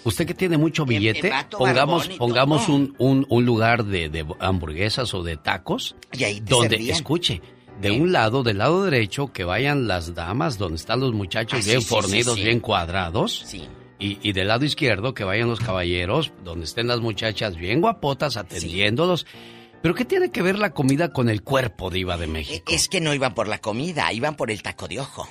usted 0.04 0.26
que 0.26 0.34
tiene 0.34 0.56
mucho 0.58 0.84
billete, 0.86 1.32
pongamos, 1.50 2.08
pongamos 2.10 2.68
un, 2.68 2.94
un, 2.98 3.26
un 3.28 3.44
lugar 3.44 3.84
de, 3.84 4.08
de 4.08 4.24
hamburguesas 4.38 5.12
o 5.14 5.22
de 5.22 5.36
tacos 5.36 5.96
Y 6.12 6.24
ahí 6.24 6.40
donde, 6.40 6.70
servían. 6.70 6.96
escuche, 6.96 7.42
de 7.80 7.90
un 7.92 8.12
lado, 8.12 8.42
del 8.42 8.58
lado 8.58 8.84
derecho, 8.84 9.32
que 9.32 9.44
vayan 9.44 9.88
las 9.88 10.14
damas, 10.14 10.58
donde 10.58 10.76
están 10.76 11.00
los 11.00 11.12
muchachos 11.14 11.60
Ah, 11.62 11.66
bien 11.66 11.80
sí, 11.80 11.86
fornidos, 11.88 12.34
sí, 12.34 12.40
sí. 12.40 12.44
bien 12.46 12.60
cuadrados. 12.60 13.42
Sí. 13.46 13.66
Y, 13.98 14.18
y 14.22 14.32
del 14.32 14.48
lado 14.48 14.64
izquierdo, 14.64 15.12
que 15.14 15.24
vayan 15.24 15.48
los 15.48 15.60
caballeros, 15.60 16.32
donde 16.44 16.64
estén 16.64 16.86
las 16.88 17.00
muchachas 17.00 17.56
bien 17.56 17.80
guapotas 17.80 18.36
atendiéndolos. 18.36 19.26
¿Pero 19.82 19.94
qué 19.94 20.04
tiene 20.04 20.30
que 20.30 20.42
ver 20.42 20.58
la 20.58 20.70
comida 20.74 21.10
con 21.10 21.30
el 21.30 21.42
cuerpo, 21.42 21.88
Diva 21.90 22.18
de 22.18 22.26
México? 22.26 22.70
Es 22.72 22.88
que 22.88 23.00
no 23.00 23.14
iban 23.14 23.34
por 23.34 23.48
la 23.48 23.58
comida, 23.58 24.12
iban 24.12 24.36
por 24.36 24.50
el 24.50 24.62
taco 24.62 24.88
de 24.88 25.00
ojo. 25.00 25.26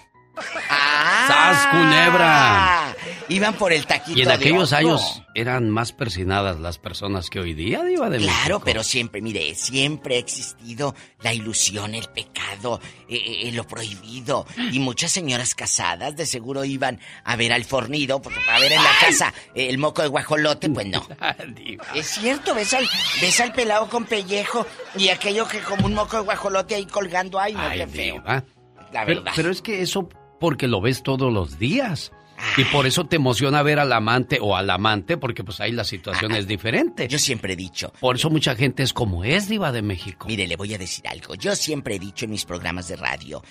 ¡Sas, 1.27 1.67
culebra! 1.67 2.95
Iban 3.29 3.53
por 3.53 3.71
el 3.71 3.85
taquito 3.85 4.17
Y 4.17 4.23
en 4.23 4.31
aquellos 4.31 4.73
años 4.73 5.21
eran 5.35 5.69
más 5.69 5.91
persinadas 5.93 6.59
las 6.59 6.77
personas 6.79 7.29
que 7.29 7.39
hoy 7.39 7.53
día, 7.53 7.83
Diva 7.83 8.09
de 8.09 8.17
Claro, 8.17 8.35
México. 8.55 8.61
pero 8.65 8.83
siempre, 8.83 9.21
mire, 9.21 9.53
siempre 9.55 10.15
ha 10.15 10.19
existido 10.19 10.95
la 11.21 11.33
ilusión, 11.33 11.93
el 11.93 12.07
pecado, 12.07 12.81
eh, 13.07 13.43
eh, 13.43 13.51
lo 13.53 13.65
prohibido. 13.65 14.45
Y 14.71 14.79
muchas 14.79 15.11
señoras 15.11 15.53
casadas 15.53 16.15
de 16.15 16.25
seguro 16.25 16.65
iban 16.65 16.99
a 17.23 17.35
ver 17.35 17.53
al 17.53 17.63
fornido, 17.65 18.21
porque 18.21 18.39
para 18.45 18.59
ver 18.59 18.71
en 18.73 18.83
la 18.83 18.91
casa 18.99 19.33
eh, 19.53 19.69
el 19.69 19.77
moco 19.77 20.01
de 20.01 20.07
guajolote, 20.07 20.69
pues 20.69 20.87
no. 20.87 21.07
Es 21.95 22.07
cierto, 22.07 22.55
ves 22.55 22.73
al, 22.73 22.87
ves 23.21 23.39
al 23.39 23.53
pelado 23.53 23.89
con 23.89 24.05
pellejo 24.05 24.65
y 24.95 25.09
aquello 25.09 25.47
que 25.47 25.59
como 25.59 25.85
un 25.85 25.93
moco 25.93 26.17
de 26.17 26.23
guajolote 26.23 26.75
ahí 26.75 26.85
colgando, 26.85 27.39
ay, 27.39 27.53
no, 27.53 27.61
Ay, 27.61 27.79
qué 27.79 27.87
feo. 27.87 28.13
Diva. 28.15 28.43
La 28.91 29.05
Pero, 29.05 29.19
verdad. 29.21 29.33
pero 29.35 29.51
es 29.51 29.61
que 29.61 29.81
eso 29.83 30.09
porque 30.39 30.67
lo 30.67 30.81
ves 30.81 31.03
todos 31.03 31.31
los 31.31 31.59
días. 31.59 32.11
Y 32.57 32.63
por 32.65 32.85
eso 32.85 33.05
te 33.05 33.17
emociona 33.17 33.61
ver 33.63 33.79
al 33.79 33.91
amante 33.91 34.39
o 34.41 34.55
al 34.55 34.69
amante, 34.69 35.17
porque 35.17 35.43
pues 35.43 35.59
ahí 35.59 35.71
la 35.71 35.83
situación 35.83 36.31
es 36.33 36.47
diferente. 36.47 37.07
Yo 37.07 37.19
siempre 37.19 37.53
he 37.53 37.55
dicho. 37.57 37.91
Por 37.99 38.15
eso 38.15 38.29
mucha 38.29 38.55
gente 38.55 38.83
es 38.83 38.93
como 38.93 39.23
es, 39.23 39.49
Diva 39.49 39.71
de 39.71 39.81
México. 39.81 40.27
Mire, 40.27 40.47
le 40.47 40.55
voy 40.55 40.73
a 40.73 40.77
decir 40.77 41.07
algo. 41.07 41.35
Yo 41.35 41.55
siempre 41.55 41.95
he 41.95 41.99
dicho 41.99 42.25
en 42.25 42.31
mis 42.31 42.45
programas 42.45 42.87
de 42.87 42.95
radio, 42.95 43.43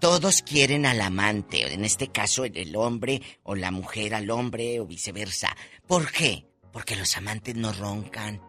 todos 0.00 0.42
quieren 0.42 0.84
al 0.84 1.00
amante, 1.00 1.72
en 1.72 1.84
este 1.84 2.08
caso 2.08 2.44
el 2.44 2.76
hombre 2.76 3.22
o 3.42 3.54
la 3.54 3.70
mujer 3.70 4.14
al 4.14 4.30
hombre 4.30 4.80
o 4.80 4.86
viceversa. 4.86 5.56
¿Por 5.86 6.10
qué? 6.10 6.46
Porque 6.72 6.96
los 6.96 7.16
amantes 7.16 7.54
no 7.54 7.72
roncan. 7.72 8.42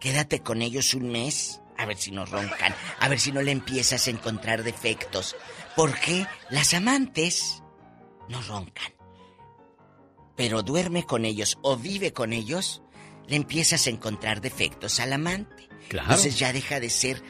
Quédate 0.00 0.40
con 0.40 0.62
ellos 0.62 0.94
un 0.94 1.10
mes, 1.10 1.60
a 1.76 1.86
ver 1.86 1.96
si 1.96 2.10
no 2.10 2.24
roncan, 2.24 2.74
a 3.00 3.08
ver 3.08 3.18
si 3.18 3.32
no 3.32 3.42
le 3.42 3.50
empiezas 3.50 4.06
a 4.06 4.10
encontrar 4.10 4.62
defectos. 4.62 5.36
Porque 5.76 6.26
las 6.50 6.74
amantes 6.74 7.62
no 8.28 8.40
roncan. 8.42 8.92
Pero 10.34 10.62
duerme 10.62 11.04
con 11.04 11.24
ellos 11.24 11.58
o 11.62 11.76
vive 11.76 12.12
con 12.12 12.32
ellos, 12.32 12.82
le 13.26 13.36
empiezas 13.36 13.86
a 13.86 13.90
encontrar 13.90 14.40
defectos 14.40 15.00
al 15.00 15.12
amante. 15.12 15.68
Claro. 15.88 16.08
Entonces 16.08 16.38
ya 16.38 16.52
deja 16.52 16.80
de 16.80 16.90
ser 16.90 17.22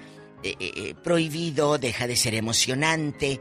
eh, 0.43 0.55
eh, 0.60 0.73
eh, 0.77 0.94
prohibido, 0.94 1.78
deja 1.78 2.06
de 2.06 2.16
ser 2.16 2.35
emocionante. 2.35 3.40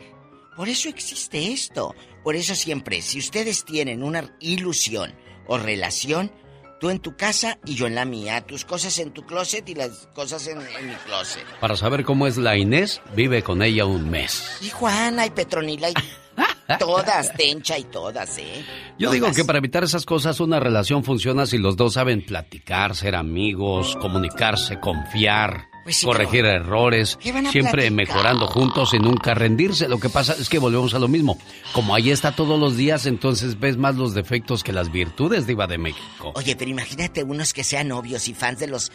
Por 0.55 0.69
eso 0.69 0.89
existe 0.89 1.51
esto. 1.51 1.93
Por 2.23 2.35
eso 2.35 2.55
siempre, 2.55 3.01
si 3.01 3.19
ustedes 3.19 3.65
tienen 3.65 4.01
una 4.01 4.35
ilusión 4.39 5.13
o 5.47 5.57
relación, 5.57 6.31
tú 6.79 6.89
en 6.89 6.99
tu 6.99 7.15
casa 7.15 7.57
y 7.65 7.75
yo 7.75 7.87
en 7.87 7.95
la 7.95 8.05
mía, 8.05 8.41
tus 8.41 8.65
cosas 8.65 8.97
en 8.99 9.11
tu 9.11 9.25
closet 9.25 9.67
y 9.69 9.75
las 9.75 10.07
cosas 10.13 10.47
en, 10.47 10.59
en 10.59 10.89
mi 10.89 10.95
closet. 11.05 11.43
Para 11.59 11.75
saber 11.75 12.03
cómo 12.03 12.27
es 12.27 12.37
la 12.37 12.57
Inés, 12.57 13.01
vive 13.15 13.43
con 13.43 13.61
ella 13.61 13.85
un 13.85 14.09
mes. 14.09 14.57
Y 14.61 14.69
Juana 14.69 15.25
y 15.25 15.29
Petronila 15.29 15.89
y 15.89 15.93
todas, 16.79 17.33
Tencha 17.33 17.77
y 17.77 17.83
todas, 17.85 18.37
¿eh? 18.37 18.65
Yo 18.97 19.11
digo 19.11 19.31
que 19.31 19.45
para 19.45 19.59
evitar 19.59 19.83
esas 19.83 20.05
cosas 20.05 20.39
una 20.39 20.59
relación 20.59 21.03
funciona 21.03 21.45
si 21.45 21.57
los 21.57 21.77
dos 21.77 21.93
saben 21.93 22.25
platicar, 22.25 22.95
ser 22.95 23.15
amigos, 23.15 23.95
comunicarse, 24.01 24.79
confiar, 24.79 25.67
Pues 25.85 25.97
sí, 25.97 26.05
corregir 26.07 26.41
pero- 26.41 26.49
errores, 26.49 27.17
¿Qué 27.21 27.31
van 27.31 27.45
a 27.45 27.51
siempre 27.51 27.89
platicar? 27.89 27.93
mejorando 27.93 28.47
juntos 28.47 28.93
y 28.93 28.99
nunca 28.99 29.33
rendirse. 29.35 29.87
Lo 29.87 29.99
que 29.99 30.09
pasa 30.09 30.35
es 30.37 30.49
que 30.49 30.57
volvemos 30.59 30.93
a 30.95 30.99
lo 30.99 31.07
mismo. 31.07 31.37
Como 31.73 31.93
ahí 31.95 32.09
está 32.09 32.31
todos 32.35 32.59
los 32.59 32.75
días, 32.75 33.05
entonces 33.05 33.59
ves 33.59 33.77
más 33.77 33.95
los 33.95 34.13
defectos 34.15 34.63
que 34.63 34.73
las 34.73 34.91
virtudes, 34.91 35.45
Diva 35.45 35.67
de 35.67 35.77
México. 35.77 36.33
Oye, 36.35 36.55
pero 36.55 36.71
imagínate 36.71 37.23
unos 37.23 37.53
que 37.53 37.63
sean 37.63 37.87
novios 37.89 38.27
y 38.27 38.33
fans 38.33 38.59
de 38.59 38.67
los... 38.67 38.91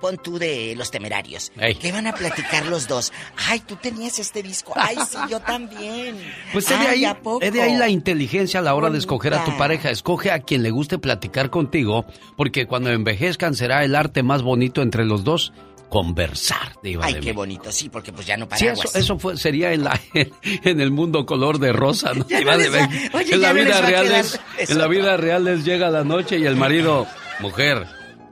Pon 0.00 0.18
tú 0.22 0.38
de 0.38 0.74
los 0.76 0.90
temerarios. 0.90 1.50
Ey. 1.58 1.74
¿Qué 1.76 1.92
van 1.92 2.06
a 2.06 2.14
platicar 2.14 2.66
los 2.66 2.88
dos? 2.88 3.12
Ay, 3.48 3.60
tú 3.60 3.76
tenías 3.76 4.18
este 4.18 4.42
disco. 4.42 4.72
Ay, 4.76 4.96
sí, 5.10 5.16
yo 5.30 5.40
también. 5.46 6.16
Pues 6.52 6.70
es 6.70 6.78
de, 6.78 6.86
ahí, 6.86 7.06
de 7.50 7.62
ahí 7.62 7.76
la 7.76 7.88
inteligencia 7.88 8.60
a 8.60 8.62
la 8.62 8.74
hora 8.74 8.90
de 8.90 8.98
escoger 8.98 9.32
a 9.34 9.44
tu 9.44 9.56
pareja. 9.56 9.90
Escoge 9.90 10.30
a 10.30 10.40
quien 10.40 10.62
le 10.62 10.70
guste 10.70 10.98
platicar 10.98 11.48
contigo, 11.50 12.04
porque 12.36 12.66
cuando 12.66 12.90
envejezcan 12.90 13.54
será 13.54 13.82
el 13.84 13.94
arte 13.94 14.22
más 14.22 14.42
bonito 14.42 14.82
entre 14.82 15.04
los 15.06 15.24
dos, 15.24 15.52
conversar, 15.88 16.72
Diva 16.82 17.06
Ay, 17.06 17.14
de 17.14 17.20
qué 17.20 17.26
México. 17.26 17.40
bonito, 17.40 17.72
sí, 17.72 17.88
porque 17.88 18.12
pues 18.12 18.26
ya 18.26 18.36
no 18.36 18.44
Sí, 18.46 18.64
paraguas. 18.66 18.84
eso, 18.90 18.98
eso 18.98 19.18
fue, 19.18 19.36
sería 19.36 19.72
en, 19.72 19.84
la, 19.84 19.98
en 20.12 20.80
el 20.80 20.90
mundo 20.90 21.24
color 21.26 21.58
de 21.58 21.72
rosa, 21.72 22.12
¿no? 22.14 22.24
Diva 22.28 22.52
no 22.52 22.58
de 22.58 22.70
les 22.70 22.88
México. 22.88 23.16
oye, 23.18 23.34
en 23.34 23.40
la 23.40 23.48
no 23.48 23.54
les 23.54 23.64
vida 23.66 23.80
real 23.82 24.04
quedar 24.06 24.20
es, 24.20 24.40
eso. 24.58 24.72
en 24.72 24.78
la 24.78 24.86
vida 24.86 25.16
real 25.16 25.44
les 25.44 25.64
llega 25.64 25.90
la 25.90 26.04
noche 26.04 26.38
y 26.38 26.44
el 26.46 26.56
marido, 26.56 27.06
mujer, 27.40 27.86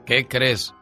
¿qué 0.05 0.27
crees? 0.27 0.73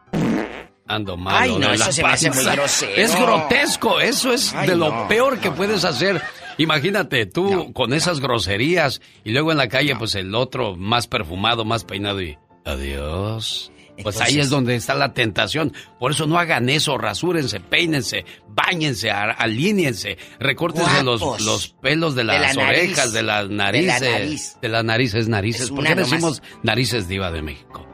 Ando 0.88 1.16
mal. 1.16 1.36
Ay, 1.42 1.56
no, 1.58 1.72
eso 1.72 1.90
se 1.90 2.02
me 2.02 2.10
hace 2.10 2.30
muy 2.30 2.44
grosero. 2.44 2.92
Es 2.94 3.18
grotesco, 3.20 4.00
eso 4.00 4.32
es 4.32 4.54
Ay, 4.54 4.68
de 4.68 4.76
lo 4.76 5.08
peor 5.08 5.40
que 5.40 5.50
puedes 5.50 5.84
hacer. 5.84 6.22
Imagínate, 6.58 7.26
tú 7.26 7.72
con 7.72 7.92
esas 7.92 8.20
groserías 8.20 9.00
y 9.24 9.32
luego 9.32 9.50
en 9.50 9.58
la 9.58 9.68
calle, 9.68 9.96
pues 9.96 10.14
el 10.14 10.34
otro 10.34 10.76
más 10.76 11.08
perfumado, 11.08 11.64
más 11.64 11.84
peinado 11.84 12.22
y 12.22 12.38
adiós. 12.64 13.72
Pues 14.02 14.20
ahí 14.20 14.38
es 14.38 14.50
donde 14.50 14.74
está 14.76 14.94
la 14.94 15.12
tentación. 15.14 15.72
Por 15.98 16.10
eso 16.12 16.26
no 16.26 16.38
hagan 16.38 16.68
eso, 16.68 16.98
rasúrense, 16.98 17.60
peínense, 17.60 18.24
bañense, 18.48 19.10
alíñense, 19.10 20.18
recórtense 20.38 21.02
los, 21.02 21.74
pelos 21.80 22.14
de 22.14 22.22
De 22.22 22.26
las 22.38 22.56
nariz. 22.56 22.80
orejas, 22.80 23.12
de 23.12 23.22
las 23.22 23.48
De 23.48 23.54
la 23.54 23.64
narices. 23.64 24.00
nariz. 24.02 24.56
De 24.60 24.68
las 24.68 24.84
narices, 24.84 25.28
narices. 25.28 25.62
Es 25.62 25.70
¿Por 25.70 25.84
qué 25.84 25.94
decimos 25.94 26.42
narices 26.62 27.08
diva 27.08 27.30
de 27.30 27.42
México? 27.42 27.85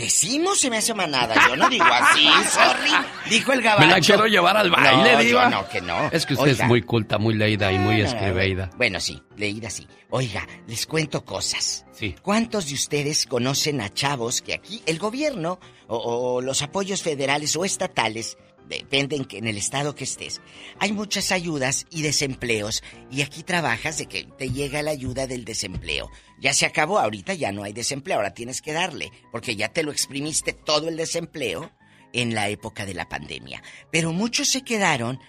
Decimos 0.00 0.58
se 0.58 0.70
me 0.70 0.78
hace 0.78 0.94
manada. 0.94 1.34
Yo 1.48 1.56
no 1.56 1.68
digo 1.68 1.84
así, 1.84 2.24
sorry. 2.50 2.90
Dijo 3.28 3.52
el 3.52 3.58
Me 3.58 3.64
gabacho. 3.64 3.88
la 3.88 4.00
quiero 4.00 4.26
llevar 4.26 4.56
al 4.56 4.70
baile, 4.70 5.12
No, 5.12 5.18
diva. 5.20 5.50
no, 5.50 5.68
que 5.68 5.80
no. 5.80 6.08
Es 6.10 6.24
que 6.26 6.34
usted 6.34 6.50
Oiga. 6.52 6.64
es 6.64 6.68
muy 6.68 6.82
culta, 6.82 7.18
muy 7.18 7.34
leída 7.34 7.70
y 7.70 7.78
muy 7.78 7.98
No, 7.98 8.06
escribeida. 8.08 8.70
Bueno, 8.76 8.98
sí, 9.00 9.22
leída 9.36 9.68
sí. 9.70 9.86
Oiga, 10.10 10.46
les 10.66 10.86
cuento 10.86 11.24
cosas. 11.24 11.84
Sí. 11.92 12.16
¿Cuántos 12.22 12.68
de 12.68 12.74
ustedes 12.74 13.26
conocen 13.26 13.80
a 13.80 13.92
chavos 13.92 14.40
que 14.42 14.54
aquí 14.54 14.82
el 14.86 14.98
gobierno 14.98 15.60
o, 15.86 15.96
o 15.98 16.40
los 16.40 16.62
apoyos 16.62 17.02
federales 17.02 17.54
o 17.56 17.64
estatales, 17.64 18.38
dependen 18.78 19.24
que 19.24 19.38
en 19.38 19.46
el 19.46 19.56
estado 19.56 19.94
que 19.94 20.04
estés, 20.04 20.40
hay 20.78 20.92
muchas 20.92 21.32
ayudas 21.32 21.86
y 21.90 22.02
desempleos 22.02 22.82
y 23.10 23.22
aquí 23.22 23.42
trabajas 23.42 23.98
de 23.98 24.06
que 24.06 24.24
te 24.24 24.50
llega 24.50 24.82
la 24.82 24.92
ayuda 24.92 25.26
del 25.26 25.44
desempleo. 25.44 26.10
Ya 26.38 26.54
se 26.54 26.66
acabó, 26.66 26.98
ahorita 26.98 27.34
ya 27.34 27.52
no 27.52 27.64
hay 27.64 27.72
desempleo, 27.72 28.16
ahora 28.16 28.34
tienes 28.34 28.62
que 28.62 28.72
darle, 28.72 29.10
porque 29.32 29.56
ya 29.56 29.68
te 29.68 29.82
lo 29.82 29.92
exprimiste 29.92 30.52
todo 30.52 30.88
el 30.88 30.96
desempleo 30.96 31.70
en 32.12 32.34
la 32.34 32.48
época 32.48 32.86
de 32.86 32.94
la 32.94 33.08
pandemia. 33.08 33.62
Pero 33.90 34.12
muchos 34.12 34.48
se 34.48 34.62
quedaron 34.62 35.20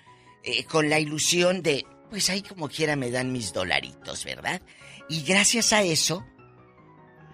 eh, 0.43 0.63
con 0.65 0.89
la 0.89 0.99
ilusión 0.99 1.61
de, 1.61 1.85
pues 2.09 2.29
ahí 2.29 2.41
como 2.41 2.69
quiera 2.69 2.95
me 2.95 3.11
dan 3.11 3.31
mis 3.31 3.53
dolaritos, 3.53 4.23
¿verdad? 4.25 4.61
Y 5.09 5.23
gracias 5.23 5.73
a 5.73 5.83
eso, 5.83 6.25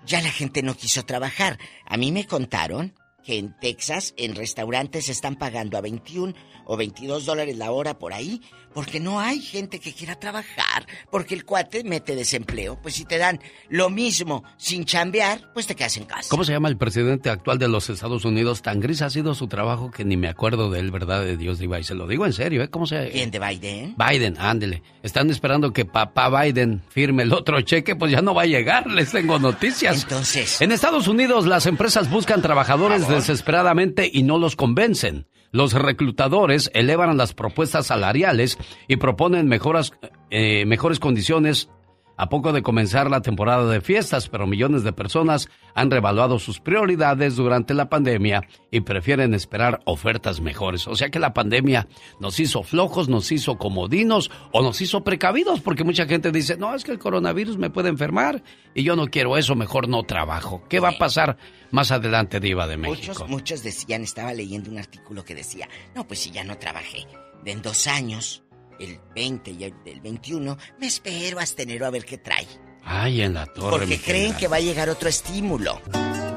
ya 0.06 0.22
la 0.22 0.32
gente 0.32 0.64
no 0.64 0.76
quiso 0.76 1.06
trabajar. 1.06 1.60
A 1.86 1.98
mí 1.98 2.12
me 2.12 2.26
contaron 2.26 2.94
que 3.28 3.38
en 3.38 3.52
Texas, 3.52 4.14
en 4.16 4.36
restaurantes, 4.36 5.10
están 5.10 5.36
pagando 5.36 5.78
a 5.78 5.82
21 5.82 6.34
o 6.64 6.78
22 6.78 7.26
dólares 7.26 7.58
la 7.58 7.72
hora 7.72 8.00
por 8.00 8.14
ahí, 8.14 8.42
porque 8.78 9.00
no 9.00 9.20
hay 9.20 9.42
gente 9.42 9.80
que 9.80 9.92
quiera 9.92 10.20
trabajar, 10.20 10.86
porque 11.10 11.34
el 11.34 11.46
cuate 11.46 11.84
mete 11.84 12.16
desempleo. 12.16 12.80
Pues 12.80 12.94
si 12.94 13.06
te 13.06 13.18
dan 13.18 13.40
lo 13.70 13.90
mismo 13.90 14.44
sin 14.58 14.86
chambear, 14.86 15.52
pues 15.56 15.66
te 15.66 15.74
quedas 15.74 15.98
en 15.98 16.06
casa. 16.06 16.30
¿Cómo 16.30 16.44
se 16.44 16.52
llama 16.52 16.70
el 16.70 16.78
presidente 16.78 17.32
actual 17.32 17.58
de 17.58 17.68
los 17.70 17.90
Estados 17.90 18.24
Unidos? 18.24 18.62
Tan 18.62 18.80
gris 18.80 19.02
ha 19.02 19.10
sido 19.10 19.34
su 19.34 19.48
trabajo 19.48 19.90
que 19.90 20.06
ni 20.06 20.16
me 20.16 20.28
acuerdo 20.28 20.70
de 20.70 20.80
él, 20.80 20.92
¿verdad? 20.92 21.24
De 21.24 21.38
Dios, 21.38 21.58
Diva. 21.58 21.80
Y 21.80 21.84
se 21.86 21.96
lo 21.96 22.06
digo 22.06 22.28
en 22.28 22.34
serio, 22.34 22.62
¿eh? 22.62 22.70
¿Cómo 22.70 22.86
se 22.86 23.10
¿Quién 23.10 23.32
de 23.32 23.40
Biden? 23.40 23.96
Biden, 23.98 24.38
ándele. 24.38 24.84
Están 25.02 25.32
esperando 25.32 25.74
que 25.74 25.86
papá 25.86 26.30
Biden 26.44 26.84
firme 26.88 27.24
el 27.24 27.34
otro 27.34 27.60
cheque, 27.62 27.96
pues 27.96 28.12
ya 28.12 28.22
no 28.22 28.36
va 28.36 28.44
a 28.44 28.46
llegar, 28.46 28.86
les 28.86 29.12
tengo 29.12 29.40
noticias. 29.40 30.04
Entonces. 30.04 30.62
En 30.62 30.72
Estados 30.72 31.08
Unidos 31.08 31.48
las 31.48 31.66
empresas 31.66 32.12
buscan 32.12 32.44
trabajadores 32.44 33.08
desesperadamente 33.08 34.08
y 34.14 34.22
no 34.22 34.38
los 34.38 34.56
convencen. 34.56 35.26
Los 35.52 35.74
reclutadores 35.74 36.70
elevan 36.74 37.18
las 37.18 37.34
propuestas 37.34 37.88
salariales 37.88 38.58
y 38.88 38.98
proponen 38.98 39.48
mejoras, 39.48 39.94
eh, 40.30 40.66
mejores 40.66 41.00
condiciones 41.00 41.70
a 42.18 42.30
poco 42.30 42.52
de 42.52 42.64
comenzar 42.64 43.10
la 43.10 43.22
temporada 43.22 43.70
de 43.70 43.80
fiestas, 43.80 44.28
pero 44.28 44.48
millones 44.48 44.84
de 44.84 44.92
personas 44.92 45.50
han 45.76 45.92
revaluado 45.92 46.40
sus 46.40 46.60
prioridades 46.60 47.36
durante 47.36 47.74
la 47.74 47.90
pandemia 47.90 48.42
y 48.72 48.82
prefieren 48.82 49.34
esperar 49.34 49.80
ofertas 49.86 50.42
mejores. 50.42 50.88
O 50.88 50.96
sea 50.96 51.10
que 51.10 51.20
la 51.20 51.34
pandemia 51.34 51.88
nos 52.20 52.40
hizo 52.40 52.64
flojos, 52.64 53.08
nos 53.08 53.32
hizo 53.32 53.58
comodinos 53.58 54.32
o 54.52 54.62
nos 54.64 54.82
hizo 54.82 55.04
precavidos, 55.04 55.62
porque 55.62 55.84
mucha 55.84 56.08
gente 56.08 56.32
dice, 56.32 56.58
no, 56.58 56.74
es 56.74 56.84
que 56.84 56.92
el 56.92 57.00
coronavirus 57.00 57.58
me 57.58 57.70
puede 57.70 57.90
enfermar 57.90 58.44
y 58.74 58.84
yo 58.84 58.96
no 58.96 59.08
quiero 59.08 59.38
eso, 59.38 59.56
mejor 59.56 59.88
no 59.88 60.04
trabajo. 60.04 60.64
¿Qué 60.68 60.80
va 60.80 60.90
a 60.90 60.98
pasar 60.98 61.38
más 61.72 61.92
adelante, 61.92 62.40
Diva 62.40 62.68
de 62.68 62.78
México? 62.78 63.14
Muchos, 63.14 63.30
muchos 63.30 63.64
decían, 63.64 64.02
estaba 64.02 64.34
leyendo 64.34 64.72
un 64.72 64.80
artículo 64.80 65.24
que 65.24 65.36
decía, 65.36 65.70
no, 65.96 66.08
pues 66.08 66.20
si 66.20 66.32
ya 66.32 66.44
no 66.44 66.58
trabajé, 66.58 67.06
de 67.44 67.52
en 67.52 67.62
dos 67.62 67.88
años, 67.88 68.44
el 68.80 69.00
20 69.16 69.52
y 69.52 69.64
el, 69.64 69.74
el 69.86 70.02
21, 70.02 70.58
me 70.80 70.88
espero 70.88 71.40
hasta 71.40 71.62
enero 71.64 71.86
a 71.86 71.90
ver 71.90 72.04
qué 72.06 72.18
trae. 72.18 72.46
Ay, 72.84 73.22
en 73.22 73.34
la 73.34 73.46
torre. 73.46 73.80
Porque 73.80 74.00
creen 74.00 74.34
que 74.36 74.48
va 74.48 74.58
a 74.58 74.62
llegar 74.62 74.90
otro 74.90 75.10
estímulo. 75.10 75.82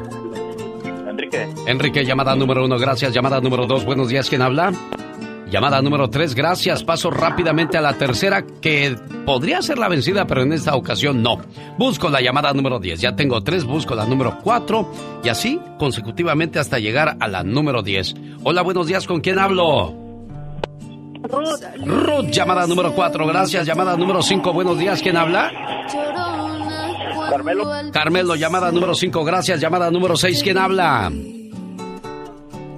Enrique. 1.10 1.50
Enrique, 1.66 2.06
llamada 2.06 2.36
número 2.36 2.64
uno, 2.64 2.78
gracias. 2.78 3.12
Llamada 3.12 3.42
número 3.42 3.66
dos, 3.66 3.86
buenos 3.86 4.10
días, 4.10 4.30
¿quién 4.30 4.44
habla? 4.44 4.72
Llamada 5.50 5.82
número 5.82 6.12
tres, 6.12 6.36
gracias. 6.36 6.84
Paso 6.84 7.10
rápidamente 7.10 7.76
a 7.76 7.82
la 7.82 7.98
tercera, 7.98 8.46
que 8.62 8.96
podría 9.26 9.64
ser 9.64 9.80
la 9.80 9.88
vencida, 9.88 10.28
pero 10.28 10.44
en 10.44 10.54
esta 10.54 10.76
ocasión 10.76 11.24
no. 11.24 11.42
Busco 11.80 12.08
la 12.08 12.22
llamada 12.22 12.54
número 12.54 12.78
10. 12.78 13.02
Ya 13.02 13.16
tengo 13.16 13.42
tres, 13.42 13.64
busco 13.64 13.96
la 13.96 14.06
número 14.06 14.38
cuatro 14.44 14.92
y 15.24 15.30
así 15.30 15.60
consecutivamente 15.80 16.60
hasta 16.60 16.78
llegar 16.78 17.18
a 17.20 17.28
la 17.28 17.42
número 17.44 17.82
10. 17.82 18.14
Hola, 18.44 18.62
buenos 18.62 18.86
días, 18.86 19.08
¿con 19.08 19.22
quién 19.22 19.40
hablo? 19.40 20.07
Ruth. 21.28 21.62
Ruth, 21.86 22.30
llamada 22.32 22.66
número 22.68 22.94
cuatro, 22.94 23.26
gracias. 23.28 23.66
Llamada 23.66 23.96
número 23.96 24.22
cinco, 24.22 24.54
buenos 24.54 24.78
días, 24.78 25.02
¿quién 25.02 25.18
habla? 25.18 25.52
Carmelo. 27.30 27.70
Carmelo, 27.92 28.36
llamada 28.36 28.72
número 28.72 28.96
5, 28.96 29.24
gracias. 29.24 29.60
Llamada 29.60 29.92
número 29.92 30.16
6, 30.16 30.42
¿quién 30.44 30.58
habla? 30.58 31.12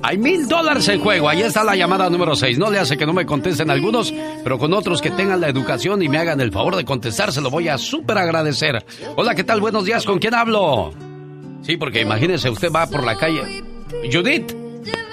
Hay 0.01 0.17
mil 0.17 0.47
dólares 0.47 0.87
en 0.87 1.01
juego. 1.01 1.29
Ahí 1.29 1.41
está 1.41 1.63
la 1.63 1.75
llamada 1.75 2.09
número 2.09 2.35
6. 2.35 2.57
No 2.57 2.69
le 2.69 2.79
hace 2.79 2.97
que 2.97 3.05
no 3.05 3.13
me 3.13 3.25
contesten 3.25 3.69
algunos, 3.69 4.13
pero 4.43 4.57
con 4.57 4.73
otros 4.73 5.01
que 5.01 5.11
tengan 5.11 5.41
la 5.41 5.49
educación 5.49 6.01
y 6.01 6.09
me 6.09 6.17
hagan 6.17 6.41
el 6.41 6.51
favor 6.51 6.75
de 6.75 6.85
contestar, 6.85 7.31
se 7.31 7.41
lo 7.41 7.49
voy 7.49 7.67
a 7.67 7.77
súper 7.77 8.17
agradecer. 8.17 8.83
Hola, 9.15 9.35
¿qué 9.35 9.43
tal? 9.43 9.59
Buenos 9.61 9.85
días. 9.85 10.05
¿Con 10.05 10.19
quién 10.19 10.33
hablo? 10.33 10.93
Sí, 11.61 11.77
porque 11.77 12.01
imagínese, 12.01 12.49
usted 12.49 12.71
va 12.71 12.87
por 12.87 13.03
la 13.03 13.15
calle. 13.15 13.63
Judith. 14.11 14.53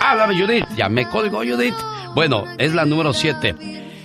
Háblame, 0.01 0.41
Judith. 0.41 0.65
Ya 0.77 0.89
me 0.89 1.09
colgó, 1.09 1.39
Judith. 1.39 1.75
Bueno, 2.17 2.47
es 2.57 2.73
la 2.73 2.87
número 2.87 3.13
7. 3.13 3.55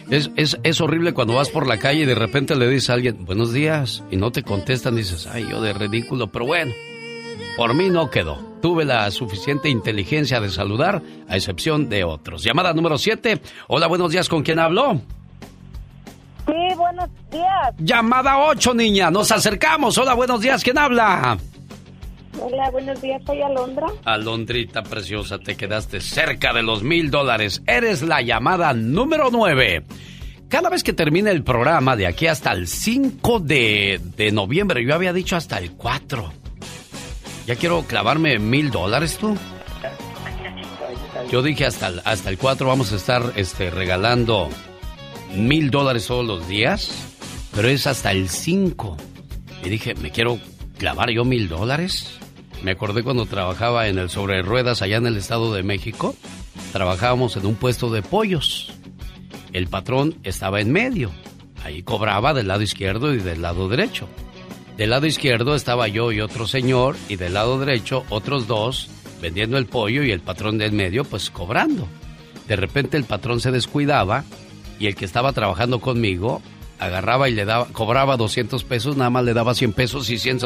Es, 0.10 0.32
es, 0.36 0.60
es 0.64 0.82
horrible 0.82 1.14
cuando 1.14 1.36
vas 1.36 1.50
por 1.50 1.66
la 1.66 1.78
calle 1.78 2.02
y 2.02 2.06
de 2.06 2.14
repente 2.14 2.58
le 2.58 2.68
dices 2.68 2.90
a 2.90 2.94
alguien, 2.96 3.24
buenos 3.24 3.54
días, 3.54 4.04
y 4.12 4.18
no 4.18 4.32
te 4.32 4.44
contestan, 4.44 4.98
dices, 4.98 5.28
ay, 5.28 5.48
yo 5.50 5.62
de 5.62 5.72
ridículo, 5.72 6.28
pero 6.28 6.46
bueno, 6.46 6.74
por 7.56 7.74
mí 7.74 7.90
no 7.90 8.10
quedó. 8.10 8.36
Tuve 8.62 8.84
la 8.84 9.10
suficiente 9.12 9.70
inteligencia 9.70 10.42
de 10.42 10.50
saludar, 10.50 11.02
a 11.30 11.38
excepción 11.38 11.88
de 11.88 12.04
otros. 12.04 12.44
Llamada 12.44 12.74
número 12.74 12.98
7. 12.98 13.42
Hola, 13.70 13.88
buenos 13.88 14.12
días, 14.12 14.28
¿con 14.28 14.44
quién 14.44 14.60
hablo? 14.60 15.00
Sí, 16.48 16.76
buenos 16.76 17.10
días. 17.32 17.74
Llamada 17.78 18.40
8, 18.40 18.74
niña, 18.74 19.10
nos 19.10 19.32
acercamos. 19.32 19.98
Hola, 19.98 20.16
buenos 20.16 20.42
días, 20.42 20.66
¿quién 20.66 20.78
habla? 20.78 21.38
Hola, 22.40 22.72
buenos 22.72 23.02
días, 23.02 23.22
soy 23.26 23.42
Alondra. 23.42 23.88
Alondrita 24.06 24.84
preciosa, 24.84 25.38
te 25.40 25.56
quedaste 25.56 26.02
cerca 26.02 26.54
de 26.54 26.64
los 26.64 26.84
mil 26.84 27.12
dólares. 27.12 27.62
Eres 27.68 28.02
la 28.02 28.22
llamada 28.22 28.74
número 28.74 29.30
9. 29.32 29.84
Cada 30.48 30.70
vez 30.70 30.84
que 30.84 30.94
termine 30.94 31.32
el 31.32 31.44
programa, 31.44 31.96
de 31.96 32.08
aquí 32.08 32.28
hasta 32.28 32.52
el 32.52 32.68
5 32.68 33.40
de, 33.40 34.02
de 34.18 34.32
noviembre, 34.32 34.86
yo 34.86 34.94
había 34.94 35.14
dicho 35.14 35.36
hasta 35.36 35.58
el 35.58 35.72
4. 35.72 36.34
Ya 37.48 37.56
quiero 37.56 37.84
clavarme 37.84 38.38
mil 38.40 38.72
dólares 38.72 39.18
tú. 39.18 39.38
Yo 41.30 41.42
dije 41.42 41.66
hasta 41.66 41.88
el, 41.88 42.02
hasta 42.06 42.30
el 42.30 42.38
4 42.38 42.68
vamos 42.68 42.92
a 42.92 42.96
estar 42.96 43.34
este, 43.36 43.70
regalando 43.70 44.50
mil 45.36 45.70
dólares 45.72 46.08
todos 46.08 46.26
los 46.26 46.48
días, 46.48 46.92
pero 47.56 47.68
es 47.68 47.88
hasta 47.88 48.12
el 48.12 48.30
5. 48.30 48.98
Y 49.64 49.70
dije, 49.70 49.96
¿me 49.96 50.12
quiero 50.12 50.40
clavar 50.82 51.12
yo 51.12 51.24
mil 51.26 51.48
dólares? 51.48 52.18
Me 52.64 52.72
acordé 52.72 53.04
cuando 53.04 53.28
trabajaba 53.28 53.88
en 53.88 54.00
el 54.00 54.10
sobre 54.10 54.42
ruedas 54.42 54.82
allá 54.82 54.98
en 54.98 55.06
el 55.06 55.16
Estado 55.16 55.54
de 55.54 55.62
México. 55.62 56.16
Trabajábamos 56.72 57.38
en 57.38 57.46
un 57.46 57.54
puesto 57.54 57.92
de 57.92 58.02
pollos. 58.02 58.74
El 59.54 59.68
patrón 59.68 60.16
estaba 60.24 60.60
en 60.60 60.72
medio. 60.72 61.12
Ahí 61.64 61.84
cobraba 61.84 62.34
del 62.34 62.48
lado 62.48 62.64
izquierdo 62.64 63.14
y 63.14 63.20
del 63.20 63.44
lado 63.44 63.70
derecho. 63.70 64.08
Del 64.76 64.90
lado 64.90 65.06
izquierdo 65.06 65.54
estaba 65.54 65.88
yo 65.88 66.12
y 66.12 66.20
otro 66.20 66.48
señor 66.48 66.96
y 67.10 67.16
del 67.16 67.36
lado 67.36 67.60
derecho 67.60 68.04
otros 68.10 68.48
dos 68.48 68.90
vendiendo 69.22 69.60
el 69.60 69.68
pollo 69.68 70.02
y 70.02 70.10
el 70.10 70.22
patrón 70.22 70.58
del 70.58 70.72
medio 70.72 71.04
pues 71.04 71.30
cobrando. 71.30 71.88
De 72.48 72.56
repente 72.56 72.98
el 72.98 73.04
patrón 73.04 73.40
se 73.40 73.52
descuidaba 73.52 74.24
y 74.80 74.88
el 74.88 74.96
que 74.96 75.06
estaba 75.06 75.32
trabajando 75.32 75.80
conmigo 75.80 76.42
agarraba 76.82 77.30
y 77.30 77.34
le 77.34 77.46
daba, 77.46 77.68
cobraba 77.68 78.18
200 78.18 78.64
pesos, 78.64 78.98
nada 78.98 79.10
más 79.10 79.24
le 79.24 79.34
daba 79.34 79.54
100 79.54 79.74
pesos 79.74 80.10
y 80.10 80.18
100 80.18 80.40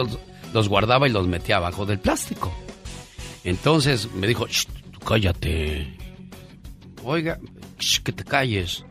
los, 0.53 0.69
guardaba 0.69 1.07
y 1.07 1.11
los 1.11 1.27
metía 1.27 1.57
abajo 1.57 1.85
del 1.85 1.99
plástico. 1.99 2.53
Entonces 3.43 4.09
me 4.13 4.27
dijo, 4.27 4.45
"Shh, 4.47 4.65
tú 4.91 4.99
cállate. 4.99 5.95
Oiga, 7.03 7.39
shh, 7.79 7.99
que 7.99 8.11
te 8.11 8.23
calles. 8.23 8.83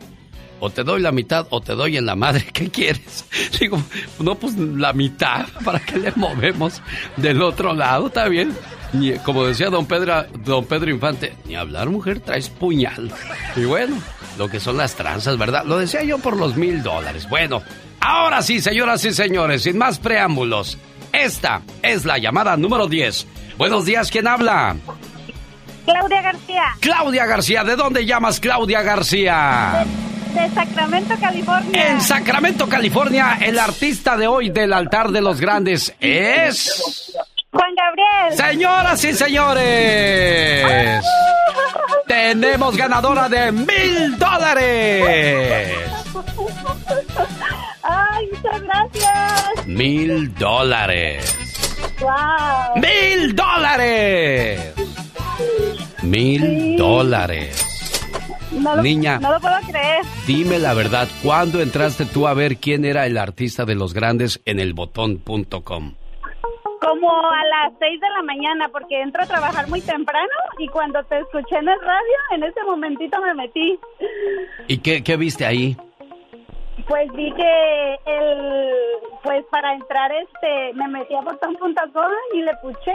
o 0.61 0.71
te 0.71 0.83
doy 0.83 1.03
la 1.03 1.13
mitad 1.13 1.47
o 1.51 1.61
te 1.61 1.75
doy 1.75 1.99
en 1.99 2.07
la 2.07 2.15
madre, 2.17 2.47
¿qué 2.51 2.71
quieres? 2.71 3.27
Digo, 3.61 3.79
no, 4.21 4.35
pues 4.37 4.57
la 4.57 4.95
mitad, 4.95 5.47
¿para 5.63 5.79
qué 5.81 5.99
le 5.99 6.13
movemos 6.17 6.81
del 7.19 7.43
otro 7.43 7.75
lado? 7.75 8.07
¿Está 8.07 8.29
bien? 8.29 8.55
como 9.25 9.45
decía 9.45 9.71
don 9.71 9.87
Pedro, 9.87 10.25
don 10.45 10.65
Pedro 10.65 10.89
Infante, 10.91 11.35
ni 11.47 11.57
hablar 11.57 11.91
mujer, 11.91 12.21
traes 12.21 12.49
puñal. 12.49 13.11
Y 13.57 13.65
bueno, 13.65 13.97
lo 14.39 14.49
que 14.49 14.61
son 14.61 14.77
las 14.77 14.95
tranzas, 14.95 15.39
¿verdad? 15.39 15.65
Lo 15.65 15.79
decía 15.79 16.03
yo 16.03 16.19
por 16.19 16.37
los 16.37 16.57
mil 16.57 16.83
dólares. 16.83 17.29
Bueno, 17.29 17.63
ahora 18.01 18.43
sí, 18.43 18.61
señoras 18.61 19.05
y 19.05 19.13
señores, 19.13 19.63
sin 19.63 19.79
más 19.79 19.99
preámbulos, 19.99 20.79
esta 21.13 21.63
es 21.83 22.05
la 22.05 22.19
llamada 22.19 22.57
número 22.57 22.87
10. 22.87 23.27
Buenos 23.57 23.85
días, 23.85 24.11
¿quién 24.11 24.27
habla? 24.27 24.77
Claudia 25.85 26.23
García. 26.23 26.63
Claudia 26.81 27.27
García, 27.27 27.65
¿de 27.65 27.77
dónde 27.77 28.07
llamas 28.07 28.41
Claudia 28.41 28.83
García? 28.83 29.87
De, 30.35 30.51
Sacramento, 30.51 31.15
California. 31.21 31.89
En 31.89 32.01
Sacramento, 32.01 32.69
California, 32.69 33.39
el 33.41 33.59
artista 33.59 34.17
de 34.17 34.27
hoy 34.27 34.51
del 34.51 34.73
altar 34.73 35.13
de 35.13 35.21
los 35.21 35.41
grandes 35.41 35.95
es... 36.01 37.15
Juan 37.55 37.73
Gabriel. 37.77 38.37
Señoras 38.37 39.05
y 39.05 39.13
señores, 39.13 41.05
tenemos 42.09 42.77
ganadora 42.77 43.29
de 43.29 43.53
mil 43.53 44.19
dólares. 44.19 45.77
Ay, 47.83 48.29
muchas 48.33 48.63
gracias. 48.63 49.67
Mil 49.67 50.35
dólares. 50.35 51.39
Wow. 52.01 52.83
Mil 52.83 53.37
dólares. 53.37 54.75
Mil 56.03 56.77
dólares. 56.77 57.61
No 58.51 58.77
lo, 58.77 58.83
Niña, 58.83 59.19
no 59.19 59.33
lo 59.33 59.41
puedo 59.41 59.57
creer. 59.69 60.05
Dime 60.27 60.59
la 60.59 60.75
verdad, 60.75 61.09
¿cuándo 61.23 61.61
entraste 61.61 62.05
tú 62.05 62.27
a 62.27 62.35
ver 62.35 62.57
quién 62.57 62.85
era 62.85 63.07
el 63.07 63.17
artista 63.19 63.65
de 63.65 63.75
los 63.75 63.95
grandes 63.95 64.41
en 64.45 64.61
elbotón.com? 64.61 65.95
Como 66.85 67.11
a 67.11 67.45
las 67.47 67.73
6 67.79 68.01
de 68.01 68.11
la 68.11 68.23
mañana, 68.23 68.69
porque 68.69 69.01
entro 69.01 69.23
a 69.23 69.27
trabajar 69.27 69.69
muy 69.69 69.81
temprano 69.81 70.33
y 70.59 70.69
cuando 70.69 71.03
te 71.05 71.19
escuché 71.19 71.57
en 71.57 71.69
el 71.69 71.81
radio, 71.81 72.17
en 72.33 72.43
ese 72.45 72.63
momentito 72.65 73.21
me 73.23 73.35
metí. 73.35 73.79
¿Y 74.69 74.79
qué, 74.79 75.03
qué 75.03 75.17
viste 75.17 75.47
ahí? 75.47 75.77
Pues 76.87 77.11
vi 77.13 77.33
que 77.33 77.99
el, 78.05 78.71
pues 79.23 79.45
para 79.51 79.75
entrar 79.75 80.13
este, 80.13 80.75
me 80.75 80.89
metí 80.89 81.15
a 81.15 81.23
botón.com 81.23 82.13
y 82.35 82.43
le 82.43 82.55
puché 82.57 82.95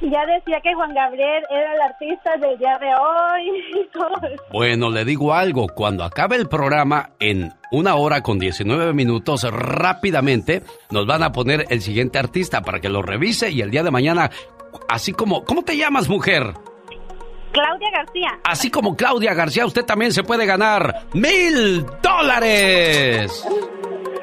ya 0.00 0.26
decía 0.26 0.60
que 0.60 0.74
Juan 0.74 0.94
Gabriel 0.94 1.42
era 1.50 1.74
el 1.74 1.80
artista 1.80 2.36
del 2.36 2.58
día 2.58 2.78
de 2.78 2.94
hoy. 2.94 3.86
Bueno, 4.52 4.90
le 4.90 5.04
digo 5.04 5.34
algo, 5.34 5.66
cuando 5.68 6.04
acabe 6.04 6.36
el 6.36 6.48
programa 6.48 7.10
en 7.18 7.52
una 7.70 7.96
hora 7.96 8.22
con 8.22 8.38
19 8.38 8.92
minutos, 8.92 9.42
rápidamente 9.50 10.62
nos 10.90 11.06
van 11.06 11.22
a 11.22 11.32
poner 11.32 11.64
el 11.70 11.80
siguiente 11.80 12.18
artista 12.18 12.62
para 12.62 12.80
que 12.80 12.88
lo 12.88 13.02
revise 13.02 13.50
y 13.50 13.60
el 13.60 13.70
día 13.70 13.82
de 13.82 13.90
mañana, 13.90 14.30
así 14.88 15.12
como, 15.12 15.44
¿cómo 15.44 15.62
te 15.62 15.76
llamas 15.76 16.08
mujer? 16.08 16.54
Claudia 17.52 17.88
García. 17.90 18.38
Así 18.44 18.70
como 18.70 18.96
Claudia 18.96 19.34
García, 19.34 19.66
usted 19.66 19.84
también 19.84 20.12
se 20.12 20.22
puede 20.22 20.44
ganar 20.44 21.06
mil 21.14 21.86
dólares. 22.02 23.46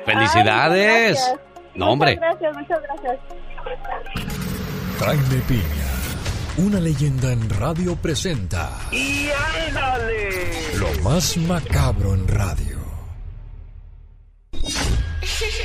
¡Felicidades! 0.06 1.32
Ay, 1.32 1.40
no, 1.76 1.92
hombre. 1.92 2.16
Muchas 2.16 2.40
gracias, 2.40 2.58
muchas 2.58 2.82
gracias. 2.84 3.43
Jaime 5.06 5.42
Piña, 5.50 6.66
una 6.66 6.80
leyenda 6.80 7.34
en 7.34 7.50
radio 7.50 7.94
presenta. 8.02 8.70
¡Y 8.90 9.28
ándale! 9.68 10.78
Lo 10.80 11.04
más 11.04 11.36
macabro 11.38 12.14
en 12.14 12.26
radio. 12.26 12.78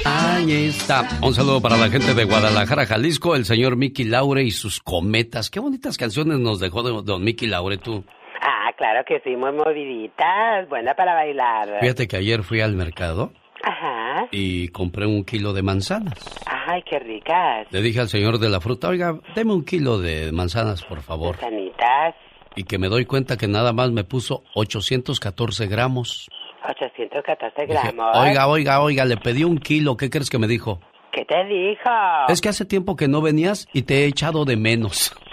Ahí 0.04 0.66
está. 0.66 1.08
Un 1.22 1.34
saludo 1.34 1.60
para 1.60 1.76
la 1.76 1.88
gente 1.88 2.14
de 2.14 2.24
Guadalajara, 2.24 2.84
Jalisco, 2.84 3.36
el 3.36 3.44
señor 3.44 3.76
Mickey 3.76 4.06
Laure 4.06 4.42
y 4.42 4.50
sus 4.50 4.80
cometas. 4.80 5.50
Qué 5.50 5.60
bonitas 5.60 5.96
canciones 5.96 6.40
nos 6.40 6.58
dejó 6.58 6.82
de 6.82 7.00
don 7.04 7.22
Mickey 7.22 7.46
Laure, 7.46 7.78
tú. 7.78 8.04
Ah, 8.40 8.72
claro 8.76 9.04
que 9.06 9.20
sí, 9.20 9.36
muy 9.36 9.52
moviditas, 9.52 10.68
buena 10.68 10.94
para 10.94 11.14
bailar. 11.14 11.78
Fíjate 11.80 12.08
que 12.08 12.16
ayer 12.16 12.42
fui 12.42 12.60
al 12.60 12.74
mercado 12.74 13.32
Ajá. 13.62 14.07
Y 14.30 14.68
compré 14.68 15.06
un 15.06 15.24
kilo 15.24 15.52
de 15.52 15.62
manzanas. 15.62 16.18
Ay, 16.46 16.82
qué 16.88 16.98
ricas. 16.98 17.66
Le 17.70 17.80
dije 17.82 18.00
al 18.00 18.08
señor 18.08 18.38
de 18.38 18.48
la 18.48 18.60
fruta, 18.60 18.88
oiga, 18.88 19.18
deme 19.34 19.52
un 19.52 19.64
kilo 19.64 19.98
de 19.98 20.32
manzanas, 20.32 20.82
por 20.84 21.00
favor. 21.02 21.36
Sanitas, 21.38 22.14
Y 22.56 22.64
que 22.64 22.78
me 22.78 22.88
doy 22.88 23.04
cuenta 23.06 23.36
que 23.36 23.46
nada 23.48 23.72
más 23.72 23.90
me 23.92 24.04
puso 24.04 24.42
814 24.54 25.66
gramos. 25.66 26.28
814 26.68 27.62
Dije, 27.66 27.72
gramos. 27.72 28.16
oiga, 28.16 28.48
oiga, 28.48 28.80
oiga, 28.82 29.04
le 29.04 29.16
pedí 29.16 29.44
un 29.44 29.58
kilo. 29.58 29.96
¿Qué 29.96 30.10
crees 30.10 30.28
que 30.30 30.38
me 30.38 30.46
dijo? 30.48 30.80
¿Qué 31.12 31.24
te 31.24 31.44
dijo? 31.44 31.90
Es 32.28 32.40
que 32.40 32.48
hace 32.48 32.64
tiempo 32.64 32.96
que 32.96 33.08
no 33.08 33.22
venías 33.22 33.66
y 33.72 33.82
te 33.82 34.02
he 34.02 34.06
echado 34.06 34.44
de 34.44 34.56
menos. 34.56 35.14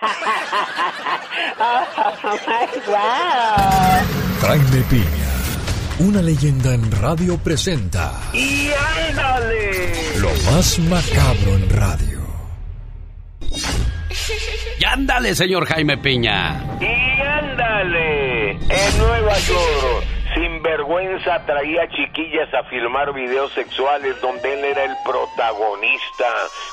oh, 1.60 2.38
my 2.46 2.66
God. 2.86 4.02
Jaime 4.40 4.82
Piña, 4.90 5.27
una 6.00 6.22
leyenda 6.22 6.74
en 6.74 6.90
radio 6.92 7.36
presenta. 7.38 8.12
¡Y 8.32 8.70
ándale! 9.08 9.92
Lo 10.18 10.30
más 10.50 10.78
macabro 10.80 11.56
en 11.56 11.70
radio. 11.70 12.20
¡Y 14.80 14.84
ándale, 14.84 15.34
señor 15.34 15.66
Jaime 15.66 15.98
Piña! 15.98 16.64
¡Y 16.80 17.20
ándale! 17.20 18.50
En 18.52 18.98
Nueva 18.98 19.38
York, 19.38 20.06
sinvergüenza 20.38 21.44
traía 21.46 21.88
chiquillas 21.88 22.52
a 22.54 22.62
filmar 22.64 23.12
videos 23.12 23.52
sexuales 23.54 24.20
donde 24.20 24.54
él 24.54 24.64
era 24.64 24.84
el 24.84 24.96
protagonista, 25.04 26.26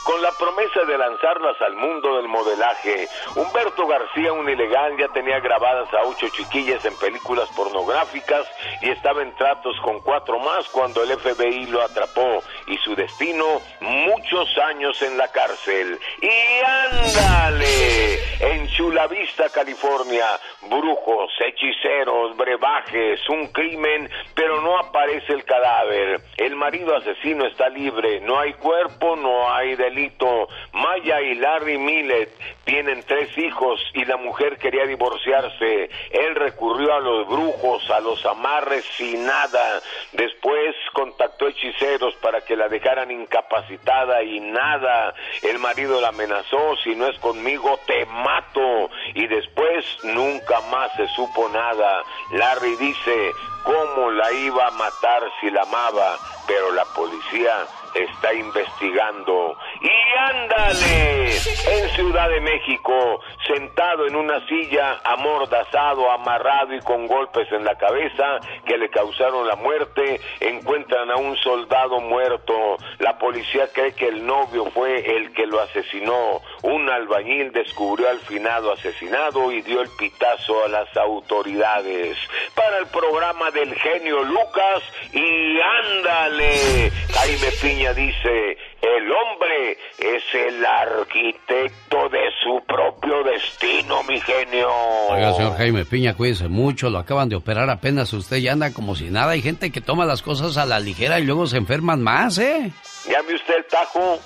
con 0.03 0.21
la 0.21 0.31
promesa 0.33 0.83
de 0.85 0.97
lanzarlas 0.97 1.59
al 1.61 1.75
mundo 1.75 2.17
del 2.17 2.27
modelaje. 2.27 3.07
Humberto 3.35 3.87
García, 3.87 4.33
un 4.33 4.47
ilegal, 4.47 4.95
ya 4.97 5.07
tenía 5.07 5.39
grabadas 5.39 5.91
a 5.93 6.03
ocho 6.03 6.27
chiquillas 6.29 6.85
en 6.85 6.95
películas 6.97 7.49
pornográficas 7.55 8.45
y 8.81 8.91
estaba 8.91 9.23
en 9.23 9.35
tratos 9.35 9.75
con 9.81 9.99
cuatro 10.01 10.37
más 10.39 10.67
cuando 10.69 11.01
el 11.01 11.17
FBI 11.17 11.65
lo 11.67 11.81
atrapó 11.81 12.43
y 12.67 12.77
su 12.77 12.95
destino, 12.95 13.45
muchos 13.81 14.47
años 14.59 15.01
en 15.01 15.17
la 15.17 15.27
cárcel. 15.31 15.99
¡Y 16.21 16.65
ándale! 16.65 18.19
En 18.41 18.67
Chula 18.67 19.07
Vista, 19.07 19.49
California, 19.49 20.25
brujos, 20.69 21.31
hechiceros, 21.39 22.35
brebajes, 22.37 23.27
un 23.29 23.54
crimen, 23.55 24.09
pero 24.35 24.61
no 24.61 24.77
aparece 24.77 25.33
el 25.33 25.45
cadáver. 25.45 26.19
El 26.37 26.55
marido 26.55 26.95
asesino 26.95 27.47
está 27.47 27.69
libre, 27.69 28.19
no 28.19 28.37
hay 28.37 28.53
cuerpo, 28.53 29.15
no 29.15 29.51
hay 29.51 29.75
delito. 29.75 30.47
Maya 30.73 31.21
y 31.21 31.35
Larry 31.35 31.77
Millet 31.77 32.29
tienen 32.65 33.01
tres 33.03 33.35
hijos 33.37 33.79
y 33.93 34.03
la 34.05 34.17
mujer 34.17 34.57
quería 34.57 34.85
divorciarse. 34.85 35.89
Él 36.11 36.35
recurrió 36.35 36.93
a 36.93 36.99
los 36.99 37.27
brujos, 37.27 37.89
a 37.89 38.01
los 38.01 38.23
amarres 38.25 38.85
y 38.99 39.15
nada. 39.17 39.81
Después 40.11 40.75
contactó 40.93 41.47
hechiceros 41.47 42.13
para 42.15 42.41
que 42.41 42.57
la 42.57 42.67
dejaran 42.67 43.09
incapacitada 43.09 44.21
y 44.23 44.41
nada. 44.41 45.13
El 45.41 45.59
marido 45.59 46.01
la 46.01 46.09
amenazó, 46.09 46.75
si 46.83 46.93
no 46.95 47.07
es 47.07 47.17
conmigo 47.19 47.79
te 47.87 48.05
mato. 48.05 48.89
Y 49.13 49.27
después 49.27 49.85
nunca 50.03 50.59
más 50.71 50.91
se 50.97 51.07
supo 51.09 51.47
nada. 51.49 52.03
Larry 52.31 52.75
dice 52.75 53.31
cómo 53.63 54.11
la 54.11 54.31
iba 54.31 54.67
a 54.67 54.71
matar 54.71 55.23
si 55.39 55.49
la 55.49 55.61
amaba, 55.63 56.17
pero 56.47 56.71
la 56.71 56.85
policía 56.85 57.67
está 57.95 58.33
investigando. 58.33 59.57
Y 59.81 60.31
ándale, 60.31 61.25
en 61.27 61.89
Ciudad 61.95 62.29
de 62.29 62.41
México, 62.41 63.21
sentado 63.47 64.05
en 64.07 64.15
una 64.15 64.45
silla, 64.47 64.99
amordazado, 65.03 66.11
amarrado 66.11 66.75
y 66.75 66.81
con 66.81 67.07
golpes 67.07 67.51
en 67.51 67.63
la 67.63 67.75
cabeza 67.75 68.39
que 68.65 68.77
le 68.77 68.89
causaron 68.89 69.47
la 69.47 69.55
muerte, 69.55 70.19
encuentran 70.39 71.09
a 71.09 71.15
un 71.15 71.37
soldado 71.37 71.99
muerto. 72.01 72.77
La 72.99 73.17
policía 73.17 73.67
cree 73.73 73.93
que 73.93 74.09
el 74.09 74.25
novio 74.25 74.65
fue 74.71 75.17
el 75.17 75.33
que 75.33 75.47
lo 75.47 75.61
asesinó. 75.61 76.41
Un 76.63 76.89
albañil 76.89 77.51
descubrió 77.51 78.09
al 78.09 78.19
finado 78.19 78.73
asesinado 78.73 79.51
y 79.51 79.61
dio 79.61 79.81
el 79.81 79.89
pitazo 79.97 80.65
a 80.65 80.67
las 80.67 80.95
autoridades. 80.97 82.17
Para 82.53 82.79
el 82.79 82.87
programa 82.87 83.51
del 83.51 83.73
genio 83.75 84.23
Lucas 84.23 84.83
y 85.13 85.59
ándale, 85.61 86.91
Jaime 87.13 87.51
Piña 87.61 87.84
dice, 87.93 88.57
el 88.81 89.11
hombre 89.11 89.77
es 89.99 90.23
el 90.33 90.65
arquitecto 90.65 92.09
de 92.09 92.19
su 92.43 92.61
propio 92.65 93.23
destino, 93.23 94.03
mi 94.03 94.19
genio. 94.21 94.69
Oiga, 95.09 95.33
señor 95.33 95.57
Jaime 95.57 95.85
Piña, 95.85 96.13
cuídese 96.13 96.47
mucho, 96.47 96.89
lo 96.89 96.99
acaban 96.99 97.29
de 97.29 97.35
operar 97.35 97.69
apenas, 97.69 98.11
usted 98.13 98.37
ya 98.37 98.53
anda 98.53 98.73
como 98.73 98.95
si 98.95 99.05
nada. 99.09 99.31
Hay 99.31 99.41
gente 99.41 99.71
que 99.71 99.81
toma 99.81 100.05
las 100.05 100.21
cosas 100.21 100.57
a 100.57 100.65
la 100.65 100.79
ligera 100.79 101.19
y 101.19 101.23
luego 101.25 101.47
se 101.47 101.57
enferman 101.57 102.01
más, 102.01 102.37
¿eh? 102.37 102.71
¿Ya 103.09 103.21
vio 103.21 103.35
usted 103.35 103.55
el 103.57 103.65
tajo? 103.65 104.19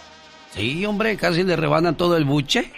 Sí, 0.51 0.85
hombre, 0.85 1.15
casi 1.17 1.43
le 1.43 1.55
rebanan 1.55 1.95
todo 1.95 2.17
el 2.17 2.25
buche. 2.25 2.71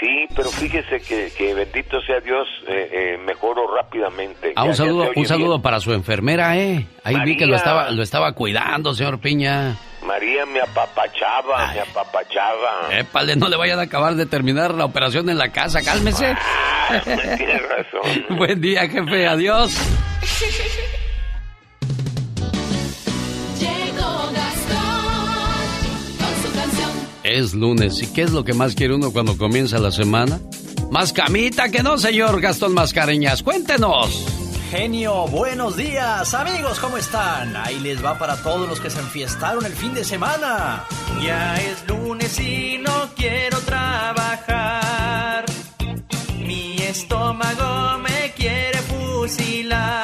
Sí, 0.00 0.26
pero 0.34 0.50
fíjese 0.50 1.00
que, 1.00 1.30
que 1.38 1.54
bendito 1.54 2.00
sea 2.02 2.18
Dios, 2.20 2.48
eh, 2.66 2.88
eh, 2.92 3.18
mejoró 3.24 3.72
rápidamente. 3.74 4.52
Ah, 4.56 4.62
Ya- 4.64 4.70
un 4.70 4.74
saludo, 4.74 5.10
un 5.14 5.26
saludo 5.26 5.50
bien. 5.50 5.62
para 5.62 5.78
su 5.80 5.92
enfermera, 5.92 6.58
¿eh? 6.58 6.84
Ahí 7.04 7.14
vi 7.24 7.36
que 7.36 7.46
lo 7.46 7.54
estaba, 7.54 7.90
lo 7.90 8.02
estaba 8.02 8.32
cuidando, 8.32 8.92
señor 8.92 9.20
Piña. 9.20 9.76
María 10.06 10.44
me 10.46 10.60
apapachaba, 10.60 11.72
me 11.72 11.80
apapachaba. 11.80 12.88
Épale, 12.98 13.36
no 13.36 13.48
le 13.48 13.56
vayan 13.56 13.78
a 13.78 13.82
acabar 13.82 14.14
de 14.14 14.26
terminar 14.26 14.74
la 14.74 14.84
operación 14.84 15.28
en 15.30 15.38
la 15.38 15.50
casa, 15.50 15.82
cálmese. 15.82 16.36
Tienes 17.04 17.62
razón. 17.62 18.24
Buen 18.36 18.60
día, 18.60 18.88
jefe, 18.88 19.26
adiós. 19.26 19.74
Llegó 23.58 24.32
Gastón 24.32 25.68
con 26.18 26.42
su 26.42 26.58
canción. 26.58 26.90
Es 27.22 27.54
lunes, 27.54 28.02
¿y 28.02 28.12
qué 28.12 28.22
es 28.22 28.32
lo 28.32 28.44
que 28.44 28.52
más 28.52 28.74
quiere 28.74 28.94
uno 28.94 29.10
cuando 29.12 29.38
comienza 29.38 29.78
la 29.78 29.90
semana? 29.90 30.38
Más 30.90 31.12
camita 31.12 31.70
que 31.70 31.82
no, 31.82 31.98
señor 31.98 32.40
Gastón 32.40 32.74
Mascareñas, 32.74 33.42
cuéntenos. 33.42 34.43
Genio, 34.76 35.28
buenos 35.28 35.76
días. 35.76 36.34
Amigos, 36.34 36.80
¿cómo 36.80 36.96
están? 36.96 37.54
Ahí 37.54 37.78
les 37.78 38.04
va 38.04 38.18
para 38.18 38.36
todos 38.42 38.68
los 38.68 38.80
que 38.80 38.90
se 38.90 38.98
enfiestaron 38.98 39.64
el 39.64 39.72
fin 39.72 39.94
de 39.94 40.02
semana. 40.02 40.84
Ya 41.22 41.54
es 41.60 41.86
lunes 41.86 42.40
y 42.40 42.78
no 42.78 43.08
quiero 43.14 43.60
trabajar. 43.60 45.44
Mi 46.40 46.74
estómago 46.78 47.98
me 47.98 48.32
quiere 48.32 48.78
fusilar. 48.78 50.03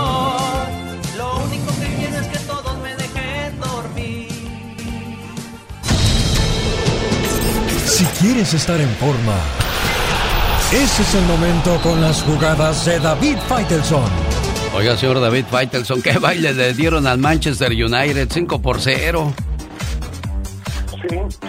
Lo 1.17 1.37
único 1.45 1.71
que 1.79 1.87
quiero 1.97 2.17
es 2.19 2.27
que 2.27 2.39
todos 2.39 2.77
me 2.79 2.95
dejen 2.95 3.59
dormir. 3.59 4.27
Si 7.85 8.05
quieres 8.19 8.53
estar 8.53 8.79
en 8.79 8.89
forma, 8.95 9.35
ese 10.71 11.01
es 11.01 11.15
el 11.15 11.25
momento 11.25 11.79
con 11.81 12.01
las 12.01 12.21
jugadas 12.23 12.85
de 12.85 12.99
David 12.99 13.37
Faitelson. 13.47 14.09
Oiga, 14.75 14.95
señor 14.95 15.19
David 15.19 15.45
Faitelson, 15.49 16.01
¿qué 16.01 16.17
baile 16.19 16.53
le 16.53 16.73
dieron 16.73 17.07
al 17.07 17.17
Manchester 17.17 17.71
United 17.71 18.29
5 18.31 18.61
por 18.61 18.79
0? 18.79 19.33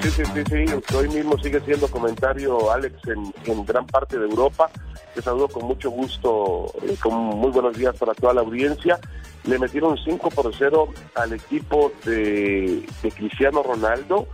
Sí, 0.02 0.10
sí, 0.10 0.22
sí, 0.32 0.43
sí. 0.48 0.94
Hoy 0.97 1.09
mismo 1.09 1.36
sigue 1.39 1.60
siendo 1.60 1.86
comentario 1.89 2.72
Alex 2.72 2.97
en, 3.06 3.64
gran 3.66 3.86
parte 3.86 4.18
de 4.18 4.24
Europa. 4.24 4.70
Te 5.14 5.20
saludo 5.20 5.48
con 5.48 5.66
mucho 5.66 5.90
gusto, 5.90 6.72
eh, 6.82 6.97
con 7.02 7.14
muy 7.14 7.51
buenos 7.51 7.77
días 7.77 7.94
para 7.98 8.14
toda 8.14 8.32
la 8.32 8.40
audiencia. 8.40 8.98
Le 9.44 9.59
metieron 9.59 9.98
5 9.98 10.31
por 10.31 10.55
0 10.56 10.89
al 11.14 11.35
equipo 11.35 11.93
de, 12.06 12.86
Cristiano 13.14 13.62
Ronaldo 13.62 14.27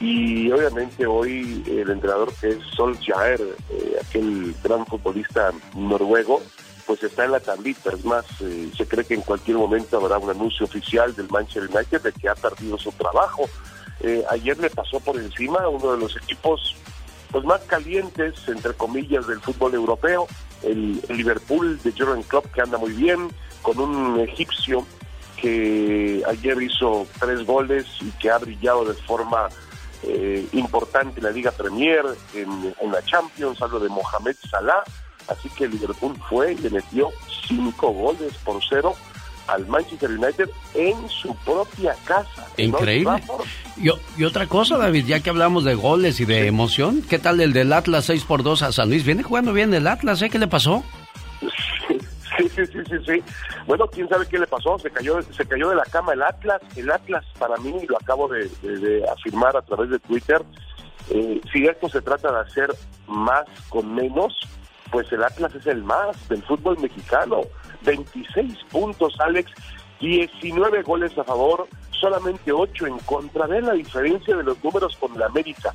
y 0.00 0.50
obviamente 0.50 1.04
hoy 1.04 1.62
el 1.66 1.90
entrenador 1.90 2.32
que 2.40 2.48
es 2.48 2.58
Solskjaer, 2.74 3.40
eh, 3.70 3.96
aquel 4.00 4.54
gran 4.64 4.86
futbolista 4.86 5.52
noruego, 5.74 6.40
pues 6.86 7.02
está 7.02 7.26
en 7.26 7.32
la 7.32 7.40
tablita. 7.40 7.90
Es 7.90 8.04
más, 8.06 8.24
eh, 8.40 8.70
se 8.74 8.86
cree 8.86 9.04
que 9.04 9.14
en 9.14 9.22
cualquier 9.22 9.58
momento 9.58 9.98
habrá 9.98 10.16
un 10.16 10.30
anuncio 10.30 10.64
oficial 10.64 11.14
del 11.14 11.28
Manchester 11.28 11.68
United 11.70 12.00
de 12.00 12.12
que 12.12 12.30
ha 12.30 12.34
perdido 12.34 12.78
su 12.78 12.92
trabajo. 12.92 13.42
Eh, 14.00 14.24
ayer 14.30 14.58
le 14.58 14.70
pasó 14.70 15.00
por 15.00 15.16
encima 15.16 15.60
a 15.60 15.68
uno 15.68 15.92
de 15.92 15.98
los 15.98 16.16
equipos 16.16 16.76
pues 17.30 17.44
más 17.44 17.60
calientes, 17.62 18.34
entre 18.46 18.74
comillas, 18.74 19.26
del 19.26 19.40
fútbol 19.40 19.74
europeo, 19.74 20.26
el, 20.62 21.00
Liverpool 21.08 21.80
de 21.82 21.92
Jurgen 21.92 22.22
Klopp, 22.24 22.46
que 22.52 22.60
anda 22.60 22.78
muy 22.78 22.92
bien, 22.92 23.28
con 23.62 23.78
un 23.78 24.20
egipcio 24.20 24.86
que 25.40 26.22
ayer 26.28 26.62
hizo 26.62 27.06
tres 27.18 27.44
goles 27.46 27.86
y 28.00 28.10
que 28.12 28.30
ha 28.30 28.38
brillado 28.38 28.84
de 28.84 28.94
forma 28.94 29.48
eh, 30.02 30.46
importante 30.52 31.20
en 31.20 31.24
la 31.24 31.30
Liga 31.30 31.50
Premier, 31.52 32.04
en, 32.34 32.92
la 32.92 33.02
Champions, 33.02 33.62
hablo 33.62 33.80
de 33.80 33.88
Mohamed 33.88 34.36
Salah, 34.50 34.84
así 35.28 35.48
que 35.50 35.68
Liverpool 35.68 36.14
fue 36.28 36.52
y 36.52 36.58
le 36.58 36.70
metió 36.70 37.10
cinco 37.48 37.92
goles 37.92 38.34
por 38.44 38.60
cero 38.68 38.94
al 39.52 39.66
Manchester 39.66 40.10
United 40.10 40.48
en 40.74 41.08
su 41.08 41.34
propia 41.44 41.94
casa. 42.04 42.46
Increíble. 42.56 43.22
Y, 43.76 44.24
otra 44.24 44.46
cosa, 44.46 44.76
David, 44.78 45.06
ya 45.06 45.20
que 45.20 45.30
hablamos 45.30 45.64
de 45.64 45.74
goles 45.74 46.20
y 46.20 46.24
de 46.24 46.46
emoción, 46.46 47.02
¿qué 47.02 47.18
tal 47.18 47.40
el 47.40 47.52
del 47.52 47.72
Atlas 47.72 48.04
6 48.06 48.24
por 48.24 48.42
2 48.42 48.62
a 48.62 48.72
San 48.72 48.88
Luis? 48.88 49.04
Viene 49.04 49.22
jugando 49.22 49.52
bien 49.52 49.72
el 49.74 49.86
Atlas, 49.86 50.20
¿eh? 50.22 50.30
¿Qué 50.30 50.38
le 50.38 50.46
pasó? 50.48 50.84
Sí, 52.38 52.48
sí, 52.48 52.64
sí, 52.66 52.78
sí, 52.88 52.96
sí. 53.06 53.22
Bueno, 53.66 53.86
quién 53.88 54.08
sabe 54.08 54.26
qué 54.26 54.38
le 54.38 54.46
pasó. 54.46 54.78
Se 54.78 54.90
cayó, 54.90 55.20
se 55.22 55.44
cayó 55.46 55.68
de 55.68 55.76
la 55.76 55.84
cama 55.84 56.12
el 56.14 56.22
Atlas. 56.22 56.60
El 56.76 56.90
Atlas, 56.90 57.24
para 57.38 57.56
mí, 57.58 57.74
lo 57.88 57.96
acabo 57.96 58.26
de, 58.28 58.48
de- 58.62 58.78
de 58.78 59.08
afirmar 59.08 59.56
a 59.56 59.62
través 59.62 59.90
de 59.90 59.98
Twitter, 59.98 60.40
eh, 61.10 61.40
si 61.52 61.66
esto 61.66 61.88
se 61.88 62.00
trata 62.00 62.32
de 62.32 62.40
hacer 62.40 62.70
más 63.06 63.44
con 63.68 63.94
menos, 63.94 64.34
pues 64.90 65.10
el 65.12 65.22
Atlas 65.22 65.54
es 65.54 65.66
el 65.66 65.82
más 65.82 66.28
del 66.28 66.42
fútbol 66.44 66.78
mexicano. 66.78 67.40
26 67.84 68.58
puntos, 68.70 69.14
Alex, 69.20 69.50
19 70.00 70.82
goles 70.82 71.16
a 71.16 71.24
favor, 71.24 71.68
solamente 71.90 72.52
8 72.52 72.86
en 72.86 72.98
contra. 73.00 73.46
Ve 73.46 73.62
la 73.62 73.72
diferencia 73.74 74.36
de 74.36 74.42
los 74.42 74.62
números 74.62 74.96
con 74.96 75.14
el 75.14 75.22
América. 75.22 75.74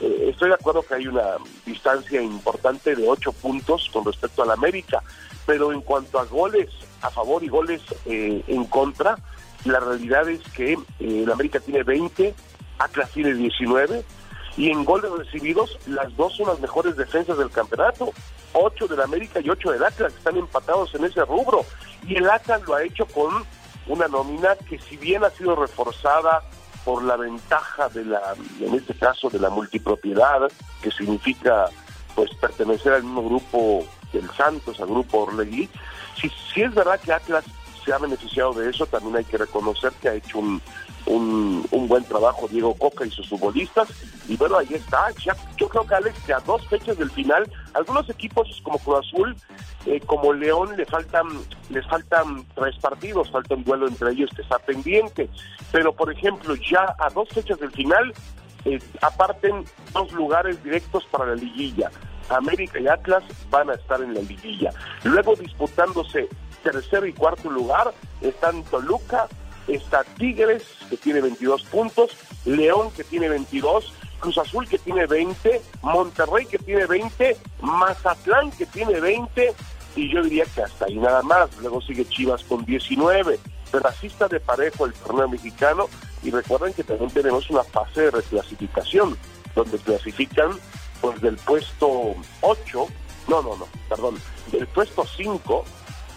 Eh, 0.00 0.28
estoy 0.30 0.48
de 0.48 0.54
acuerdo 0.54 0.82
que 0.82 0.94
hay 0.94 1.06
una 1.06 1.36
distancia 1.64 2.20
importante 2.20 2.94
de 2.94 3.08
8 3.08 3.32
puntos 3.32 3.88
con 3.92 4.04
respecto 4.04 4.42
al 4.42 4.50
América, 4.50 5.02
pero 5.46 5.72
en 5.72 5.80
cuanto 5.80 6.18
a 6.18 6.24
goles 6.24 6.68
a 7.02 7.10
favor 7.10 7.42
y 7.44 7.48
goles 7.48 7.82
eh, 8.04 8.42
en 8.46 8.64
contra, 8.66 9.16
la 9.64 9.80
realidad 9.80 10.28
es 10.28 10.40
que 10.52 10.72
eh, 10.72 10.78
el 10.98 11.30
América 11.30 11.60
tiene 11.60 11.82
20, 11.82 12.34
Atlas 12.78 13.10
tiene 13.10 13.34
19, 13.34 14.04
y 14.56 14.70
en 14.70 14.84
goles 14.84 15.10
recibidos, 15.10 15.78
las 15.86 16.14
dos 16.16 16.34
son 16.36 16.48
las 16.48 16.60
mejores 16.60 16.96
defensas 16.96 17.36
del 17.36 17.50
campeonato. 17.50 18.12
8 18.52 18.88
del 18.88 19.00
América 19.00 19.40
y 19.40 19.50
8 19.50 19.72
del 19.72 19.84
Atlas 19.84 20.14
están 20.14 20.36
empatados 20.36 20.94
en 20.94 21.04
ese 21.04 21.24
rubro. 21.24 21.64
Y 22.06 22.16
el 22.16 22.28
Atlas 22.28 22.62
lo 22.66 22.74
ha 22.74 22.82
hecho 22.82 23.06
con 23.06 23.44
una 23.86 24.08
nómina 24.08 24.56
que 24.68 24.78
si 24.78 24.96
bien 24.96 25.24
ha 25.24 25.30
sido 25.30 25.54
reforzada 25.56 26.42
por 26.84 27.02
la 27.02 27.16
ventaja 27.16 27.88
de 27.88 28.04
la, 28.04 28.34
en 28.60 28.74
este 28.74 28.94
caso, 28.94 29.28
de 29.28 29.40
la 29.40 29.50
multipropiedad, 29.50 30.50
que 30.82 30.90
significa 30.90 31.68
pues 32.14 32.32
pertenecer 32.34 32.92
al 32.92 33.02
mismo 33.02 33.28
grupo 33.28 33.84
del 34.12 34.30
Santos, 34.30 34.80
al 34.80 34.86
grupo 34.86 35.24
Orlegui, 35.24 35.68
si, 36.20 36.30
si 36.52 36.62
es 36.62 36.74
verdad 36.74 37.00
que 37.00 37.12
Atlas 37.12 37.44
se 37.86 37.92
ha 37.92 37.98
beneficiado 37.98 38.52
de 38.52 38.68
eso, 38.68 38.84
también 38.84 39.16
hay 39.16 39.24
que 39.24 39.38
reconocer 39.38 39.92
que 40.02 40.08
ha 40.08 40.14
hecho 40.14 40.40
un, 40.40 40.60
un, 41.06 41.64
un 41.70 41.88
buen 41.88 42.02
trabajo 42.04 42.48
Diego 42.48 42.74
Coca 42.74 43.06
y 43.06 43.10
sus 43.10 43.28
futbolistas. 43.28 43.88
Y 44.28 44.36
bueno, 44.36 44.58
ahí 44.58 44.68
está. 44.72 45.06
Ya, 45.24 45.36
yo 45.56 45.68
creo 45.68 45.86
que 45.86 45.94
Alex, 45.94 46.18
que 46.26 46.34
a 46.34 46.40
dos 46.40 46.66
fechas 46.66 46.98
del 46.98 47.10
final, 47.12 47.48
algunos 47.74 48.10
equipos 48.10 48.60
como 48.64 48.78
Cruz 48.80 49.06
Azul, 49.06 49.36
eh, 49.86 50.00
como 50.04 50.32
León, 50.32 50.76
le 50.76 50.84
faltan, 50.84 51.28
les 51.70 51.86
faltan 51.86 52.44
tres 52.56 52.76
partidos, 52.80 53.30
falta 53.30 53.54
un 53.54 53.62
duelo 53.62 53.86
entre 53.86 54.10
ellos 54.10 54.30
que 54.34 54.42
está 54.42 54.58
pendiente. 54.58 55.30
Pero, 55.70 55.92
por 55.92 56.12
ejemplo, 56.12 56.56
ya 56.56 56.96
a 56.98 57.08
dos 57.10 57.28
fechas 57.28 57.60
del 57.60 57.70
final, 57.70 58.12
eh, 58.64 58.80
aparten 59.00 59.64
dos 59.92 60.10
lugares 60.10 60.62
directos 60.64 61.04
para 61.12 61.26
la 61.26 61.36
liguilla. 61.36 61.88
América 62.28 62.80
y 62.80 62.88
Atlas 62.88 63.22
van 63.50 63.70
a 63.70 63.74
estar 63.74 64.00
en 64.00 64.12
la 64.12 64.20
liguilla. 64.20 64.72
Luego 65.04 65.36
disputándose 65.36 66.28
tercer 66.70 67.06
y 67.06 67.12
cuarto 67.12 67.50
lugar 67.50 67.94
están 68.20 68.64
Toluca, 68.64 69.28
está 69.68 70.04
Tigres 70.04 70.64
que 70.90 70.96
tiene 70.96 71.20
22 71.20 71.62
puntos, 71.64 72.10
León 72.44 72.90
que 72.90 73.04
tiene 73.04 73.28
22, 73.28 73.92
Cruz 74.20 74.38
Azul 74.38 74.68
que 74.68 74.78
tiene 74.78 75.06
20, 75.06 75.62
Monterrey 75.82 76.46
que 76.46 76.58
tiene 76.58 76.86
20, 76.86 77.36
Mazatlán 77.60 78.50
que 78.52 78.66
tiene 78.66 79.00
20 79.00 79.54
y 79.94 80.12
yo 80.12 80.22
diría 80.22 80.44
que 80.46 80.62
hasta 80.62 80.86
ahí 80.86 80.96
nada 80.96 81.22
más. 81.22 81.56
Luego 81.58 81.80
sigue 81.80 82.04
Chivas 82.06 82.42
con 82.44 82.64
19. 82.64 83.38
pero 83.70 83.88
así 83.88 84.08
está 84.08 84.28
de 84.28 84.40
parejo 84.40 84.86
el 84.86 84.92
torneo 84.92 85.28
mexicano 85.28 85.88
y 86.22 86.30
recuerden 86.30 86.72
que 86.72 86.84
también 86.84 87.10
tenemos 87.10 87.48
una 87.50 87.62
fase 87.62 88.02
de 88.02 88.10
reclasificación 88.10 89.16
donde 89.54 89.78
clasifican 89.78 90.52
pues 91.00 91.20
del 91.20 91.36
puesto 91.36 92.14
8, 92.40 92.86
no, 93.28 93.42
no, 93.42 93.56
no, 93.56 93.68
perdón, 93.88 94.16
del 94.50 94.66
puesto 94.68 95.04
5 95.04 95.64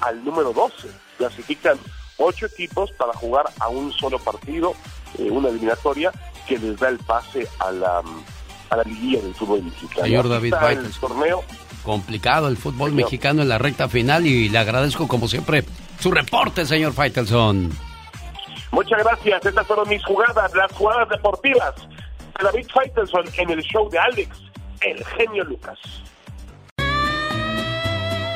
al 0.02 0.24
número 0.24 0.54
12. 0.54 0.90
Clasifican 1.18 1.78
ocho 2.18 2.46
equipos 2.46 2.92
para 2.94 3.14
jugar 3.14 3.46
a 3.60 3.70
un 3.70 3.92
solo 3.94 4.20
partido, 4.20 4.74
eh, 5.18 5.30
una 5.30 5.50
eliminatoria 5.50 6.12
que 6.48 6.58
les 6.58 6.78
da 6.78 6.90
el 6.90 6.98
pase 7.00 7.48
a 7.60 7.72
la, 7.72 8.02
a 8.70 8.76
la 8.78 8.84
liguilla 8.84 9.22
del 9.22 9.34
fútbol 9.34 9.64
mexicano. 9.64 10.04
Señor 10.04 10.30
David 10.30 10.54
está 10.54 10.72
el 10.72 10.78
Faitelson. 10.78 11.10
torneo 11.10 11.44
Complicado 11.84 12.50
el 12.50 12.58
fútbol 12.58 12.92
mexicano 12.92 13.42
en 13.42 13.50
la 13.50 13.58
recta 13.58 13.88
final 13.88 14.28
y 14.28 14.50
le 14.50 14.58
agradezco 14.58 15.08
como 15.08 15.28
siempre 15.28 15.64
su 16.00 16.12
reporte, 16.12 16.66
señor 16.66 16.94
Faitelson. 16.94 17.72
Muchas 18.72 19.00
gracias. 19.04 19.46
Estas 19.46 19.66
fueron 19.66 19.88
mis 19.88 20.04
jugadas, 20.06 20.54
las 20.54 20.72
jugadas 20.74 21.10
deportivas 21.10 21.74
de 22.38 22.44
David 22.44 22.68
Faitelson 22.74 23.26
en 23.38 23.50
el 23.50 23.62
show 23.64 23.90
de 23.90 23.98
Alex, 23.98 24.38
el 24.82 25.04
genio 25.06 25.44
Lucas. 25.46 25.80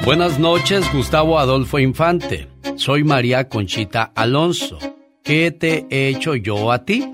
Buenas 0.05 0.37
noches, 0.37 0.91
Gustavo 0.91 1.39
Adolfo 1.39 1.79
Infante. 1.79 2.49
Soy 2.75 3.05
María 3.05 3.47
Conchita 3.47 4.11
Alonso. 4.13 4.77
¿Qué 5.23 5.49
te 5.51 5.85
he 5.89 6.09
hecho 6.09 6.35
yo 6.35 6.73
a 6.73 6.83
ti? 6.83 7.09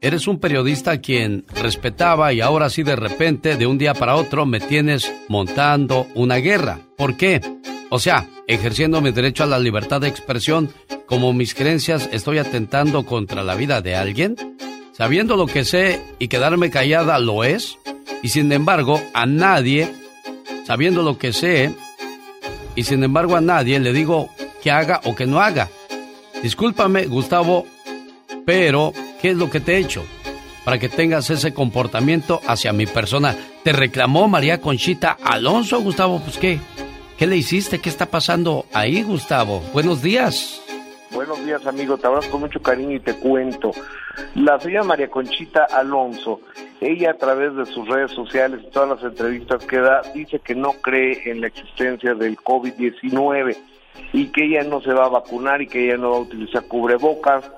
Eres 0.00 0.26
un 0.26 0.40
periodista 0.40 0.90
a 0.90 1.00
quien 1.00 1.44
respetaba 1.54 2.32
y 2.32 2.40
ahora 2.40 2.68
sí 2.68 2.82
de 2.82 2.96
repente, 2.96 3.56
de 3.56 3.68
un 3.68 3.78
día 3.78 3.94
para 3.94 4.16
otro, 4.16 4.44
me 4.44 4.58
tienes 4.58 5.12
montando 5.28 6.08
una 6.16 6.38
guerra. 6.38 6.80
¿Por 6.96 7.16
qué? 7.16 7.40
O 7.90 8.00
sea, 8.00 8.28
ejerciendo 8.48 9.00
mi 9.00 9.12
derecho 9.12 9.44
a 9.44 9.46
la 9.46 9.60
libertad 9.60 10.00
de 10.00 10.08
expresión, 10.08 10.68
como 11.06 11.32
mis 11.32 11.54
creencias 11.54 12.08
estoy 12.12 12.38
atentando 12.38 13.06
contra 13.06 13.44
la 13.44 13.54
vida 13.54 13.82
de 13.82 13.94
alguien. 13.94 14.34
Sabiendo 14.90 15.36
lo 15.36 15.46
que 15.46 15.64
sé 15.64 16.00
y 16.18 16.26
quedarme 16.26 16.70
callada 16.70 17.20
lo 17.20 17.44
es. 17.44 17.78
Y 18.20 18.30
sin 18.30 18.50
embargo, 18.50 19.00
a 19.14 19.26
nadie, 19.26 19.88
sabiendo 20.66 21.04
lo 21.04 21.18
que 21.18 21.32
sé, 21.32 21.72
y 22.74 22.84
sin 22.84 23.04
embargo 23.04 23.36
a 23.36 23.40
nadie 23.40 23.78
le 23.80 23.92
digo 23.92 24.30
que 24.62 24.70
haga 24.70 25.00
o 25.04 25.14
que 25.14 25.26
no 25.26 25.40
haga. 25.40 25.68
Discúlpame, 26.42 27.06
Gustavo, 27.06 27.66
pero 28.44 28.92
¿qué 29.20 29.30
es 29.30 29.36
lo 29.36 29.50
que 29.50 29.60
te 29.60 29.74
he 29.74 29.78
hecho? 29.78 30.04
Para 30.64 30.78
que 30.78 30.88
tengas 30.88 31.30
ese 31.30 31.52
comportamiento 31.52 32.40
hacia 32.46 32.72
mi 32.72 32.86
persona. 32.86 33.36
Te 33.64 33.72
reclamó 33.72 34.28
María 34.28 34.60
Conchita 34.60 35.16
Alonso, 35.22 35.80
Gustavo, 35.80 36.20
pues 36.20 36.38
qué. 36.38 36.60
¿Qué 37.18 37.26
le 37.26 37.36
hiciste? 37.36 37.78
¿Qué 37.78 37.88
está 37.88 38.06
pasando 38.06 38.66
ahí, 38.72 39.02
Gustavo? 39.02 39.62
Buenos 39.72 40.02
días. 40.02 40.61
Buenos 41.24 41.46
días, 41.46 41.64
amigo. 41.68 41.96
Te 41.98 42.08
abrazo 42.08 42.32
con 42.32 42.40
mucho 42.40 42.60
cariño 42.60 42.96
y 42.96 43.00
te 43.00 43.14
cuento. 43.14 43.70
La 44.34 44.58
señora 44.58 44.82
María 44.82 45.08
Conchita 45.08 45.66
Alonso, 45.70 46.40
ella 46.80 47.12
a 47.12 47.14
través 47.14 47.54
de 47.54 47.64
sus 47.64 47.86
redes 47.88 48.10
sociales 48.10 48.60
y 48.66 48.70
todas 48.72 48.88
las 48.88 49.04
entrevistas 49.04 49.64
que 49.64 49.78
da, 49.78 50.02
dice 50.12 50.40
que 50.40 50.56
no 50.56 50.72
cree 50.72 51.30
en 51.30 51.40
la 51.40 51.46
existencia 51.46 52.14
del 52.14 52.36
COVID-19 52.38 53.56
y 54.12 54.32
que 54.32 54.46
ella 54.46 54.64
no 54.64 54.80
se 54.80 54.92
va 54.92 55.04
a 55.04 55.10
vacunar 55.10 55.62
y 55.62 55.68
que 55.68 55.84
ella 55.84 55.96
no 55.96 56.10
va 56.10 56.16
a 56.16 56.20
utilizar 56.22 56.66
cubrebocas 56.66 57.48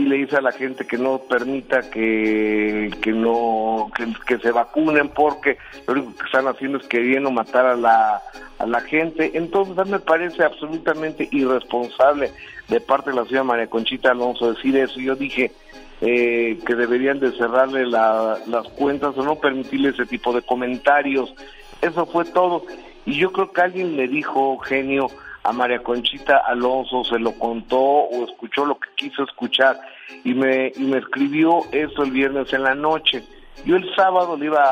y 0.00 0.04
le 0.04 0.16
dice 0.16 0.36
a 0.36 0.40
la 0.40 0.52
gente 0.52 0.86
que 0.86 0.96
no 0.96 1.18
permita 1.18 1.90
que, 1.90 2.90
que 3.02 3.12
no 3.12 3.90
que, 4.26 4.38
se 4.38 4.50
vacunen 4.50 5.08
porque 5.10 5.58
lo 5.86 5.94
único 5.94 6.16
que 6.16 6.24
están 6.24 6.48
haciendo 6.48 6.78
es 6.78 6.86
queriendo 6.86 7.30
matar 7.30 7.66
a 7.66 7.76
la 7.76 8.22
a 8.58 8.66
la 8.66 8.80
gente. 8.80 9.32
Entonces 9.34 9.76
a 9.78 9.84
mí 9.84 9.92
me 9.92 9.98
parece 10.00 10.42
absolutamente 10.44 11.28
irresponsable 11.30 12.30
de 12.68 12.80
parte 12.80 13.10
de 13.10 13.16
la 13.16 13.24
señora 13.24 13.44
María 13.44 13.66
Conchita 13.68 14.10
Alonso 14.10 14.52
decir 14.52 14.76
eso. 14.76 15.00
Yo 15.00 15.14
dije 15.16 15.52
eh, 16.02 16.58
que 16.66 16.74
deberían 16.74 17.20
de 17.20 17.32
cerrarle 17.32 17.86
la- 17.86 18.38
las 18.46 18.66
cuentas 18.68 19.16
o 19.18 19.22
no 19.22 19.36
permitirle 19.36 19.90
ese 19.90 20.06
tipo 20.06 20.32
de 20.32 20.42
comentarios. 20.42 21.32
Eso 21.82 22.06
fue 22.06 22.24
todo. 22.26 22.64
Y 23.06 23.18
yo 23.18 23.32
creo 23.32 23.50
que 23.52 23.60
alguien 23.62 23.96
le 23.96 24.08
dijo 24.08 24.58
genio 24.58 25.08
a 25.42 25.52
María 25.52 25.82
Conchita 25.82 26.36
Alonso 26.38 27.04
se 27.04 27.18
lo 27.18 27.32
contó 27.38 27.78
o 27.80 28.24
escuchó 28.24 28.64
lo 28.66 28.78
que 28.78 28.88
quiso 28.96 29.22
escuchar 29.24 29.80
y 30.24 30.34
me, 30.34 30.72
y 30.76 30.80
me 30.84 30.98
escribió 30.98 31.60
eso 31.72 32.02
el 32.02 32.10
viernes 32.12 32.52
en 32.52 32.62
la 32.64 32.74
noche. 32.74 33.22
Yo 33.64 33.76
el 33.76 33.94
sábado 33.94 34.36
le 34.36 34.46
iba, 34.46 34.62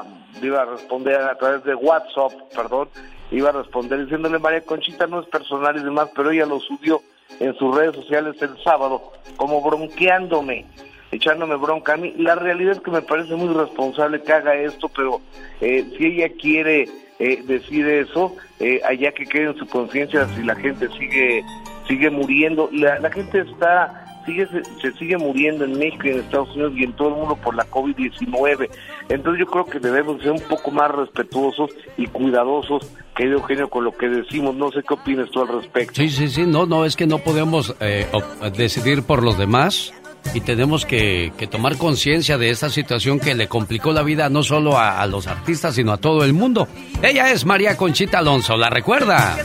a- 0.00 0.04
le 0.40 0.46
iba 0.46 0.62
a 0.62 0.64
responder 0.66 1.20
a 1.20 1.36
través 1.38 1.64
de 1.64 1.74
WhatsApp, 1.74 2.32
perdón, 2.54 2.88
iba 3.30 3.48
a 3.50 3.52
responder 3.52 4.02
diciéndole 4.04 4.38
María 4.38 4.60
Conchita 4.64 5.06
no 5.06 5.20
es 5.20 5.26
personal 5.28 5.76
y 5.76 5.82
demás, 5.82 6.08
pero 6.14 6.30
ella 6.30 6.46
lo 6.46 6.60
subió 6.60 7.00
en 7.40 7.54
sus 7.56 7.74
redes 7.74 7.94
sociales 7.96 8.40
el 8.42 8.56
sábado 8.62 9.12
como 9.36 9.60
bronqueándome 9.62 10.66
echándome 11.10 11.56
bronca 11.56 11.92
a 11.92 11.96
mí. 11.98 12.14
La 12.16 12.34
realidad 12.36 12.72
es 12.72 12.80
que 12.80 12.90
me 12.90 13.02
parece 13.02 13.34
muy 13.34 13.52
responsable 13.52 14.22
que 14.22 14.32
haga 14.32 14.54
esto, 14.54 14.88
pero 14.88 15.20
eh, 15.60 15.84
si 15.96 16.06
ella 16.06 16.30
quiere 16.40 16.88
eh, 17.22 17.40
decir 17.46 17.86
eso, 17.86 18.34
eh, 18.58 18.80
allá 18.84 19.12
que 19.12 19.24
quede 19.26 19.50
en 19.50 19.56
su 19.56 19.64
conciencia 19.68 20.26
si 20.34 20.42
la 20.42 20.56
gente 20.56 20.88
sigue 20.98 21.44
sigue 21.86 22.10
muriendo. 22.10 22.68
La, 22.72 22.98
la 22.98 23.12
gente 23.12 23.42
está 23.42 24.22
sigue 24.26 24.44
se, 24.48 24.64
se 24.80 24.98
sigue 24.98 25.16
muriendo 25.18 25.64
en 25.64 25.78
México 25.78 26.02
y 26.06 26.10
en 26.10 26.18
Estados 26.18 26.50
Unidos 26.56 26.72
y 26.76 26.82
en 26.82 26.92
todo 26.94 27.10
el 27.10 27.14
mundo 27.14 27.36
por 27.36 27.54
la 27.54 27.64
COVID-19. 27.70 28.68
Entonces 29.08 29.38
yo 29.38 29.46
creo 29.46 29.64
que 29.66 29.78
debemos 29.78 30.20
ser 30.20 30.32
un 30.32 30.40
poco 30.40 30.72
más 30.72 30.90
respetuosos 30.90 31.70
y 31.96 32.08
cuidadosos, 32.08 32.90
querido 33.14 33.38
Eugenio, 33.38 33.70
con 33.70 33.84
lo 33.84 33.96
que 33.96 34.08
decimos. 34.08 34.56
No 34.56 34.72
sé 34.72 34.82
qué 34.82 34.94
opinas 34.94 35.30
tú 35.30 35.42
al 35.42 35.48
respecto. 35.60 35.94
Sí, 35.94 36.08
sí, 36.08 36.26
sí, 36.26 36.44
no, 36.44 36.66
no, 36.66 36.84
es 36.84 36.96
que 36.96 37.06
no 37.06 37.18
podemos 37.18 37.76
eh, 37.78 38.08
decidir 38.56 39.04
por 39.04 39.22
los 39.22 39.38
demás 39.38 39.94
y 40.34 40.40
tenemos 40.40 40.86
que, 40.86 41.32
que 41.36 41.46
tomar 41.46 41.76
conciencia 41.76 42.38
de 42.38 42.50
esta 42.50 42.70
situación 42.70 43.20
que 43.20 43.34
le 43.34 43.48
complicó 43.48 43.92
la 43.92 44.02
vida 44.02 44.28
no 44.28 44.42
solo 44.42 44.78
a, 44.78 45.00
a 45.00 45.06
los 45.06 45.26
artistas, 45.26 45.74
sino 45.74 45.92
a 45.92 45.96
todo 45.98 46.24
el 46.24 46.32
mundo. 46.32 46.68
Ella 47.02 47.30
es 47.30 47.44
María 47.44 47.76
Conchita 47.76 48.18
Alonso, 48.18 48.56
¿la 48.56 48.70
recuerda? 48.70 49.36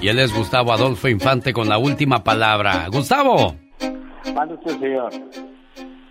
Y 0.00 0.08
él 0.08 0.18
es 0.18 0.34
Gustavo 0.34 0.72
Adolfo 0.72 1.08
Infante 1.08 1.52
con 1.52 1.68
la 1.68 1.78
última 1.78 2.24
palabra. 2.24 2.88
Gustavo, 2.90 3.54
Mande 4.34 4.54
usted, 4.54 4.78
señor. 4.80 5.12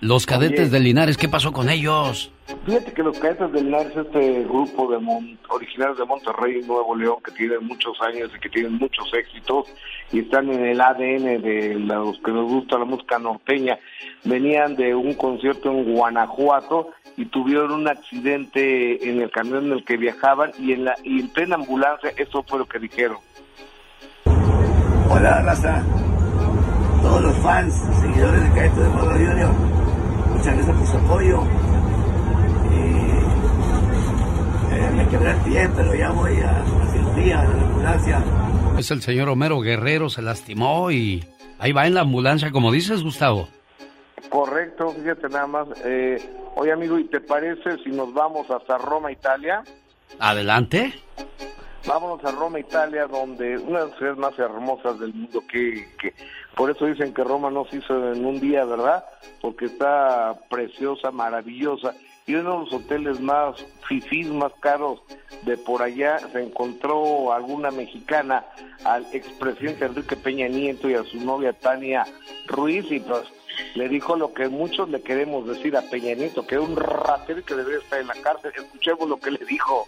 Los 0.01 0.25
cadetes 0.25 0.59
Oye. 0.61 0.69
de 0.69 0.79
Linares, 0.79 1.15
¿qué 1.17 1.29
pasó 1.29 1.51
con 1.51 1.69
ellos? 1.69 2.31
Fíjate 2.65 2.91
que 2.91 3.01
los 3.03 3.17
cadetes 3.19 3.51
del 3.53 3.65
Linares, 3.65 3.95
este 3.95 4.43
grupo 4.43 4.91
de 4.91 4.97
Mon- 4.99 5.37
originarios 5.49 5.97
de 5.97 6.05
Monterrey, 6.05 6.61
Nuevo 6.67 6.95
León, 6.95 7.17
que 7.23 7.31
tienen 7.31 7.63
muchos 7.65 7.95
años 8.01 8.29
y 8.35 8.39
que 8.39 8.49
tienen 8.49 8.73
muchos 8.73 9.09
éxitos 9.13 9.67
y 10.11 10.19
están 10.19 10.51
en 10.51 10.65
el 10.65 10.81
ADN 10.81 11.41
de 11.41 11.75
los 11.79 12.17
que 12.19 12.31
nos 12.31 12.49
gusta 12.51 12.77
la 12.77 12.85
música 12.85 13.19
norteña, 13.19 13.77
venían 14.25 14.75
de 14.75 14.93
un 14.95 15.13
concierto 15.13 15.71
en 15.71 15.93
Guanajuato 15.93 16.89
y 17.15 17.25
tuvieron 17.25 17.71
un 17.71 17.87
accidente 17.87 19.07
en 19.09 19.21
el 19.21 19.29
camión 19.31 19.67
en 19.67 19.71
el 19.73 19.85
que 19.85 19.97
viajaban 19.97 20.51
y 20.59 20.73
en 20.73 20.85
la 20.85 20.95
y 21.03 21.19
en 21.21 21.29
plena 21.29 21.55
ambulancia 21.55 22.11
eso 22.17 22.43
fue 22.47 22.59
lo 22.59 22.65
que 22.65 22.79
dijeron. 22.79 23.17
Hola, 25.09 25.41
raza. 25.43 25.83
Todos 27.01 27.21
los 27.21 27.35
fans, 27.37 27.73
seguidores 27.99 28.43
de 28.43 28.49
Caeto 28.51 28.81
de 28.81 28.89
Modo 28.89 29.11
Junior, 29.11 29.51
muchas 30.29 30.55
gracias 30.55 30.77
por 30.77 30.87
su 30.87 30.97
apoyo. 30.97 31.41
Eh, 32.71 33.21
eh, 34.71 34.91
me 34.95 35.07
quebré 35.07 35.31
el 35.31 35.37
pie, 35.37 35.69
pero 35.75 35.95
ya 35.95 36.11
voy 36.11 36.37
a 36.39 36.51
la 36.51 36.91
cirugía, 36.91 37.39
a 37.41 37.43
la 37.43 37.63
ambulancia. 37.63 38.23
Es 38.77 38.91
el 38.91 39.01
señor 39.01 39.29
Homero 39.29 39.59
Guerrero, 39.59 40.09
se 40.09 40.21
lastimó 40.21 40.91
y 40.91 41.25
ahí 41.59 41.71
va 41.71 41.87
en 41.87 41.95
la 41.95 42.01
ambulancia, 42.01 42.51
como 42.51 42.71
dices, 42.71 43.03
Gustavo. 43.03 43.47
Correcto, 44.29 44.91
fíjate 44.91 45.27
nada 45.29 45.47
más. 45.47 45.67
Eh, 45.83 46.17
oye, 46.55 46.71
amigo, 46.71 46.97
¿y 46.97 47.05
te 47.05 47.19
parece 47.19 47.77
si 47.83 47.89
nos 47.89 48.13
vamos 48.13 48.49
hasta 48.49 48.77
Roma, 48.77 49.11
Italia? 49.11 49.63
Adelante. 50.19 50.93
Vámonos 51.85 52.23
a 52.23 52.31
Roma, 52.31 52.59
Italia, 52.59 53.07
donde 53.07 53.57
una 53.57 53.79
de 53.79 53.87
las 53.87 53.97
ciudades 53.97 54.19
más 54.19 54.37
hermosas 54.37 54.99
del 54.99 55.13
mundo, 55.13 55.41
que, 55.51 55.87
que 55.99 56.13
por 56.55 56.69
eso 56.69 56.85
dicen 56.85 57.13
que 57.13 57.23
Roma 57.23 57.49
no 57.49 57.65
se 57.65 57.77
hizo 57.77 58.13
en 58.13 58.25
un 58.25 58.39
día, 58.39 58.65
¿verdad? 58.65 59.05
Porque 59.41 59.65
está 59.65 60.37
preciosa, 60.49 61.11
maravillosa. 61.11 61.95
Y 62.27 62.35
uno 62.35 62.51
de 62.51 62.59
los 62.59 62.73
hoteles 62.73 63.19
más 63.19 63.65
fifís, 63.87 64.27
más 64.27 64.53
caros 64.59 65.01
de 65.43 65.57
por 65.57 65.81
allá, 65.81 66.19
se 66.19 66.43
encontró 66.43 67.33
alguna 67.33 67.71
mexicana, 67.71 68.45
al 68.83 69.05
expresidente 69.11 69.85
Enrique 69.85 70.15
Peña 70.15 70.47
Nieto 70.47 70.89
y 70.89 70.93
a 70.93 71.03
su 71.03 71.19
novia 71.19 71.53
Tania 71.53 72.05
Ruiz, 72.47 72.91
y 72.91 72.99
pues 72.99 73.23
le 73.75 73.89
dijo 73.89 74.15
lo 74.15 74.33
que 74.33 74.49
muchos 74.49 74.89
le 74.89 75.01
queremos 75.01 75.47
decir 75.47 75.75
a 75.75 75.81
Peña 75.81 76.15
Nieto, 76.15 76.45
que 76.45 76.55
es 76.55 76.61
un 76.61 76.75
ratero 76.75 77.43
que 77.43 77.55
debería 77.55 77.79
estar 77.79 77.99
en 77.99 78.07
la 78.07 78.15
cárcel. 78.15 78.51
Escuchemos 78.55 79.07
lo 79.09 79.17
que 79.17 79.31
le 79.31 79.45
dijo. 79.45 79.87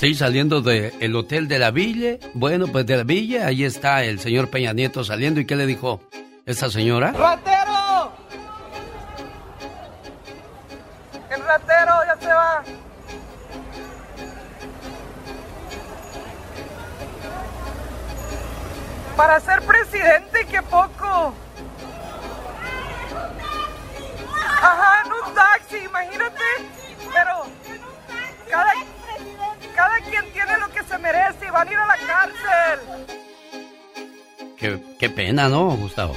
Sí, 0.00 0.14
saliendo 0.14 0.62
del 0.62 1.14
hotel 1.14 1.46
de 1.46 1.58
la 1.58 1.70
Villa. 1.70 2.16
Bueno, 2.32 2.68
pues 2.68 2.86
de 2.86 2.96
la 2.96 3.02
Villa, 3.02 3.46
ahí 3.46 3.64
está 3.64 4.02
el 4.02 4.18
señor 4.18 4.48
Peña 4.48 4.72
Nieto 4.72 5.04
saliendo. 5.04 5.40
¿Y 5.40 5.44
qué 5.44 5.56
le 5.56 5.66
dijo 5.66 6.00
esta 6.46 6.70
señora? 6.70 7.12
¡Ratero! 7.12 8.10
¡El 11.28 11.44
ratero 11.44 11.92
ya 12.06 12.18
se 12.18 12.32
va! 12.32 12.64
Para 19.18 19.38
ser 19.40 19.60
presidente, 19.60 20.46
qué 20.50 20.62
poco. 20.62 21.34
Ajá, 24.62 25.02
en 25.04 25.12
un 25.12 25.34
taxi, 25.34 25.76
imagínate. 25.84 26.44
Pero 27.12 27.44
cada, 28.50 28.72
cada 29.80 29.98
quien 30.10 30.24
tiene 30.34 30.58
lo 30.58 30.68
que 30.68 30.82
se 30.82 30.98
merece 30.98 31.46
y 31.46 31.50
van 31.50 31.66
a 31.66 31.72
ir 31.72 31.78
a 31.78 31.86
la 31.86 31.96
cárcel. 32.06 33.06
Qué, 34.58 34.78
qué 34.98 35.08
pena, 35.08 35.48
¿no, 35.48 35.70
Gustavo? 35.70 36.14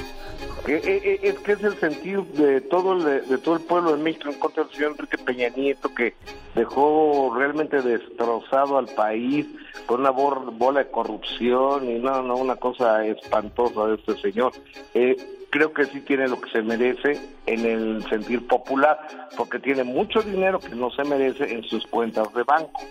Eh, 0.68 0.82
eh, 0.84 1.02
eh, 1.04 1.20
es 1.24 1.40
que 1.40 1.54
es 1.54 1.64
el 1.64 1.80
sentido 1.80 2.26
de 2.34 2.60
todo 2.60 2.94
el, 2.94 3.28
de 3.30 3.38
todo 3.38 3.56
el 3.56 3.62
pueblo 3.62 3.96
de 3.96 4.04
México 4.04 4.30
en 4.30 4.40
contra 4.40 4.64
del 4.64 4.74
señor 4.74 4.92
Enrique 4.92 5.18
Peña 5.18 5.50
Nieto 5.50 5.94
que 5.94 6.14
dejó 6.56 7.34
realmente 7.38 7.82
destrozado 7.82 8.78
al 8.78 8.88
país 8.88 9.46
con 9.86 10.02
una 10.02 10.12
bola 10.12 10.84
de 10.84 10.92
corrupción 10.92 11.90
y 11.90 12.00
no, 12.00 12.22
no, 12.22 12.36
una 12.36 12.58
cosa 12.58 13.06
espantosa 13.06 13.88
de 13.88 13.96
este 13.96 14.18
señor. 14.18 14.52
Eh, 14.94 15.16
creo 15.50 15.74
que 15.74 15.86
sí 15.86 16.02
tiene 16.02 16.28
lo 16.28 16.40
que 16.42 16.50
se 16.50 16.62
merece 16.62 17.20
en 17.46 17.66
el 17.66 18.04
sentir 18.10 18.46
popular 18.46 19.00
porque 19.38 19.60
tiene 19.60 19.84
mucho 19.84 20.22
dinero 20.22 20.60
que 20.60 20.76
no 20.76 20.92
se 20.92 21.04
merece 21.06 21.54
en 21.54 21.64
sus 21.64 21.86
cuentas 21.88 22.34
de 22.34 22.44
banco. 22.44 22.82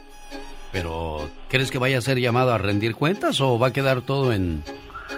Pero, 0.72 1.28
¿crees 1.48 1.70
que 1.70 1.78
vaya 1.78 1.98
a 1.98 2.00
ser 2.00 2.18
llamado 2.18 2.52
a 2.52 2.58
rendir 2.58 2.94
cuentas 2.94 3.40
o 3.40 3.58
va 3.58 3.68
a 3.68 3.72
quedar 3.72 4.02
todo 4.02 4.32
en... 4.32 4.62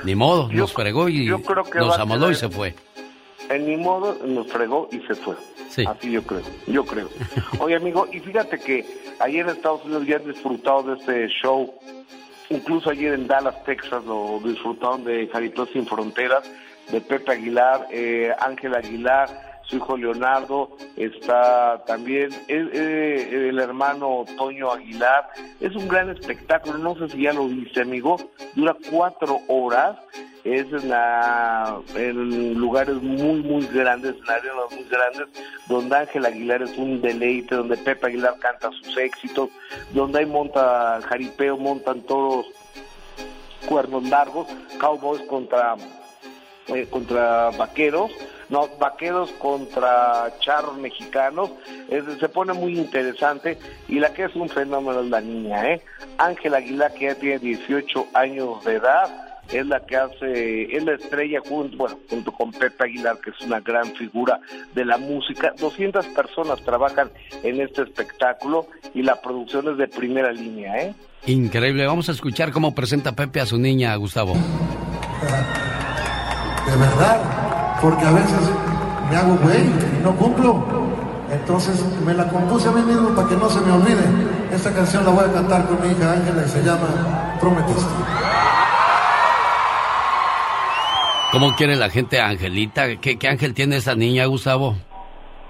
Ni 0.05 0.17
modo, 0.17 0.49
nos 0.53 0.73
fregó 0.73 1.09
y 1.09 1.25
yo 1.25 1.41
creo 1.41 1.63
que 1.65 1.79
nos 1.79 1.91
va 1.91 1.97
a 1.97 2.03
amaló 2.03 2.31
y 2.31 2.35
se 2.35 2.49
fue. 2.49 2.75
En 3.49 3.67
ni 3.67 3.77
modo 3.77 4.19
nos 4.27 4.49
fregó 4.49 4.89
y 4.91 4.99
se 5.07 5.15
fue. 5.15 5.37
Así 5.87 6.11
yo 6.11 6.23
creo, 6.23 6.43
yo 6.67 6.85
creo. 6.85 7.09
Oye, 7.59 7.77
amigo, 7.77 8.09
y 8.13 8.21
fíjate 8.21 8.59
que 8.59 8.85
ayer 9.19 9.47
en 9.47 9.57
Estados 9.57 9.85
Unidos 9.85 10.07
ya 10.07 10.17
han 10.17 10.27
disfrutado 10.27 10.83
de 10.83 10.95
este 10.99 11.29
show. 11.29 11.73
Incluso 12.51 12.91
ayer 12.91 13.15
en 13.15 13.27
Dallas, 13.27 13.65
Texas, 13.65 14.05
lo 14.05 14.41
disfrutaron 14.45 15.05
de 15.05 15.29
Jaritos 15.29 15.71
Sin 15.73 15.87
Fronteras, 15.87 16.45
de 16.93 17.01
Pepe 17.01 17.33
Aguilar, 17.33 17.89
eh, 17.91 18.33
Ángel 18.41 18.75
Aguilar, 18.75 19.54
su 19.67 19.77
hijo 19.77 19.97
Leonardo, 19.97 20.77
está 20.97 21.83
también 21.87 22.31
el, 22.49 22.69
el 22.75 23.59
hermano 23.59 24.25
Toño 24.37 24.71
Aguilar. 24.73 25.31
Es 25.61 25.75
un 25.75 25.89
gran 25.89 26.11
espectáculo, 26.11 26.79
no 26.79 26.95
sé 26.97 27.09
si 27.15 27.23
ya 27.23 27.33
lo 27.33 27.47
viste, 27.49 27.81
amigo. 27.83 28.17
Dura 28.55 28.77
cuatro 28.91 29.41
horas 29.49 29.97
es 30.45 30.67
en, 30.73 30.91
la- 30.91 31.79
en 31.95 32.55
lugares 32.55 32.97
muy, 32.97 33.43
muy 33.43 33.67
grandes, 33.69 34.15
en 34.17 34.31
arenas 34.31 34.71
muy 34.73 34.85
grandes, 34.91 35.29
donde 35.69 35.97
Ángel 35.97 36.27
Aguilar 36.27 36.63
es 36.63 36.77
un 36.77 37.01
deleite, 37.01 37.55
donde 37.55 37.79
Pepe 37.79 38.09
Aguilar 38.09 38.39
canta 38.39 38.71
sus 38.71 38.95
éxitos, 38.99 39.49
donde 39.93 40.19
hay 40.19 40.27
monta 40.27 41.01
jaripeo, 41.09 41.57
montan 41.57 42.03
todos 42.03 42.45
cuernos 43.67 44.03
largos, 44.11 44.47
cowboys 44.79 45.23
contra 45.23 45.77
eh, 46.69 46.87
contra 46.91 47.51
vaqueros, 47.51 48.11
no, 48.49 48.69
vaqueros 48.79 49.31
contra 49.33 50.33
charros 50.41 50.77
mexicanos, 50.79 51.51
es- 51.91 52.05
se 52.21 52.29
pone 52.29 52.53
muy 52.53 52.79
interesante 52.79 53.59
y 53.89 53.99
la 54.01 54.13
que 54.13 54.25
es 54.25 54.35
un 54.37 54.49
fenómeno 54.49 55.01
es 55.01 55.11
la 55.11 55.21
niña, 55.21 55.71
¿eh? 55.73 55.83
Ángela 56.19 56.59
Aguilar, 56.59 56.93
que 56.95 57.07
ya 57.07 57.15
tiene 57.15 57.39
18 57.39 58.07
años 58.15 58.65
de 58.65 58.75
edad, 58.75 59.21
es 59.53 59.67
la 59.67 59.81
que 59.85 59.97
hace, 59.97 60.75
es 60.75 60.85
la 60.85 60.95
estrella 60.95 61.39
junto, 61.47 61.77
bueno, 61.77 61.99
junto 62.09 62.33
con 62.33 62.51
Pepe 62.51 62.85
Aguilar, 62.85 63.19
que 63.19 63.29
es 63.31 63.41
una 63.43 63.61
gran 63.61 63.93
figura 63.95 64.41
de 64.75 64.85
la 64.87 64.97
música. 64.97 65.53
200 65.59 66.07
personas 66.09 66.63
trabajan 66.65 67.11
en 67.43 67.61
este 67.61 67.83
espectáculo 67.83 68.67
y 68.95 69.03
la 69.03 69.21
producción 69.21 69.69
es 69.71 69.77
de 69.77 69.87
primera 69.89 70.33
línea, 70.33 70.77
¿eh? 70.79 70.95
Increíble. 71.27 71.87
Vamos 71.87 72.09
a 72.09 72.13
escuchar 72.13 72.53
cómo 72.53 72.75
presenta 72.75 73.13
Pepe 73.13 73.41
a 73.41 73.47
su 73.47 73.59
niña, 73.59 73.95
Gustavo. 73.97 74.33
de 76.67 76.77
verdad, 76.77 77.21
porque 77.85 78.07
a 78.07 78.13
veces 78.13 78.51
me 79.11 79.17
hago 79.17 79.37
güey 79.37 79.61
y 79.61 80.03
no 80.03 80.17
cumplo. 80.17 80.65
Entonces 81.31 81.85
me 82.01 82.15
la 82.15 82.27
compuse 82.29 82.67
a 82.67 82.73
mí 82.73 82.81
mismo 82.81 83.15
para 83.15 83.29
que 83.29 83.37
no 83.37 83.47
se 83.51 83.61
me 83.61 83.73
olvide. 83.73 84.01
Esta 84.51 84.73
canción 84.73 85.05
la 85.05 85.11
voy 85.11 85.25
a 85.29 85.33
cantar 85.33 85.67
con 85.67 85.83
mi 85.83 85.93
hija 85.93 86.13
Ángela 86.13 86.43
y 86.47 86.49
se 86.49 86.63
llama 86.63 87.37
Prometiste. 87.39 87.93
¿Cómo 91.31 91.55
quiere 91.57 91.77
la 91.77 91.91
gente 91.91 92.21
Angelita? 92.21 92.97
¿Qué, 93.03 93.19
qué 93.19 93.29
ángel 93.29 93.53
tiene 93.53 93.77
esa 93.77 93.95
niña, 93.95 94.25
Gustavo? 94.25 94.77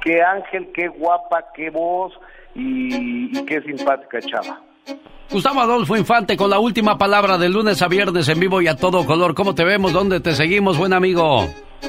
Qué 0.02 0.20
ángel, 0.20 0.72
qué 0.74 0.88
guapa, 0.88 1.44
qué 1.54 1.70
voz 1.70 2.12
y, 2.56 3.38
y 3.38 3.44
qué 3.44 3.60
simpática 3.62 4.18
chava. 4.22 4.60
Gustavo 5.30 5.60
Adolfo 5.60 5.96
Infante 5.96 6.36
con 6.36 6.50
la 6.50 6.58
última 6.58 6.96
palabra 6.96 7.38
de 7.38 7.48
lunes 7.48 7.82
a 7.82 7.88
viernes 7.88 8.28
en 8.28 8.38
vivo 8.38 8.62
y 8.62 8.68
a 8.68 8.76
todo 8.76 9.04
color. 9.04 9.34
¿Cómo 9.34 9.54
te 9.54 9.64
vemos? 9.64 9.92
¿Dónde 9.92 10.20
te 10.20 10.32
seguimos, 10.32 10.78
buen 10.78 10.92
amigo? 10.92 11.48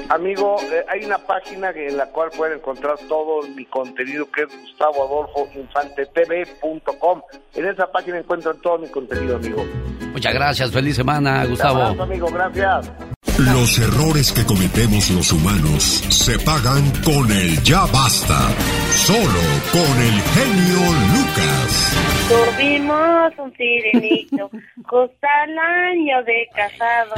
Amigo, 0.09 0.55
eh, 0.71 0.83
hay 0.87 1.05
una 1.05 1.19
página 1.19 1.69
en 1.71 1.97
la 1.97 2.05
cual 2.07 2.29
pueden 2.35 2.57
encontrar 2.57 2.97
todo 3.07 3.41
mi 3.55 3.65
contenido 3.65 4.27
que 4.31 4.41
es 4.43 4.47
gustavoadolfoinfantetv.com. 4.61 7.21
En 7.53 7.65
esa 7.65 7.91
página 7.91 8.17
encuentran 8.19 8.59
todo 8.61 8.77
mi 8.79 8.87
contenido, 8.87 9.35
amigo. 9.37 9.63
Muchas 10.11 10.33
gracias. 10.33 10.71
Feliz 10.71 10.95
semana, 10.95 11.45
Gustavo. 11.45 11.75
Un 11.75 11.81
abrazo, 11.81 12.03
amigo, 12.03 12.27
gracias. 12.27 12.91
Los 13.37 13.77
errores 13.79 14.31
que 14.31 14.45
cometemos 14.45 15.09
los 15.09 15.33
humanos 15.33 15.83
se 15.83 16.39
pagan 16.39 16.89
con 17.03 17.29
el 17.31 17.61
ya 17.63 17.85
basta. 17.87 18.47
Solo 18.91 19.41
con 19.71 20.01
el 20.01 20.21
genio 20.21 20.79
Lucas. 21.13 22.14
Tuvimos 22.27 23.33
un 23.37 23.55
sirenito, 23.55 24.49
justo 24.83 25.27
al 25.43 25.57
año 25.57 26.23
de 26.23 26.47
casado, 26.55 27.13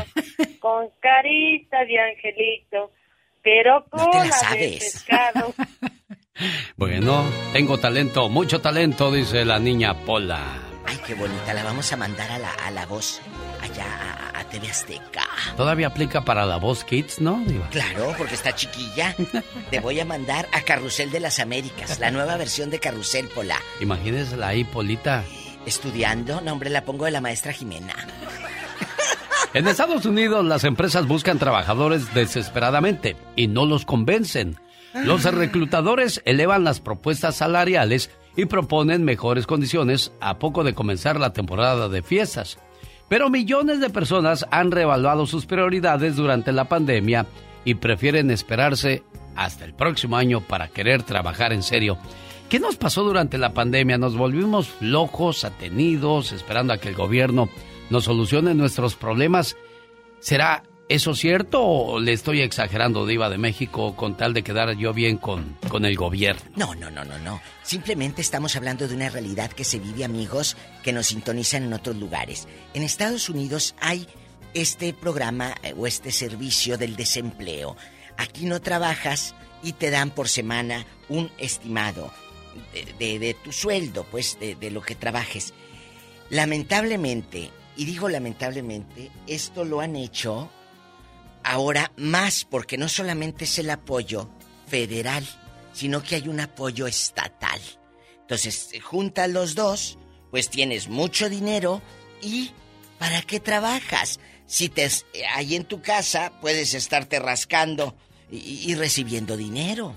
con 0.60 0.90
carita 1.00 1.78
de 1.86 2.00
angelito, 2.00 2.92
pero 3.42 3.86
No 3.94 4.10
te 4.10 4.18
la 4.18 4.24
cola 4.24 4.24
de 4.26 4.32
sabes. 4.32 4.80
pescado. 4.80 5.54
Bueno, 6.76 7.26
tengo 7.52 7.80
talento, 7.80 8.30
mucho 8.30 8.62
talento, 8.62 9.12
dice 9.12 9.44
la 9.44 9.58
niña 9.58 9.96
Pola. 10.06 10.67
Ay, 10.88 10.98
qué 11.06 11.14
bonita. 11.16 11.54
La 11.54 11.64
vamos 11.64 11.92
a 11.92 11.98
mandar 11.98 12.32
a 12.32 12.40
la, 12.40 12.52
a 12.52 12.72
la 12.72 12.86
voz 12.86 13.20
allá 13.62 13.86
a, 14.34 14.40
a 14.40 14.44
TV 14.46 14.70
Azteca. 14.70 15.26
Todavía 15.58 15.88
aplica 15.88 16.24
para 16.24 16.46
la 16.46 16.58
voz 16.58 16.84
Kids, 16.86 17.20
¿no? 17.20 17.44
Diva? 17.46 17.70
Claro, 17.70 18.16
porque 18.18 18.36
está 18.36 18.56
chiquilla. 18.56 19.14
Te 19.70 19.80
voy 19.82 20.00
a 20.00 20.06
mandar 20.06 20.48
a 20.54 20.62
Carrusel 20.62 21.12
de 21.12 21.20
las 21.20 21.40
Américas, 21.40 22.00
la 22.00 22.10
nueva 22.10 22.38
versión 22.38 22.70
de 22.70 22.80
Carrusel 22.80 23.28
Pola. 23.28 23.58
Imagínensela 23.82 24.48
ahí, 24.48 24.64
Polita. 24.64 25.24
Estudiando, 25.66 26.40
no 26.40 26.54
hombre, 26.54 26.70
la 26.70 26.86
pongo 26.86 27.06
de 27.06 27.12
la 27.12 27.20
maestra 27.20 27.52
Jimena. 27.52 27.94
En 29.54 29.68
Estados 29.68 30.06
Unidos 30.06 30.46
las 30.46 30.64
empresas 30.64 31.08
buscan 31.08 31.40
trabajadores 31.40 32.14
desesperadamente 32.14 33.16
y 33.36 33.48
no 33.48 33.66
los 33.66 33.86
convencen. 33.86 34.60
Los 34.94 35.24
reclutadores 35.24 36.22
elevan 36.26 36.64
las 36.64 36.80
propuestas 36.80 37.36
salariales 37.36 38.10
y 38.38 38.46
proponen 38.46 39.04
mejores 39.04 39.46
condiciones 39.46 40.14
a 40.22 40.40
poco 40.40 40.64
de 40.64 40.74
comenzar 40.74 41.20
la 41.20 41.34
temporada 41.34 41.90
de 41.90 42.04
fiestas. 42.04 42.58
Pero 43.10 43.30
millones 43.30 43.82
de 43.82 43.90
personas 43.90 44.46
han 44.52 44.72
reevaluado 44.72 45.26
sus 45.26 45.46
prioridades 45.46 46.16
durante 46.16 46.54
la 46.54 46.70
pandemia 46.70 47.26
y 47.66 47.76
prefieren 47.76 48.32
esperarse 48.32 49.04
hasta 49.36 49.66
el 49.66 49.74
próximo 49.74 50.18
año 50.18 50.42
para 50.42 50.68
querer 50.68 51.04
trabajar 51.04 51.52
en 51.52 51.64
serio. 51.64 51.98
¿Qué 52.48 52.60
nos 52.60 52.78
pasó 52.78 53.04
durante 53.04 53.38
la 53.38 53.54
pandemia? 53.54 53.98
Nos 53.98 54.16
volvimos 54.16 54.70
flojos, 54.70 55.44
atenidos, 55.44 56.32
esperando 56.32 56.74
a 56.74 56.78
que 56.78 56.90
el 56.90 56.96
gobierno 56.96 57.50
nos 57.90 58.06
solucione 58.06 58.54
nuestros 58.54 58.96
problemas. 58.96 59.58
¿Será 60.20 60.64
eso 60.90 61.16
cierto 61.16 61.62
o 61.64 62.00
le 62.00 62.14
estoy 62.14 62.42
exagerando, 62.42 63.06
Diva 63.06 63.30
de 63.30 63.38
México, 63.38 63.96
con 63.96 64.16
tal 64.16 64.34
de 64.34 64.44
quedar 64.44 64.76
yo 64.78 64.94
bien 64.94 65.18
con, 65.18 65.58
con 65.70 65.86
el 65.86 65.96
gobierno? 65.98 66.42
No, 66.56 66.76
no, 66.76 66.90
no, 66.90 67.04
no, 67.04 67.18
no. 67.20 67.42
Simplemente 67.64 68.22
estamos 68.22 68.56
hablando 68.56 68.88
de 68.88 68.96
una 68.96 69.10
realidad 69.10 69.52
que 69.52 69.64
se 69.66 69.80
vive, 69.80 70.06
amigos, 70.06 70.56
que 70.84 70.94
nos 70.94 71.08
sintonizan 71.08 71.64
en 71.64 71.74
otros 71.74 71.98
lugares. 71.98 72.48
En 72.74 72.84
Estados 72.84 73.30
Unidos 73.30 73.76
hay 73.82 74.08
este 74.54 74.94
programa 74.94 75.56
eh, 75.62 75.74
o 75.78 75.88
este 75.88 76.12
servicio 76.12 76.78
del 76.78 76.96
desempleo. 76.96 77.76
Aquí 78.18 78.46
no 78.46 78.62
trabajas 78.62 79.36
y 79.64 79.74
te 79.74 79.90
dan 79.92 80.12
por 80.12 80.30
semana 80.30 80.86
un 81.10 81.30
estimado 81.38 82.12
de, 82.74 82.86
de- 82.98 83.20
de 83.20 83.34
tu 83.34 83.52
sueldo, 83.52 84.06
pues 84.10 84.38
de, 84.40 84.56
de 84.56 84.72
lo 84.72 84.82
que 84.82 84.96
trabajes. 84.96 85.54
Lamentablemente, 86.30 87.52
y 87.76 87.86
digo 87.86 88.10
lamentablemente, 88.10 89.12
esto 89.28 89.66
lo 89.66 89.82
han 89.82 89.96
hecho 89.96 90.50
ahora 91.48 91.94
más 91.96 92.46
porque 92.46 92.78
no 92.78 92.90
solamente 92.90 93.46
es 93.46 93.58
el 93.58 93.70
apoyo 93.70 94.30
federal, 94.68 95.26
sino 95.72 96.04
que 96.04 96.16
hay 96.16 96.28
un 96.28 96.42
apoyo 96.42 96.88
estatal. 96.88 97.60
Entonces, 98.22 98.72
juntas 98.84 99.30
los 99.30 99.56
dos, 99.56 99.98
pues 100.30 100.50
tienes 100.50 100.90
mucho 100.90 101.30
dinero 101.30 101.82
y 102.22 102.52
¿para 103.00 103.22
qué 103.22 103.40
trabajas? 103.40 104.20
Si 104.46 104.68
te 104.68 104.90
ahí 105.34 105.56
en 105.56 105.64
tu 105.64 105.82
casa 105.82 106.34
puedes 106.42 106.74
estarte 106.74 107.20
rascando 107.20 107.96
y 108.30 108.76
recibiendo 108.76 109.38
dinero. 109.38 109.96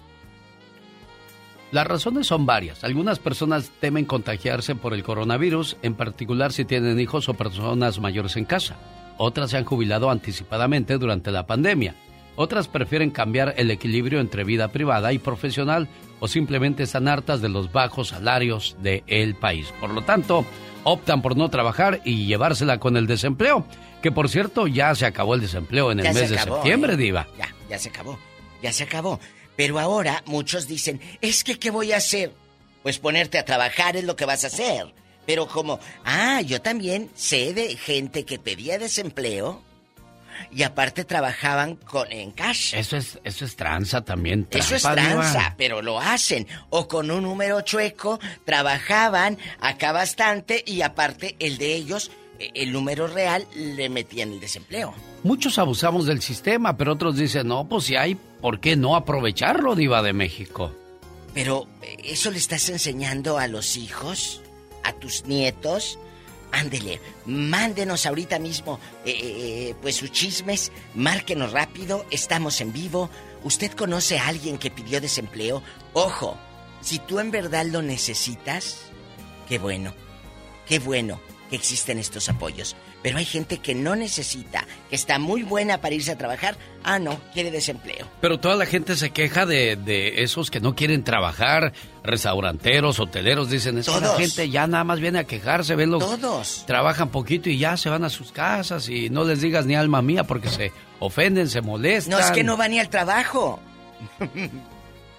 Las 1.72 1.86
razones 1.86 2.28
son 2.28 2.47
varias. 2.47 2.85
Algunas 2.85 3.18
personas 3.18 3.70
temen 3.81 4.05
contagiarse 4.05 4.77
por 4.77 4.94
el 4.94 5.02
coronavirus, 5.02 5.77
en 5.82 5.94
particular 5.94 6.52
si 6.52 6.64
tienen 6.64 6.98
hijos 7.01 7.28
o 7.28 7.35
personas 7.35 7.98
mayores 7.98 8.36
en 8.36 8.44
casa. 8.44 8.77
Otras 9.23 9.51
se 9.51 9.59
han 9.59 9.67
jubilado 9.67 10.11
anticipadamente 10.11 10.97
durante 10.97 11.31
la 11.31 11.47
pandemia. 11.47 11.95
Otras 12.37 12.69
prefieren 12.69 13.11
cambiar 13.11 13.53
el 13.59 13.71
equilibrio 13.71 14.19
entre 14.19 14.45
vida 14.45 14.69
privada 14.69 15.13
y 15.13 15.19
profesional 15.19 15.89
o 16.21 16.27
simplemente 16.27 16.85
están 16.85 17.07
hartas 17.07 17.43
de 17.43 17.51
los 17.51 17.71
bajos 17.71 18.09
salarios 18.09 18.79
del 18.81 19.35
país. 19.35 19.75
Por 19.79 19.91
lo 19.91 20.01
tanto, 20.01 20.47
optan 20.85 21.21
por 21.21 21.37
no 21.37 21.51
trabajar 21.51 22.01
y 22.03 22.25
llevársela 22.25 22.81
con 22.81 22.97
el 22.97 23.07
desempleo. 23.07 23.67
Que 24.01 24.11
por 24.11 24.31
cierto, 24.31 24.67
ya 24.67 24.95
se 24.95 25.05
acabó 25.05 25.35
el 25.35 25.43
desempleo 25.43 25.93
en 25.93 25.99
el 25.99 26.07
Ya 26.07 26.13
mes 26.15 26.31
de 26.31 26.39
septiembre, 26.39 26.95
¿eh? 26.95 26.97
Diva. 26.97 27.29
Ya, 27.37 27.55
ya 27.69 27.79
se 27.79 27.91
acabó. 27.91 28.19
Ya 28.63 28.73
se 28.73 28.85
acabó. 28.85 29.21
Pero 29.55 29.79
ahora 29.79 30.23
muchos 30.25 30.67
dicen, 30.67 30.99
es 31.21 31.45
que 31.45 31.59
¿qué 31.59 31.71
voy 31.71 31.93
a 31.93 31.99
hacer? 31.99 32.33
Pues 32.83 32.99
ponerte 32.99 33.39
a 33.39 33.45
trabajar 33.45 33.99
es 33.99 34.05
lo 34.05 34.17
que 34.17 34.25
vas 34.25 34.45
a 34.45 34.47
hacer. 34.47 34.95
Pero 35.31 35.47
como, 35.47 35.78
ah, 36.05 36.40
yo 36.40 36.61
también 36.61 37.09
sé 37.15 37.55
de 37.55 37.77
gente 37.77 38.24
que 38.24 38.40
pedía 38.40 38.81
desempleo 38.81 39.62
y 40.51 40.65
aparte 40.65 41.05
trabajaban 41.05 41.77
con 41.77 42.11
en 42.11 42.32
cash. 42.32 42.74
Eso 42.74 42.97
es, 42.97 43.20
eso 43.23 43.44
es 43.44 43.55
tranza 43.55 44.05
también. 44.05 44.48
Eso 44.51 44.74
es 44.74 44.82
trampa, 44.82 45.02
Diva. 45.02 45.20
tranza, 45.20 45.55
pero 45.57 45.82
lo 45.82 46.01
hacen. 46.01 46.48
O 46.70 46.89
con 46.89 47.12
un 47.12 47.23
número 47.23 47.61
chueco, 47.61 48.19
trabajaban 48.44 49.39
acá 49.61 49.93
bastante 49.93 50.65
y 50.66 50.82
aparte 50.82 51.36
el 51.39 51.59
de 51.59 51.77
ellos, 51.77 52.11
eh, 52.40 52.51
el 52.55 52.73
número 52.73 53.07
real, 53.07 53.47
le 53.55 53.89
metían 53.89 54.32
el 54.32 54.40
desempleo. 54.40 54.93
Muchos 55.23 55.61
abusamos 55.61 56.07
del 56.07 56.23
sistema, 56.23 56.77
pero 56.77 56.94
otros 56.94 57.16
dicen, 57.16 57.47
no, 57.47 57.69
pues 57.69 57.85
si 57.85 57.94
hay, 57.94 58.16
¿por 58.16 58.59
qué 58.59 58.74
no 58.74 58.97
aprovecharlo, 58.97 59.77
Diva 59.77 60.02
de 60.02 60.12
México? 60.12 60.74
Pero, 61.35 61.69
¿eso 62.02 62.32
le 62.32 62.39
estás 62.39 62.69
enseñando 62.69 63.39
a 63.39 63.47
los 63.47 63.77
hijos? 63.77 64.43
¿A 64.91 64.93
tus 64.93 65.25
nietos? 65.25 66.01
Ándele, 66.51 67.01
mándenos 67.25 68.07
ahorita 68.07 68.41
mismo, 68.41 68.81
eh, 69.05 69.12
eh, 69.12 69.75
pues 69.81 69.95
sus 69.95 70.11
chismes, 70.11 70.73
márquenos 70.97 71.53
rápido, 71.53 72.05
estamos 72.11 72.61
en 72.61 72.73
vivo. 72.73 73.09
¿Usted 73.45 73.71
conoce 73.71 74.19
a 74.19 74.27
alguien 74.27 74.59
que 74.59 74.73
pidió 74.73 75.01
desempleo? 75.01 75.62
Ojo, 75.93 76.37
si 76.81 76.99
tú 76.99 77.21
en 77.21 77.31
verdad 77.31 77.67
lo 77.67 77.83
necesitas, 77.83 78.79
qué 79.49 79.61
bueno, 79.61 79.95
qué 80.67 80.81
bueno 80.81 81.21
que 81.51 81.55
existen 81.55 81.99
estos 81.99 82.29
apoyos. 82.29 82.75
Pero 83.02 83.16
hay 83.16 83.24
gente 83.24 83.59
que 83.59 83.74
no 83.74 83.97
necesita, 83.97 84.66
que 84.90 84.97
está 84.97 85.18
muy 85.18 85.43
buena 85.43 85.81
para 85.81 85.94
irse 85.94 86.12
a 86.12 86.18
trabajar. 86.18 86.56
Ah, 86.85 86.98
no, 86.98 87.18
quiere 87.32 87.51
desempleo. 87.51 88.06
Pero 88.20 88.39
toda 88.40 88.56
la 88.56 88.66
gente 88.66 88.94
se 88.94 89.09
queja 89.10 89.47
de, 89.47 89.77
de 89.77 90.22
esos 90.22 90.51
que 90.51 90.60
no 90.60 90.74
quieren 90.74 91.02
trabajar, 91.02 91.72
restauranteros, 92.02 93.01
hoteleros, 93.01 93.48
dicen, 93.48 93.78
es 93.78 93.89
que 93.89 94.01
la 94.01 94.14
gente 94.16 94.51
ya 94.51 94.66
nada 94.66 94.85
más 94.85 95.01
viene 95.01 95.18
a 95.18 95.24
quejarse, 95.24 95.77
ven 95.77 95.90
los... 95.90 96.01
Todos. 96.05 96.64
Trabajan 96.66 97.09
poquito 97.09 97.48
y 97.48 97.56
ya 97.59 97.78
se 97.78 97.89
van 97.89 98.05
a 98.05 98.10
sus 98.10 98.32
casas 98.32 98.89
y 98.90 99.09
no 99.09 99.24
les 99.24 99.40
digas 99.40 99.64
ni 99.64 99.74
alma 99.74 100.02
mía 100.02 100.24
porque 100.24 100.51
se 100.51 100.70
ofenden, 100.98 101.48
se 101.48 101.62
molestan. 101.62 102.12
No 102.12 102.18
es 102.18 102.31
que 102.32 102.44
no 102.44 102.59
van 102.59 102.70
ni 102.72 102.81
al 102.81 102.90
trabajo. 102.90 103.60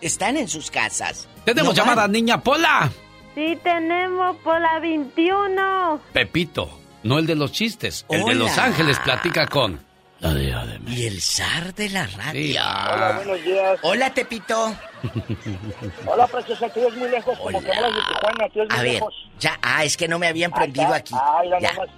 Están 0.02 0.38
en 0.38 0.48
sus 0.48 0.72
casas. 0.72 1.28
Tenemos 1.46 1.76
No 1.76 1.82
van. 1.82 1.90
llamada, 1.90 2.08
niña 2.08 2.42
Pola. 2.42 2.92
Sí, 3.36 3.58
tenemos 3.64 4.36
por 4.38 4.60
la 4.60 4.80
21. 4.80 6.02
Pepito, 6.14 6.70
no 7.04 7.20
el 7.20 7.26
de 7.26 7.36
los 7.36 7.52
chistes, 7.52 8.06
el 8.10 8.24
de. 8.26 8.36
Los 8.36 8.58
Ángeles 8.58 9.00
platica 9.00 9.48
con... 9.48 9.80
La 10.20 10.36
Diva 10.36 10.64
de 10.68 10.80
Y 10.92 11.08
el 11.08 11.20
zar 11.20 11.74
de 11.74 11.90
la 11.90 12.06
radio. 12.06 12.32
Sí. 12.42 12.56
Hola, 12.56 13.14
buenos 13.26 13.44
días. 13.44 13.80
Hola, 13.82 14.14
Tepito. 14.14 14.76
Hola, 16.06 16.28
preciosa, 16.28 16.70
tú 16.70 16.80
eres 16.82 16.96
muy 16.96 17.10
lejos, 17.10 17.38
como 17.40 17.60
que 17.60 17.72
hablas 17.74 17.92
de 17.96 18.02
Tijuana, 18.02 18.50
tú 18.54 18.60
eres 18.62 18.72
A 18.72 18.76
muy 18.76 18.84
ver, 18.86 18.94
lejos. 18.94 19.14
ya, 19.40 19.58
ah, 19.64 19.84
es 19.84 19.98
que 19.98 20.08
no 20.08 20.20
me 20.20 20.28
habían 20.28 20.52
prendido 20.52 20.94
aquí. 20.94 21.16
Ay, 21.40 21.50
la 21.50 21.60
Ya. 21.60 21.74
nomás. 21.74 21.90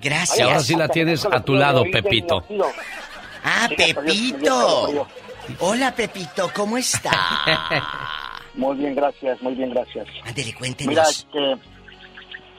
Gracias. 0.00 0.38
Y 0.38 0.42
ahora 0.42 0.60
sí 0.60 0.74
la 0.74 0.88
tienes 0.88 1.26
a 1.26 1.40
tu 1.42 1.54
lado, 1.54 1.84
Pepito. 1.92 2.44
Ah, 3.44 3.66
Sí, 3.68 3.74
pero 3.76 4.00
yo- 4.02 4.06
Pepito. 4.06 5.08
Hola, 5.60 5.94
Pepito, 5.94 6.50
¿cómo 6.54 6.78
está? 6.78 7.10
Muy 8.54 8.74
bien, 8.78 8.94
gracias, 8.94 9.40
muy 9.42 9.54
bien, 9.54 9.68
gracias. 9.68 10.06
Ándele, 10.24 10.54
cuéntenos. 10.54 10.88
Mira, 10.90 11.02
este, 11.10 11.62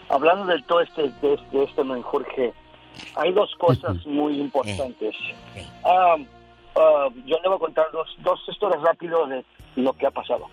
hablando 0.09 0.45
de 0.45 0.61
todo 0.63 0.81
este, 0.81 1.09
de 1.21 1.34
este, 1.34 1.57
de 1.57 1.63
este 1.63 1.84
menjurje, 1.84 2.53
hay 3.15 3.31
dos 3.31 3.53
cosas 3.55 4.05
muy 4.05 4.39
importantes. 4.39 5.15
Ah, 5.84 6.15
ah, 6.75 7.07
yo 7.25 7.38
le 7.41 7.47
voy 7.47 7.57
a 7.57 7.59
contar 7.59 7.85
dos, 7.91 8.07
dos 8.19 8.39
historias 8.47 8.81
rápido 8.81 9.25
de 9.27 9.43
lo 9.75 9.93
que 9.93 10.07
ha 10.07 10.11
pasado. 10.11 10.47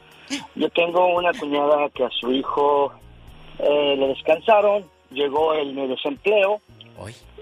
Yo 0.55 0.68
tengo 0.70 1.14
una 1.14 1.32
cuñada 1.32 1.89
que 1.90 2.05
a 2.05 2.10
su 2.10 2.32
hijo 2.32 2.93
eh, 3.59 3.94
le 3.98 4.09
descansaron, 4.09 4.85
llegó 5.10 5.55
el 5.55 5.74
desempleo 5.89 6.60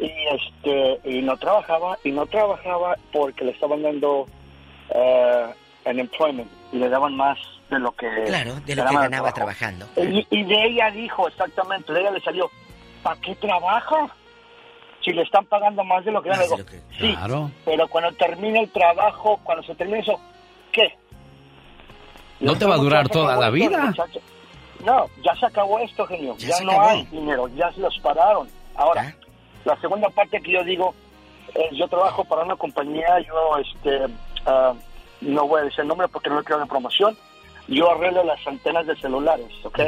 y 0.00 0.10
este 0.34 1.00
y 1.04 1.22
no 1.22 1.36
trabajaba 1.36 1.98
y 2.04 2.10
no 2.10 2.26
trabajaba 2.26 2.96
porque 3.12 3.44
le 3.44 3.52
estaban 3.52 3.82
dando 3.82 4.26
eh, 4.94 5.46
unemployment 5.84 6.50
y 6.72 6.78
le 6.78 6.88
daban 6.88 7.16
más 7.16 7.38
de 7.72 7.78
lo 7.80 7.92
que 7.92 8.06
Claro, 8.26 8.54
de 8.60 8.76
lo 8.76 8.84
que 8.86 8.94
ganaba 8.94 9.08
trabajo. 9.10 9.34
trabajando. 9.34 9.86
Y, 9.96 10.26
y 10.30 10.42
de 10.44 10.64
ella 10.66 10.90
dijo 10.90 11.26
exactamente, 11.28 11.92
de 11.92 12.00
ella 12.00 12.10
le 12.10 12.20
salió, 12.20 12.50
¿para 13.02 13.20
qué 13.20 13.34
trabaja? 13.36 14.08
Si 15.04 15.12
le 15.12 15.22
están 15.22 15.44
pagando 15.46 15.82
más 15.82 16.04
de 16.04 16.12
lo 16.12 16.22
que 16.22 16.28
gana. 16.28 16.42
Digo, 16.42 16.56
Sí, 16.98 17.14
Claro. 17.16 17.50
pero 17.64 17.88
cuando 17.88 18.12
termine 18.12 18.60
el 18.60 18.70
trabajo, 18.70 19.40
cuando 19.42 19.64
se 19.64 19.74
termine 19.74 20.00
eso, 20.00 20.20
¿qué? 20.70 20.96
No 22.40 22.56
te 22.56 22.64
va 22.66 22.74
a 22.74 22.78
durar 22.78 23.08
toda 23.08 23.36
la 23.36 23.50
vida. 23.50 23.78
Muchacho. 23.86 24.20
No, 24.84 25.06
ya 25.24 25.34
se 25.36 25.46
acabó 25.46 25.78
esto, 25.78 26.06
genio. 26.06 26.34
Ya 26.38 26.48
Ya, 26.48 26.54
se 26.56 26.64
no 26.64 26.72
acabó. 26.72 26.88
hay 26.90 27.04
dinero, 27.06 27.48
ya 27.54 27.72
se 27.72 27.80
los 27.80 27.96
pararon. 28.00 28.48
Ahora, 28.74 29.14
la 29.64 29.80
segunda 29.80 30.08
parte 30.10 30.40
que 30.40 30.52
yo 30.52 30.64
digo, 30.64 30.94
es 31.54 31.76
yo 31.76 31.86
trabajo 31.88 32.24
para 32.24 32.42
una 32.42 32.56
compañía, 32.56 33.20
yo 33.26 33.58
este 33.58 34.06
ah, 34.46 34.72
no 35.20 35.46
voy 35.46 35.60
a 35.60 35.64
decir 35.64 35.80
el 35.80 35.88
nombre 35.88 36.08
porque 36.08 36.30
no 36.30 36.38
le 36.38 36.44
quiero 36.44 36.60
de 36.60 36.66
promoción, 36.66 37.16
yo 37.68 37.90
arreglo 37.90 38.24
las 38.24 38.44
antenas 38.46 38.86
de 38.86 38.96
celulares, 38.96 39.48
¿ok? 39.64 39.80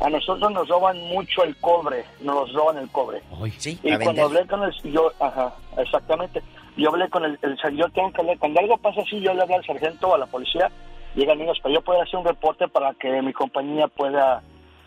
A 0.00 0.08
nosotros 0.10 0.52
nos 0.52 0.68
roban 0.68 0.96
mucho 1.08 1.42
el 1.42 1.56
cobre, 1.56 2.04
nos 2.20 2.52
roban 2.52 2.78
el 2.78 2.88
cobre. 2.90 3.20
Sí, 3.58 3.78
Y 3.82 3.88
cuando 3.96 4.06
vender. 4.06 4.24
hablé 4.24 4.46
con 4.46 4.62
el, 4.62 4.72
yo, 4.92 5.10
ajá, 5.18 5.54
exactamente, 5.76 6.40
yo 6.76 6.90
hablé 6.90 7.08
con 7.10 7.24
el, 7.24 7.36
el 7.42 7.56
yo 7.76 7.88
tengo 7.90 8.12
que 8.12 8.20
hablar, 8.20 8.38
cuando 8.38 8.60
algo 8.60 8.76
pasa 8.78 9.00
así, 9.00 9.20
yo 9.20 9.34
le 9.34 9.42
hablo 9.42 9.56
al 9.56 9.64
sargento 9.64 10.08
o 10.08 10.14
a 10.14 10.18
la 10.18 10.26
policía, 10.26 10.70
llegan 11.16 11.40
ellos, 11.40 11.58
para 11.60 11.74
yo 11.74 11.80
poder 11.82 12.02
hacer 12.02 12.16
un 12.20 12.26
reporte 12.26 12.68
para 12.68 12.94
que 12.94 13.20
mi 13.22 13.32
compañía 13.32 13.88
pueda, 13.88 14.40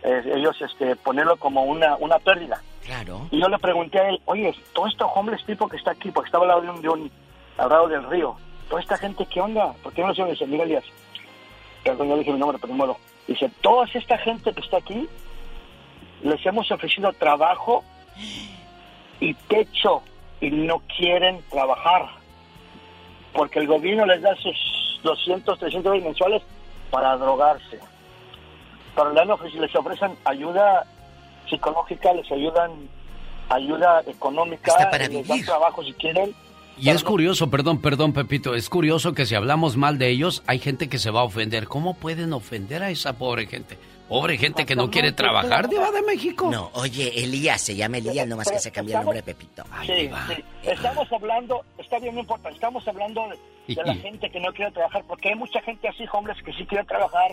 eh, 0.03 0.21
ellos 0.35 0.55
este, 0.61 0.95
ponerlo 0.95 1.35
como 1.35 1.63
una, 1.65 1.97
una 1.97 2.17
pérdida. 2.19 2.61
Claro. 2.85 3.27
Y 3.31 3.41
yo 3.41 3.49
le 3.49 3.59
pregunté 3.59 3.99
a 3.99 4.09
él, 4.09 4.21
oye, 4.25 4.55
todo 4.73 4.87
este 4.87 5.03
homeless 5.03 5.45
tipo 5.45 5.67
que 5.67 5.75
está 5.75 5.91
aquí, 5.91 6.09
porque 6.11 6.27
estaba 6.29 6.45
al 6.45 6.49
lado 6.49 6.61
de 6.61 6.69
un, 6.69 6.81
de 6.81 6.87
un- 6.89 7.11
al 7.57 7.67
lado 7.69 7.87
del 7.89 8.03
río, 8.09 8.37
toda 8.69 8.81
esta 8.81 8.97
gente, 8.97 9.25
¿qué 9.25 9.41
onda? 9.41 9.73
¿Por 9.83 9.91
qué 9.91 10.03
no 10.03 10.15
se 10.15 10.23
dice, 10.23 10.47
mira 10.47 10.63
Elías? 10.63 10.85
Perdón, 11.83 12.09
yo 12.09 12.17
dije 12.17 12.31
mi 12.31 12.39
nombre, 12.39 12.57
pero 12.59 12.73
modo. 12.73 12.97
Dice, 13.27 13.49
toda 13.61 13.85
esta 13.93 14.17
gente 14.19 14.53
que 14.53 14.61
está 14.61 14.77
aquí, 14.77 15.07
les 16.23 16.45
hemos 16.45 16.69
ofrecido 16.71 17.11
trabajo 17.13 17.83
y 19.19 19.33
techo 19.33 20.01
y 20.39 20.49
no 20.51 20.79
quieren 20.97 21.41
trabajar. 21.49 22.07
Porque 23.33 23.59
el 23.59 23.67
gobierno 23.67 24.05
les 24.05 24.21
da 24.21 24.35
sus 24.35 24.99
200, 25.03 25.57
300 25.57 25.83
dólares 25.83 26.03
mensuales 26.05 26.41
para 26.89 27.15
drogarse. 27.17 27.79
Pero 28.95 29.13
le 29.13 29.21
han 29.21 29.29
ofreci- 29.29 29.59
les 29.59 29.73
ofrecen 29.75 30.15
ayuda 30.25 30.85
psicológica, 31.49 32.13
les 32.13 32.29
ayudan 32.31 32.71
ayuda 33.49 34.01
económica, 34.07 34.71
para 34.91 34.97
les 35.07 35.27
dan 35.27 35.37
trabajo 35.45 35.83
si 35.83 35.93
quieren. 35.93 36.33
Y 36.81 36.89
es 36.89 37.03
curioso, 37.03 37.51
perdón, 37.51 37.79
perdón, 37.79 38.11
Pepito, 38.11 38.55
es 38.55 38.67
curioso 38.67 39.13
que 39.13 39.27
si 39.27 39.35
hablamos 39.35 39.77
mal 39.77 39.99
de 39.99 40.09
ellos, 40.09 40.41
hay 40.47 40.57
gente 40.57 40.89
que 40.89 40.97
se 40.97 41.11
va 41.11 41.19
a 41.19 41.23
ofender. 41.23 41.67
¿Cómo 41.67 41.93
pueden 41.93 42.33
ofender 42.33 42.81
a 42.81 42.89
esa 42.89 43.19
pobre 43.19 43.45
gente? 43.45 43.77
Pobre 44.09 44.35
gente 44.39 44.65
que 44.65 44.75
no 44.75 44.89
quiere 44.89 45.11
trabajar, 45.11 45.69
Diva 45.69 45.91
de 45.91 46.01
México. 46.01 46.49
No, 46.51 46.71
oye, 46.73 47.23
Elías, 47.23 47.61
se 47.61 47.75
llama 47.75 47.99
Elías, 47.99 48.27
nomás 48.27 48.49
que 48.49 48.57
se 48.57 48.71
cambió 48.71 48.97
el 48.97 49.03
nombre 49.05 49.19
de 49.19 49.23
Pepito. 49.23 49.63
Sí, 49.85 50.09
sí. 50.27 50.43
Estamos 50.63 51.07
hablando, 51.13 51.63
está 51.77 51.99
bien, 51.99 52.15
no 52.15 52.21
importa, 52.21 52.49
estamos 52.49 52.85
hablando 52.87 53.29
de, 53.67 53.75
de 53.75 53.83
la 53.85 53.93
gente 53.93 54.31
que 54.31 54.39
no 54.39 54.51
quiere 54.51 54.71
trabajar, 54.71 55.03
porque 55.07 55.29
hay 55.29 55.35
mucha 55.35 55.61
gente 55.61 55.87
así, 55.87 56.03
hombres, 56.11 56.35
que 56.43 56.51
sí 56.51 56.65
quiere 56.65 56.83
trabajar, 56.83 57.31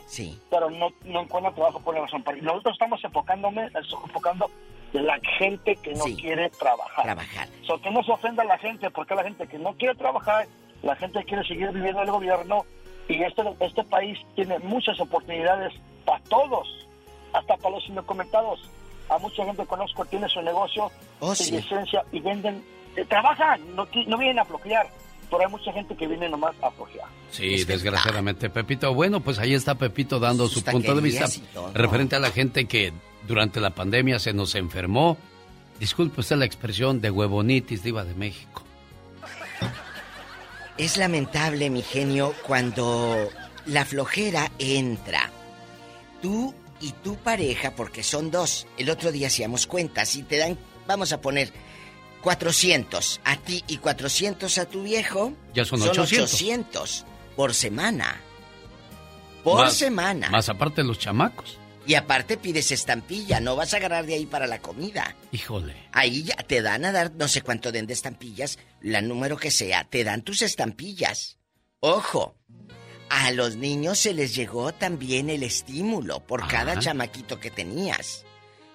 pero 0.51 0.71
no, 0.71 0.93
no 1.05 1.23
encuentra 1.23 1.53
trabajo 1.53 1.81
por 1.81 1.95
la 1.95 2.03
razón. 2.03 2.23
Nosotros 2.43 2.75
estamos 2.75 3.03
enfocándome, 3.03 3.71
enfocando 4.05 4.51
de 4.93 5.03
la 5.03 5.19
gente 5.39 5.77
que 5.77 5.93
no 5.95 6.05
quiere 6.05 6.49
trabajar. 6.51 7.05
Trabajar. 7.05 7.49
So, 7.67 7.81
que 7.81 7.91
no 7.91 8.03
se 8.03 8.13
ofenda 8.13 8.43
a 8.43 8.47
la 8.47 8.59
gente, 8.59 8.91
porque 8.91 9.15
la 9.15 9.23
gente 9.25 9.47
que 9.47 9.59
no 9.59 9.75
quiere 9.75 9.95
trabajar, 9.95 10.47
la 10.83 10.97
gente 10.97 11.23
quiere 11.25 11.47
seguir 11.47 11.71
viviendo 11.73 12.03
el 12.03 12.11
gobierno, 12.11 12.65
y 13.09 13.23
este, 13.23 13.43
este 13.61 13.85
país 13.85 14.19
tiene 14.35 14.59
muchas 14.61 14.99
oportunidades 15.01 15.73
para 16.05 16.21
todos, 16.25 16.69
hasta 17.33 17.57
para 17.57 17.75
los 17.77 17.89
indocumentados. 17.89 18.61
A 19.09 19.19
mucha 19.19 19.45
gente 19.45 19.63
que 19.63 19.69
conozco 19.69 20.05
tiene 20.05 20.29
su 20.29 20.43
negocio 20.43 20.91
Oh, 21.21 21.35
sin 21.35 21.47
sí. 21.47 21.53
licencia 21.57 22.05
y 22.13 22.21
venden, 22.21 22.63
eh, 22.97 23.05
trabajan, 23.07 23.61
no, 23.75 23.87
no 24.07 24.19
vienen 24.19 24.39
a 24.39 24.45
flojear, 24.45 24.87
pero 25.31 25.45
hay 25.45 25.51
mucha 25.51 25.73
gente 25.73 25.97
que 25.97 26.07
viene 26.07 26.29
nomás 26.29 26.55
a 26.63 26.71
flojear. 26.71 27.09
Sí, 27.31 27.65
desgraciadamente, 27.65 28.51
Pepito. 28.51 28.93
Bueno, 28.95 29.21
pues 29.21 29.39
ahí 29.39 29.55
está 29.55 29.75
Pepito 29.75 30.19
dando 30.19 30.47
su 30.49 30.63
punto 30.63 30.95
de 30.95 31.01
vista 31.01 31.27
referente 31.75 32.17
a 32.17 32.19
la 32.21 32.31
gente 32.31 32.67
que 32.67 32.93
durante 33.29 33.61
la 33.61 33.71
pandemia 33.71 34.19
se 34.19 34.33
nos 34.33 34.57
enfermó 34.57 35.17
Disculpe 35.79 36.21
usted 36.21 36.37
la 36.37 36.45
expresión 36.45 37.01
de 37.01 37.11
huevonitis, 37.11 37.83
diva 37.83 38.05
de 38.05 38.15
México. 38.15 38.63
Es 40.77 40.97
lamentable, 40.97 41.71
mi 41.71 41.83
genio, 41.83 42.35
cuando 42.47 43.29
la 43.67 43.85
flojera 43.85 44.51
entra. 44.59 45.31
Tú 46.23 46.55
y 46.81 46.93
tu 46.93 47.17
pareja, 47.17 47.75
porque 47.75 48.03
son 48.03 48.31
dos. 48.31 48.67
El 48.77 48.91
otro 48.91 49.13
día 49.13 49.29
hacíamos 49.29 49.67
cuentas 49.67 50.17
y 50.17 50.23
te 50.23 50.37
dan, 50.37 50.59
vamos 50.87 51.13
a 51.13 51.21
poner 51.21 51.53
400 52.23 53.21
a 53.25 53.37
ti 53.37 53.63
y 53.69 53.79
400 53.79 54.59
a 54.59 54.67
tu 54.67 54.83
viejo. 54.83 55.33
Ya 55.55 55.65
son 55.65 55.81
800. 55.83 56.33
800 56.35 57.05
por 57.37 57.55
semana. 57.55 58.21
Por 59.45 59.61
Más- 59.61 59.75
semana. 59.75 60.29
Más 60.31 60.49
aparte 60.49 60.83
los 60.83 60.99
chamacos. 60.99 61.59
Y 61.89 61.95
aparte 61.95 62.37
pides 62.37 62.71
estampilla, 62.71 63.41
no 63.41 63.57
vas 63.57 63.73
a 63.73 63.79
agarrar 63.79 64.05
de 64.05 64.13
ahí 64.13 64.27
para 64.27 64.47
la 64.47 64.59
comida. 64.59 65.17
Híjole. 65.33 65.75
Ahí 65.93 66.23
ya 66.23 66.37
te 66.37 66.61
dan 66.61 66.85
a 66.85 66.93
dar 66.93 67.13
no 67.13 67.29
sé 67.29 67.41
cuánto 67.41 67.73
den 67.73 67.87
de 67.87 67.95
estampillas, 67.95 68.59
la 68.83 69.01
número 69.01 69.39
que 69.39 69.51
sea, 69.51 69.85
te 69.85 70.05
dan 70.05 70.21
tus 70.21 70.43
estampillas. 70.43 71.39
Ojo, 71.81 72.37
a 73.09 73.31
los 73.31 73.57
niños 73.57 73.99
se 74.01 74.13
les 74.13 74.35
llegó 74.35 74.75
también 74.75 75.31
el 75.31 75.43
estímulo 75.43 76.21
por 76.21 76.47
cada 76.47 76.79
chamaquito 76.79 77.41
que 77.41 77.51
tenías. 77.51 78.27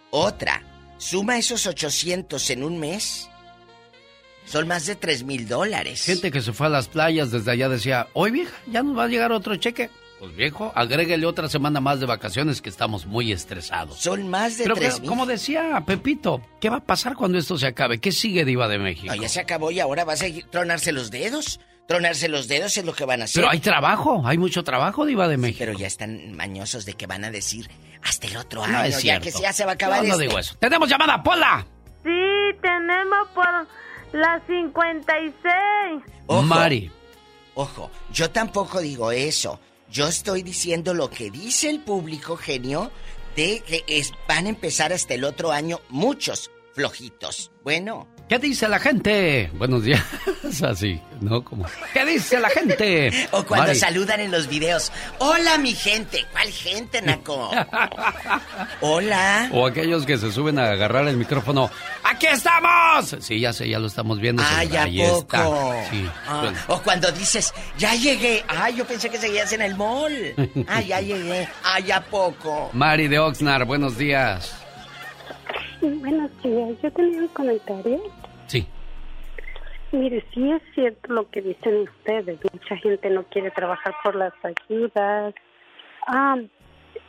Otra, 0.10 0.64
suma 0.98 1.38
esos 1.38 1.68
800 1.68 2.49
en 2.49 2.64
un 2.64 2.80
mes. 2.80 3.30
Son 4.45 4.68
más 4.68 4.88
de 4.88 4.95
3 4.95 5.23
mil 5.23 5.48
dólares. 5.48 6.03
Gente 6.03 6.31
que 6.31 6.41
se 6.41 6.52
fue 6.52 6.65
a 6.65 6.72
las 6.72 6.88
playas 6.88 7.30
desde 7.30 7.52
allá 7.52 7.69
decía, 7.69 8.07
hoy 8.14 8.31
vieja, 8.31 8.57
ya 8.65 8.81
nos 8.81 8.98
va 8.98 9.03
a 9.03 9.07
llegar 9.07 9.31
otro 9.31 9.56
cheque. 9.56 9.91
Pues 10.24 10.38
viejo, 10.38 10.72
agréguele 10.74 11.26
otra 11.26 11.50
semana 11.50 11.82
más 11.82 12.00
de 12.00 12.06
vacaciones 12.06 12.62
que 12.62 12.70
estamos 12.70 13.06
muy 13.06 13.34
estresados. 13.34 13.98
Son 14.00 14.30
más 14.30 14.58
de 14.58 14.64
Pero 14.64 14.76
tres 14.76 14.95
que- 14.95 15.02
mil. 15.02 15.10
como 15.10 15.26
decía 15.26 15.84
Pepito, 15.86 16.41
¿qué 16.62 16.70
va 16.70 16.78
a 16.78 16.80
pasar 16.80 17.16
cuando 17.18 17.38
esto 17.38 17.58
se 17.58 17.68
acabe? 17.68 18.00
¿Qué 18.00 18.14
sigue 18.14 18.45
Diva 18.45 18.70
de 18.70 18.80
México? 18.80 19.14
No, 19.14 19.22
ya 19.22 19.28
se 19.28 19.41
acabó 19.41 19.70
y 19.70 19.82
ahora 19.82 20.06
vas 20.06 20.22
a 20.22 20.28
ir- 20.30 20.45
tronarse 20.50 20.94
los 20.94 21.12
dedos. 21.12 21.60
Tronarse 21.90 22.30
los 22.30 22.48
dedos 22.48 22.78
es 22.78 22.86
lo 22.86 22.94
que 22.94 23.04
van 23.04 23.20
a 23.20 23.26
hacer. 23.26 23.41
Pero 23.41 23.52
hay 23.52 23.60
trabajo, 23.60 24.22
hay 24.26 24.38
mucho 24.38 24.64
trabajo 24.64 25.06
Diva 25.06 25.28
de 25.28 25.36
México. 25.36 25.58
Pero 25.60 25.78
ya 25.78 25.88
están 25.88 26.32
mañosos 26.38 26.86
de 26.86 26.94
que 26.94 27.06
van 27.06 27.26
a 27.26 27.30
decir 27.30 27.70
hasta 28.02 28.28
el 28.28 28.38
otro 28.38 28.66
No 28.66 28.78
año, 28.78 28.86
es 28.95 29.04
ya 29.04 29.20
que 29.20 29.30
ya 29.30 29.52
se 29.52 29.66
va 29.66 29.72
a 29.72 29.74
acabar 29.74 30.04
Yo 30.04 30.08
no 30.08 30.14
este. 30.14 30.28
digo 30.28 30.40
eso. 30.40 30.56
Tenemos 30.58 30.88
llamada, 30.88 31.22
Pola. 31.22 31.66
Sí, 32.02 32.56
tenemos 32.62 33.28
por 33.36 33.68
la 34.14 34.41
56. 34.48 36.02
Ojo. 36.28 36.41
Mari. 36.44 36.90
Ojo, 37.56 37.91
yo 38.14 38.30
tampoco 38.32 38.80
digo 38.80 39.12
eso. 39.12 39.60
Yo 39.94 40.07
estoy 40.07 40.41
diciendo 40.41 40.95
lo 40.95 41.11
que 41.11 41.30
dice 41.30 41.70
el 41.70 41.80
público, 41.80 42.36
genio, 42.36 42.90
de 43.36 43.60
que 43.60 43.84
es- 43.86 44.11
van 44.28 44.48
a 44.48 44.49
empezar 44.49 44.91
hasta 44.91 45.14
el 45.14 45.24
otro 45.24 45.52
año 45.52 45.82
muchos 45.90 46.49
flojitos. 46.74 47.52
Bueno, 47.64 48.07
¿Qué 48.30 48.40
dice 48.40 48.68
la 48.68 48.80
gente? 48.80 49.52
Buenos 49.54 49.84
días. 49.84 50.02
Así, 50.64 51.00
¿no? 51.20 51.44
Como, 51.44 51.66
¿Qué 51.94 52.06
dice 52.06 52.40
la 52.40 52.50
gente? 52.50 53.28
o 53.32 53.44
cuando 53.44 53.68
Mari. 53.68 53.80
saludan 53.80 54.20
en 54.22 54.32
los 54.32 54.48
videos. 54.48 54.91
Hola, 55.20 55.58
mi 55.58 55.74
gente. 55.74 56.26
¿Cuál 56.32 56.48
gente, 56.50 57.02
Naco? 57.02 57.52
Hola. 58.82 59.50
O 59.52 59.68
aquellos 59.68 60.06
que 60.06 60.18
se 60.18 60.32
suben 60.32 60.58
a 60.58 60.72
agarrar 60.72 61.08
el 61.08 61.18
micrófono. 61.18 61.70
¡Aquí 62.04 62.26
estamos! 62.28 63.16
Sí, 63.20 63.40
ya 63.40 63.52
sé, 63.54 63.68
ya 63.70 63.78
lo 63.78 63.88
estamos 63.88 64.20
viendo. 64.20 64.41
Ay, 64.45 64.68
señora, 64.68 64.82
¿a 64.82 64.86
ahí 64.86 65.02
está. 65.02 65.44
poco? 65.44 65.76
Sí. 65.91 66.10
Ah, 66.28 66.52
o 66.68 66.82
cuando 66.82 67.12
dices, 67.12 67.54
ya 67.78 67.94
llegué. 67.95 68.44
Ay, 68.48 68.76
yo 68.78 68.86
pensé 68.86 69.10
que 69.10 69.18
seguías 69.18 69.52
en 69.54 69.62
el 69.62 69.76
mall. 69.76 70.14
Ah, 70.68 70.82
ya 70.82 71.02
llegué. 71.02 71.48
Ay, 71.64 71.91
¿a 71.91 72.02
poco? 72.02 72.70
Mari 72.74 73.08
de 73.08 73.20
Oxnard, 73.20 73.66
buenos 73.66 73.98
días. 73.98 74.54
Buenos 75.84 76.31
días, 76.41 76.81
yo 76.81 76.89
tenía 76.93 77.19
un 77.19 77.27
comentario. 77.27 78.01
Sí. 78.47 78.65
Mire, 79.91 80.23
sí 80.34 80.49
es 80.49 80.61
cierto 80.73 81.11
lo 81.11 81.30
que 81.30 81.41
dicen 81.41 81.81
ustedes. 81.81 82.39
Mucha 82.53 82.77
gente 82.77 83.10
no 83.10 83.23
quiere 83.23 83.51
trabajar 83.51 83.93
por 84.01 84.15
las 84.15 84.31
ayudas. 84.43 85.34
Ah, 86.07 86.38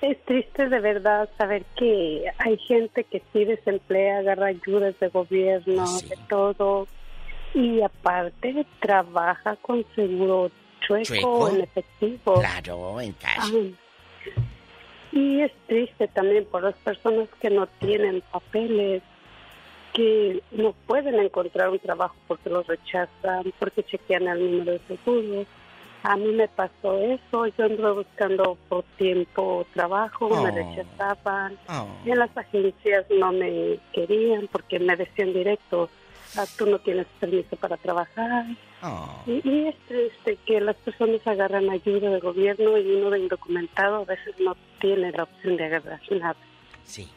es 0.00 0.20
triste 0.24 0.68
de 0.68 0.80
verdad 0.80 1.28
saber 1.38 1.64
que 1.76 2.24
hay 2.38 2.58
gente 2.58 3.04
que 3.04 3.22
sí 3.32 3.44
desemplea, 3.44 4.18
agarra 4.18 4.46
ayudas 4.46 4.98
de 4.98 5.08
gobierno, 5.08 5.84
de 6.00 6.18
todo. 6.28 6.88
Y 7.54 7.80
aparte 7.80 8.66
trabaja 8.80 9.54
con 9.62 9.84
seguro 9.94 10.50
chueco, 10.80 11.04
¿Chueco? 11.04 11.48
en 11.48 11.60
efectivo. 11.60 12.40
Claro, 12.40 13.00
en 13.00 13.12
cash. 13.12 13.52
Ah, 13.52 13.83
y 15.14 15.40
es 15.42 15.52
triste 15.68 16.08
también 16.08 16.44
por 16.44 16.64
las 16.64 16.74
personas 16.74 17.28
que 17.40 17.48
no 17.48 17.66
tienen 17.78 18.20
papeles, 18.32 19.02
que 19.92 20.42
no 20.50 20.74
pueden 20.88 21.14
encontrar 21.20 21.70
un 21.70 21.78
trabajo 21.78 22.16
porque 22.26 22.50
los 22.50 22.66
rechazan, 22.66 23.52
porque 23.60 23.84
chequean 23.84 24.26
el 24.26 24.50
número 24.58 24.72
de 24.72 24.80
seguro. 24.88 25.46
A 26.02 26.16
mí 26.16 26.32
me 26.32 26.48
pasó 26.48 26.98
eso, 26.98 27.46
yo 27.46 27.64
anduve 27.64 27.92
buscando 27.92 28.58
por 28.68 28.82
tiempo 28.98 29.64
trabajo, 29.72 30.28
me 30.42 30.50
Oh. 30.50 30.54
rechazaban. 30.54 31.56
Oh. 31.68 31.86
En 32.04 32.18
las 32.18 32.36
agencias 32.36 33.06
no 33.08 33.32
me 33.32 33.78
querían 33.92 34.48
porque 34.50 34.78
me 34.80 34.96
decían 34.96 35.32
directo, 35.32 35.88
"Ah, 35.88 36.03
tú 36.56 36.66
no 36.66 36.78
tienes 36.78 37.06
permiso 37.20 37.56
para 37.56 37.76
trabajar. 37.76 38.46
Oh. 38.82 39.22
Y, 39.26 39.48
y 39.48 39.68
es 39.68 39.76
triste 39.86 40.38
que 40.46 40.60
las 40.60 40.76
personas 40.76 41.26
agarran 41.26 41.70
ayuda 41.70 42.10
del 42.10 42.20
gobierno 42.20 42.76
y 42.78 42.92
uno 42.92 43.10
de 43.10 43.20
indocumentado 43.20 43.96
a 43.96 44.04
veces 44.04 44.34
no 44.40 44.56
tiene 44.80 45.10
la 45.12 45.24
opción 45.24 45.56
de 45.56 45.64
agarrar 45.64 46.00
nada. 46.10 46.36
Sí. 46.84 47.08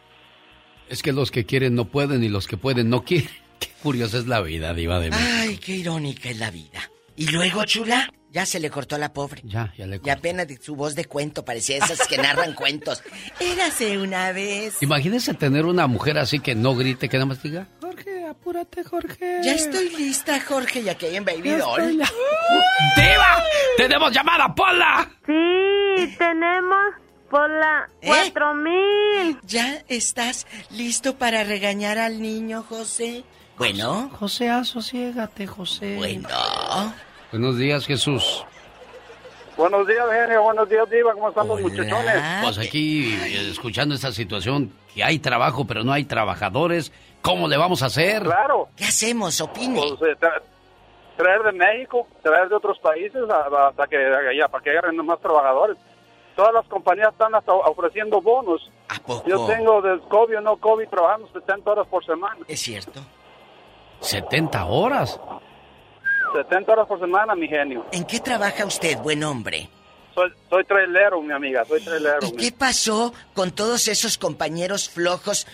Es 0.90 1.04
que 1.04 1.12
los 1.12 1.32
que 1.32 1.46
quieren 1.46 1.76
no 1.76 1.86
pueden 1.86 2.24
y 2.24 2.30
los 2.30 2.48
que 2.48 2.58
pueden 2.58 2.90
no 2.90 3.04
quieren. 3.04 3.30
Qué 3.60 3.70
curiosa 3.82 4.18
es 4.18 4.28
la 4.28 4.42
vida, 4.42 4.74
Diva 4.74 5.00
de 5.00 5.10
México. 5.10 5.30
Ay, 5.40 5.58
qué 5.58 5.72
irónica 5.78 6.30
es 6.30 6.38
la 6.38 6.52
vida. 6.52 6.92
Y 7.16 7.32
luego, 7.32 7.66
chula, 7.66 8.08
ya 8.32 8.46
se 8.46 8.60
le 8.60 8.70
cortó 8.70 8.96
a 8.96 9.00
la 9.00 9.14
pobre. 9.14 9.42
Ya, 9.46 9.74
ya 9.78 9.86
le 9.88 10.00
Y 10.04 10.10
apenas 10.10 10.48
su 10.62 10.76
voz 10.76 10.96
de 10.96 11.06
cuento 11.06 11.44
parecía 11.46 11.78
esas 11.78 12.08
que 12.08 12.18
narran 12.18 12.54
cuentos. 12.56 13.02
Érase 13.40 13.98
una 13.98 14.32
vez. 14.32 14.82
Imagínese 14.82 15.34
tener 15.34 15.66
una 15.66 15.88
mujer 15.88 16.18
así 16.18 16.40
que 16.40 16.56
no 16.56 16.76
grite, 16.76 17.10
que 17.10 17.18
nada 17.18 17.26
más 17.28 17.42
diga, 17.42 17.68
Jorge, 17.82 18.26
apúrate, 18.26 18.84
Jorge. 18.84 19.40
Ya 19.44 19.54
estoy 19.54 19.90
lista, 19.96 20.40
Jorge, 20.42 20.84
ya 20.84 20.96
que 20.96 21.08
hay 21.08 21.16
en 21.16 21.26
Baby 21.26 21.50
Ya 21.52 21.58
Doll. 21.60 21.92
¡Diva! 21.92 23.44
¡Tenemos 23.78 24.12
llamada, 24.12 24.54
Pola! 24.54 25.10
Sí, 25.26 26.16
tenemos 26.18 26.94
por 27.30 27.50
la 27.50 27.90
¿Eh? 28.02 28.32
4000. 28.32 29.40
¿Ya 29.44 29.84
estás 29.88 30.48
listo 30.72 31.18
para 31.18 31.44
regañar 31.44 31.98
al 31.98 32.22
niño, 32.22 32.64
José? 32.68 33.24
Bueno. 33.58 34.10
José, 34.20 34.50
asosiégate, 34.50 35.48
José. 35.48 35.96
Bueno. 35.98 36.30
Buenos 37.32 37.58
días, 37.58 37.86
Jesús. 37.86 38.46
Buenos 39.58 39.88
días, 39.88 40.06
genio. 40.12 40.44
Buenos 40.44 40.70
días, 40.70 40.90
Diva. 40.90 41.14
¿Cómo 41.14 41.30
están 41.30 41.48
los 41.48 41.60
muchachones? 41.62 42.16
Pues 42.44 42.58
aquí, 42.60 43.14
eh, 43.16 43.50
escuchando 43.50 43.96
esta 43.96 44.12
situación, 44.12 44.72
que 44.94 45.04
hay 45.04 45.20
trabajo, 45.20 45.66
pero 45.66 45.84
no 45.84 45.92
hay 45.92 46.06
trabajadores, 46.06 46.92
¿cómo 47.22 47.48
le 47.48 47.58
vamos 47.58 47.82
a 47.82 47.88
hacer? 47.88 48.22
Claro. 48.24 48.70
¿Qué 48.76 48.86
hacemos? 48.86 49.42
Opine. 49.42 49.80
Pues, 49.98 50.12
eh, 50.12 50.16
tra- 50.20 50.42
traer 51.18 51.42
de 51.42 51.52
México, 51.54 52.08
traer 52.22 52.50
de 52.50 52.56
otros 52.56 52.78
países 52.80 53.22
a- 53.30 53.68
hasta 53.70 53.88
que 53.88 53.98
ya, 54.38 54.48
para 54.48 54.64
que 54.64 54.70
agarren 54.70 54.96
más 55.06 55.20
trabajadores. 55.20 55.76
Todas 56.36 56.54
las 56.54 56.68
compañías 56.68 57.10
están 57.12 57.34
hasta 57.34 57.52
ofreciendo 57.52 58.22
bonos. 58.22 58.70
Yo 59.26 59.48
tengo 59.48 59.82
del 59.82 60.00
COVID 60.02 60.38
o 60.38 60.42
no 60.42 60.58
COVID 60.58 60.88
trabajando 60.88 61.28
70 61.34 61.72
horas 61.72 61.88
por 61.88 62.06
semana. 62.06 62.38
Es 62.48 62.60
cierto. 62.62 63.02
70 64.02 64.66
horas. 64.66 65.20
70 66.34 66.72
horas 66.72 66.88
por 66.88 67.00
semana, 67.00 67.36
mi 67.36 67.48
genio. 67.48 67.86
¿En 67.92 68.06
qué 68.06 68.20
trabaja 68.20 68.66
usted, 68.66 68.98
buen 69.00 69.24
hombre? 69.24 69.70
Soy, 70.14 70.32
soy 70.50 70.64
trailero, 70.66 71.22
mi 71.22 71.32
amiga, 71.34 71.64
soy 71.66 71.80
trailero. 71.82 72.20
¿Y 72.28 72.32
qué 72.32 72.52
pasó 72.52 73.14
con 73.34 73.52
todos 73.52 73.88
esos 73.88 74.18
compañeros 74.18 74.90
flojos, 74.90 75.46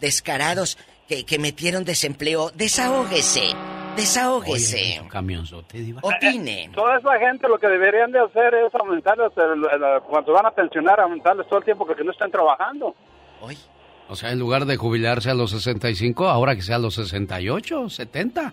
descarados, 0.00 0.76
que, 1.08 1.24
que 1.24 1.38
metieron 1.38 1.84
desempleo? 1.84 2.50
Desahógese, 2.54 3.54
desahógese. 3.96 5.00
Un 5.00 5.08
camionzote, 5.08 5.78
Diva. 5.78 6.00
Opine. 6.02 6.70
Toda 6.74 6.98
esa 6.98 7.18
gente 7.18 7.48
lo 7.48 7.58
que 7.58 7.68
deberían 7.68 8.12
de 8.12 8.20
hacer 8.20 8.54
es 8.54 8.74
aumentarles, 8.74 9.32
el- 9.36 9.64
el- 9.64 10.02
cuando 10.02 10.32
van 10.32 10.46
a 10.46 10.50
pensionar, 10.50 11.00
aumentarles 11.00 11.46
todo 11.48 11.58
el 11.60 11.64
tiempo 11.64 11.86
que 11.86 12.02
no 12.04 12.10
estén 12.12 12.30
trabajando. 12.30 12.94
O 14.08 14.14
sea, 14.14 14.30
en 14.30 14.38
lugar 14.38 14.66
de 14.66 14.76
jubilarse 14.76 15.30
a 15.30 15.34
los 15.34 15.50
65, 15.50 16.28
ahora 16.28 16.54
que 16.54 16.62
sea 16.62 16.76
a 16.76 16.78
los 16.78 16.94
68, 16.94 17.88
70. 17.90 18.52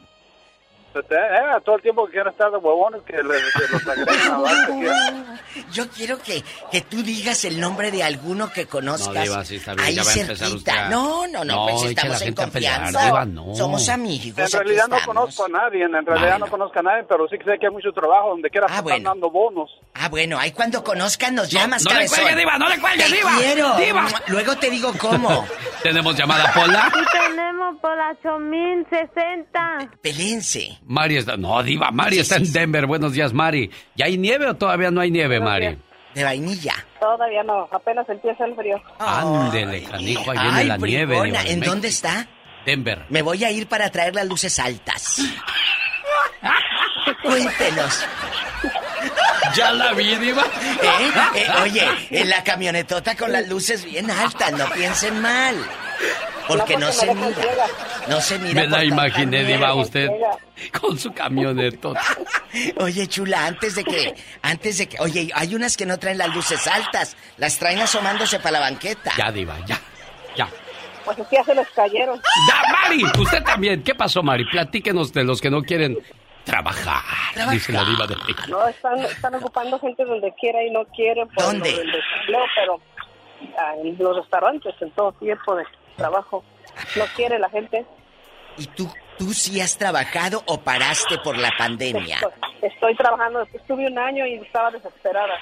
Este, 0.95 1.15
eh, 1.15 1.61
todo 1.65 1.75
el 1.77 1.81
tiempo 1.81 2.05
que 2.05 2.11
quieran 2.13 2.31
estar 2.33 2.51
de 2.51 2.57
huevones, 2.57 3.01
que, 3.03 3.13
les, 3.13 3.23
que 3.23 3.67
los 3.71 3.81
que- 5.55 5.61
Yo 5.71 5.89
quiero 5.89 6.19
que, 6.21 6.43
que 6.71 6.81
tú 6.81 7.01
digas 7.01 7.45
el 7.45 7.59
nombre 7.59 7.89
de 7.91 8.03
alguno 8.03 8.51
que 8.51 8.67
conozcas. 8.67 9.13
No, 9.13 9.21
Diva, 9.21 9.43
sí 9.45 9.55
está 9.55 9.73
bien, 9.73 9.85
Ahí 9.87 9.95
ya 9.95 10.03
va 10.03 10.09
a 10.11 10.13
empezar 10.13 10.47
cerquita. 10.47 10.71
usted 10.73 10.89
No, 10.89 11.27
no, 11.27 11.43
no, 11.43 11.55
No, 11.55 11.65
pues 11.71 11.83
estamos 11.89 12.21
en 12.21 12.25
gente 12.27 12.43
a 12.43 12.47
pelear, 12.47 12.81
confianza. 12.81 13.05
Diva, 13.05 13.25
no. 13.25 13.55
Somos 13.55 13.89
amigos. 13.89 14.37
En 14.37 14.51
realidad 14.59 14.87
no 14.87 14.97
conozco 15.05 15.45
a 15.45 15.49
nadie, 15.49 15.83
en 15.83 16.05
realidad 16.05 16.39
no 16.39 16.47
conozco 16.47 16.79
a 16.79 16.83
nadie, 16.83 17.03
pero 17.09 17.27
sí 17.27 17.37
que 17.37 17.43
sé 17.45 17.57
que 17.59 17.67
hay 17.67 17.71
mucho 17.73 17.91
trabajo 17.91 18.29
donde 18.29 18.49
quiera 18.49 18.67
Ah, 18.69 18.81
bueno. 18.81 19.09
dando 19.09 19.29
bonos. 19.31 19.69
Ah, 19.95 20.09
bueno, 20.09 20.37
ahí 20.39 20.51
cuando 20.51 20.83
conozcan 20.83 21.35
nos 21.35 21.49
llamas, 21.49 21.83
no 21.83 21.89
le 21.91 21.95
cabezón. 22.07 22.19
cuelgue, 22.21 22.39
Diva, 22.39 22.57
no 22.57 22.69
le 22.69 22.79
cuelgue, 22.79 23.03
Te 23.05 23.15
Diva. 23.15 23.31
quiero. 23.37 23.75
Diva. 23.77 24.07
Luego 24.27 24.55
te 24.57 24.69
digo 24.69 24.91
cómo. 24.99 25.45
¿Tenemos 25.83 26.15
llamada 26.15 26.51
Pola? 26.53 26.91
Sí, 26.93 26.99
tenemos 27.27 27.77
por 27.81 27.97
la 27.97 28.11
8060. 28.23 29.91
Pelense. 30.01 30.79
Mari 30.85 31.17
está... 31.17 31.37
No, 31.37 31.61
diva, 31.63 31.91
Mari 31.91 32.19
está 32.19 32.37
en 32.37 32.51
Denver. 32.51 32.85
Buenos 32.85 33.13
días, 33.13 33.33
Mari. 33.33 33.69
¿Ya 33.95 34.05
hay 34.05 34.17
nieve 34.17 34.47
o 34.47 34.55
todavía 34.55 34.91
no 34.91 35.01
hay 35.01 35.11
nieve, 35.11 35.39
Mari? 35.39 35.77
De 36.13 36.23
vainilla. 36.23 36.73
Todavía 36.99 37.43
no, 37.43 37.67
apenas 37.71 38.07
empieza 38.07 38.45
el 38.45 38.55
frío. 38.55 38.81
Ándele, 38.99 39.83
canijo, 39.83 40.31
ahí 40.31 40.37
viene 40.39 40.63
la 40.65 40.77
nieve. 40.77 41.15
de 41.21 41.27
¿En 41.27 41.31
México. 41.31 41.65
dónde 41.65 41.87
está? 41.87 42.27
Denver. 42.65 43.05
Me 43.09 43.21
voy 43.21 43.43
a 43.43 43.51
ir 43.51 43.67
para 43.67 43.89
traer 43.89 44.13
las 44.15 44.27
luces 44.27 44.57
altas. 44.59 45.17
Cuéntenos. 47.23 48.05
Ya 49.55 49.71
la 49.71 49.93
vi, 49.93 50.15
diva. 50.15 50.43
¿Eh? 50.81 51.11
Eh, 51.35 51.47
oye, 51.61 51.87
en 52.09 52.29
la 52.29 52.43
camionetota 52.43 53.15
con 53.15 53.31
las 53.31 53.47
luces 53.47 53.85
bien 53.85 54.09
altas, 54.09 54.51
no 54.53 54.69
piensen 54.71 55.21
mal. 55.21 55.55
Porque 56.47 56.75
no 56.75 56.91
se 56.91 57.13
mira. 57.13 57.29
No 58.07 58.19
se 58.19 58.37
mira. 58.39 58.53
Me 58.53 58.67
la 58.67 58.83
imaginé, 58.83 59.45
diva, 59.45 59.73
usted 59.75 60.09
con 60.79 60.97
su 60.97 61.13
camionetota. 61.13 62.01
Oye, 62.77 63.07
chula, 63.07 63.45
antes 63.45 63.75
de 63.75 63.83
que, 63.83 64.13
antes 64.41 64.77
de 64.77 64.87
que, 64.87 64.99
oye, 64.99 65.29
hay 65.33 65.55
unas 65.55 65.75
que 65.75 65.85
no 65.85 65.97
traen 65.97 66.17
las 66.17 66.33
luces 66.33 66.67
altas, 66.67 67.15
las 67.37 67.57
traen 67.57 67.79
asomándose 67.79 68.39
para 68.39 68.51
la 68.51 68.59
banqueta. 68.59 69.11
Ya, 69.17 69.31
diva, 69.31 69.57
ya, 69.65 69.79
ya. 70.35 70.47
Pues 71.05 71.17
ya 71.31 71.43
se 71.43 71.55
les 71.55 71.67
cayeron. 71.69 72.21
¡Ya, 72.47 72.71
Mari! 72.71 73.03
Usted 73.19 73.43
también. 73.43 73.83
¿Qué 73.83 73.95
pasó, 73.95 74.21
Mari? 74.21 74.45
Platíquenos 74.45 75.11
de 75.11 75.23
los 75.23 75.41
que 75.41 75.49
no 75.49 75.61
quieren 75.63 75.97
trabajar, 76.43 77.49
dice 77.51 77.71
la 77.71 77.83
diva 77.85 78.05
de 78.07 78.15
México. 78.15 78.43
No, 78.49 78.67
están, 78.67 78.99
están 78.99 79.35
ocupando 79.35 79.79
gente 79.79 80.03
donde 80.05 80.33
quiera 80.39 80.63
y 80.63 80.71
no 80.71 80.85
quieren 80.85 81.27
por 81.29 81.43
¿Dónde? 81.43 81.71
lo 81.71 81.77
del 81.77 81.91
desempleo, 81.91 82.41
pero 82.55 82.81
ah, 83.57 83.73
en 83.81 83.97
los 83.97 84.17
restaurantes, 84.17 84.75
en 84.81 84.91
todo 84.91 85.11
tipo 85.13 85.55
de 85.55 85.63
trabajo. 85.95 86.43
No 86.95 87.05
quiere 87.15 87.39
la 87.39 87.49
gente. 87.49 87.85
¿Y 88.57 88.65
tú, 88.67 88.91
tú 89.17 89.33
sí 89.33 89.61
has 89.61 89.77
trabajado 89.77 90.43
o 90.47 90.59
paraste 90.59 91.17
por 91.23 91.37
la 91.37 91.51
pandemia? 91.57 92.15
Estoy, 92.15 92.69
estoy 92.69 92.95
trabajando, 92.95 93.43
estuve 93.53 93.87
un 93.87 93.97
año 93.97 94.25
y 94.25 94.35
estaba 94.35 94.71
desesperada. 94.71 95.35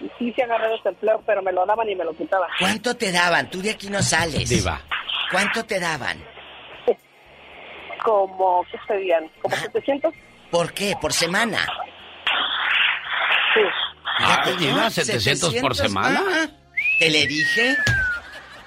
Y 0.00 0.10
sí, 0.18 0.32
sí 0.32 0.42
agarré 0.42 0.70
desempleo, 0.70 1.22
pero 1.24 1.42
me 1.42 1.52
lo 1.52 1.64
daban 1.64 1.88
y 1.88 1.94
me 1.94 2.04
lo 2.04 2.12
quitaban. 2.14 2.48
¿Cuánto 2.58 2.96
te 2.96 3.12
daban? 3.12 3.50
Tú 3.50 3.62
de 3.62 3.70
aquí 3.70 3.88
no 3.88 4.02
sales. 4.02 4.48
Diva. 4.48 4.80
¿Cuánto 5.30 5.64
te 5.64 5.80
daban? 5.80 6.18
Como, 8.04 8.64
¿qué 8.70 8.78
serían? 8.86 9.28
¿Como 9.40 9.56
700? 9.56 10.12
¿Por 10.54 10.72
qué? 10.72 10.94
¿Por 11.00 11.12
semana? 11.12 11.66
Sí. 13.54 13.60
Ah, 14.20 14.48
diva, 14.56 14.88
700 14.88 15.52
por 15.56 15.74
semana. 15.74 16.22
Ah, 16.24 16.46
¿Te 17.00 17.10
le 17.10 17.26
dije? 17.26 17.76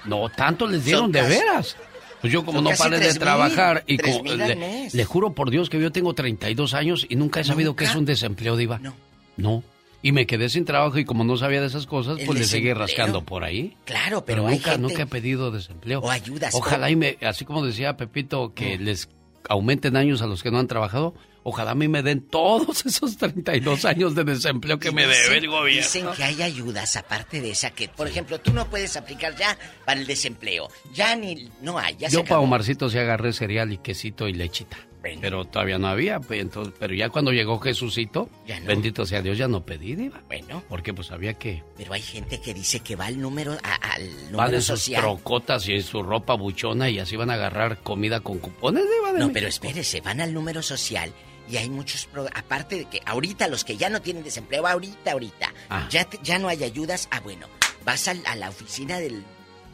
No, 0.04 0.28
tanto 0.28 0.66
les 0.66 0.84
dieron 0.84 1.10
de 1.10 1.22
veras. 1.22 1.78
Pues 2.20 2.30
yo 2.30 2.44
como 2.44 2.60
no 2.60 2.68
paré 2.76 2.98
de 2.98 3.08
mil, 3.08 3.18
trabajar 3.18 3.84
y 3.86 3.96
como- 3.96 4.22
le, 4.22 5.04
juro 5.06 5.32
por 5.32 5.48
Dios 5.50 5.70
que 5.70 5.80
yo 5.80 5.90
tengo 5.90 6.12
32 6.14 6.74
años 6.74 7.06
y 7.08 7.16
nunca 7.16 7.40
he 7.40 7.44
sabido 7.44 7.74
que 7.74 7.84
es 7.86 7.94
un 7.94 8.04
desempleo, 8.04 8.58
diva. 8.58 8.78
No. 8.80 8.94
No. 9.38 9.62
Y 10.02 10.12
me 10.12 10.26
quedé 10.26 10.50
sin 10.50 10.66
trabajo 10.66 10.98
y 10.98 11.06
como 11.06 11.24
no 11.24 11.38
sabía 11.38 11.62
de 11.62 11.68
esas 11.68 11.86
cosas, 11.86 12.18
pues 12.26 12.38
le 12.38 12.44
seguí 12.44 12.70
rascando 12.74 13.22
por 13.24 13.44
ahí. 13.44 13.78
Claro, 13.86 14.26
pero 14.26 14.46
hay 14.46 14.56
nunca, 14.56 14.72
gente- 14.72 14.82
nunca 14.88 15.02
he 15.04 15.06
pedido 15.06 15.50
desempleo. 15.50 16.00
O 16.00 16.10
ayudas, 16.10 16.54
Ojalá 16.54 16.90
y 16.90 16.96
me, 16.96 17.16
así 17.22 17.46
como 17.46 17.64
decía 17.64 17.96
Pepito, 17.96 18.52
que 18.52 18.76
les 18.76 19.08
aumenten 19.48 19.96
años 19.96 20.20
a 20.20 20.26
los 20.26 20.42
que 20.42 20.50
no 20.50 20.58
han 20.58 20.66
trabajado, 20.66 21.14
ojalá 21.42 21.72
a 21.72 21.74
mí 21.74 21.88
me 21.88 22.02
den 22.02 22.20
todos 22.22 22.84
esos 22.86 23.16
32 23.16 23.84
años 23.84 24.14
de 24.14 24.24
desempleo 24.24 24.78
que 24.78 24.92
me 24.92 25.06
dicen- 25.06 25.22
debe 25.24 25.38
el 25.38 25.48
gobierno. 25.48 25.82
Dicen 25.82 26.06
que 26.16 26.24
hay 26.24 26.42
ayudas 26.42 26.96
aparte 26.96 27.40
de 27.40 27.50
esa 27.50 27.70
que, 27.70 27.88
por 27.88 28.06
ejemplo, 28.08 28.38
tú 28.40 28.52
no 28.52 28.68
puedes 28.68 28.96
aplicar 28.96 29.36
ya 29.36 29.56
para 29.84 30.00
el 30.00 30.06
desempleo. 30.06 30.68
Ya 30.92 31.14
ni 31.16 31.50
no 31.62 31.78
hay, 31.78 31.96
ya 31.96 32.08
se 32.10 32.16
Yo 32.16 32.24
para. 32.24 32.40
Omarcito 32.40 32.88
sí 32.90 32.98
agarré 32.98 33.32
cereal 33.32 33.72
y 33.72 33.78
quesito 33.78 34.28
y 34.28 34.32
lechita. 34.34 34.76
Pero 35.20 35.44
todavía 35.46 35.78
no 35.78 35.86
había, 35.86 36.20
pues, 36.20 36.40
entonces, 36.42 36.74
pero 36.78 36.92
ya 36.92 37.08
cuando 37.08 37.32
llegó 37.32 37.58
Jesucito, 37.60 38.28
no. 38.46 38.66
bendito 38.66 39.06
sea 39.06 39.22
Dios, 39.22 39.38
ya 39.38 39.48
no 39.48 39.64
pedí, 39.64 39.94
diva. 39.94 40.20
Bueno. 40.26 40.62
Porque 40.68 40.92
pues 40.92 41.10
había 41.12 41.34
que... 41.34 41.62
Pero 41.78 41.94
hay 41.94 42.02
gente 42.02 42.40
que 42.42 42.52
dice 42.52 42.80
que 42.80 42.94
va 42.96 43.06
al 43.06 43.18
número 43.18 43.56
a- 43.62 43.74
al 43.94 44.06
Van 44.24 44.32
número 44.32 44.56
sus 44.60 44.80
social. 44.80 45.00
trocotas 45.00 45.66
y 45.68 45.72
en 45.74 45.82
su 45.82 46.02
ropa 46.02 46.34
buchona 46.34 46.90
y 46.90 46.98
así 46.98 47.16
van 47.16 47.30
a 47.30 47.34
agarrar 47.34 47.78
comida 47.78 48.20
con 48.20 48.38
cupones, 48.38 48.82
diva. 48.84 49.12
de 49.12 49.20
No, 49.20 49.26
México. 49.28 49.30
pero 49.34 49.48
espérese, 49.48 50.00
van 50.02 50.20
al 50.20 50.34
número 50.34 50.62
social 50.62 51.10
y 51.48 51.56
hay 51.56 51.70
muchos 51.70 52.06
pro- 52.06 52.28
aparte 52.34 52.76
de 52.76 52.84
que 52.86 53.00
ahorita 53.06 53.48
los 53.48 53.64
que 53.64 53.76
ya 53.76 53.88
no 53.88 54.02
tienen 54.02 54.22
desempleo, 54.24 54.66
ahorita, 54.66 55.12
ahorita, 55.12 55.52
Ah. 55.70 55.86
ya 55.90 56.04
te- 56.04 56.18
ya 56.22 56.38
no 56.38 56.48
hay 56.48 56.62
ayudas. 56.64 57.08
Ah, 57.10 57.20
bueno, 57.20 57.46
vas 57.84 58.08
al- 58.08 58.22
a 58.26 58.34
la 58.36 58.48
oficina 58.50 58.98
del 58.98 59.24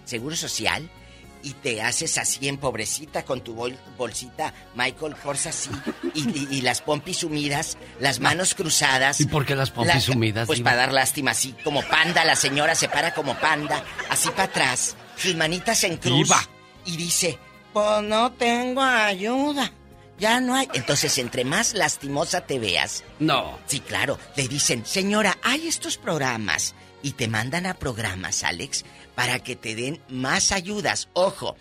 Seguro 0.04 0.36
Social 0.36 0.88
y 1.42 1.52
te 1.54 1.82
haces 1.82 2.16
así 2.16 2.48
en 2.48 2.56
pobrecita 2.56 3.24
con 3.24 3.42
tu 3.42 3.54
bol- 3.54 3.78
bolsita 3.98 4.54
Michael 4.74 5.14
Kors 5.16 5.46
así 5.46 5.70
y, 6.14 6.20
y- 6.28 6.48
y 6.52 6.60
las 6.62 6.80
pompis 6.80 7.18
sumidas, 7.18 7.76
las 8.00 8.18
manos 8.20 8.54
cruzadas. 8.54 9.20
¿Y 9.20 9.26
por 9.26 9.44
qué 9.44 9.54
las 9.54 9.70
pompis 9.70 9.94
La- 9.94 10.00
sumidas, 10.00 10.46
Pues 10.46 10.60
para 10.60 10.76
dar 10.76 10.92
lástima 10.92 11.32
así 11.32 11.54
como 11.64 11.82
panda, 11.82 12.24
la 12.24 12.36
señora 12.36 12.74
se 12.74 12.88
para 12.88 13.12
como 13.14 13.34
panda, 13.38 13.82
así 14.08 14.28
para 14.30 14.44
atrás, 14.44 14.96
sus 15.16 15.34
manitas 15.34 15.84
en 15.84 15.96
cruz 15.98 16.30
y 16.86 16.96
dice, 16.96 17.38
pues 17.74 18.02
no 18.02 18.32
tengo 18.32 18.80
ayuda. 18.82 19.70
Ya 20.18 20.40
no 20.40 20.54
hay. 20.54 20.68
Entonces, 20.74 21.18
entre 21.18 21.44
más 21.44 21.74
lastimosa 21.74 22.42
te 22.42 22.58
veas. 22.58 23.04
No. 23.18 23.58
Sí, 23.66 23.80
claro. 23.80 24.18
Le 24.36 24.46
dicen, 24.48 24.86
señora, 24.86 25.38
hay 25.42 25.66
estos 25.68 25.96
programas. 25.98 26.74
Y 27.02 27.12
te 27.12 27.28
mandan 27.28 27.66
a 27.66 27.74
programas, 27.74 28.44
Alex, 28.44 28.84
para 29.14 29.38
que 29.40 29.56
te 29.56 29.74
den 29.74 30.00
más 30.08 30.52
ayudas. 30.52 31.08
Ojo, 31.12 31.56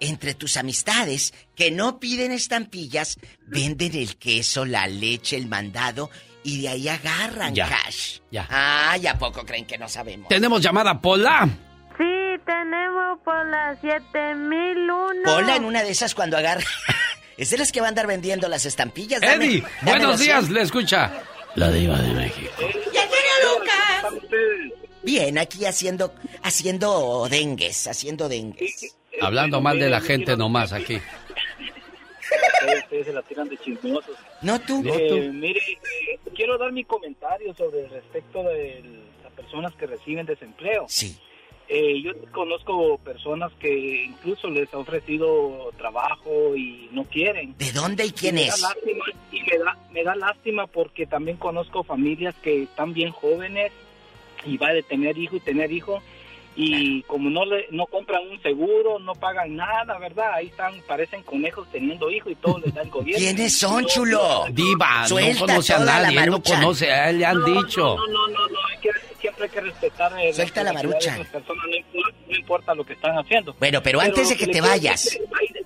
entre 0.00 0.34
tus 0.34 0.56
amistades 0.56 1.34
que 1.54 1.70
no 1.70 2.00
piden 2.00 2.32
estampillas, 2.32 3.18
venden 3.46 3.94
el 3.94 4.16
queso, 4.16 4.64
la 4.64 4.86
leche, 4.88 5.36
el 5.36 5.46
mandado 5.46 6.10
y 6.42 6.62
de 6.62 6.68
ahí 6.68 6.88
agarran 6.88 7.54
Ya, 7.54 7.68
cash. 7.68 8.18
ya. 8.32 8.46
Ay, 8.50 9.06
¿a 9.06 9.18
poco 9.18 9.44
creen 9.44 9.66
que 9.66 9.76
no 9.78 9.88
sabemos? 9.88 10.28
Tenemos 10.28 10.62
llamada 10.62 11.00
Pola. 11.00 11.48
Sí, 11.96 12.40
tenemos 12.46 13.18
por 13.24 13.46
la 13.50 13.76
7001. 13.80 15.22
Pola 15.24 15.56
en 15.56 15.64
una 15.64 15.82
de 15.82 15.90
esas 15.90 16.14
cuando 16.14 16.36
agarra. 16.36 16.64
es 17.38 17.50
de 17.50 17.56
las 17.58 17.72
que 17.72 17.80
va 17.80 17.86
a 17.86 17.88
andar 17.88 18.06
vendiendo 18.06 18.48
las 18.48 18.66
estampillas. 18.66 19.20
Dame- 19.22 19.46
Eddie, 19.46 19.62
dame 19.82 19.90
buenos 19.98 20.20
días, 20.20 20.50
le 20.50 20.60
escucha. 20.62 21.22
La 21.54 21.70
diva 21.70 21.98
de 22.00 22.12
México. 22.12 22.52
¡Ya 22.92 23.02
llegó 23.04 23.58
Lucas! 23.58 24.30
Bien, 25.02 25.38
aquí 25.38 25.64
haciendo, 25.64 26.12
haciendo 26.42 27.26
dengues, 27.30 27.86
haciendo 27.88 28.28
dengues. 28.28 28.94
Hablando 29.20 29.60
mal 29.60 29.78
de 29.78 29.88
la 29.88 30.00
gente 30.00 30.36
nomás 30.36 30.72
aquí. 30.72 31.00
Ustedes, 32.84 33.06
se 33.06 33.12
la 33.12 33.22
tiran 33.22 33.48
de 33.48 33.56
chismosos. 33.58 34.14
No 34.42 34.60
tú. 34.60 34.82
Eh, 34.86 35.30
mire, 35.32 35.58
eh, 35.60 36.18
quiero 36.34 36.58
dar 36.58 36.72
mi 36.72 36.84
comentario 36.84 37.54
sobre 37.54 37.84
el 37.84 37.90
respecto 37.90 38.42
de 38.42 38.82
las 39.22 39.32
personas 39.32 39.72
que 39.76 39.86
reciben 39.86 40.26
desempleo. 40.26 40.84
Sí. 40.88 41.18
Eh, 41.70 42.00
yo 42.02 42.12
conozco 42.32 42.96
personas 42.98 43.52
que 43.60 44.04
incluso 44.04 44.48
les 44.48 44.72
ha 44.72 44.78
ofrecido 44.78 45.70
trabajo 45.76 46.56
y 46.56 46.88
no 46.92 47.04
quieren. 47.04 47.54
¿De 47.58 47.72
dónde 47.72 48.06
y 48.06 48.10
quién 48.10 48.36
me 48.36 48.46
da 48.46 48.54
es? 48.54 48.62
lástima, 48.62 49.04
y 49.32 49.42
me 49.42 49.58
da, 49.58 49.78
me 49.92 50.02
da 50.04 50.14
lástima 50.16 50.66
porque 50.66 51.06
también 51.06 51.36
conozco 51.36 51.84
familias 51.84 52.34
que 52.42 52.62
están 52.62 52.94
bien 52.94 53.10
jóvenes 53.10 53.70
y 54.46 54.56
va 54.56 54.72
de 54.72 54.82
tener 54.82 55.18
hijo 55.18 55.36
y 55.36 55.40
tener 55.40 55.70
hijo 55.70 56.02
y 56.60 57.02
como 57.02 57.30
no 57.30 57.44
le 57.44 57.68
no 57.70 57.86
compran 57.86 58.26
un 58.28 58.42
seguro, 58.42 58.98
no 58.98 59.14
pagan 59.14 59.54
nada, 59.54 59.96
¿verdad? 59.98 60.32
Ahí 60.34 60.48
están, 60.48 60.74
parecen 60.88 61.22
conejos 61.22 61.68
teniendo 61.70 62.10
hijo 62.10 62.30
y 62.30 62.34
todo 62.34 62.58
les 62.58 62.74
da 62.74 62.82
el 62.82 62.90
gobierno. 62.90 63.24
¿Quiénes 63.24 63.56
son, 63.56 63.86
chulo? 63.86 64.44
Diva, 64.50 65.06
Suelta 65.06 65.40
no 65.40 65.46
conoce 65.46 65.74
a 65.74 65.78
nadie, 65.78 66.18
él 66.18 66.30
no 66.30 66.42
conoce, 66.42 66.90
a 66.90 67.10
él 67.10 67.18
le 67.20 67.26
han 67.26 67.44
dicho. 67.44 67.96
No, 67.96 68.06
no, 68.08 68.26
no, 68.26 68.48
no, 68.48 68.58
hay 68.68 68.78
que, 68.78 68.90
siempre 69.38 69.44
hay 69.44 69.50
que 69.50 69.60
respetar 69.72 70.12
eh, 70.20 70.32
Suelta 70.32 70.62
la 70.64 70.72
de 70.72 70.86
otras 70.88 71.26
personas, 71.28 71.64
no, 71.68 71.76
importa- 71.76 72.16
no 72.28 72.36
importa 72.36 72.74
lo 72.74 72.84
que 72.84 72.92
están 72.94 73.16
haciendo. 73.18 73.54
Bueno, 73.58 73.82
pero 73.82 74.00
antes 74.00 74.28
de 74.28 74.36
que 74.36 74.46
te 74.46 74.60
vayas. 74.60 75.18
Hay 75.38 75.48
de, 75.48 75.64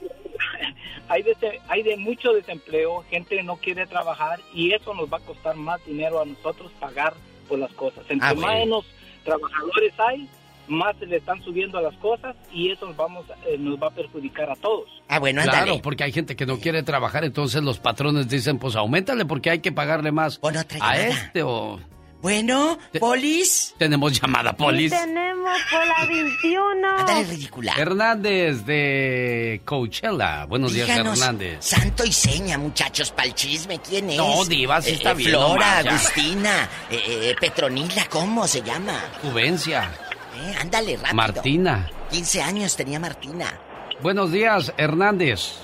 hay, 1.08 1.22
de, 1.22 1.60
hay 1.68 1.82
de 1.82 1.96
mucho 1.96 2.32
desempleo, 2.32 3.04
gente 3.10 3.42
no 3.42 3.56
quiere 3.56 3.86
trabajar 3.86 4.40
y 4.54 4.72
eso 4.72 4.94
nos 4.94 5.12
va 5.12 5.18
a 5.18 5.20
costar 5.20 5.56
más 5.56 5.84
dinero 5.86 6.20
a 6.20 6.24
nosotros 6.24 6.70
pagar 6.80 7.14
por 7.48 7.58
las 7.58 7.72
cosas. 7.72 8.04
Entre 8.08 8.26
Ah, 8.28 8.32
bueno. 8.32 8.48
menos 8.52 8.86
trabajadores 9.24 9.92
hay, 9.98 10.28
más 10.68 10.96
se 10.98 11.06
le 11.06 11.16
están 11.16 11.42
subiendo 11.42 11.76
a 11.78 11.82
las 11.82 11.94
cosas 11.96 12.34
y 12.52 12.70
eso 12.70 12.86
nos, 12.86 12.96
vamos, 12.96 13.26
eh, 13.46 13.56
nos 13.58 13.80
va 13.82 13.88
a 13.88 13.90
perjudicar 13.90 14.48
a 14.50 14.56
todos. 14.56 14.88
Ah, 15.08 15.18
bueno, 15.18 15.42
Claro, 15.42 15.58
ándale. 15.58 15.80
porque 15.82 16.04
hay 16.04 16.12
gente 16.12 16.34
que 16.36 16.46
no 16.46 16.58
quiere 16.58 16.82
trabajar, 16.82 17.24
entonces 17.24 17.62
los 17.62 17.78
patrones 17.78 18.28
dicen, 18.28 18.58
pues 18.58 18.74
aumentale 18.76 19.24
porque 19.26 19.50
hay 19.50 19.58
que 19.58 19.72
pagarle 19.72 20.12
más 20.12 20.40
a 20.80 20.98
este 20.98 21.42
o... 21.42 21.78
Bueno, 22.22 22.78
Polis. 23.00 23.74
Tenemos 23.78 24.18
llamada, 24.20 24.50
Sí, 24.50 24.56
Polis. 24.56 24.92
tenemos 24.92 25.58
por 25.70 25.84
la 25.86 26.06
21. 26.06 26.88
Ándale, 26.98 27.24
ridícula. 27.24 27.74
Hernández 27.76 28.64
de 28.64 29.60
Coachella. 29.64 30.44
Buenos 30.46 30.72
días, 30.72 30.86
Díganos, 30.86 31.18
Hernández. 31.20 31.56
Santo 31.64 32.04
y 32.04 32.12
seña, 32.12 32.58
muchachos, 32.58 33.10
pa'l 33.10 33.34
chisme, 33.34 33.80
¿quién 33.80 34.10
es? 34.10 34.16
No, 34.18 34.44
diva, 34.44 34.80
sí 34.80 34.92
está 34.92 35.14
bien, 35.14 35.30
Flora, 35.30 35.82
nomás. 35.82 35.86
Agustina, 35.86 36.68
eh, 36.90 37.02
eh, 37.06 37.34
Petronila, 37.40 38.06
¿cómo 38.08 38.46
se 38.46 38.62
llama? 38.62 39.00
Juvencia. 39.20 39.90
Eh, 40.36 40.54
ándale, 40.60 40.96
rápido. 40.98 41.14
Martina. 41.16 41.90
15 42.12 42.40
años 42.40 42.76
tenía 42.76 43.00
Martina. 43.00 43.58
Buenos 44.00 44.30
días, 44.30 44.72
Hernández. 44.76 45.54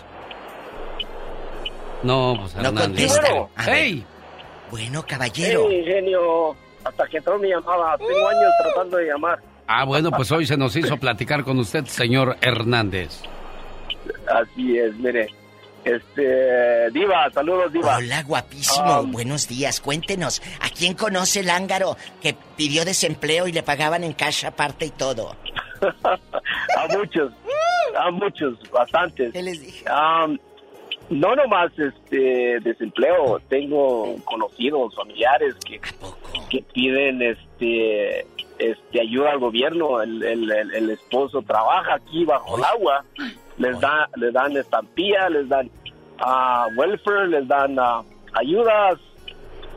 No, 2.02 2.36
pues 2.40 2.54
No 2.56 2.68
Hernández. 2.68 3.12
contesta. 3.16 3.28
A 3.54 3.66
ver. 3.66 3.74
¡Hey! 3.76 4.04
Bueno, 4.70 5.04
caballero. 5.06 5.68
Sí, 5.68 5.82
genio. 5.84 6.56
Hasta 6.84 7.06
que 7.08 7.18
entró 7.18 7.38
mi 7.38 7.48
llamada. 7.48 7.96
Tengo 7.98 8.28
años 8.28 8.50
tratando 8.62 8.96
de 8.96 9.06
llamar. 9.06 9.38
Ah, 9.66 9.84
bueno, 9.84 10.10
pues 10.10 10.32
hoy 10.32 10.46
se 10.46 10.56
nos 10.56 10.74
hizo 10.76 10.96
platicar 10.96 11.44
con 11.44 11.58
usted, 11.58 11.84
señor 11.84 12.36
Hernández. 12.40 13.22
Así 14.26 14.78
es, 14.78 14.94
mire. 14.96 15.28
Este, 15.84 16.90
Diva, 16.90 17.30
saludos, 17.30 17.72
Diva. 17.72 17.96
Hola, 17.96 18.22
guapísimo. 18.22 18.86
Ah. 18.86 19.02
Buenos 19.06 19.46
días. 19.48 19.80
Cuéntenos, 19.80 20.42
¿a 20.60 20.70
quién 20.70 20.94
conoce 20.94 21.40
el 21.40 21.50
ángaro 21.50 21.96
que 22.20 22.34
pidió 22.56 22.84
desempleo 22.84 23.46
y 23.46 23.52
le 23.52 23.62
pagaban 23.62 24.04
en 24.04 24.12
cash 24.12 24.44
aparte 24.46 24.86
y 24.86 24.90
todo? 24.90 25.36
a 26.04 26.96
muchos, 26.96 27.32
a 27.96 28.10
muchos, 28.10 28.58
bastantes. 28.70 29.32
¿Qué 29.32 29.42
les 29.42 29.60
dije? 29.60 29.84
Am, 29.88 30.38
no 31.10 31.34
nomás 31.34 31.70
este 31.78 32.60
desempleo, 32.60 33.40
tengo 33.48 34.16
conocidos, 34.24 34.94
familiares 34.94 35.54
que, 35.66 35.80
que 36.50 36.62
piden 36.72 37.22
este 37.22 38.26
este 38.58 39.00
ayuda 39.00 39.30
al 39.30 39.38
gobierno, 39.38 40.02
el, 40.02 40.22
el, 40.22 40.50
el- 40.50 40.74
el 40.74 40.90
esposo 40.90 41.42
trabaja 41.42 41.94
aquí 41.94 42.24
bajo 42.24 42.58
el 42.58 42.64
agua, 42.64 43.04
les 43.56 43.78
da 43.80 44.08
les 44.16 44.32
dan 44.32 44.56
estampilla, 44.56 45.28
les 45.28 45.48
dan 45.48 45.70
ah, 46.18 46.66
welfare, 46.76 47.28
les 47.28 47.46
dan 47.46 47.78
ah, 47.78 48.02
ayudas 48.34 48.98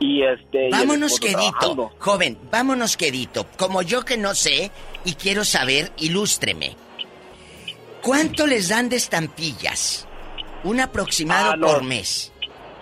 y 0.00 0.22
este 0.24 0.68
y 0.68 0.70
Vámonos 0.72 1.12
esposo 1.12 1.22
quedito, 1.22 1.50
trabajando. 1.58 1.92
joven, 1.98 2.38
vámonos 2.50 2.96
quedito. 2.96 3.46
Como 3.56 3.82
yo 3.82 4.04
que 4.04 4.18
no 4.18 4.34
sé 4.34 4.72
y 5.04 5.14
quiero 5.14 5.44
saber, 5.44 5.92
ilústreme. 5.98 6.74
¿Cuánto 8.02 8.46
les 8.48 8.68
dan 8.68 8.88
de 8.88 8.96
estampillas? 8.96 10.08
Un 10.64 10.80
aproximado 10.80 11.52
Ah, 11.52 11.56
no. 11.56 11.66
por 11.66 11.82
mes. 11.82 12.32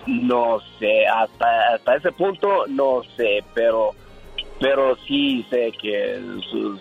No 0.07 0.59
sé, 0.79 1.05
hasta, 1.07 1.73
hasta 1.75 1.95
ese 1.95 2.11
punto 2.11 2.65
no 2.67 3.01
sé, 3.15 3.43
pero 3.53 3.91
pero 4.59 4.95
sí 5.07 5.45
sé 5.49 5.71
que 5.81 6.19
sus 6.51 6.79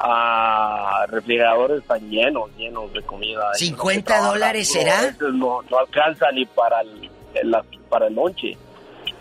ah, 0.00 1.06
refrigeradores 1.08 1.78
están 1.82 2.08
llenos, 2.10 2.50
llenos 2.56 2.92
de 2.92 3.02
comida. 3.02 3.50
Y 3.54 3.66
50 3.66 3.94
no 3.94 3.94
se 3.94 4.02
trabaja 4.02 4.32
dólares, 4.32 4.68
¿será? 4.72 5.16
No, 5.32 5.62
no 5.70 5.78
alcanza 5.78 6.30
ni 6.32 6.44
para 6.46 6.80
el, 6.82 7.10
el- 7.34 7.56
para 7.88 8.06
el 8.08 8.14
lonche. 8.14 8.56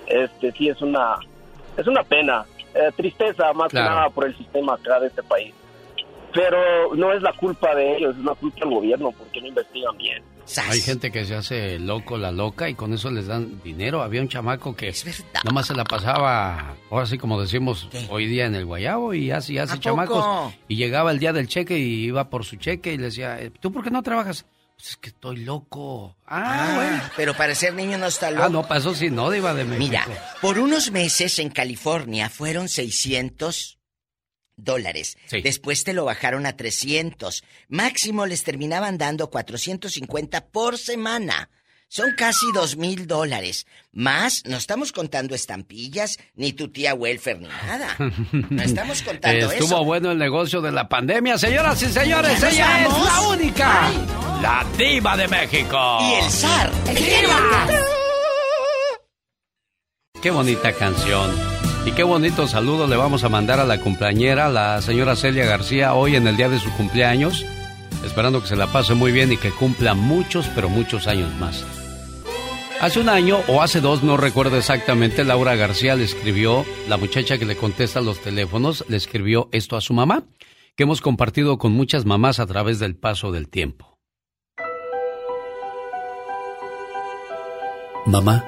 Este 0.07 0.51
sí 0.53 0.69
es 0.69 0.81
una 0.81 1.17
es 1.77 1.87
una 1.87 2.03
pena, 2.03 2.45
eh, 2.73 2.91
tristeza 2.95 3.51
más 3.53 3.69
Claro. 3.69 3.89
que 3.89 3.95
nada 3.95 4.09
por 4.09 4.25
el 4.25 4.37
sistema 4.37 4.73
acá 4.75 4.99
de 4.99 5.07
este 5.07 5.23
país. 5.23 5.53
Pero 6.33 6.93
no 6.95 7.11
es 7.13 7.21
la 7.21 7.33
culpa 7.33 7.73
de 7.75 7.97
ellos, 7.97 8.15
es 8.17 8.23
la 8.23 8.35
culpa 8.35 8.59
del 8.61 8.69
gobierno 8.69 9.11
porque 9.11 9.41
no 9.41 9.47
investigan 9.47 9.97
bien. 9.97 10.23
Hay 10.69 10.81
gente 10.81 11.11
que 11.11 11.25
se 11.25 11.35
hace 11.35 11.79
loco 11.79 12.17
la 12.17 12.31
loca 12.31 12.69
y 12.69 12.75
con 12.75 12.93
eso 12.93 13.09
les 13.09 13.27
dan 13.27 13.61
dinero. 13.63 14.03
Había 14.03 14.21
un 14.21 14.29
chamaco 14.29 14.75
que 14.75 14.93
nomás 15.43 15.67
se 15.67 15.73
la 15.73 15.83
pasaba, 15.83 16.75
ahora 16.89 17.05
sí 17.05 17.17
como 17.17 17.41
decimos 17.41 17.89
hoy 18.09 18.27
día 18.27 18.45
en 18.45 18.55
el 18.55 18.65
guayabo 18.65 19.13
y 19.13 19.31
así 19.31 19.57
hace 19.57 19.73
¿A 19.73 19.79
chamacos. 19.79 20.17
poco? 20.17 20.53
Y 20.67 20.75
llegaba 20.75 21.11
el 21.11 21.19
día 21.19 21.33
del 21.33 21.47
cheque 21.47 21.77
y 21.79 22.05
iba 22.05 22.29
por 22.29 22.45
su 22.45 22.57
cheque 22.57 22.93
y 22.93 22.97
le 22.97 23.05
decía, 23.05 23.39
eh, 23.41 23.51
¿tú 23.59 23.71
por 23.71 23.83
qué 23.83 23.89
no 23.91 24.03
trabajas? 24.03 24.45
Pues 24.75 24.89
es 24.89 24.97
que 24.97 25.09
estoy 25.09 25.37
loco. 25.37 26.15
Ah, 26.27 26.73
bueno. 26.75 27.01
Pero 27.15 27.33
para 27.33 27.55
ser 27.55 27.73
niño 27.73 27.97
no 27.97 28.07
está 28.07 28.29
loco. 28.29 28.43
Ah, 28.43 28.49
no, 28.49 28.67
pasó 28.67 28.93
sí, 28.93 29.09
no, 29.09 29.31
Diva 29.31 29.53
de 29.53 29.63
México. 29.63 29.79
Mira, 29.85 30.05
por 30.41 30.59
unos 30.59 30.91
meses 30.91 31.39
en 31.39 31.49
California 31.49 32.29
fueron 32.29 32.67
600 32.67 33.74
dólares. 34.57 35.17
Después 35.43 35.83
te 35.83 35.93
lo 35.93 36.05
bajaron 36.05 36.45
a 36.45 36.55
300. 36.55 37.43
Máximo 37.69 38.25
les 38.25 38.43
terminaban 38.43 38.97
dando 38.97 39.29
450 39.29 40.47
por 40.47 40.77
semana. 40.77 41.49
Son 41.87 42.13
casi 42.17 42.47
dos 42.51 42.77
mil 42.77 43.05
dólares. 43.05 43.67
Más, 43.91 44.43
no 44.45 44.57
estamos 44.57 44.91
contando 44.91 45.35
estampillas, 45.35 46.17
ni 46.33 46.51
tu 46.51 46.69
tía 46.69 46.95
welfare, 46.95 47.37
ni 47.39 47.47
nada. 47.47 47.95
No 48.49 48.63
estamos 48.63 49.03
contando 49.03 49.51
Estuvo 49.51 49.75
eso. 49.75 49.83
bueno 49.85 50.11
el 50.11 50.17
negocio 50.17 50.61
de 50.61 50.71
la 50.71 50.89
pandemia, 50.89 51.37
señoras 51.37 51.81
y 51.83 51.85
señores. 51.91 52.39
¿Ya 52.41 52.47
nos 52.49 52.53
Ella 52.53 52.85
es 52.87 53.05
la 53.05 53.21
única, 53.29 53.91
la 54.41 54.65
diva 54.77 55.15
de 55.15 55.27
México. 55.27 55.99
Y 56.01 56.25
el 56.25 56.31
zar. 56.31 56.71
Qué 60.21 60.31
bonita 60.31 60.73
canción. 60.73 61.31
Y 61.85 61.91
qué 61.91 62.01
bonito 62.01 62.47
saludo 62.47 62.87
le 62.87 62.95
vamos 62.95 63.23
a 63.23 63.29
mandar 63.29 63.59
a 63.59 63.63
la 63.63 63.79
cumpleañera, 63.79 64.49
la 64.49 64.81
señora 64.81 65.15
Celia 65.15 65.45
García, 65.45 65.93
hoy 65.93 66.15
en 66.15 66.27
el 66.27 66.35
día 66.35 66.49
de 66.49 66.59
su 66.59 66.71
cumpleaños. 66.71 67.45
Esperando 68.03 68.41
que 68.41 68.47
se 68.47 68.55
la 68.55 68.65
pase 68.65 68.95
muy 68.95 69.11
bien 69.11 69.31
y 69.31 69.37
que 69.37 69.51
cumpla 69.51 69.93
muchos, 69.93 70.47
pero 70.55 70.67
muchos 70.67 71.05
años 71.05 71.31
más. 71.35 71.63
Hace 72.81 72.99
un 72.99 73.07
año 73.07 73.39
o 73.47 73.61
hace 73.61 73.81
dos, 73.81 74.01
no 74.01 74.17
recuerdo 74.17 74.57
exactamente, 74.57 75.23
Laura 75.23 75.55
García 75.55 75.95
le 75.95 76.05
escribió, 76.05 76.65
la 76.89 76.97
muchacha 76.97 77.37
que 77.37 77.45
le 77.45 77.55
contesta 77.55 78.01
los 78.01 78.19
teléfonos, 78.19 78.83
le 78.89 78.97
escribió 78.97 79.47
esto 79.51 79.77
a 79.77 79.81
su 79.81 79.93
mamá, 79.93 80.23
que 80.75 80.83
hemos 80.83 81.01
compartido 81.01 81.59
con 81.59 81.71
muchas 81.71 82.05
mamás 82.05 82.39
a 82.39 82.47
través 82.47 82.79
del 82.79 82.95
paso 82.95 83.31
del 83.31 83.47
tiempo. 83.47 83.99
Mamá, 88.07 88.43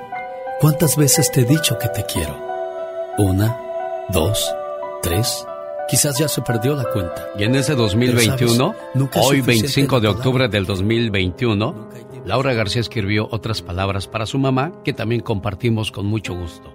¿cuántas 0.59 0.97
veces 0.97 1.31
te 1.31 1.41
he 1.41 1.45
dicho 1.45 1.77
que 1.77 1.87
te 1.89 2.03
quiero? 2.03 2.56
Una, 3.17 3.59
dos, 4.09 4.53
tres. 5.01 5.43
Quizás 5.89 6.19
ya 6.19 6.27
se 6.27 6.43
perdió 6.43 6.75
la 6.75 6.83
cuenta. 6.83 7.29
Y 7.39 7.45
en 7.45 7.55
ese 7.55 7.73
2021, 7.73 8.37
Pero, 8.37 8.57
¿sabes? 8.57 8.81
Nunca 8.93 9.19
es 9.19 9.25
hoy 9.25 9.37
suficiente 9.37 9.61
25 9.61 9.99
de 9.99 10.07
octubre 10.07 10.47
del 10.49 10.65
2021, 10.67 11.89
Laura 12.25 12.53
García 12.53 12.81
escribió 12.81 13.27
otras 13.31 13.63
palabras 13.63 14.07
para 14.07 14.27
su 14.27 14.37
mamá 14.37 14.83
que 14.83 14.93
también 14.93 15.21
compartimos 15.21 15.91
con 15.91 16.05
mucho 16.05 16.35
gusto. 16.35 16.71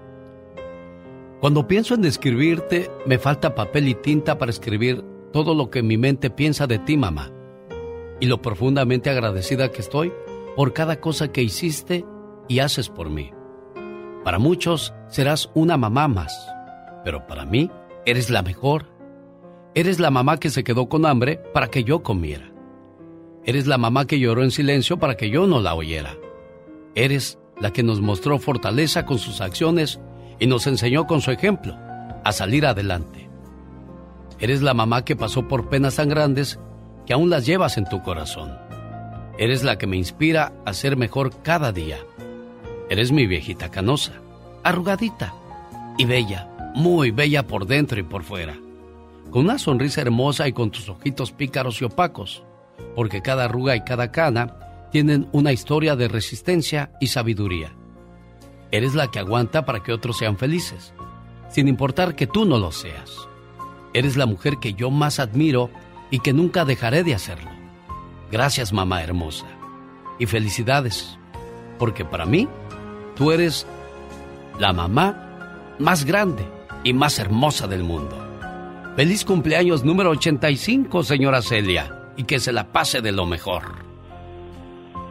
Cuando 1.40 1.68
pienso 1.68 1.94
en 1.94 2.04
escribirte, 2.06 2.90
me 3.06 3.18
falta 3.18 3.54
papel 3.54 3.86
y 3.86 3.94
tinta 3.94 4.36
para 4.36 4.50
escribir 4.50 5.04
todo 5.32 5.54
lo 5.54 5.70
que 5.70 5.84
mi 5.84 5.96
mente 5.96 6.28
piensa 6.30 6.66
de 6.66 6.80
ti, 6.80 6.96
mamá. 6.96 7.30
Y 8.18 8.26
lo 8.26 8.42
profundamente 8.42 9.10
agradecida 9.10 9.70
que 9.70 9.80
estoy 9.80 10.12
por 10.56 10.72
cada 10.72 10.98
cosa 10.98 11.30
que 11.30 11.42
hiciste 11.42 12.04
y 12.48 12.58
haces 12.58 12.88
por 12.88 13.10
mí. 13.10 13.30
Para 14.24 14.38
muchos 14.38 14.94
serás 15.08 15.50
una 15.54 15.76
mamá 15.76 16.06
más, 16.08 16.48
pero 17.04 17.26
para 17.26 17.44
mí 17.44 17.70
eres 18.06 18.30
la 18.30 18.42
mejor. 18.42 18.86
Eres 19.74 19.98
la 19.98 20.10
mamá 20.10 20.38
que 20.38 20.50
se 20.50 20.64
quedó 20.64 20.88
con 20.88 21.06
hambre 21.06 21.40
para 21.52 21.68
que 21.68 21.82
yo 21.82 22.02
comiera. 22.02 22.52
Eres 23.44 23.66
la 23.66 23.78
mamá 23.78 24.06
que 24.06 24.20
lloró 24.20 24.44
en 24.44 24.50
silencio 24.50 24.98
para 24.98 25.16
que 25.16 25.30
yo 25.30 25.46
no 25.46 25.60
la 25.60 25.74
oyera. 25.74 26.16
Eres 26.94 27.38
la 27.60 27.72
que 27.72 27.82
nos 27.82 28.00
mostró 28.00 28.38
fortaleza 28.38 29.06
con 29.06 29.18
sus 29.18 29.40
acciones 29.40 30.00
y 30.38 30.46
nos 30.46 30.66
enseñó 30.66 31.06
con 31.06 31.20
su 31.20 31.30
ejemplo 31.30 31.76
a 32.24 32.32
salir 32.32 32.66
adelante. 32.66 33.28
Eres 34.38 34.62
la 34.62 34.74
mamá 34.74 35.04
que 35.04 35.16
pasó 35.16 35.48
por 35.48 35.68
penas 35.68 35.96
tan 35.96 36.08
grandes 36.08 36.60
que 37.06 37.12
aún 37.12 37.30
las 37.30 37.46
llevas 37.46 37.76
en 37.78 37.88
tu 37.88 38.02
corazón. 38.02 38.56
Eres 39.38 39.64
la 39.64 39.78
que 39.78 39.86
me 39.86 39.96
inspira 39.96 40.52
a 40.64 40.72
ser 40.72 40.96
mejor 40.96 41.42
cada 41.42 41.72
día. 41.72 41.98
Eres 42.90 43.12
mi 43.12 43.26
viejita 43.26 43.70
canosa, 43.70 44.12
arrugadita 44.62 45.34
y 45.98 46.04
bella, 46.04 46.48
muy 46.74 47.10
bella 47.10 47.46
por 47.46 47.66
dentro 47.66 47.98
y 47.98 48.02
por 48.02 48.22
fuera, 48.22 48.56
con 49.30 49.44
una 49.44 49.58
sonrisa 49.58 50.00
hermosa 50.00 50.48
y 50.48 50.52
con 50.52 50.70
tus 50.70 50.88
ojitos 50.88 51.32
pícaros 51.32 51.80
y 51.80 51.84
opacos, 51.84 52.44
porque 52.94 53.22
cada 53.22 53.44
arruga 53.44 53.76
y 53.76 53.82
cada 53.82 54.10
cana 54.12 54.88
tienen 54.90 55.28
una 55.32 55.52
historia 55.52 55.96
de 55.96 56.08
resistencia 56.08 56.92
y 57.00 57.06
sabiduría. 57.08 57.72
Eres 58.70 58.94
la 58.94 59.10
que 59.10 59.18
aguanta 59.18 59.64
para 59.64 59.82
que 59.82 59.92
otros 59.92 60.18
sean 60.18 60.36
felices, 60.36 60.92
sin 61.48 61.68
importar 61.68 62.14
que 62.14 62.26
tú 62.26 62.44
no 62.44 62.58
lo 62.58 62.72
seas. 62.72 63.28
Eres 63.94 64.16
la 64.16 64.26
mujer 64.26 64.58
que 64.58 64.74
yo 64.74 64.90
más 64.90 65.18
admiro 65.18 65.70
y 66.10 66.20
que 66.20 66.32
nunca 66.32 66.64
dejaré 66.64 67.04
de 67.04 67.14
hacerlo. 67.14 67.50
Gracias, 68.30 68.72
mamá 68.72 69.02
hermosa. 69.02 69.46
Y 70.18 70.26
felicidades, 70.26 71.18
porque 71.78 72.04
para 72.04 72.24
mí, 72.24 72.48
tú 73.22 73.30
eres 73.30 73.68
la 74.58 74.72
mamá 74.72 75.76
más 75.78 76.04
grande 76.04 76.44
y 76.82 76.92
más 76.92 77.20
hermosa 77.20 77.68
del 77.68 77.84
mundo. 77.84 78.16
Feliz 78.96 79.24
cumpleaños 79.24 79.84
número 79.84 80.10
85, 80.10 81.04
señora 81.04 81.40
Celia, 81.40 82.10
y 82.16 82.24
que 82.24 82.40
se 82.40 82.52
la 82.52 82.72
pase 82.72 83.00
de 83.00 83.12
lo 83.12 83.24
mejor. 83.24 83.62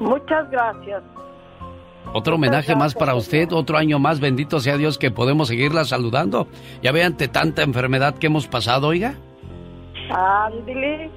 Muchas 0.02 0.52
gracias. 0.52 1.02
Otro 2.14 2.36
homenaje 2.36 2.76
más 2.76 2.96
para 2.96 3.16
usted, 3.16 3.50
otro 3.54 3.78
año 3.78 3.98
más, 3.98 4.20
bendito 4.20 4.60
sea 4.60 4.76
Dios 4.76 4.98
que 4.98 5.10
podemos 5.10 5.48
seguirla 5.48 5.86
saludando. 5.86 6.50
Ya 6.84 6.92
ve 6.92 7.06
ante 7.06 7.30
tanta 7.30 7.64
enfermedad 7.64 8.16
que 8.16 8.28
hemos 8.28 8.46
pasado, 8.46 8.90
oiga. 8.90 9.16
Ándale. 10.10 11.10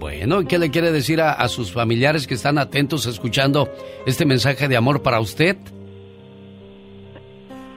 Bueno, 0.00 0.40
¿y 0.40 0.46
qué 0.46 0.58
le 0.58 0.72
quiere 0.72 0.90
decir 0.90 1.20
a, 1.20 1.30
a 1.30 1.46
sus 1.46 1.70
familiares 1.70 2.26
que 2.26 2.34
están 2.34 2.58
atentos 2.58 3.06
escuchando 3.06 3.68
este 4.04 4.26
mensaje 4.26 4.66
de 4.66 4.76
amor 4.76 5.00
para 5.00 5.20
usted? 5.20 5.56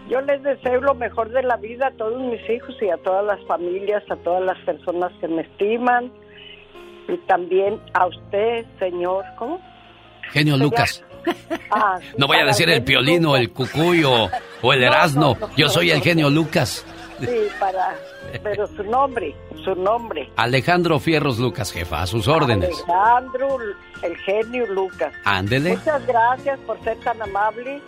Yo 0.10 0.22
les 0.22 0.42
deseo 0.44 0.82
lo 0.82 0.96
mejor 0.96 1.30
de 1.30 1.44
la 1.44 1.58
vida 1.58 1.88
a 1.88 1.92
todos 1.92 2.22
mis 2.22 2.42
hijos 2.50 2.76
y 2.82 2.90
a 2.90 2.98
todas 2.98 3.26
las 3.26 3.40
familias, 3.48 4.04
a 4.10 4.16
todas 4.18 4.44
las 4.44 4.58
personas 4.60 5.12
que 5.20 5.28
me 5.28 5.42
estiman 5.42 6.12
y 7.08 7.18
también 7.28 7.80
a 7.94 8.08
usted, 8.08 8.66
señor, 8.80 9.24
¿cómo? 9.38 9.60
Genio 10.32 10.56
Señor. 10.56 10.60
Lucas. 10.72 11.04
Ah, 11.72 11.98
sí, 12.00 12.08
No 12.18 12.26
vaya 12.28 12.44
a 12.44 12.46
decir 12.46 12.70
el 12.70 12.84
piolino, 12.86 13.36
el 13.36 13.52
cucuyo 13.52 14.30
o 14.62 14.74
el 14.74 14.80
No, 14.80 14.86
erasno. 14.88 15.38
no, 15.38 15.48
no, 15.48 15.56
Yo 15.58 15.68
soy 15.68 15.92
el 15.92 16.02
genio 16.02 16.30
Lucas. 16.30 16.86
Sí, 17.20 17.28
para, 17.60 17.96
pero 18.44 18.66
su 18.68 18.84
nombre, 18.84 19.36
su 19.66 19.76
nombre. 19.76 20.30
Alejandro 20.38 21.00
Fierros 21.00 21.38
Lucas, 21.38 21.74
jefa, 21.74 22.02
a 22.04 22.08
sus 22.08 22.30
órdenes. 22.30 22.70
Alejandro, 22.88 23.58
el 24.04 24.16
genio 24.20 24.66
Lucas. 24.68 25.14
Ándele. 25.26 25.72
Muchas 25.72 26.08
gracias 26.08 26.58
por 26.62 26.82
ser 26.86 26.98
tan 27.02 27.22
amable 27.22 27.82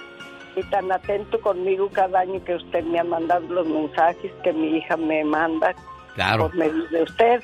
y 0.59 0.63
tan 0.69 0.91
atento 0.91 1.39
conmigo 1.41 1.89
cada 1.91 2.19
año 2.21 2.43
que 2.43 2.55
usted 2.55 2.83
me 2.83 2.99
ha 2.99 3.03
mandado 3.03 3.41
los 3.47 3.67
mensajes 3.67 4.31
que 4.43 4.53
mi 4.53 4.77
hija 4.77 4.97
me 4.97 5.23
manda 5.23 5.73
Claro. 6.15 6.43
por 6.47 6.55
medio 6.55 6.87
de 6.89 7.03
usted. 7.03 7.41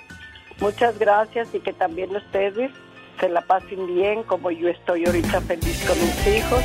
Muchas 0.60 0.98
gracias 1.00 1.54
y 1.54 1.60
que 1.60 1.74
también 1.74 2.16
ustedes 2.16 2.72
se 3.20 3.30
la 3.30 3.42
pasen 3.42 3.88
bien 3.96 4.24
como 4.24 4.52
yo 4.52 4.70
estoy 4.70 5.06
ahorita 5.06 5.42
feliz 5.42 5.86
con 5.88 5.98
mis 6.00 6.28
hijos 6.38 6.64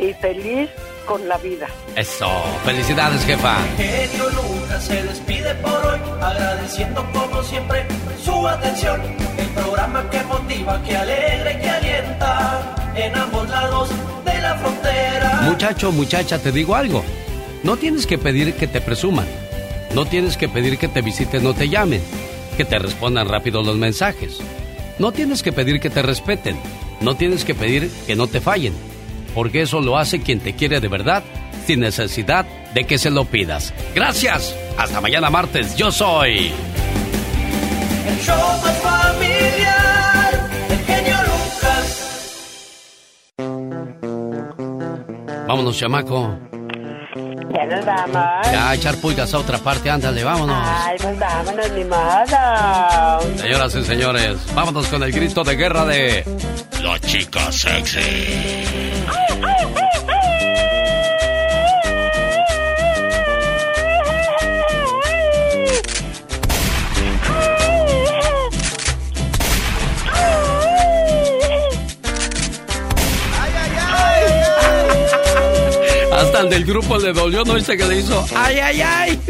y, 0.00 0.04
y 0.06 0.14
feliz 0.14 0.70
con 1.08 1.26
la 1.26 1.38
vida. 1.38 1.66
Eso. 1.96 2.28
Felicidades, 2.64 3.24
jefa. 3.24 3.56
Genio 3.78 4.28
Lucas 4.28 4.84
se 4.84 5.02
despide 5.02 5.54
por 5.56 5.86
hoy, 5.86 5.98
agradeciendo 6.20 7.04
como 7.12 7.42
siempre 7.42 7.86
su 8.22 8.46
atención. 8.46 9.00
El 9.38 9.46
programa 9.48 10.08
que 10.10 10.22
motiva, 10.24 10.82
que 10.82 10.96
alegra 10.96 11.52
y 11.52 11.60
que 11.60 11.70
alienta 11.70 12.92
en 12.94 13.16
ambos 13.16 13.48
lados 13.48 13.88
de 14.24 14.40
la 14.40 14.58
frontera. 14.58 15.40
Muchacho, 15.44 15.90
muchacha, 15.90 16.38
te 16.38 16.52
digo 16.52 16.74
algo. 16.74 17.02
No 17.62 17.78
tienes 17.78 18.06
que 18.06 18.18
pedir 18.18 18.54
que 18.54 18.66
te 18.66 18.82
presuman. 18.82 19.26
No 19.94 20.04
tienes 20.04 20.36
que 20.36 20.48
pedir 20.48 20.76
que 20.76 20.88
te 20.88 21.00
visiten 21.00 21.46
o 21.46 21.54
te 21.54 21.70
llamen. 21.70 22.02
Que 22.58 22.66
te 22.66 22.78
respondan 22.78 23.28
rápido 23.28 23.62
los 23.62 23.76
mensajes. 23.76 24.38
No 24.98 25.12
tienes 25.12 25.42
que 25.42 25.52
pedir 25.52 25.80
que 25.80 25.88
te 25.88 26.02
respeten. 26.02 26.58
No 27.00 27.16
tienes 27.16 27.46
que 27.46 27.54
pedir 27.54 27.90
que 28.06 28.14
no 28.14 28.26
te 28.26 28.42
fallen. 28.42 28.74
Porque 29.38 29.62
eso 29.62 29.80
lo 29.80 29.96
hace 29.96 30.20
quien 30.20 30.40
te 30.40 30.56
quiere 30.56 30.80
de 30.80 30.88
verdad, 30.88 31.22
sin 31.64 31.78
necesidad 31.78 32.44
de 32.74 32.82
que 32.82 32.98
se 32.98 33.08
lo 33.08 33.24
pidas. 33.24 33.72
Gracias. 33.94 34.52
Hasta 34.76 35.00
mañana 35.00 35.30
martes. 35.30 35.76
Yo 35.76 35.92
soy. 35.92 36.50
El 38.08 38.18
show 38.18 38.36
más 38.60 38.76
familiar, 38.78 40.50
el 40.70 40.78
genio 40.78 41.16
Lucas. 41.22 42.18
Vámonos, 45.46 45.78
chamaco. 45.78 46.47
Ya 47.54 47.64
nos 47.66 47.84
vamos. 47.84 48.52
Ya, 48.52 48.74
echar 48.74 48.96
pulgas 48.96 49.32
a 49.32 49.38
otra 49.38 49.58
parte. 49.58 49.90
Ándale, 49.90 50.22
vámonos. 50.24 50.56
Ay, 50.60 50.96
pues 51.00 51.18
vámonos, 51.18 51.70
ni 51.72 51.84
modo. 51.84 53.36
Señoras 53.36 53.74
y 53.74 53.84
señores, 53.84 54.54
vámonos 54.54 54.86
con 54.88 55.02
el 55.02 55.12
grito 55.12 55.44
de 55.44 55.56
guerra 55.56 55.84
de 55.84 56.24
la 56.82 56.98
chica 57.00 57.50
sexy. 57.50 57.98
Hasta 59.08 59.57
al 76.38 76.48
del 76.48 76.64
grupo 76.64 76.98
le 76.98 77.12
dolió, 77.12 77.44
¿no? 77.44 77.54
Dice 77.54 77.76
que 77.76 77.84
le 77.84 77.98
hizo, 77.98 78.24
¡ay, 78.36 78.58
ay, 78.58 78.80
ay! 78.80 79.20